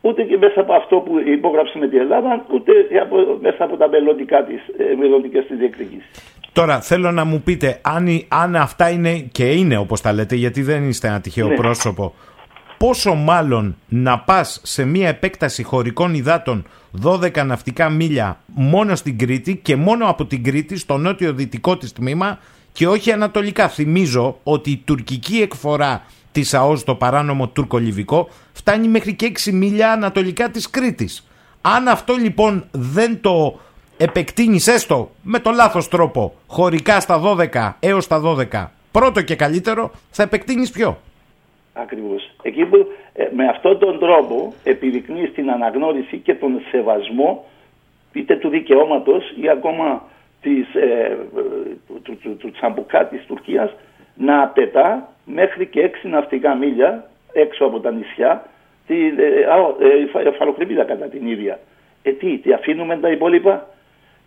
Ούτε 0.00 0.22
και 0.22 0.36
μέσα 0.38 0.60
από 0.60 0.72
αυτό 0.72 0.96
που 0.96 1.18
υπόγραψε 1.18 1.78
με 1.78 1.88
την 1.88 1.98
Ελλάδα, 1.98 2.44
ούτε 2.54 2.72
από, 3.02 3.16
μέσα 3.42 3.64
από 3.64 3.76
τα 3.76 3.88
μελλοντικά 3.88 4.44
της, 4.44 4.60
ε, 4.78 4.94
μελλοντικές 4.98 5.46
της 5.46 5.56
διεκδικήσεις. 5.58 6.10
Τώρα 6.52 6.80
θέλω 6.80 7.10
να 7.10 7.24
μου 7.24 7.40
πείτε 7.44 7.78
αν, 7.82 8.06
η- 8.06 8.26
αν 8.28 8.56
αυτά 8.56 8.90
είναι 8.90 9.18
και 9.32 9.44
είναι 9.52 9.76
όπως 9.76 10.00
τα 10.00 10.12
λέτε 10.12 10.34
γιατί 10.34 10.62
δεν 10.62 10.88
είστε 10.88 11.08
ένα 11.08 11.20
τυχαίο 11.20 11.48
Ναι. 11.48 11.54
πρόσωπο 11.54 12.14
πόσο 12.78 13.14
μάλλον 13.14 13.76
να 13.88 14.18
πας 14.18 14.60
σε 14.64 14.84
μια 14.84 15.08
επέκταση 15.08 15.62
χωρικών 15.62 16.14
υδάτων 16.14 16.66
12 17.04 17.44
ναυτικά 17.46 17.88
μίλια 17.90 18.40
μόνο 18.46 18.94
στην 18.94 19.18
Κρήτη 19.18 19.56
και 19.56 19.76
μόνο 19.76 20.08
από 20.08 20.24
την 20.26 20.44
Κρήτη 20.44 20.78
στο 20.78 20.96
νότιο 20.96 21.32
δυτικό 21.32 21.76
της 21.76 21.92
τμήμα 21.92 22.38
και 22.76 22.86
όχι 22.86 23.12
ανατολικά. 23.12 23.68
Θυμίζω 23.68 24.38
ότι 24.42 24.70
η 24.70 24.82
τουρκική 24.84 25.40
εκφορά 25.40 26.02
της 26.32 26.54
ΑΟΣ 26.54 26.84
το 26.84 26.94
παράνομο 26.94 27.48
τουρκολιβικό 27.48 28.28
φτάνει 28.52 28.88
μέχρι 28.88 29.14
και 29.14 29.32
6 29.46 29.52
μίλια 29.52 29.92
ανατολικά 29.92 30.50
της 30.50 30.70
Κρήτης. 30.70 31.28
Αν 31.60 31.88
αυτό 31.88 32.14
λοιπόν 32.14 32.64
δεν 32.72 33.20
το 33.20 33.58
επεκτείνεις 33.96 34.66
έστω 34.66 35.10
με 35.22 35.38
το 35.38 35.50
λάθος 35.50 35.88
τρόπο 35.88 36.34
χωρικά 36.46 37.00
στα 37.00 37.20
12 37.52 37.72
έως 37.80 38.06
τα 38.06 38.22
12 38.52 38.66
πρώτο 38.92 39.22
και 39.22 39.36
καλύτερο 39.36 39.90
θα 40.10 40.22
επεκτείνεις 40.22 40.70
ποιο; 40.70 40.98
Ακριβώς. 41.72 42.30
Εκεί 42.42 42.64
που 42.64 42.86
Ε, 43.18 43.28
με 43.36 43.48
αυτόν 43.48 43.78
τον 43.78 43.98
τρόπο 43.98 44.54
επιδεικνύεις 44.64 45.32
την 45.32 45.50
αναγνώριση 45.50 46.18
και 46.18 46.34
τον 46.34 46.60
σεβασμό 46.70 47.44
είτε 48.12 48.36
του 48.36 48.48
δικαιώματος 48.48 49.22
ή 49.42 49.48
ακόμα 49.48 50.02
της, 50.46 50.74
ε, 50.74 51.16
του, 51.86 52.00
του, 52.02 52.18
του, 52.22 52.36
του 52.36 52.50
τσαμπουκά 52.50 53.06
της 53.06 53.26
Τουρκίας 53.26 53.74
να 54.14 54.46
πετά 54.46 55.08
μέχρι 55.24 55.66
και 55.66 55.80
έξι 55.80 56.08
ναυτικά 56.08 56.54
μίλια 56.54 57.04
έξω 57.32 57.64
από 57.64 57.80
τα 57.80 57.90
νησιά 57.90 58.46
τη 58.86 59.06
ε, 59.06 60.80
ε, 60.80 60.84
κατά 60.84 61.06
την 61.06 61.26
ίδια. 61.26 61.58
Ε, 62.02 62.10
τι, 62.10 62.38
τι 62.38 62.52
αφήνουμε 62.52 62.96
τα 62.96 63.10
υπόλοιπα; 63.10 63.66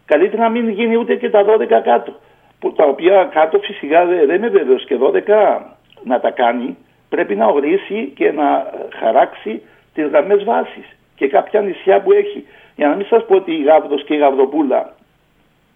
Καλύτερα 0.06 0.42
να 0.42 0.50
μην 0.50 0.70
γίνει 0.70 0.96
ούτε 0.96 1.16
και 1.16 1.30
τα 1.30 1.46
12 1.46 1.68
κάτω. 1.84 2.14
Που, 2.60 2.74
τα 2.74 2.86
οποία 2.86 3.30
κάτω 3.32 3.60
φυσικά 3.60 4.06
δεν 4.06 4.36
είμαι 4.36 4.48
βέβαιος 4.48 4.86
και 4.86 4.98
12 5.02 5.60
να 6.04 6.20
τα 6.20 6.32
κάνει. 6.32 6.78
Πρέπει 7.10 7.36
να 7.36 7.46
ορίσει 7.46 8.12
και 8.16 8.32
να 8.32 8.72
χαράξει 9.00 9.62
τις 9.94 10.06
γραμμές 10.08 10.44
βάσης 10.44 10.98
και 11.16 11.28
κάποια 11.28 11.62
νησιά 11.62 12.02
που 12.02 12.12
έχει. 12.12 12.46
Για 12.76 12.88
να 12.88 12.96
μην 12.96 13.06
σας 13.06 13.26
πω 13.26 13.36
ότι 13.36 13.52
η 13.52 13.64
Γάβδος 13.64 14.04
και 14.04 14.14
η 14.14 14.18
Γαβδοπούλα, 14.18 14.94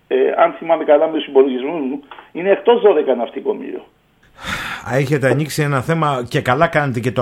ε, 0.07 0.15
αν 0.37 0.53
θυμάμαι 0.57 0.83
καλά 0.83 1.07
με 1.07 1.17
τους 1.17 1.27
υπολογισμούς 1.27 1.81
μου, 1.81 1.99
είναι 2.31 2.49
εκτός 2.49 2.81
12 3.13 3.17
ναυτικό 3.17 3.53
μήλιο. 3.53 3.85
Έχετε 4.91 5.29
ανοίξει 5.29 5.61
ένα 5.61 5.81
θέμα 5.81 6.23
και 6.27 6.41
καλά 6.41 6.67
κάνετε 6.67 6.99
και 6.99 7.11
το 7.11 7.21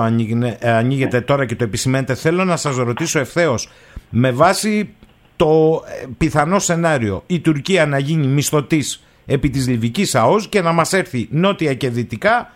ανοίγετε 0.60 1.20
τώρα 1.20 1.46
και 1.46 1.56
το 1.56 1.64
επισημαίνετε. 1.64 2.14
Θέλω 2.14 2.44
να 2.44 2.56
σας 2.56 2.76
ρωτήσω 2.76 3.18
ευθέως, 3.18 3.68
με 4.10 4.30
βάση 4.30 4.94
το 5.36 5.82
ε, 6.02 6.06
πιθανό 6.18 6.58
σενάριο 6.58 7.22
η 7.26 7.40
Τουρκία 7.40 7.86
να 7.86 7.98
γίνει 7.98 8.26
μισθωτής 8.26 9.04
επί 9.26 9.50
της 9.50 9.68
Λιβικής 9.68 10.14
ΑΟΣ 10.14 10.48
και 10.48 10.60
να 10.60 10.72
μας 10.72 10.92
έρθει 10.92 11.28
νότια 11.30 11.74
και 11.74 11.88
δυτικά 11.88 12.52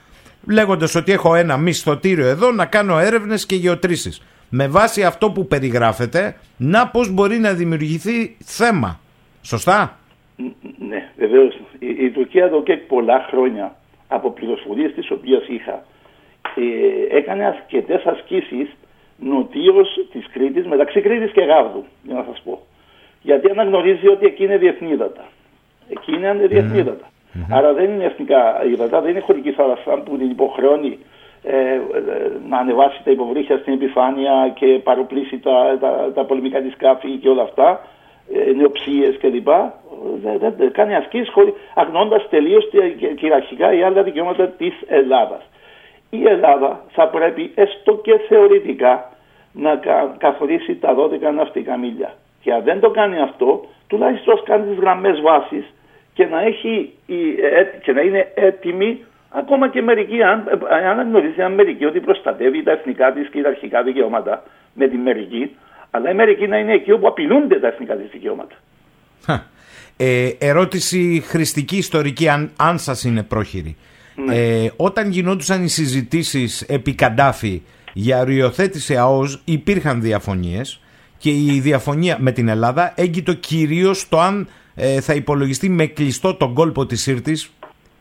λέγοντας 0.49 0.95
ότι 0.95 1.13
έχω 1.13 1.35
ένα 1.35 1.57
μισθωτήριο 1.57 2.27
εδώ 2.27 2.51
να 2.51 2.65
κάνω 2.65 2.99
έρευνες 2.99 3.47
και 3.47 3.55
γεωτρήσεις. 3.55 4.23
Με 4.49 4.69
βάση 4.69 5.05
αυτό 5.05 5.31
που 5.31 5.47
περιγράφεται, 5.47 6.37
να 6.57 6.89
πώς 6.89 7.11
μπορεί 7.11 7.39
να 7.39 7.53
δημιουργηθεί 7.53 8.37
θέμα. 8.45 9.01
Σωστά; 9.43 9.99
Ναι, 10.79 11.11
βεβαίως. 11.17 11.55
Η, 11.79 11.89
η 12.05 12.11
Τουρκία 12.11 12.45
εδώ 12.45 12.63
και 12.63 12.77
πολλά 12.77 13.27
χρόνια 13.31 13.77
από 14.09 14.31
πληροφορίες 14.31 14.93
τις 14.93 15.11
οποίες 15.11 15.49
είχα. 15.49 15.85
Ε, 16.57 17.17
έκανε 17.17 17.45
αρκετές 17.45 18.05
ασκήσεις 18.05 18.77
νοτίως 19.19 20.07
της 20.13 20.27
Κρήτης, 20.33 20.67
μεταξύ 20.67 21.01
Κρήτης 21.01 21.33
και 21.33 21.41
Γάβδου, 21.41 21.85
για 22.03 22.15
να 22.15 22.25
σας 22.29 22.43
πω. 22.45 22.61
Γιατί 23.23 23.51
αναγνωρίζει 23.51 24.09
ότι 24.09 24.27
εκεί 24.27 24.45
είναι 24.45 24.57
διεθνή 24.57 24.99
Εκεί 25.89 26.13
είναι 26.13 26.33
διεθνή 26.33 26.97
Άρα 27.51 27.73
δεν 27.73 27.91
είναι 27.91 28.05
εθνικά 28.05 28.65
υδατά, 28.65 29.01
δεν 29.01 29.11
είναι 29.11 29.21
χωρική 29.21 29.51
θάλασσα 29.51 29.99
που 29.99 30.17
την 30.17 30.31
υποχρεώνει 30.31 30.99
ε, 31.43 31.73
ε, 31.73 31.81
να 32.49 32.59
ανεβάσει 32.59 33.01
τα 33.05 33.11
υποβρύχια 33.11 33.59
στην 33.59 33.73
επιφάνεια 33.73 34.53
και 34.55 34.67
παροπλήσει 34.67 35.39
τα, 35.39 35.79
τα, 35.81 36.13
τα 36.15 36.25
πολεμικά 36.25 36.61
της 36.61 36.73
σκάφη 36.73 37.09
και 37.09 37.29
όλα 37.29 37.43
αυτά, 37.43 37.87
ε, 38.35 38.53
νεοψίες 38.53 39.17
κλπ. 39.19 39.49
Δεν, 40.23 40.39
δεν, 40.39 40.55
δεν 40.57 40.73
κάνει 40.73 40.95
ασκήσεις 40.95 41.31
χωρί, 41.33 41.55
αγνώντας 41.75 42.29
τελείως 42.29 42.69
κυριαρχικά 43.17 43.73
οι 43.73 43.83
άλλα 43.83 44.03
δικαιώματα 44.03 44.47
της 44.49 44.75
Ελλάδας. 44.89 45.43
Η 46.11 46.29
Ελλάδα 46.29 46.85
θα 46.93 47.09
πρέπει 47.09 47.53
έστω 47.55 47.95
και 47.97 48.19
θεωρητικά 48.29 49.11
να 49.53 49.81
καθορίσει 50.19 50.77
τα 50.77 50.95
12 50.97 51.35
ναυτικά 51.35 51.77
μίλια. 51.77 52.15
Και 52.43 52.53
αν 52.53 52.63
δεν 52.63 52.81
το 52.81 52.91
κάνει 52.91 53.19
αυτό, 53.19 53.65
τουλάχιστον 53.89 54.35
ας 54.35 54.43
κάνει 54.43 54.67
τις 54.67 54.79
γραμμές 54.79 55.21
βάσης 55.21 55.75
και 56.15 56.27
να, 56.27 56.43
έχει, 56.43 56.93
ε, 57.43 57.63
και 57.83 57.93
να 57.93 58.01
είναι 58.01 58.33
έτοιμη 58.35 59.05
ακόμα 59.31 59.69
και 59.69 59.83
μερικοί, 59.83 60.23
αν, 60.23 60.49
αν 60.71 61.09
γνωρίζει 61.09 61.43
Αμερική 61.43 61.85
ότι 61.85 62.01
προστατεύει 62.01 62.63
τα 62.63 62.71
εθνικά 62.71 63.13
της 63.13 63.29
και 63.29 63.43
τα 63.43 63.49
αρχικά 63.49 63.83
δικαιώματα 63.83 64.43
με 64.75 64.89
τη 64.89 64.97
μερική, 64.97 65.57
αλλά 65.91 66.11
η 66.11 66.15
μερική 66.15 66.47
να 66.47 66.59
είναι 66.59 66.73
εκεί 66.73 66.93
όπου 66.93 67.07
απειλούνται 67.07 67.61
τα 67.61 67.67
εθνικά 67.69 67.95
της 67.95 68.11
δικαιώματα. 68.11 68.55
Ε, 69.99 70.31
ερώτηση 70.39 71.23
χρηστική 71.27 71.77
ιστορική, 71.77 72.29
αν, 72.29 72.51
αν 72.57 72.79
σας 72.79 73.05
είναι 73.05 73.23
πρόχειρη. 73.23 73.77
Ναι. 74.15 74.37
Ε, 74.37 74.73
όταν 74.77 75.11
γινόντουσαν 75.11 75.65
οι 75.65 75.69
συζητήσεις 75.69 76.63
επί 76.63 76.95
Καντάφη 76.95 77.63
για 77.93 78.21
οριοθέτηση 78.21 78.97
ΑΟΣ 78.97 79.43
υπήρχαν 79.45 80.01
διαφωνίες 80.01 80.81
και 81.19 81.31
η 81.31 81.61
διαφωνία 81.61 82.17
με 82.21 82.33
την 82.33 82.49
Ελλάδα 82.49 82.93
έγκυτο 82.97 83.33
κυρίως 83.33 84.09
το 84.09 84.21
αν 84.21 84.49
ε, 84.75 85.01
θα 85.01 85.15
υπολογιστεί 85.15 85.69
με 85.69 85.87
κλειστό 85.87 86.35
τον 86.35 86.55
κόλπο 86.55 86.87
της 86.87 87.03
Σύρτης 87.03 87.51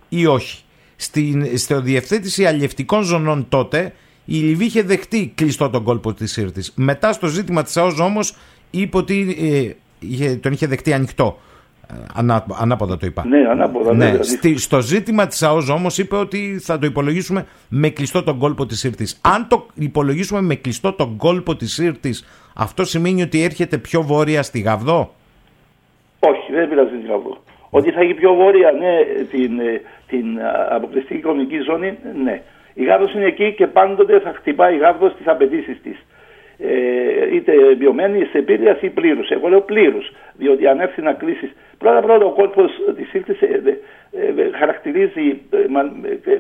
ή 0.10 0.26
όχι. 0.26 0.64
Στην, 0.96 1.58
στο 1.58 1.82
διευθέτηση 1.82 2.46
αλλιευτικών 2.46 3.04
ζωνών 3.04 3.46
τότε 3.50 3.94
η 4.26 4.36
Λιβύη 4.36 4.68
είχε 4.70 4.82
δεχτεί 4.82 5.32
κλειστό 5.36 5.70
τον 5.70 5.84
κόλπο 5.84 6.14
της 6.14 6.32
Σύρτης. 6.32 6.74
Μετά 6.76 7.14
στο 7.14 7.28
ζήτημα 7.28 7.64
της 7.64 7.78
ΑΟΣ 7.78 8.00
όμως 8.00 8.36
είπε 8.72 8.98
ότι 8.98 9.38
ε, 10.22 10.36
τον 10.36 10.52
είχε 10.52 10.68
δεχτεί 10.68 10.94
ανοιχτό. 10.94 11.38
Ε, 11.90 11.94
ανά, 12.14 12.46
ανάποδα 12.60 12.98
το 12.98 13.06
είπα. 13.06 13.26
Ναι, 13.28 13.38
ανάποδα. 13.50 13.94
Ναι, 13.94 14.12
ναι. 14.12 14.24
Στη, 14.24 14.58
στο 14.58 14.82
ζήτημα 14.82 15.28
της 15.28 15.44
ΑΟΣ 15.44 15.70
όμως 15.70 15.98
είπε 15.98 16.16
ότι 16.16 16.60
θα 16.62 16.80
το 16.80 16.86
υπολογίσουμε 16.86 17.46
με 17.70 17.90
κλειστό 17.90 18.24
τον 18.24 18.38
κόλπο 18.38 18.66
της 18.66 18.80
Σύρτης. 18.80 19.20
Αν 19.24 19.48
το 19.48 19.66
υπολογίσουμε 19.76 20.42
με 20.42 20.56
κλειστό 20.56 20.94
τον 20.94 21.18
κόλπο 21.18 21.56
της 21.56 21.74
Σύρτης, 21.74 22.26
αυτό 22.56 22.86
σημαίνει 22.86 23.22
ότι 23.22 23.44
έρχεται 23.44 23.78
πιο 23.78 24.02
βόρεια 24.02 24.44
στη 24.44 24.60
Γαβδό; 24.60 25.14
Όχι, 26.20 26.52
δεν 26.52 26.70
πειράζει 26.70 26.90
την 26.90 27.10
Γαβδό. 27.10 27.44
Ότι 27.70 27.92
θα 27.92 28.00
έχει 28.00 28.14
πιο 28.14 28.34
βόρεια, 28.34 28.72
ναι, 28.72 29.24
την, 29.32 29.60
ε, 29.60 29.82
την 30.08 30.26
αποκλειστική 30.70 31.18
οικονομική 31.20 31.58
ζώνη, 31.60 31.98
ναι. 32.24 32.42
Η 32.76 32.84
Γάβδος 32.84 33.14
είναι 33.14 33.26
εκεί 33.26 33.54
και 33.58 33.68
πάντοτε 33.68 34.20
θα 34.20 34.34
χτυπάει 34.36 34.76
η 34.76 34.78
Γάβδος 34.78 35.16
τις 35.16 35.28
απαιτήσεις 35.28 35.82
της. 35.82 36.06
Ε, 36.58 37.36
είτε 37.36 37.54
βιωμένη 37.78 38.26
σε 38.26 38.42
πύρια 38.42 38.78
ή 38.82 38.90
πλήρους. 38.90 39.30
Εγώ 39.30 39.48
λέω 39.48 39.62
πλήρους, 39.62 40.12
διότι 40.34 40.68
αν 40.68 40.80
έρθει 40.80 41.02
να 41.02 41.14
κλείσεις. 41.14 41.52
Πρώτα 41.78 42.00
πρώτα 42.00 42.26
ο 42.26 42.32
κόλπος 42.32 42.72
της 42.96 43.14
ήλξη 43.14 43.38
ε, 43.42 43.70
ε, 44.20 44.58
χαρακτηρίζει, 44.60 45.42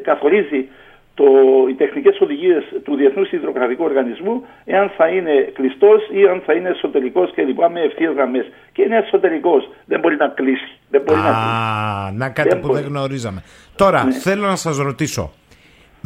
καθορίζει 0.01 0.67
το, 1.13 1.25
οι 1.69 1.73
τεχνικές 1.73 2.19
οδηγίες 2.19 2.63
του 2.83 2.95
Διεθνούς 2.95 3.31
Ιδρογραφικού 3.31 3.83
Οργανισμού, 3.83 4.45
εάν 4.65 4.91
θα 4.97 5.07
είναι 5.07 5.51
κλειστός 5.53 6.09
ή 6.11 6.27
αν 6.27 6.41
θα 6.45 6.53
είναι 6.53 6.69
εσωτερικός 6.69 7.31
κλπ. 7.35 7.59
με 7.71 7.81
ευθείε 7.81 8.09
γραμμές. 8.11 8.45
Και 8.71 8.81
είναι 8.81 8.97
εσωτερικός. 8.97 9.69
Δεν 9.85 9.99
μπορεί 9.99 10.15
να 10.15 10.27
κλείσει. 10.27 10.71
Δεν 10.89 11.01
μπορεί 11.01 11.19
Α, 11.19 11.23
να, 11.23 11.29
κλείσει. 11.29 12.17
να 12.17 12.29
κάτι 12.29 12.55
που 12.55 12.73
δεν 12.73 12.83
γνωρίζαμε. 12.83 13.43
Τώρα, 13.75 14.03
ναι. 14.03 14.11
θέλω 14.11 14.47
να 14.47 14.55
σας 14.55 14.77
ρωτήσω. 14.77 15.31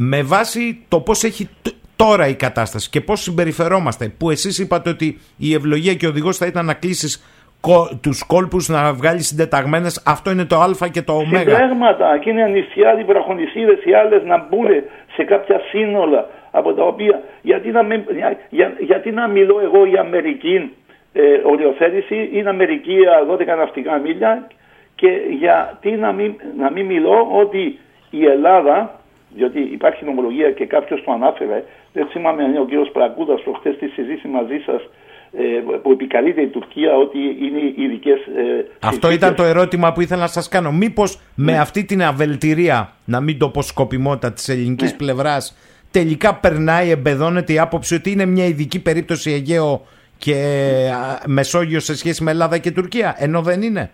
Με 0.02 0.22
βάση 0.24 0.86
το 0.88 1.00
πώς 1.00 1.24
έχει 1.24 1.50
τώρα 1.96 2.28
η 2.28 2.36
κατάσταση 2.36 2.90
και 2.90 3.02
πώς 3.02 3.22
συμπεριφερόμαστε 3.22 4.14
που 4.20 4.30
εσείς 4.30 4.60
είπατε 4.60 4.90
ότι 4.90 5.18
η 5.38 5.54
ευλογία 5.54 5.94
και 5.94 6.06
ο 6.06 6.10
οδηγός 6.10 6.38
θα 6.38 6.46
ήταν 6.46 6.66
να 6.66 6.74
κλείσεις 6.74 7.12
τους 8.02 8.26
κόλπους 8.28 8.70
να 8.70 8.94
βγάλεις 8.94 9.28
συντεταγμένες 9.28 10.04
αυτό 10.06 10.32
είναι 10.32 10.46
το 10.46 10.56
α 10.56 10.88
και 10.92 11.02
το 11.02 11.14
ω. 11.14 11.26
Συντάγματα 11.26 12.18
και 12.18 12.30
είναι 12.30 12.48
νησιά, 12.48 13.00
οι 13.00 13.04
βραχονισίδες 13.04 13.84
οι 13.86 13.94
άλλες 13.94 14.24
να 14.24 14.48
μπουν 14.50 14.68
σε 15.16 15.24
κάποια 15.24 15.62
σύνολα 15.70 16.30
από 16.52 16.74
τα 16.74 16.84
οποία 16.84 17.22
γιατί 17.42 17.72
να, 17.72 17.82
για, 18.50 18.74
γιατί 18.80 19.12
να 19.12 19.28
μιλώ 19.28 19.60
εγώ 19.64 19.86
για 19.86 20.02
Αμερική 20.02 20.72
ε, 21.14 21.22
οριοθέτηση 21.44 22.30
είναι 22.34 22.50
Αμερική 22.50 22.98
12 23.32 23.46
ναυτικά 23.58 23.98
μίλια 23.98 24.48
και 24.96 25.08
γιατί 25.40 25.92
να 25.92 26.12
μην, 26.12 26.34
να 26.58 26.72
μην 26.72 26.86
μιλώ 26.86 27.28
ότι 27.32 27.80
η 28.10 28.26
Ελλάδα 28.26 28.99
διότι 29.36 29.60
υπάρχει 29.60 30.06
νομολογία 30.06 30.52
και 30.52 30.66
κάποιος 30.66 31.04
το 31.04 31.12
ανάφερε. 31.12 31.64
Δεν 31.94 32.08
θυμάμαι 32.08 32.44
αν 32.44 32.50
είναι 32.50 32.60
ο 32.60 32.66
κύριος 32.66 32.90
Πραγκούδας 32.92 33.42
προχθέ 33.42 33.72
στη 33.72 33.88
συζήτηση 33.88 34.28
μαζί 34.28 34.58
σας 34.66 34.82
ε, 35.32 35.44
που 35.82 35.92
επικαλείται 35.92 36.42
η 36.42 36.48
Τουρκία 36.48 36.96
ότι 36.96 37.18
είναι 37.18 37.74
ειδικές. 37.76 38.20
Ε, 38.20 38.66
Αυτό 38.80 39.12
ήταν 39.12 39.36
το 39.36 39.44
ερώτημα 39.44 39.92
που 39.92 40.02
ήθελα 40.02 40.22
να 40.22 40.28
σας 40.28 40.50
κάνω. 40.50 40.72
Μήπως 40.72 41.20
με 41.36 41.52
ναι. 41.52 41.60
αυτή 41.60 41.86
την 41.86 42.04
αβελτηρία, 42.04 42.94
να 43.06 43.22
μην 43.22 43.38
το 43.38 43.50
πω 43.50 43.62
σκοπιμότητα 43.62 44.34
της 44.34 44.50
ελληνικής 44.50 44.92
ναι. 44.92 44.98
πλευράς, 44.98 45.58
τελικά 45.92 46.36
περνάει, 46.36 46.90
εμπεδώνεται 46.90 47.54
η 47.54 47.60
άποψη 47.60 47.96
ότι 47.96 48.12
είναι 48.12 48.26
μια 48.26 48.46
ειδική 48.46 48.82
περίπτωση 48.82 49.32
Αιγαίο 49.32 49.86
και 50.18 50.34
Μεσόγειο 51.26 51.80
σε 51.80 51.96
σχέση 51.96 52.24
με 52.24 52.32
Ελλάδα 52.32 52.58
και 52.58 52.72
Τουρκία, 52.72 53.16
ενώ 53.20 53.42
δεν 53.42 53.62
είναι; 53.62 53.92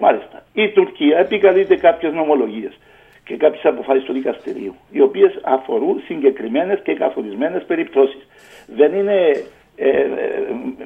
Μάλιστα. 0.00 0.44
Η 0.52 0.68
Τουρκία 0.68 1.18
επικαλείται 1.18 1.76
κάποιες 1.76 2.12
νομολογίες 2.12 2.78
και 3.26 3.36
κάποιες 3.36 3.64
αποφάσεις 3.64 4.04
του 4.04 4.12
δικαστηρίου, 4.12 4.74
οι 4.90 5.00
οποίες 5.00 5.38
αφορούν 5.42 6.02
συγκεκριμένες 6.06 6.80
και 6.82 6.94
καθορισμένες 6.94 7.64
περιπτώσεις. 7.64 8.26
Δεν 8.66 8.92
είναι 8.94 9.16
ε, 9.76 9.88
ε, 9.88 10.06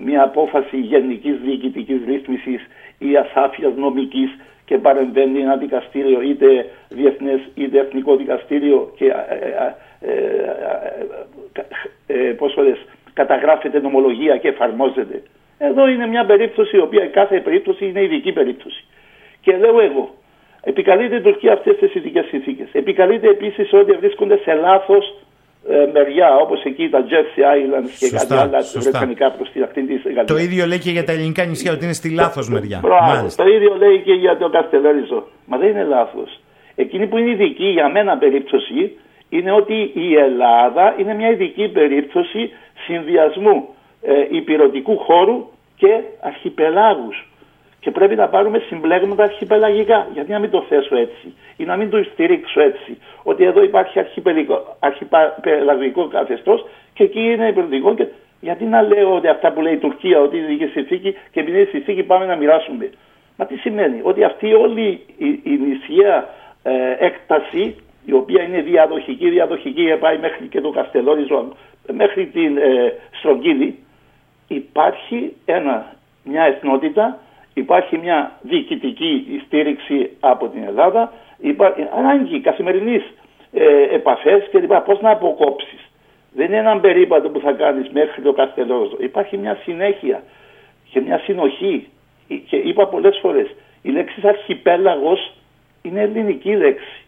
μια 0.04 0.22
απόφαση 0.22 0.76
γενικής 0.76 1.36
διοικητικής 1.44 2.00
ρύθμισης 2.06 2.66
ή 2.98 3.16
ασάφειας 3.16 3.74
νομικής 3.76 4.30
και 4.70 4.78
παρεμβαίνει 4.78 5.40
ένα 5.40 5.56
δικαστήριο 5.56 6.20
είτε 6.20 6.66
διεθνές 6.88 7.40
είτε 7.54 7.78
εθνικό 7.78 8.16
δικαστήριο 8.16 8.92
και 8.96 9.06
ε, 9.06 9.74
ε, 10.00 10.34
ε, 12.06 12.74
καταγράφεται 13.12 13.80
νομολογία 13.80 14.36
και 14.36 14.48
εφαρμόζεται. 14.48 15.22
Εδώ 15.58 15.88
είναι 15.88 16.06
μια 16.06 16.24
περίπτωση 16.24 16.76
η 16.76 16.80
οποία 16.80 17.06
κάθε 17.06 17.40
περίπτωση 17.40 17.86
είναι 17.86 18.02
ειδική 18.02 18.32
περίπτωση. 18.32 18.84
Και 19.40 19.56
λέω 19.56 19.80
εγώ, 19.80 20.14
Επικαλείται 20.62 21.16
η 21.16 21.20
Τουρκία 21.20 21.52
αυτές 21.52 21.76
τις 21.76 21.94
ειδικέ 21.94 22.24
συνθήκες. 22.28 22.68
Επικαλείται 22.72 23.28
επίσης 23.28 23.72
ότι 23.72 23.92
βρίσκονται 23.92 24.36
σε 24.36 24.52
λάθος 24.54 25.14
ε, 25.68 25.88
μεριά, 25.92 26.36
όπως 26.36 26.64
εκεί 26.64 26.88
τα 26.88 27.04
Jersey 27.10 27.40
Islands 27.40 27.90
και 27.98 28.06
Σωστά, 28.06 28.34
κάτι 28.34 28.48
άλλα 28.48 28.62
σωστά. 28.62 28.80
βρετανικά 28.90 29.30
προς 29.30 29.50
την 29.50 29.62
ακτή 29.62 29.82
της 29.82 30.02
Γαλλίας. 30.02 30.26
Το 30.26 30.36
ίδιο 30.36 30.66
λέει 30.66 30.78
και 30.78 30.90
για 30.90 31.04
τα 31.04 31.12
ελληνικά 31.12 31.44
νησιά, 31.44 31.72
ότι 31.72 31.84
είναι 31.84 31.92
στη 31.92 32.10
λάθος 32.10 32.48
μεριά. 32.48 32.78
Μπράβο. 32.82 33.14
Μάλιστα. 33.14 33.44
Το 33.44 33.50
ίδιο 33.50 33.74
λέει 33.78 33.98
και 33.98 34.12
για 34.12 34.36
το 34.36 34.48
Καστελέριζο. 34.48 35.26
Μα 35.46 35.58
δεν 35.58 35.68
είναι 35.68 35.84
λάθος. 35.84 36.40
Εκείνη 36.74 37.06
που 37.06 37.16
είναι 37.18 37.30
ειδική 37.30 37.64
για 37.64 37.88
μένα 37.90 38.16
περίπτωση 38.18 38.96
είναι 39.28 39.52
ότι 39.52 39.90
η 39.94 40.14
Ελλάδα 40.14 40.94
είναι 40.98 41.14
μια 41.14 41.30
ειδική 41.30 41.68
περίπτωση 41.68 42.50
συνδυασμού 42.86 43.68
ε, 44.02 44.12
υπηρετικού 44.30 44.98
χώρου 44.98 45.48
και 45.76 46.00
αρχιπελάγους. 46.20 47.29
Και 47.80 47.90
πρέπει 47.90 48.14
να 48.14 48.28
πάρουμε 48.28 48.58
συμπλέγματα 48.58 49.22
αρχιπελαγικά. 49.22 50.06
Γιατί 50.12 50.30
να 50.30 50.38
μην 50.38 50.50
το 50.50 50.64
θέσω 50.68 50.96
έτσι 50.96 51.34
ή 51.56 51.64
να 51.64 51.76
μην 51.76 51.90
το 51.90 52.02
στηρίξω 52.12 52.60
έτσι. 52.60 52.98
Ότι 53.22 53.44
εδώ 53.44 53.62
υπάρχει 53.62 53.98
αρχιπελικό- 53.98 54.76
αρχιπελαγικό 54.80 56.08
καθεστώς 56.08 56.66
και 56.94 57.02
εκεί 57.02 57.20
είναι 57.20 57.48
υπηρετικό. 57.48 57.94
Και... 57.94 58.06
Γιατί 58.40 58.64
να 58.64 58.82
λέω 58.82 59.14
ότι 59.14 59.28
αυτά 59.28 59.52
που 59.52 59.60
λέει 59.60 59.72
η 59.72 59.78
Τουρκία, 59.78 60.20
ότι 60.20 60.36
είναι 60.36 60.46
δική 60.46 60.66
συνθήκη 60.66 61.16
και 61.30 61.40
επειδή 61.40 61.56
είναι 61.56 61.68
συνθήκη 61.70 62.02
πάμε 62.02 62.26
να 62.26 62.36
μοιράσουμε. 62.36 62.90
Μα 63.36 63.46
τι 63.46 63.56
σημαίνει, 63.56 64.00
ότι 64.02 64.24
αυτή 64.24 64.54
όλη 64.54 65.00
η, 65.16 65.40
η 65.42 65.58
νησιά 65.66 66.28
ε, 66.62 66.72
έκταση, 66.98 67.76
η 68.04 68.12
οποία 68.12 68.42
είναι 68.42 68.60
διαδοχική, 68.60 69.28
διαδοχική 69.28 69.96
πάει 70.00 70.18
μέχρι 70.18 70.46
και 70.46 70.60
το 70.60 70.70
Καστελόριζο, 70.70 71.48
μέχρι 71.92 72.26
την 72.26 72.56
ε, 72.56 72.94
Στρογγύλη, 73.18 73.78
υπάρχει 74.48 75.36
ένα, 75.44 75.94
μια 76.24 76.42
εθνότητα, 76.42 77.18
υπάρχει 77.54 77.98
μια 77.98 78.32
διοικητική 78.42 79.42
στήριξη 79.46 80.10
από 80.20 80.48
την 80.48 80.62
Ελλάδα, 80.62 81.12
υπάρχει 81.38 81.86
ανάγκη 81.96 82.40
καθημερινής 82.40 83.02
ε, 83.52 83.94
επαφές 83.94 84.48
και 84.50 84.58
λοιπά. 84.58 84.82
Πώς 84.82 85.00
να 85.00 85.10
αποκόψεις; 85.10 85.90
Δεν 86.32 86.46
είναι 86.46 86.56
έναν 86.56 86.80
περίπατο 86.80 87.28
που 87.28 87.40
θα 87.40 87.52
κάνεις 87.52 87.88
μέχρι 87.88 88.22
το 88.22 88.32
Καστελόριζο. 88.32 88.96
Υπάρχει 89.00 89.36
μια 89.36 89.58
συνέχεια 89.62 90.22
και 90.90 91.00
μια 91.00 91.18
συνοχή. 91.18 91.88
Και 92.48 92.56
είπα 92.56 92.86
πολλές 92.86 93.18
φορές, 93.22 93.54
η 93.82 93.90
λέξη 93.90 94.20
αρχιπέλαγος 94.28 95.32
είναι 95.82 96.00
ελληνική 96.00 96.56
λέξη 96.56 97.04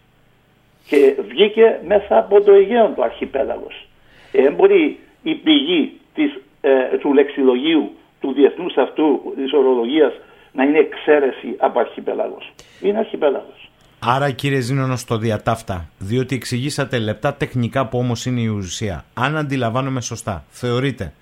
και 0.89 1.15
βγήκε 1.29 1.81
μέσα 1.87 2.19
από 2.19 2.41
το 2.41 2.53
Αιγαίο 2.53 2.93
το 2.97 3.03
αρχιπέλαγος. 3.03 3.87
Ε, 4.33 4.51
μπορεί 4.51 4.99
η 5.23 5.35
πηγή 5.35 6.01
της, 6.15 6.41
ε, 6.61 6.97
του 6.99 7.13
λεξιλογίου 7.13 7.91
του 8.21 8.33
διεθνούς 8.33 8.77
αυτού 8.77 9.33
της 9.37 9.53
ορολογίας 9.53 10.13
να 10.53 10.65
είναι 10.65 10.79
εξαίρεση 10.79 11.57
από 11.59 11.81
αρχιπέλαγος. 11.81 12.53
Είναι 12.81 12.99
αρχιπέλαγος. 12.99 13.71
Άρα 13.99 14.31
κύριε 14.31 14.61
Ζήνονο 14.61 14.97
στο 14.97 15.17
διατάφτα, 15.17 15.89
διότι 15.99 16.35
εξηγήσατε 16.35 16.99
λεπτά 16.99 17.35
τεχνικά 17.35 17.87
που 17.87 17.99
όμως 17.99 18.27
είναι 18.27 18.41
η 18.41 18.47
ουσία. 18.47 19.05
Αν 19.15 19.37
αντιλαμβάνομαι 19.37 20.01
σωστά, 20.01 20.45
θεωρείτε 20.49 21.13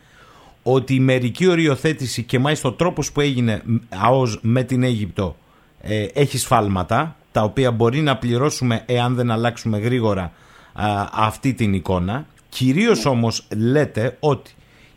ότι 0.62 0.94
η 0.94 1.00
μερική 1.00 1.46
οριοθέτηση 1.46 2.22
και 2.22 2.38
μάλιστα 2.38 2.68
ο 2.68 2.72
τρόπος 2.72 3.12
που 3.12 3.20
έγινε 3.20 3.62
ΑΟΣ 3.88 4.38
με 4.42 4.62
την 4.62 4.82
Αίγυπτο 4.82 5.36
ε, 5.82 6.06
έχει 6.14 6.38
σφάλματα, 6.38 7.16
τα 7.32 7.42
οποία 7.42 7.70
μπορεί 7.70 8.00
να 8.00 8.16
πληρώσουμε 8.16 8.82
εάν 8.86 9.14
δεν 9.14 9.30
αλλάξουμε 9.30 9.78
γρήγορα 9.78 10.32
α, 10.72 11.08
αυτή 11.12 11.54
την 11.54 11.74
εικόνα. 11.74 12.26
Κυρίως 12.48 13.06
όμως 13.06 13.46
λέτε 13.56 14.16
ότι 14.20 14.52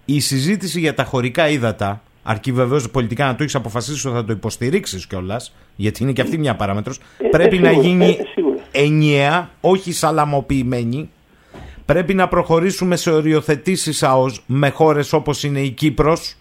η 0.06 0.20
συζήτηση 0.20 0.80
για 0.80 0.94
τα 0.94 1.04
χωρικά 1.04 1.50
ύδατα, 1.50 2.02
αρκεί 2.24 2.52
βεβαίως 2.52 2.90
πολιτικά 2.90 3.26
να 3.26 3.36
το 3.36 3.44
έχεις 3.44 3.56
αποφασίσει 3.56 4.08
ότι 4.08 4.16
θα 4.18 4.26
το 4.26 4.32
υποστηρίξεις 4.34 5.08
κιόλας, 5.08 5.56
γιατί 5.76 6.04
είναι 6.04 6.12
και 6.12 6.22
αυτή 6.22 6.38
μια 6.38 6.56
παράμετρος, 6.56 7.00
Ε, 7.18 7.28
πρέπει 7.28 7.58
ε, 7.58 7.60
να 7.60 7.68
σίγουρα, 7.70 7.88
γίνει 7.88 8.18
ε, 8.20 8.24
σίγουρα. 8.34 8.58
ενιαία, 8.72 9.50
όχι 9.62 9.92
σαλαμοποιημένη. 9.92 11.10
Πρέπει 11.86 12.14
να 12.14 12.28
προχωρήσουμε 12.28 12.96
σε 12.96 13.12
οριοθετήσεις 13.12 14.04
ΑΟΣ 14.04 14.44
με 14.46 14.70
χώρες 14.70 15.14
όπως 15.14 15.44
είναι 15.44 15.60
η 15.60 15.70
Κύπρος 15.70 16.36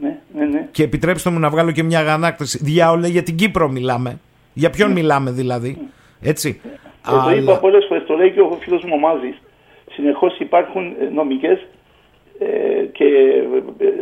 Ναι, 0.00 0.18
ναι, 0.34 0.44
ναι. 0.44 0.68
και 0.70 0.82
επιτρέψτε 0.82 1.30
μου 1.30 1.38
να 1.38 1.50
βγάλω 1.50 1.70
και 1.70 1.82
μια 1.82 1.98
αγανάκτηση. 1.98 2.58
Διάολε 2.62 3.08
για 3.08 3.22
την 3.22 3.36
Κύπρο 3.36 3.68
μιλάμε. 3.68 4.18
Για 4.52 4.70
ποιον 4.70 4.92
μιλάμε 4.92 5.30
δηλαδή. 5.30 5.78
Έτσι. 6.20 6.60
Ε, 7.06 7.10
το 7.24 7.30
είπα 7.36 7.58
πολλές 7.58 7.84
φορές, 7.88 8.04
το 8.06 8.14
λέει 8.14 8.30
και 8.32 8.40
ο 8.40 8.58
φίλος 8.60 8.82
μου 8.84 8.92
ο 8.94 8.98
Μάζης. 8.98 9.42
Συνεχώς 9.92 10.38
υπάρχουν 10.38 10.82
νομικές 11.14 11.58
ε, 11.58 11.66
και 12.92 13.04
ε, 13.78 13.92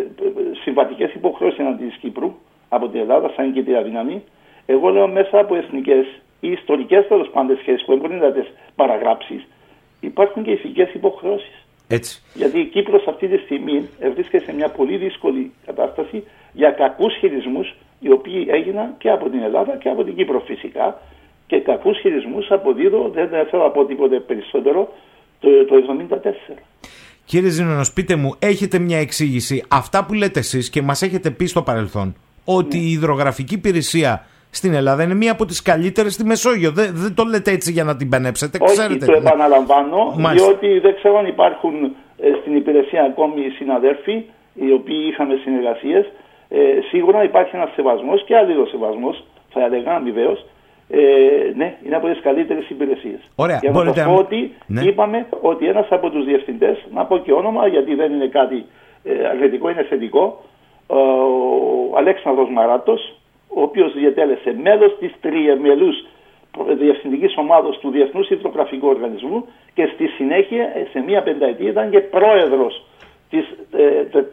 συμβατικές 0.63 1.15
υποχρεώσεις 1.15 1.59
εναντί 1.59 1.85
της 1.85 1.97
Κύπρου 1.97 2.35
από 2.69 2.89
την 2.89 3.01
Ελλάδα, 3.01 3.33
σαν 3.37 3.53
και 3.53 3.63
τη 3.63 3.75
αδυναμή. 3.75 4.23
Εγώ 4.67 4.89
λέω 4.89 5.09
μέσα 5.09 5.39
από 5.39 5.55
εθνικές 5.55 6.07
ή 6.41 6.51
ιστορικές 6.51 7.07
τέλος 7.07 7.29
πάντων 7.29 7.57
σχέσεις 7.57 7.85
που 7.85 7.97
μπορεί 7.97 8.15
να 8.15 8.33
τι 8.33 8.41
παραγράψεις, 8.75 9.47
υπάρχουν 10.01 10.43
και 10.43 10.51
ηθικές 10.51 10.95
υποχρεώσεις. 10.95 11.67
Έτσι. 11.89 12.23
Γιατί 12.35 12.59
η 12.61 12.65
Κύπρος 12.65 13.07
αυτή 13.07 13.29
τη 13.29 13.37
στιγμή 13.37 13.89
βρίσκεται 14.15 14.45
σε 14.45 14.55
μια 14.55 14.69
πολύ 14.69 14.97
δύσκολη 14.97 15.53
κατάσταση 15.67 16.25
για 16.53 16.71
κακούς 16.71 17.15
χειρισμούς 17.15 17.75
οι 18.01 18.11
οποίοι 18.13 18.47
έγιναν 18.51 18.95
και 18.99 19.11
από 19.11 19.29
την 19.29 19.43
Ελλάδα 19.43 19.77
και 19.77 19.89
από 19.89 20.05
την 20.05 20.15
Κύπρο 20.17 20.41
φυσικά 20.41 21.01
και 21.47 21.61
κακούς 21.61 21.99
χειρισμούς 21.99 22.51
αποδίδω, 22.51 23.09
δεν 23.09 23.29
θέλω 23.29 23.63
να 23.63 23.71
πω 23.71 23.85
τίποτε 23.85 24.21
περισσότερο, 24.21 24.93
το, 25.41 25.65
το 25.65 25.75
1974. 26.11 26.57
Κύριε 27.25 27.49
Ζήνονος, 27.51 27.93
πείτε 27.93 28.17
μου, 28.17 28.35
έχετε 28.39 28.79
μια 28.79 28.99
εξήγηση. 28.99 29.65
Αυτά 29.69 30.05
που 30.05 30.15
λέτε 30.15 30.39
εσείς 30.39 30.71
και 30.71 30.83
μας 30.83 31.03
έχετε 31.03 31.31
πει 31.31 31.47
στο 31.47 31.63
παρελθόν, 31.63 32.15
ότι 32.45 32.79
η 32.79 32.91
υδρογραφική 32.91 33.55
υπηρεσία 33.55 34.27
στην 34.51 34.75
Ελλάδα 34.75 35.03
είναι 35.03 35.15
μία 35.15 35.33
από 35.33 35.45
τις 35.45 35.63
καλύτερες 35.63 36.13
στη 36.13 36.25
Μεσόγειο. 36.25 36.71
Δεν, 36.71 36.91
δεν 36.93 37.15
το 37.15 37.25
λέτε 37.25 37.51
έτσι 37.51 37.73
για 37.73 37.85
να 37.85 37.97
την 37.97 38.09
πενέψετε, 38.09 38.59
Όχι, 38.61 38.73
ξέρετε. 38.73 39.07
το 39.07 39.13
επαναλαμβάνω, 39.13 40.15
Μάλιστα. 40.19 40.47
διότι 40.49 40.79
δεν 40.79 40.95
ξέρω 40.95 41.19
αν 41.19 41.27
υπάρχουν 41.27 41.75
ε, 41.85 42.29
στην 42.41 42.57
υπηρεσία 42.57 43.03
ακόμη 43.03 43.41
συναδέλφοι 43.59 44.25
οι 44.55 44.73
οποίοι 44.73 45.03
είχαμε 45.11 45.35
συνεργασίες. 45.45 46.05
Ε, 46.49 46.59
σίγουρα 46.91 47.25
υπάρχει 47.25 47.57
ένας 47.57 47.71
σεβασμός 47.75 48.25
και 48.27 48.37
άλλο 48.37 48.67
σεβασμός, 48.67 49.25
θα 49.53 49.65
έλεγα 49.65 49.95
αμοιβαίως. 49.95 50.47
Ε, 50.95 51.53
ναι, 51.55 51.77
είναι 51.87 51.97
από 51.97 52.09
τις 52.09 52.21
καλύτερες 52.21 52.69
υπηρεσίες. 52.71 53.21
Ωραία, 53.37 53.59
Για 53.63 53.71
να 53.71 53.77
μπορείτε 53.77 53.97
σας 53.99 54.07
να- 54.07 54.13
πω 54.13 54.19
ότι 54.19 54.53
Ναι. 54.67 54.81
είπαμε 54.83 55.27
ότι 55.41 55.67
ένας 55.67 55.87
από 55.91 56.11
τους 56.11 56.25
διευθυντές, 56.25 56.79
να 56.95 57.05
πω 57.05 57.19
και 57.19 57.33
όνομα 57.33 57.67
γιατί 57.67 57.95
δεν 57.95 58.13
είναι 58.13 58.27
κάτι 58.27 58.65
ε, 59.05 59.27
αρνητικό, 59.27 59.71
είναι 59.71 59.83
θετικό, 59.83 60.41
ο 60.87 61.97
Αλέξανδρος 61.97 62.49
Μαράτος, 62.51 63.15
ο 63.49 63.63
οποίος 63.63 63.93
διατέλεσε 63.93 64.57
μέλος 64.63 64.97
της 64.99 65.13
τριεμελούς 65.21 66.07
διευθυντικής 66.79 67.35
ομάδος 67.37 67.79
του 67.79 67.91
Διεθνούς 67.91 68.31
Ιδρογραφικού 68.31 68.87
Οργανισμού 68.89 69.45
και 69.75 69.87
στη 69.95 70.07
συνέχεια 70.07 70.63
ε, 70.63 70.87
σε 70.93 71.01
μία 71.07 71.23
πενταετία 71.23 71.71
ήταν 71.71 71.91
και 71.91 72.01
πρόεδρος 72.01 72.85
της, 73.31 73.45
ε, 73.73 74.03
τε- 74.05 74.31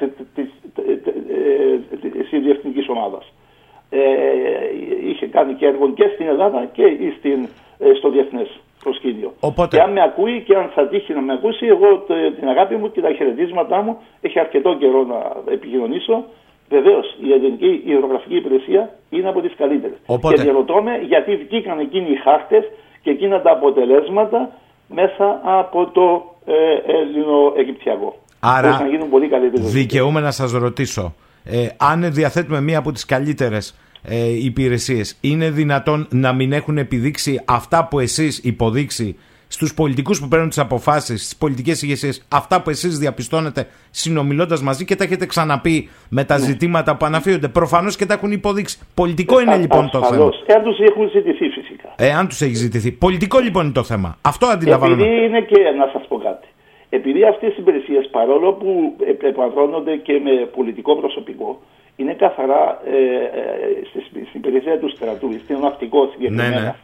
ε, 3.89 3.97
της 3.97 4.39
διευθυντικής 4.39 4.53
ομάδας. 4.69 5.03
Ε, 5.03 5.09
είχε 5.09 5.25
κάνει 5.27 5.53
και 5.53 5.65
έργο 5.65 5.89
και 5.93 6.05
στην 6.13 6.27
Ελλάδα 6.27 6.69
και 6.73 6.83
στην, 7.17 7.47
ε, 7.79 7.93
στο 7.97 8.09
διεθνές 8.09 8.49
προσκήνιο. 8.83 9.33
Οπότε- 9.39 9.75
Και 9.77 9.81
αν 9.83 9.91
με 9.91 10.01
ακούει 10.01 10.43
και 10.47 10.55
αν 10.55 10.69
θα 10.75 10.87
τύχει 10.87 11.13
να 11.13 11.21
με 11.21 11.33
ακούσει, 11.33 11.65
εγώ 11.65 11.97
το- 12.07 12.13
την 12.39 12.47
αγάπη 12.49 12.75
μου 12.75 12.91
και 12.91 13.01
τα 13.01 13.11
χαιρετίσματά 13.13 13.81
μου 13.81 13.97
έχει 14.21 14.39
αρκετό 14.39 14.75
καιρό 14.81 15.03
να 15.03 15.51
επικοινωνήσω. 15.53 16.23
Βεβαίως, 16.69 17.05
η 17.27 17.33
ελληνική 17.33 17.81
υδρογραφική 17.85 18.35
υπηρεσία 18.35 18.89
είναι 19.09 19.29
από 19.29 19.41
τις 19.41 19.53
καλύτερες. 19.57 19.97
Οπότε- 20.05 20.35
Και 20.35 20.41
διαρωτώ 20.41 20.81
με 20.83 20.91
γιατί 21.07 21.35
βγήκαν 21.35 21.79
εκείνοι 21.79 22.09
οι 22.11 22.15
χάρτες 22.15 22.63
και 23.01 23.09
εκείνα 23.09 23.41
τα 23.41 23.51
αποτελέσματα 23.51 24.51
μέσα 24.87 25.41
από 25.43 25.85
το 25.93 26.23
ε, 26.45 26.91
ελληνο-αιγυπτιακό. 26.99 28.15
Άρα, 28.39 28.61
Μπορείς 28.67 28.79
να 28.79 28.87
γίνουν 28.87 29.09
πολύ 29.09 29.27
καλύτερες. 29.27 29.71
Δικαιούμαι 29.71 30.19
να 30.19 30.31
σας 30.31 30.51
ρωτήσω, 30.51 31.13
ε, 31.43 31.67
αν 31.77 32.13
διαθέτουμε 32.13 32.61
μία 32.61 32.77
από 32.77 32.91
τις 32.91 33.05
καλύτερες 33.05 33.75
ε, 34.03 34.43
υπηρεσίες, 34.43 35.17
είναι 35.21 35.49
δυνατόν 35.49 36.07
να 36.11 36.33
μην 36.33 36.51
έχουν 36.51 36.77
επιδείξει 36.77 37.41
αυτά 37.45 37.87
που 37.87 37.99
εσείς 37.99 38.37
υποδείξει 38.43 39.15
στους 39.51 39.73
πολιτικούς 39.73 40.19
που 40.19 40.27
παίρνουν 40.27 40.47
τις 40.49 40.59
αποφάσεις, 40.59 41.21
στις 41.21 41.37
πολιτικές 41.37 41.81
ηγεσίες, 41.81 42.25
αυτά 42.29 42.61
που 42.61 42.69
εσείς 42.69 42.97
διαπιστώνετε 42.97 43.67
συνομιλώντας 43.89 44.61
μαζί 44.61 44.85
και 44.85 44.95
τα 44.95 45.03
έχετε 45.03 45.25
ξαναπεί 45.25 45.89
με 46.09 46.23
τα 46.23 46.37
ζητήματα 46.37 46.97
που 46.97 47.05
αναφύονται. 47.05 47.47
Προφανώς 47.47 47.95
και 47.95 48.05
τα 48.05 48.13
έχουν 48.13 48.31
υποδείξει. 48.31 48.79
Πολιτικό 48.93 49.41
είναι 49.41 49.57
λοιπόν 49.57 49.89
το 49.89 49.97
θέμα. 49.97 50.07
Ασφαλώς. 50.07 50.43
Εάν 50.45 50.63
τους 50.63 50.77
έχουν 50.79 51.09
ζητηθεί 51.09 51.49
φυσικά. 51.49 51.93
Εάν 51.95 52.27
τους 52.27 52.41
έχει 52.41 52.53
ζητηθεί. 52.53 52.91
Πολιτικό 52.91 53.39
λοιπόν 53.39 53.63
είναι 53.63 53.73
το 53.73 53.83
θέμα. 53.83 54.17
Αυτό 54.21 54.45
αντιλαμβάνομαι. 54.45 55.03
Επειδή 55.03 55.25
είναι 55.25 55.41
και, 55.41 55.59
να 55.77 55.89
σας 55.93 56.07
πω 56.07 56.17
κάτι, 56.17 56.47
επειδή 56.89 57.23
αυτές 57.25 57.49
οι 57.49 57.55
υπηρεσίες 57.59 58.07
παρόλο 58.11 58.53
που 58.53 58.95
ε- 59.05 59.27
επανδρώνονται 59.27 59.95
και 59.95 60.13
με 60.23 60.31
πολιτικό 60.55 60.95
προσωπικό, 60.95 61.59
είναι 61.95 62.13
καθαρά 62.13 62.81
ε, 62.85 62.97
ε, 62.97 63.85
στη- 63.89 64.25
στην 64.29 64.39
υπηρεσία 64.43 64.79
του 64.79 64.89
στρατού, 64.89 65.31
στην 65.43 65.59
ναυτικό 65.59 66.09
συγκεκριμένα. 66.11 66.49
Ναι, 66.49 66.59
ναι. 66.61 66.75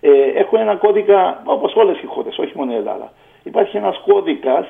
Ε, 0.00 0.10
έχουν 0.40 0.58
ένα 0.58 0.76
κώδικα, 0.76 1.42
όπως 1.44 1.74
όλες 1.74 2.00
οι 2.02 2.06
χώρες, 2.06 2.38
όχι 2.38 2.52
μόνο 2.54 2.72
η 2.72 2.76
Ελλάδα. 2.76 3.12
Υπάρχει 3.42 3.76
ένας 3.76 3.96
κώδικας 4.06 4.66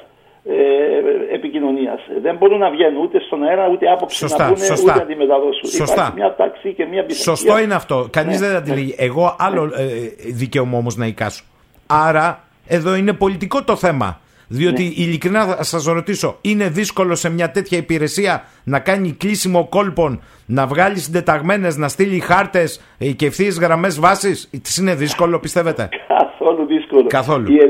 ε, 0.49 1.35
επικοινωνίας. 1.35 2.01
Δεν 2.23 2.37
μπορούν 2.37 2.59
να 2.59 2.71
βγαίνουν 2.71 3.03
ούτε 3.03 3.21
στον 3.21 3.43
αέρα, 3.45 3.69
ούτε 3.73 3.91
άποψη 3.91 4.17
Σωστά, 4.17 4.45
να 4.49 4.53
πούνε, 4.53 4.65
σωστά. 4.65 4.93
ούτε 4.93 5.01
να 5.01 5.07
τη 5.07 5.17
μεταδώσουν. 5.17 5.69
Σωστά. 5.69 5.95
Υπάρχει 5.95 6.13
μια 6.15 6.35
τάξη 6.35 6.73
και 6.73 6.85
μια 6.85 7.05
πειθαρχία. 7.05 7.35
Σωστό 7.35 7.59
είναι 7.59 7.75
αυτό. 7.75 8.07
Κανείς 8.11 8.41
Ναι, 8.41 8.47
δεν 8.47 8.51
ναι. 8.53 8.59
αντιλήγει. 8.59 8.95
Εγώ 8.99 9.37
άλλο 9.39 9.63
ε, 9.65 9.85
δικαίωμα 10.33 10.79
όμως 10.79 10.97
να 10.97 11.07
εικάσω. 11.07 11.45
Άρα 11.87 12.45
εδώ 12.67 12.95
είναι 12.95 13.13
πολιτικό 13.13 13.65
το 13.65 13.77
θέμα. 13.77 14.21
Διότι 14.49 14.83
ειλικρινά 14.97 15.45
θα 15.47 15.63
σας 15.63 15.85
ρωτήσω, 15.85 16.39
είναι 16.41 16.69
δύσκολο 16.69 17.15
σε 17.15 17.31
μια 17.31 17.51
τέτοια 17.51 17.79
υπηρεσία 17.79 18.45
να 18.65 18.79
κάνει 18.81 19.13
κλείσιμο 19.13 19.67
κόλπων, 19.69 20.23
να 20.47 20.67
βγάλει 20.67 20.99
συντεταγμένες, 20.99 21.77
να 21.77 21.89
στείλει 21.89 22.19
χάρτες 22.21 22.81
και 23.17 23.27
ευθείε 23.27 23.51
γραμμές 23.61 24.01
βάσης; 24.01 24.51
Της 24.63 24.77
είναι 24.77 24.95
δύσκολο, 24.95 25.39
πιστεύετε; 25.41 25.89
Καθόλου 26.09 26.67
δύσκολο. 26.67 27.07
Καθόλου. 27.07 27.53
Η, 27.53 27.55
η, 27.55 27.61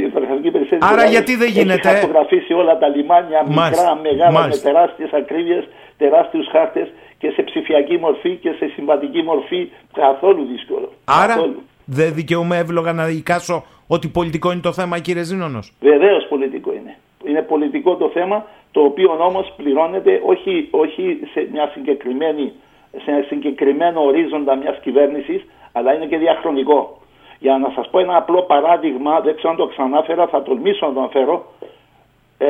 η 0.00 0.02
Υπερχαστική 0.02 0.48
Υπηρεσία 0.48 0.78
Άρα 0.80 0.90
δηλαδή 0.94 1.10
γιατί 1.12 1.36
δεν 1.36 1.48
γίνεται- 1.48 1.88
Έχει 1.88 1.98
χαρτογραφήσει 1.98 2.52
όλα 2.52 2.78
τα 2.78 2.88
λιμάνια, 2.88 3.44
Μάλιστα. 3.48 3.82
μικρά, 3.82 4.10
μεγάλα, 4.10 4.30
Μάλιστα. 4.38 4.68
με 4.68 4.72
τεράστιες 4.72 5.10
ακρίβειες, 5.12 5.64
τεράστιους 5.98 6.46
χάρτες 6.52 6.88
και 7.18 7.28
σε 7.34 7.42
ψηφιακή 7.42 7.96
μορφή 7.98 8.32
και 8.42 8.50
σε 8.58 8.66
συμβατική 8.74 9.22
μορφή. 9.22 9.60
Καθόλου 9.92 10.42
δύσκολο. 10.52 10.92
Άρα 11.04 11.34
Καθόλου. 11.34 11.62
Δεν 11.86 12.14
δικαιούμαι 12.14 12.56
εύλογα 12.56 12.92
να 12.92 13.08
εικάσω 13.08 13.64
ότι 13.86 14.08
πολιτικό 14.08 14.52
είναι 14.52 14.60
το 14.60 14.72
θέμα, 14.72 14.98
κύριε 14.98 15.22
Ζήνονο. 15.22 15.58
Βεβαίως 15.80 16.26
πολιτικό 16.28 16.72
είναι. 16.72 16.96
Είναι 17.24 17.42
πολιτικό 17.42 17.96
το 17.96 18.08
θέμα, 18.08 18.46
το 18.70 18.80
οποίο 18.80 19.16
όμως 19.20 19.52
πληρώνεται 19.56 20.20
όχι, 20.24 20.68
όχι 20.70 21.20
σε, 21.32 21.48
μια 21.52 21.70
συγκεκριμένη, 21.74 22.52
σε 23.04 23.10
ένα 23.10 23.22
συγκεκριμένο 23.22 24.00
ορίζοντα 24.04 24.56
μιας 24.56 24.78
κυβέρνησης, 24.82 25.44
αλλά 25.72 25.94
είναι 25.94 26.06
και 26.06 26.16
διαχρονικό. 26.16 26.98
Για 27.38 27.58
να 27.58 27.72
σας 27.74 27.88
πω 27.90 27.98
ένα 27.98 28.16
απλό 28.16 28.42
παράδειγμα, 28.42 29.20
δεν 29.20 29.34
ξέρω 29.36 29.50
αν 29.50 29.56
το 29.56 29.66
ξανάφερα, 29.66 30.26
θα 30.26 30.42
τολμήσω 30.42 30.86
να 30.86 30.92
το 30.92 31.00
αναφέρω. 31.00 31.52
Ε, 32.38 32.48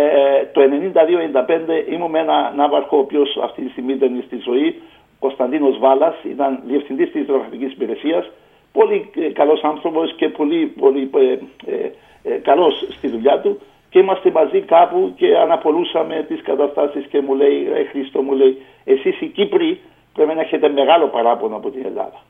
το 0.53 0.61
92-95 0.61 1.93
ήμουν 1.93 2.11
με 2.11 2.19
ένα 2.19 2.53
ναύαρχο, 2.57 2.97
ο 2.97 3.01
οποίος 3.01 3.39
αυτή 3.43 3.63
τη 3.63 3.71
στιγμή 3.71 3.95
δεν 3.95 4.15
είναι 4.15 4.23
στη 4.27 4.37
ζωή, 4.45 4.83
Κωνσταντίνος 5.19 5.79
Βάλας, 5.79 6.15
ήταν 6.25 6.61
διευθυντής 6.67 7.11
της 7.11 7.21
Υδρογραφική 7.21 7.65
Υπηρεσίας. 7.65 8.31
Πολύ 8.79 9.11
ε, 9.15 9.29
καλός 9.33 9.61
άνθρωπος 9.65 10.15
και 10.15 10.29
πολύ, 10.29 10.67
πολύ 10.67 11.11
ε, 11.15 11.39
ε, 11.73 11.91
ε, 12.23 12.39
καλός 12.39 12.87
στη 12.91 13.09
δουλειά 13.09 13.41
του. 13.41 13.61
Και 13.91 13.99
είμαστε 13.99 14.31
μαζί 14.31 14.61
κάπου 14.61 15.13
και 15.17 15.37
αναπολούσαμε 15.37 16.25
τις 16.29 16.43
καταστάσεις 16.43 17.07
και 17.07 17.21
μου 17.21 17.35
λέει, 17.35 17.69
Ρε 17.73 17.85
Χρήστο, 17.85 18.23
μου 18.23 18.33
λέει, 18.33 18.63
εσείς 18.85 19.21
οι 19.21 19.27
Κύπροι 19.27 19.81
πρέπει 20.15 20.35
να 20.35 20.41
έχετε 20.41 20.69
μεγάλο 20.69 21.07
παράπονο 21.07 21.57
από 21.57 21.71
την 21.71 21.85
Ελλάδα. 21.85 22.21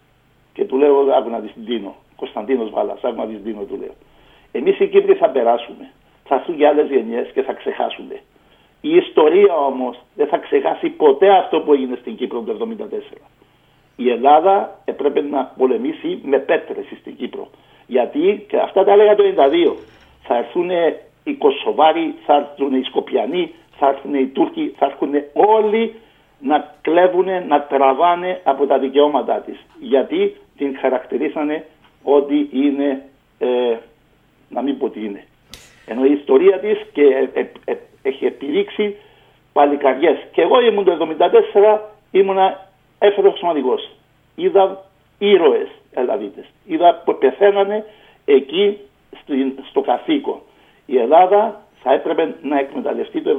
Και 0.52 0.64
του 0.64 0.76
λέω, 0.76 0.98
άκου 1.18 1.30
να 1.30 1.40
τη 1.40 1.50
δίνω. 1.54 1.94
Κωνσταντίνος 2.16 2.70
Βάλα, 2.70 2.96
άκου 3.02 3.20
να 3.20 3.26
τη 3.26 3.34
δίνω, 3.34 3.62
του 3.62 3.76
λέω. 3.76 3.94
Εμείς 4.52 4.78
οι 4.78 4.86
Κύπροι 4.86 5.14
θα 5.14 5.28
περάσουμε. 5.28 5.90
Θα 6.24 6.34
έρθουν 6.34 6.56
και 6.56 6.66
άλλες 6.66 6.88
γενιές 6.88 7.30
και 7.34 7.42
θα 7.42 7.52
ξεχάσουν. 7.52 8.10
Η 8.80 8.96
ιστορία 8.96 9.56
όμως 9.56 9.96
δεν 10.14 10.26
θα 10.26 10.38
ξεχάσει 10.38 10.88
ποτέ 10.88 11.28
αυτό 11.28 11.60
που 11.60 11.72
έγινε 11.72 11.96
στην 12.00 12.16
Κύπρο 12.16 12.40
το 12.40 12.68
1974. 12.78 13.35
Η 13.96 14.10
Ελλάδα 14.10 14.80
έπρεπε 14.84 15.20
να 15.20 15.52
πολεμήσει 15.56 16.20
με 16.22 16.38
πέτρες 16.38 16.86
στην 17.00 17.16
Κύπρο. 17.16 17.48
Γιατί, 17.86 18.44
και 18.48 18.56
αυτά 18.56 18.84
τα 18.84 18.92
έλεγα 18.92 19.14
το 19.14 19.22
1992, 19.22 19.76
θα 20.22 20.36
έρθουν 20.36 20.70
οι 21.24 21.32
Κωσοβάροι, 21.34 22.14
θα 22.26 22.34
έρθουν 22.34 22.74
οι 22.74 22.82
Σκοπιανοί, 22.82 23.52
θα 23.78 23.88
έρθουν 23.88 24.14
οι 24.14 24.26
Τούρκοι, 24.26 24.74
θα 24.78 24.86
έρθουν 24.86 25.14
όλοι 25.32 25.94
να 26.40 26.74
κλέβουν, 26.80 27.26
να 27.48 27.62
τραβάνε 27.62 28.40
από 28.44 28.66
τα 28.66 28.78
δικαιώματά 28.78 29.40
της. 29.40 29.66
Γιατί 29.80 30.36
την 30.56 30.76
χαρακτηρίσανε 30.80 31.64
ότι 32.02 32.48
είναι, 32.52 33.02
ε, 33.38 33.76
να 34.48 34.62
μην 34.62 34.78
πω 34.78 34.90
τι 34.90 35.04
είναι. 35.04 35.24
Ενώ 35.86 36.04
η 36.04 36.12
ιστορία 36.12 36.58
της 36.58 36.78
και 36.92 37.02
ε, 37.02 37.40
ε, 37.40 37.46
ε, 37.64 37.76
έχει 38.02 38.26
επιδείξει 38.26 38.96
παλικαριές. 39.52 40.16
Και 40.32 40.42
εγώ 40.42 40.60
ήμουν 40.60 40.84
το 40.84 41.16
1974, 41.64 41.78
ήμουνα 42.10 42.65
έφερος 42.98 43.38
σημαντικός. 43.38 43.90
Είδα 44.34 44.84
ήρωες 45.18 45.68
Ελλαδίτες. 46.00 46.44
Είδα 46.66 47.02
που 47.04 47.18
πεθαίνανε 47.18 47.84
εκεί 48.24 48.78
στην, 49.22 49.52
στο 49.70 49.80
καθήκον. 49.80 50.38
Η 50.86 50.98
Ελλάδα 50.98 51.62
θα 51.82 51.92
έπρεπε 51.92 52.34
να 52.42 52.58
εκμεταλλευτεί 52.58 53.22
το 53.22 53.30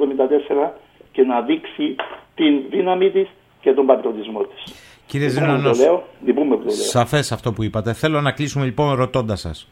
1974 0.65 0.69
και 1.11 1.21
να 1.21 1.41
δείξει 1.41 1.95
την 2.35 2.61
δύναμη 2.69 3.09
της 3.11 3.27
και 3.61 3.73
τον 3.73 3.85
πατριωτισμό 3.85 4.43
της. 4.43 4.73
Κύριε 5.05 5.27
Λυπούμε 5.27 5.45
που 5.45 5.53
Ζήνονος, 5.55 5.77
το 5.77 5.83
λέω, 5.83 6.03
λυπούμε 6.25 6.55
που 6.55 6.61
το 6.61 6.67
λέω. 6.67 6.75
Σαφές 6.75 7.31
αυτό 7.31 7.53
που 7.53 7.63
είπατε. 7.63 7.93
Θέλω 7.93 8.21
να 8.21 8.31
κλείσουμε 8.31 8.65
λοιπόν 8.65 8.95
ρωτώντας 8.95 9.39
σας. 9.39 9.69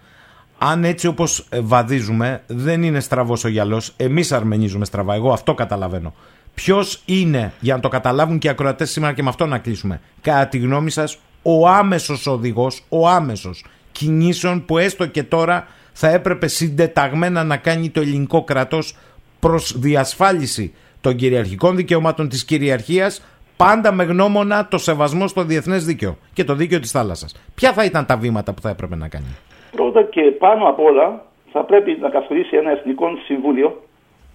Αν 0.57 0.83
έτσι 0.83 1.07
όπως 1.07 1.49
βαδίζουμε, 1.61 2.43
δεν 2.47 2.83
είναι 2.83 2.99
στραβός 2.99 3.43
ο 3.43 3.47
γυαλός, 3.47 3.93
εμείς 3.97 4.31
αρμενίζουμε 4.31 4.85
στραβά. 4.85 5.13
Εγώ 5.13 5.31
αυτό 5.31 5.53
καταλαβαίνω. 5.53 6.13
Ποιος 6.55 7.01
είναι, 7.05 7.53
για 7.59 7.75
να 7.75 7.81
το 7.81 7.87
καταλάβουν 7.87 8.37
και 8.37 8.47
οι 8.47 8.49
ακροατές 8.49 8.91
σήμερα 8.91 9.13
και 9.13 9.23
με 9.23 9.29
αυτό 9.29 9.45
να 9.45 9.57
κλείσουμε, 9.57 10.01
κατά 10.21 10.47
τη 10.47 10.57
γνώμη 10.57 10.89
σας, 10.89 11.19
ο 11.41 11.67
άμεσος 11.67 12.27
οδηγός, 12.27 12.83
ο 12.89 13.07
άμεσος 13.07 13.65
κινήσεων 13.91 14.65
που 14.65 14.77
έστω 14.77 15.05
και 15.05 15.23
τώρα 15.23 15.67
θα 15.93 16.09
έπρεπε 16.09 16.47
συντεταγμένα 16.47 17.43
να 17.43 17.57
κάνει 17.57 17.89
το 17.89 17.99
ελληνικό 17.99 18.43
κράτος 18.43 18.97
προς 19.39 19.79
διασφάλιση 19.79 20.73
των 21.01 21.15
κυριαρχικών 21.15 21.75
δικαιωμάτων 21.75 22.29
της 22.29 22.45
κυριαρχίας, 22.45 23.25
πάντα 23.57 23.91
με 23.91 24.03
γνώμονα 24.03 24.67
το 24.67 24.77
σεβασμό 24.77 25.27
στο 25.27 25.43
διεθνές 25.43 25.85
δίκαιο 25.85 26.17
και 26.33 26.43
το 26.43 26.53
δίκαιο 26.55 26.79
της 26.79 26.91
θάλασσας. 26.91 27.35
Ποια 27.55 27.73
θα 27.73 27.83
ήταν 27.83 28.05
τα 28.05 28.17
βήματα 28.17 28.53
που 28.53 28.61
θα 28.61 28.69
έπρεπε 28.69 28.95
να 28.95 29.07
κάνει; 29.07 29.37
Πρώτα 29.71 30.03
και 30.03 30.21
πάνω 30.21 30.69
απ' 30.69 30.79
όλα 30.79 31.25
θα 31.51 31.63
πρέπει 31.63 31.97
να 32.01 32.09
καθορίσει 32.09 32.55
ένα 32.55 32.71
Εθνικό 32.71 33.07
Συμβούλιο 33.25 33.83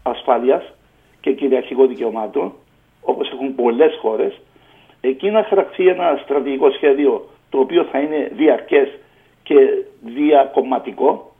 Ασφάλειας 0.03 0.63
και 1.21 1.33
Κυριαρχικών 1.33 1.89
Δικαιωμάτων, 1.89 2.53
όπως 3.03 3.31
έχουν 3.33 3.55
πολλές 3.55 3.99
χώρες, 4.01 4.41
εκεί 5.01 5.31
να 5.31 5.43
χαρακτεί 5.43 5.89
ένα 5.89 6.21
στρατηγικό 6.25 6.71
σχέδιο 6.71 7.29
το 7.51 7.59
οποίο 7.59 7.85
θα 7.85 7.99
είναι 7.99 8.31
διαρκές 8.33 8.89
και 9.43 9.57
διακομματικό 10.01 11.31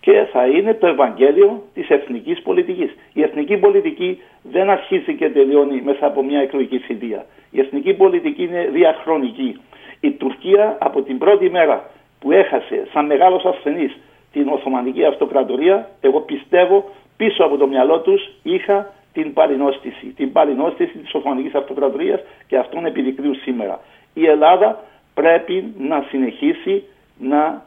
και 0.00 0.26
θα 0.32 0.46
είναι 0.46 0.74
το 0.74 0.86
Ευαγγέλιο 0.86 1.62
της 1.74 1.88
εθνικής 1.88 2.42
πολιτικής. 2.42 2.94
Η 3.12 3.22
εθνική 3.22 3.56
πολιτική 3.56 4.22
δεν 4.42 4.70
αρχίζει 4.70 5.14
και 5.14 5.30
τελειώνει 5.30 5.80
μέσα 5.84 6.06
από 6.06 6.22
μια 6.22 6.40
εκλογική 6.40 6.78
θητεία. 6.78 7.26
Η 7.50 7.60
εθνική 7.60 7.94
πολιτική 7.94 8.42
είναι 8.42 8.68
διαχρονική. 8.72 9.60
Η 10.00 10.10
Τουρκία 10.10 10.76
από 10.80 11.02
την 11.02 11.18
πρώτη 11.18 11.50
μέρα 11.50 11.90
που 12.20 12.32
έχασε 12.32 12.86
σαν 12.92 13.06
μεγάλος 13.06 13.44
ασθενής 13.44 13.96
την 14.32 14.48
Οθωμανική 14.48 15.04
Αυτοκρατορία, 15.04 15.90
εγώ 16.00 16.20
πιστεύω 16.20 16.84
πίσω 17.16 17.44
από 17.44 17.56
το 17.56 17.66
μυαλό 17.66 18.00
τους 18.00 18.30
είχα 18.42 18.92
την 19.16 19.32
παλινόστηση. 19.32 20.06
Την 20.16 20.32
παλινόστηση 20.32 20.98
της 20.98 21.14
Οθωμανικής 21.14 21.54
Αυτοκρατορίας 21.54 22.20
και 22.46 22.56
αυτόν 22.58 22.86
επιδεικνύουν 22.86 23.34
σήμερα. 23.34 23.80
Η 24.14 24.26
Ελλάδα 24.26 24.84
πρέπει 25.14 25.74
να 25.78 26.04
συνεχίσει 26.08 26.82
να 27.18 27.62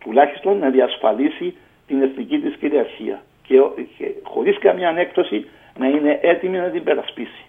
τουλάχιστον 0.00 0.58
να 0.58 0.68
διασφαλίσει 0.70 1.54
την 1.86 2.02
εθνική 2.02 2.38
της 2.38 2.54
κυριαρχία 2.60 3.22
και, 3.46 3.54
και 3.98 4.06
χωρίς 4.22 4.58
καμία 4.58 4.88
ανέκτωση 4.88 5.46
να 5.78 5.86
είναι 5.86 6.18
έτοιμη 6.22 6.56
να 6.58 6.68
την 6.70 6.82
περασπίσει. 6.84 7.44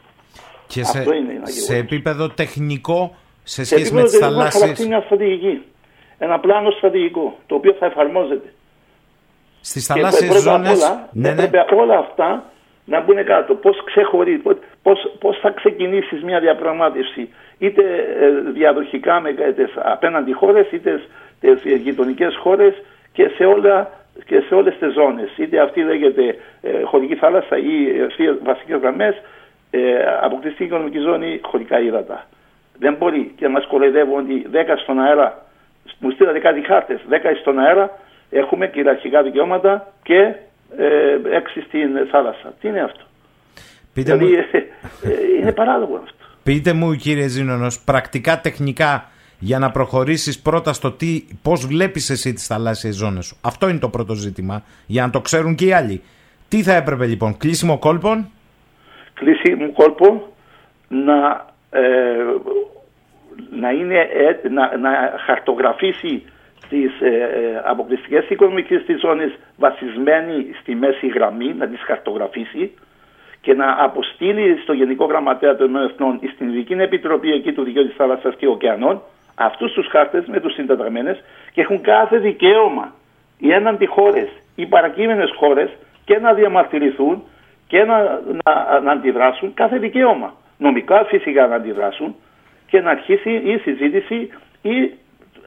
Και 0.68 0.84
σε, 0.84 0.98
Αυτό 1.00 1.14
είναι 1.14 1.34
ένα 1.34 1.46
σε 1.46 1.60
γεγονός. 1.60 1.84
επίπεδο 1.84 2.30
τεχνικό, 2.30 3.16
σε 3.44 3.64
Σε 3.64 3.76
σχέση 3.76 3.94
με 3.94 4.00
επίπεδο 4.00 4.06
τις 4.06 4.20
τελικού 4.20 4.38
να 4.38 4.50
χαρακτεί 4.52 4.60
θαλάσσιε. 4.60 4.88
μια 4.88 5.02
στρατηγική. 5.02 5.62
Ένα 6.18 6.40
πλάνο 6.40 6.72
στρατηγικό, 6.72 7.38
το 7.48 7.56
οποίο 7.56 7.74
θα 7.80 7.86
εφαρμόζεται. 7.86 8.54
Στις 9.62 9.88
Και 9.88 9.94
θαλάσσιες 9.94 10.30
πρέπει 10.30 10.50
απ' 10.50 10.54
ζώνε. 10.56 10.70
όλα- 10.70 11.10
Ναι, 11.12 11.32
ναι. 11.34 11.44
Έπρεπε 11.44 11.76
όλα 11.76 11.98
αυτά 11.98 12.44
να 12.86 13.02
μπουν 13.02 13.24
κάτω. 13.24 13.56
Πώς 13.56 13.84
ξεχωρεί, 13.84 14.38
πώς, 14.38 14.58
πώς, 14.84 15.16
πώς 15.20 15.40
θα 15.40 15.50
ξεκινήσεις 15.50 16.24
μια 16.24 16.40
διαπραγμάτευση 16.40 17.34
είτε 17.58 17.84
ε, 18.20 18.52
διαδοχικά 18.52 19.20
με 19.20 19.30
ε, 19.30 19.52
τις 19.52 19.74
απέναντι 19.76 20.34
χώρες 20.34 20.72
είτε 20.72 21.02
τις 21.40 21.64
γειτονικές 21.64 22.36
χώρες 22.36 22.74
και 23.14 23.28
σε 23.28 23.46
όλα 23.46 23.92
και 24.26 24.40
σε 24.40 24.56
όλες 24.56 24.78
τις 24.78 24.94
ζώνες. 24.94 25.38
Είτε 25.38 25.60
αυτή 25.60 25.82
λέγεται 25.82 26.36
ε, 26.62 26.82
χωρική 26.84 27.16
θάλασσα 27.16 27.58
ή 27.58 28.00
ευθείες 28.00 28.36
βασικές 28.44 28.80
γραμμές, 28.80 29.22
ε, 29.72 29.80
αποκτηστική 30.22 30.64
οικονομική 30.64 31.00
ζώνη, 31.00 31.40
χωρικά 31.44 31.80
ύδατα. 31.80 32.26
Δεν 32.80 32.94
μπορεί 32.94 33.34
και 33.38 33.46
να 33.46 33.52
μας 33.52 33.66
κοροϊδεύουν 33.68 34.20
ότι 34.20 34.46
10 34.52 34.78
στον 34.78 35.00
αέρα, 35.00 35.46
μου 36.00 36.12
στείλατε 36.12 36.40
κάτι 36.40 36.62
χάρτες, 36.62 37.00
10 37.10 37.36
στον 37.40 37.60
αέρα 37.60 37.92
έχουμε 38.30 38.68
κυριαρχικά 38.68 39.24
δικαιώματα 39.24 39.88
και 40.04 40.34
ε, 40.78 41.40
6 41.58 41.62
στην 41.68 42.08
θάλασσα. 42.12 42.54
Τι 42.60 42.68
είναι 42.68 42.82
αυτό; 42.82 43.04
Πείτε, 43.94 44.16
δηλαδή 44.16 44.36
μου, 44.36 44.42
ε, 44.52 44.58
ε, 45.10 45.38
είναι 45.42 45.52
παράλογο 45.52 45.96
αυτό. 46.04 46.26
πείτε 46.44 46.74
μου, 46.74 46.96
κύριε 46.96 47.28
Ζήνονος, 47.28 47.80
πρακτικά, 47.80 48.42
τεχνικά, 48.42 49.10
για 49.40 49.60
να 49.60 49.72
προχωρήσεις 49.72 50.42
πρώτα 50.42 50.74
στο 50.74 50.92
τι, 50.92 51.26
πώς 51.42 51.66
βλέπεις 51.66 52.10
εσύ 52.10 52.34
τις 52.34 52.48
θαλάσσιες 52.48 52.96
ζώνες 52.96 53.26
σου. 53.26 53.38
Αυτό 53.42 53.70
είναι 53.70 53.80
το 53.80 53.90
πρώτο 53.90 54.14
ζήτημα, 54.14 54.64
για 54.86 55.06
να 55.06 55.10
το 55.10 55.22
ξέρουν 55.22 55.56
και 55.56 55.66
οι 55.66 55.74
άλλοι. 55.74 56.02
Τι 56.48 56.64
θα 56.64 56.74
έπρεπε 56.74 57.06
λοιπόν, 57.06 57.38
κλείσιμο 57.38 57.78
κόλπων, 57.78 58.30
κλείσει 59.16 59.56
μου 59.56 59.72
κόλπο 59.72 60.34
να, 60.88 61.46
ε, 61.70 61.82
να, 63.60 63.70
είναι, 63.70 64.00
ε, 64.00 64.50
να, 64.50 64.78
να 64.78 64.90
χαρτογραφήσει 65.26 66.24
τις 66.70 67.02
ε, 67.02 67.08
ε, 67.08 67.62
αποκλειστικές 67.64 68.30
οικονομικές 68.30 68.84
της 68.86 69.00
ζώνης 69.00 69.34
βασισμένη 69.58 70.52
στη 70.62 70.76
μέση 70.76 71.08
γραμμή, 71.08 71.54
να 71.54 71.68
τις 71.68 71.82
χαρτογραφήσει 71.82 72.74
και 73.42 73.54
να 73.54 73.76
αποστείλει 73.84 74.58
στο 74.64 74.74
Γενικό 74.74 75.06
Γραμματέα 75.06 75.56
των 75.56 75.76
Εθνών 75.76 76.20
στην 76.34 76.50
Ειδική 76.50 76.74
Επιτροπή 76.74 77.32
εκεί 77.32 77.52
του 77.54 77.64
Δικαίου 77.64 77.86
της 77.86 77.96
Θάλασσας 77.96 78.36
και 78.36 78.48
Ωκεανών 78.48 79.02
αυτούς 79.36 79.74
τους 79.74 79.88
χάρτες 79.88 80.26
με 80.26 80.40
τους 80.40 80.54
συντεταγμένες 80.54 81.24
και 81.52 81.62
έχουν 81.62 81.82
κάθε 81.82 82.18
δικαίωμα 82.18 82.94
οι 83.38 83.52
έναντι 83.52 83.86
χώρες, 83.86 84.28
οι 84.56 84.66
παρακείμενες 84.66 85.32
χώρες 85.38 85.70
και 86.06 86.20
να 86.20 86.34
διαμαρτυρηθούν 86.34 87.24
και 87.68 87.84
να, 87.84 88.22
να, 88.44 88.80
να 88.80 88.92
αντιδράσουν 88.92 89.54
κάθε 89.54 89.78
δικαίωμα. 89.78 90.34
Νομικά 90.58 91.04
φυσικά 91.06 91.48
να 91.48 91.56
αντιδράσουν 91.56 92.16
και 92.68 92.82
να 92.82 92.90
αρχίσει 92.90 93.32
η 93.32 93.58
συζήτηση 93.58 94.30
ή 94.62 94.92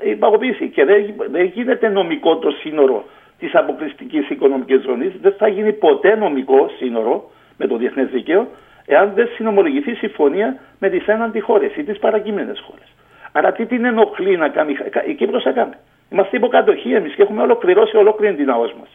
η 0.03 0.15
παγωποίηση. 0.15 0.69
Και 0.69 0.85
δεν, 0.85 1.15
δεν 1.31 1.45
γίνεται 1.45 1.89
νομικό 1.89 2.37
το 2.37 2.51
σύνορο 2.51 3.05
της 3.39 3.55
αποκλειστικής 3.55 4.29
οικονομικής 4.29 4.83
ζώνης. 4.83 5.13
Δεν 5.21 5.35
θα 5.39 5.49
γίνει 5.49 5.73
ποτέ 5.73 6.17
νομικό 6.17 6.71
σύνορο 6.79 7.31
με 7.57 7.67
το 7.67 7.77
διεθνές 7.77 8.09
δίκαιο 8.09 8.49
εάν 8.87 9.13
δεν 9.15 9.29
συνομολογηθεί 9.35 9.95
συμφωνία 9.95 10.59
με 10.79 10.89
τις 10.89 11.07
έναντι 11.07 11.41
χώρες 11.41 11.77
ή 11.77 11.83
τις 11.85 11.99
παρακείμενες 11.99 12.61
χώρες. 12.67 12.87
Άρα 13.33 13.53
τι 13.53 13.67
την 13.67 13.85
ενοχλεί 13.85 14.37
να 14.37 14.49
κάνει. 14.49 14.77
Η 15.07 15.15
Κύπρος 15.15 15.43
θα 15.43 15.51
κάνει. 15.51 15.75
Είμαστε 16.11 16.37
υποκατοχή 16.37 16.93
εμείς 16.93 17.15
και 17.15 17.23
έχουμε 17.23 17.43
ολοκληρώσει 17.43 17.97
ολόκληρη 17.97 18.35
την 18.35 18.51
ΑΟΣ 18.51 18.75
μας. 18.79 18.89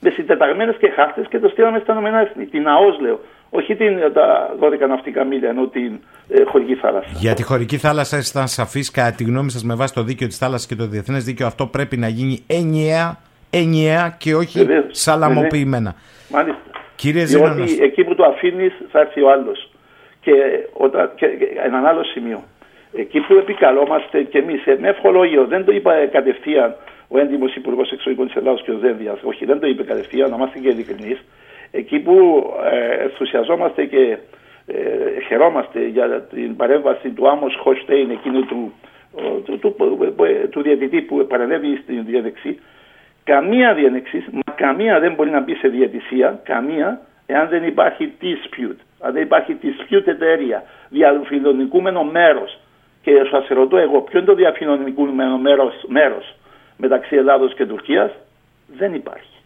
με 0.00 0.10
συντεταγμένες 0.10 0.76
και 0.76 0.88
χάρτες 0.88 1.26
και 1.28 1.38
το 1.38 1.48
στείλαμε 1.48 1.78
στα 1.78 1.92
Ηνωμένα 1.92 2.20
Έθνη. 2.20 2.46
Την 2.46 2.68
ΑΟΣ 2.68 3.00
λέω. 3.00 3.20
Όχι 3.50 3.76
την, 3.76 4.12
τα 4.12 4.56
12 4.60 4.88
ναυτικά 4.88 5.24
μίλια, 5.24 5.48
ενώ 5.48 5.66
την 5.66 6.00
ε, 6.28 6.44
χωρική 6.44 6.74
θάλασσα. 6.74 7.10
Για 7.14 7.34
τη 7.34 7.42
χωρική 7.42 7.76
θάλασσα 7.76 8.16
ήσασταν 8.16 8.48
σαφεί 8.48 8.90
κατά 8.90 9.12
τη 9.12 9.24
γνώμη 9.24 9.50
σας 9.50 9.64
με 9.64 9.74
βάση 9.74 9.94
το 9.94 10.02
δίκαιο 10.02 10.28
της 10.28 10.38
θάλασσας 10.38 10.68
και 10.68 10.74
το 10.74 10.86
διεθνές 10.86 11.24
δίκαιο. 11.24 11.46
Αυτό 11.46 11.66
πρέπει 11.66 11.96
να 11.96 12.08
γίνει 12.08 12.44
ενιαία, 12.46 13.18
ενιαία 13.50 14.16
και 14.18 14.34
όχι 14.34 14.58
Βεβαίως, 14.58 14.84
σαλαμοποιημένα. 14.90 15.94
Μάλιστα. 16.30 16.60
Κύριε 16.96 17.24
Διότι 17.24 17.44
Ζήνωνος, 17.46 17.78
εκεί 17.78 18.04
που 18.04 18.14
το 18.14 18.24
αφήνεις 18.24 18.72
θα 18.90 19.00
έρθει 19.00 19.22
ο 19.22 19.30
άλλος. 19.30 19.70
Και, 20.20 20.32
όταν, 20.72 21.10
και, 21.14 21.26
και 21.26 21.46
έναν 21.64 21.86
άλλο 21.86 22.04
σημείο. 22.04 22.42
Εκεί 22.92 23.20
που 23.20 23.34
επικαλόμαστε 23.34 24.22
και 24.22 24.38
εμείς, 24.38 24.62
με 24.80 24.88
ευχολόγιο, 24.88 25.44
δεν 25.44 25.64
το 25.64 25.72
είπα 25.72 26.06
κατευθείαν 26.12 26.76
ο 27.08 27.18
έντιμος 27.18 27.54
Υπουργός 27.54 27.90
Εξωτερικών 27.90 28.26
της 28.26 28.36
Ελλάδα 28.36 28.60
και 28.64 28.70
ο 28.70 28.78
Δένδιας. 28.78 29.18
Όχι, 29.22 29.44
δεν 29.44 29.60
το 29.60 29.66
είπε 29.66 29.82
κατευθείαν, 29.82 30.30
να 30.30 30.36
είμαστε 30.36 30.58
και 30.58 30.68
ειλικρινείς. 30.68 31.18
Εκεί 31.70 31.98
που 31.98 32.44
ε, 32.70 33.02
ενθουσιαζόμαστε 33.02 33.84
και 33.84 34.18
ε, 34.66 35.20
χαιρόμαστε 35.26 35.86
για 35.86 36.22
την 36.22 36.56
παρέμβαση 36.56 37.10
του 37.10 37.28
Άμος 37.28 37.56
Χοστέιν, 37.62 38.10
εκείνου 38.10 38.46
του, 38.46 38.72
του, 39.44 39.58
του, 39.58 39.74
του, 39.78 40.14
του 40.50 40.62
διαιτητή 40.62 41.00
που 41.00 41.26
παρενέβη 41.26 41.76
στην 41.76 42.04
διαδεξή, 42.04 42.58
καμία 43.24 43.74
διένεξη, 43.74 44.24
μα 44.32 44.54
καμία 44.54 45.00
δεν 45.00 45.14
μπορεί 45.14 45.30
να 45.30 45.40
μπει 45.40 45.54
σε 45.54 45.68
διαιτησία, 45.68 46.40
καμία, 46.44 47.00
εάν 47.26 47.48
δεν 47.48 47.64
υπάρχει 47.64 48.12
dispute. 48.20 48.80
Αν 49.00 49.12
δεν 49.12 49.22
υπάρχει 49.22 49.56
disputed 49.62 50.22
area, 50.22 50.60
διαφιλονικούμενο 50.88 52.04
μέρος. 52.04 52.58
Και 53.02 53.12
σα 53.30 53.54
ρωτώ 53.54 53.76
εγώ, 53.76 54.00
ποιο 54.00 54.18
είναι 54.18 54.28
το 54.28 54.34
διαφιλονικούμενο 54.34 55.38
μέρος 55.38 55.84
μέρος 55.86 56.34
μεταξύ 56.76 57.16
Ελλάδος 57.16 57.54
και 57.54 57.66
Τουρκίας, 57.66 58.10
δεν 58.76 58.94
υπάρχει. 58.94 59.39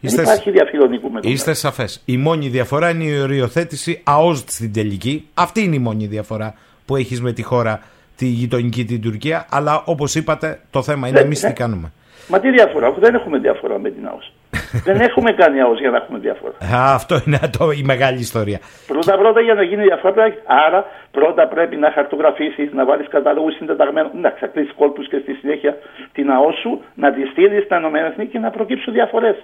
Είστε- 0.00 0.22
Δεν 0.24 0.32
υπάρχει 0.34 0.50
διαφιλονικούμενο 0.50 1.28
Είστε 1.28 1.54
σαφές. 1.54 2.02
Η 2.04 2.16
μόνη 2.16 2.48
διαφορά 2.48 2.90
είναι 2.90 3.04
η 3.04 3.20
οριοθέτηση 3.20 4.00
ΑΟΣΤ 4.04 4.48
στην 4.50 4.72
τελική. 4.72 5.28
Αυτή 5.34 5.62
είναι 5.62 5.74
η 5.74 5.78
μόνη 5.78 6.06
διαφορά 6.06 6.54
που 6.86 6.96
έχεις 6.96 7.20
με 7.20 7.32
τη 7.32 7.42
χώρα 7.42 7.80
τη 8.16 8.26
γειτονική 8.26 8.84
την 8.84 9.00
Τουρκία. 9.02 9.46
Αλλά 9.50 9.82
όπως 9.84 10.14
είπατε, 10.14 10.60
το 10.70 10.82
θέμα 10.82 11.08
είναι 11.08 11.18
Ναι, 11.18 11.24
εμείς 11.24 11.42
ναι. 11.42 11.48
τι 11.48 11.54
κάνουμε. 11.54 11.92
Μα 12.28 12.40
τι 12.40 12.50
διαφορά, 12.50 12.86
αφού 12.86 13.00
δεν 13.00 13.14
έχουμε 13.14 13.38
διαφορά 13.38 13.78
με 13.78 13.90
την 13.90 14.06
ΑΟΣ. 14.06 14.32
δεν 14.88 15.00
έχουμε 15.00 15.32
κάνει 15.32 15.60
ΑΟΣ 15.60 15.78
για 15.80 15.90
να 15.90 15.96
έχουμε 15.96 16.18
διαφορά. 16.18 16.52
Α, 16.74 16.94
αυτό 16.94 17.20
είναι 17.26 17.38
το, 17.58 17.70
η 17.70 17.82
μεγάλη 17.82 18.18
ιστορία. 18.18 18.58
Πρώτα 18.86 19.18
πρώτα 19.18 19.40
για 19.40 19.54
να 19.54 19.62
γίνει 19.62 19.82
διαφορά 19.82 20.12
πρέπει, 20.12 20.38
άρα 20.66 20.84
πρώτα 21.10 21.48
πρέπει 21.48 21.76
να 21.76 21.90
χαρτογραφήσεις, 21.90 22.72
να 22.72 22.84
βάλεις 22.84 23.08
καταλόγους 23.08 23.54
συντεταγμένων, 23.54 24.10
να 24.20 24.30
ξακλείσει 24.30 24.72
κόλπους 24.76 25.08
και 25.08 25.18
στη 25.22 25.32
συνέχεια 25.32 25.76
την 26.12 26.30
ΑΟΣ 26.30 26.56
σου, 26.62 26.80
να 26.94 27.12
τη 27.12 27.20
στείλεις 27.30 27.64
στα 27.64 27.76
ΗΠΑ 27.78 28.24
και 28.24 28.38
να 28.38 28.50
προκύψουν 28.50 28.92
διαφορές. 28.92 29.36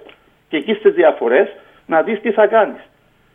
Και 0.47 0.57
εκεί 0.57 0.73
στις 0.73 0.93
διαφορές 0.93 1.47
να 1.85 2.01
δεις 2.01 2.21
τι 2.21 2.31
θα 2.31 2.47
κάνεις. 2.47 2.79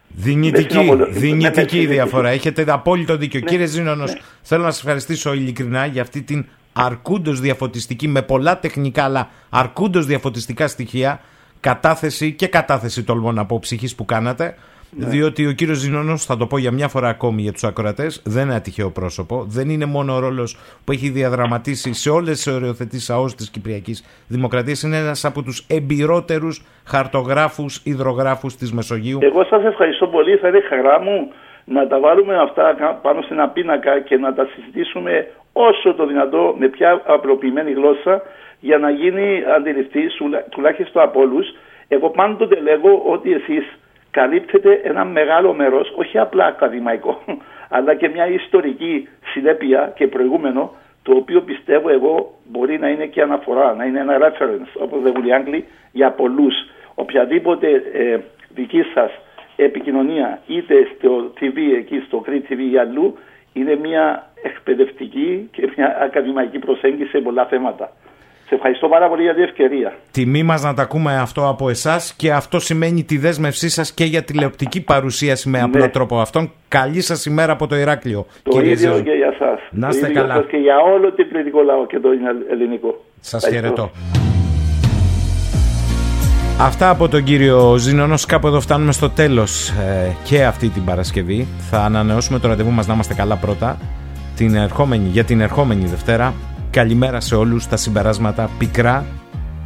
Δυνητική, 0.08 0.62
Με 0.76 0.82
συνομολο- 0.82 1.06
δυνητική 1.10 1.76
με- 1.76 1.82
με- 1.82 1.88
διαφορά. 1.88 2.28
Έχετε 2.28 2.64
απόλυτο 2.68 3.16
δίκιο. 3.16 3.40
Ναι, 3.40 3.46
Κύριε 3.50 3.66
Ζήνονο, 3.66 4.04
θέλω 4.42 4.62
να 4.62 4.70
σας 4.70 4.78
ευχαριστήσω 4.80 5.32
ειλικρινά 5.32 5.86
για 5.86 6.02
αυτή 6.02 6.22
την 6.22 6.46
αρκούντος 6.72 7.40
διαφωτιστική, 7.40 8.08
με 8.08 8.22
πολλά 8.22 8.58
τεχνικά, 8.58 9.04
αλλά 9.04 9.28
αρκούντος 9.50 10.06
διαφωτιστικά 10.06 10.68
στοιχεία, 10.68 11.20
κατάθεση 11.60 12.32
και 12.32 12.46
κατάθεση 12.46 13.02
τολμώ 13.04 13.32
να 13.32 13.46
πω 13.46 13.58
ψυχής 13.58 13.94
που 13.94 14.04
κάνατε. 14.04 14.54
Ναι. 14.96 15.06
Διότι 15.06 15.46
ο 15.46 15.52
κύριος 15.52 15.76
Ζήνονο, 15.78 16.16
θα 16.16 16.36
το 16.36 16.46
πω 16.46 16.58
για 16.58 16.72
μια 16.72 16.88
φορά 16.88 17.08
ακόμη 17.08 17.42
για 17.42 17.52
τους 17.52 17.64
ακροατές, 17.64 18.22
δεν 18.24 18.44
είναι 18.44 18.54
ατυχαίο 18.54 18.90
πρόσωπο. 18.90 19.44
Δεν 19.48 19.68
είναι 19.68 19.84
μόνο 19.84 20.14
ο 20.14 20.18
ρόλος 20.18 20.56
που 20.84 20.92
έχει 20.92 21.08
διαδραματίσει 21.08 21.92
σε 21.92 22.10
όλες 22.10 22.42
τις 22.42 22.46
οριοθετήσεις 22.46 23.10
ΑΟΣ 23.10 23.34
της 23.34 23.50
Κυπριακής 23.50 24.24
Δημοκρατίας. 24.28 24.82
Είναι 24.82 24.96
ένας 24.96 25.24
από 25.24 25.42
τους 25.42 25.66
εμπειρότερους 25.68 26.62
χαρτογράφους, 26.86 27.80
υδρογράφους 27.84 28.56
της 28.56 28.72
Μεσογείου. 28.72 29.18
Εγώ 29.22 29.44
σας 29.44 29.64
ευχαριστώ 29.64 30.06
πολύ. 30.06 30.36
Θα 30.36 30.48
είναι 30.48 30.60
χαρά 30.68 31.00
μου 31.00 31.32
να 31.64 31.86
τα 31.86 32.00
βάλουμε 32.00 32.38
αυτά 32.38 32.74
κα- 32.78 32.94
πάνω 33.02 33.22
σε 33.22 33.28
ένα 33.34 33.48
πίνακα 33.48 34.00
και 34.00 34.16
να 34.16 34.34
τα 34.34 34.48
συζητήσουμε 34.54 35.28
όσο 35.52 35.94
το 35.94 36.06
δυνατό 36.06 36.54
με 36.58 36.68
πια 36.68 37.02
απλοποιημένη 37.06 37.72
γλώσσα 37.72 38.22
για 38.60 38.78
να 38.78 38.90
γίνει 38.90 39.42
αντιληφτή 39.56 40.08
σουλα- 40.16 40.44
τουλάχιστον 40.50 41.02
από 41.02 41.20
όλους. 41.20 41.46
Εγώ 41.88 42.10
πάντοτε 42.10 42.60
λέγω 42.60 43.02
ότι 43.06 43.32
εσείς 43.32 43.64
καλύπτετε 44.12 44.80
ένα 44.84 45.04
μεγάλο 45.04 45.52
μέρος, 45.52 45.92
όχι 45.96 46.18
απλά 46.18 46.46
ακαδημαϊκό, 46.46 47.22
αλλά 47.76 47.94
και 47.94 48.08
μια 48.08 48.26
ιστορική 48.26 49.08
συνέπεια 49.32 49.92
και 49.94 50.06
προηγούμενο, 50.06 50.72
το 51.02 51.14
οποίο 51.16 51.40
πιστεύω 51.40 51.88
εγώ 51.90 52.34
μπορεί 52.44 52.78
να 52.78 52.88
είναι 52.88 53.06
και 53.06 53.22
αναφορά, 53.22 53.74
να 53.74 53.84
είναι 53.84 54.00
ένα 54.00 54.18
reference, 54.18 54.80
όπως 54.82 55.02
λέγουν 55.02 55.24
οι 55.24 55.32
Άγγλοι, 55.32 55.64
για 55.92 56.10
πολλούς. 56.10 56.54
Οποιαδήποτε 56.94 57.68
ε, 57.92 58.18
δική 58.54 58.82
σας 58.94 59.10
επικοινωνία, 59.56 60.40
είτε 60.46 60.74
στο 60.96 61.32
TV, 61.40 61.58
εκεί 61.76 62.02
στο 62.06 62.24
Crete 62.26 62.52
TV 62.52 62.58
ή 62.72 62.78
αλλού, 62.78 63.18
είναι 63.52 63.76
μια 63.76 64.30
εκπαιδευτική 64.42 65.48
και 65.52 65.72
μια 65.76 65.98
ακαδημαϊκή 66.00 66.58
προσέγγιση 66.58 67.10
σε 67.10 67.18
πολλά 67.18 67.44
θέματα. 67.44 67.92
Σε 68.52 68.58
ευχαριστώ 68.58 68.88
πάρα 68.88 69.08
πολύ 69.08 69.22
για 69.22 69.34
την 69.34 69.42
ευκαιρία. 69.42 69.92
Τιμή 70.10 70.42
μας 70.42 70.62
να 70.62 70.74
τα 70.74 70.82
ακούμε 70.82 71.16
αυτό 71.16 71.48
από 71.48 71.68
εσάς 71.68 72.14
και 72.16 72.32
αυτό 72.32 72.58
σημαίνει 72.60 73.02
τη 73.04 73.18
δέσμευσή 73.18 73.68
σας 73.68 73.92
και 73.94 74.04
για 74.04 74.22
τηλεοπτική 74.22 74.80
παρουσίαση 74.84 75.48
με 75.48 75.60
απλό 75.60 75.90
τρόπο 75.90 76.20
αυτόν. 76.20 76.52
Καλή 76.68 77.00
σας 77.00 77.26
ημέρα 77.26 77.52
από 77.52 77.66
το 77.66 77.76
Ηράκλειο. 77.76 78.18
Ναι. 78.18 78.42
Το 78.42 78.50
κύριε 78.50 78.72
ίδιο 78.72 78.90
Ζέζου. 78.90 79.02
και 79.02 79.10
για 79.10 79.34
σας. 79.38 79.60
Να 79.70 79.88
Το 79.88 79.94
είστε 79.94 80.08
ίδιο 80.08 80.20
καλά. 80.20 80.34
σας 80.34 80.44
Και 80.50 80.56
για 80.56 80.74
όλο 80.94 81.12
το 81.12 81.24
πληθυντικό 81.28 81.62
λαό 81.62 81.86
και 81.86 81.98
το 81.98 82.08
ελληνικό. 82.52 83.04
Σας 83.20 83.44
Ευχαριστώ. 83.46 83.76
χαιρετώ. 83.76 83.90
Αυτά 86.60 86.88
από 86.90 87.08
τον 87.08 87.24
κύριο 87.24 87.76
Ζήνονος 87.76 88.26
κάπου 88.26 88.46
εδώ 88.46 88.60
φτάνουμε 88.60 88.92
στο 88.92 89.10
τέλος 89.10 89.68
ε, 89.68 90.16
και 90.24 90.44
αυτή 90.44 90.68
την 90.68 90.84
Παρασκευή 90.84 91.46
θα 91.70 91.78
ανανεώσουμε 91.78 92.38
το 92.38 92.48
ραντεβού 92.48 92.70
μας 92.70 92.86
να 92.86 92.94
είμαστε 92.94 93.14
καλά 93.14 93.36
πρώτα 93.36 93.78
την 94.36 94.54
ερχόμενη, 94.54 95.08
για 95.08 95.24
την 95.24 95.40
ερχόμενη 95.40 95.84
Δευτέρα 95.84 96.34
καλημέρα 96.72 97.20
σε 97.20 97.34
όλους 97.34 97.66
τα 97.66 97.76
συμπεράσματα 97.76 98.50
πικρά 98.58 99.06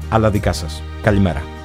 αλλά 0.09 0.31
δικά 0.31 0.53
σας. 0.53 0.83
Καλημέρα 1.03 1.56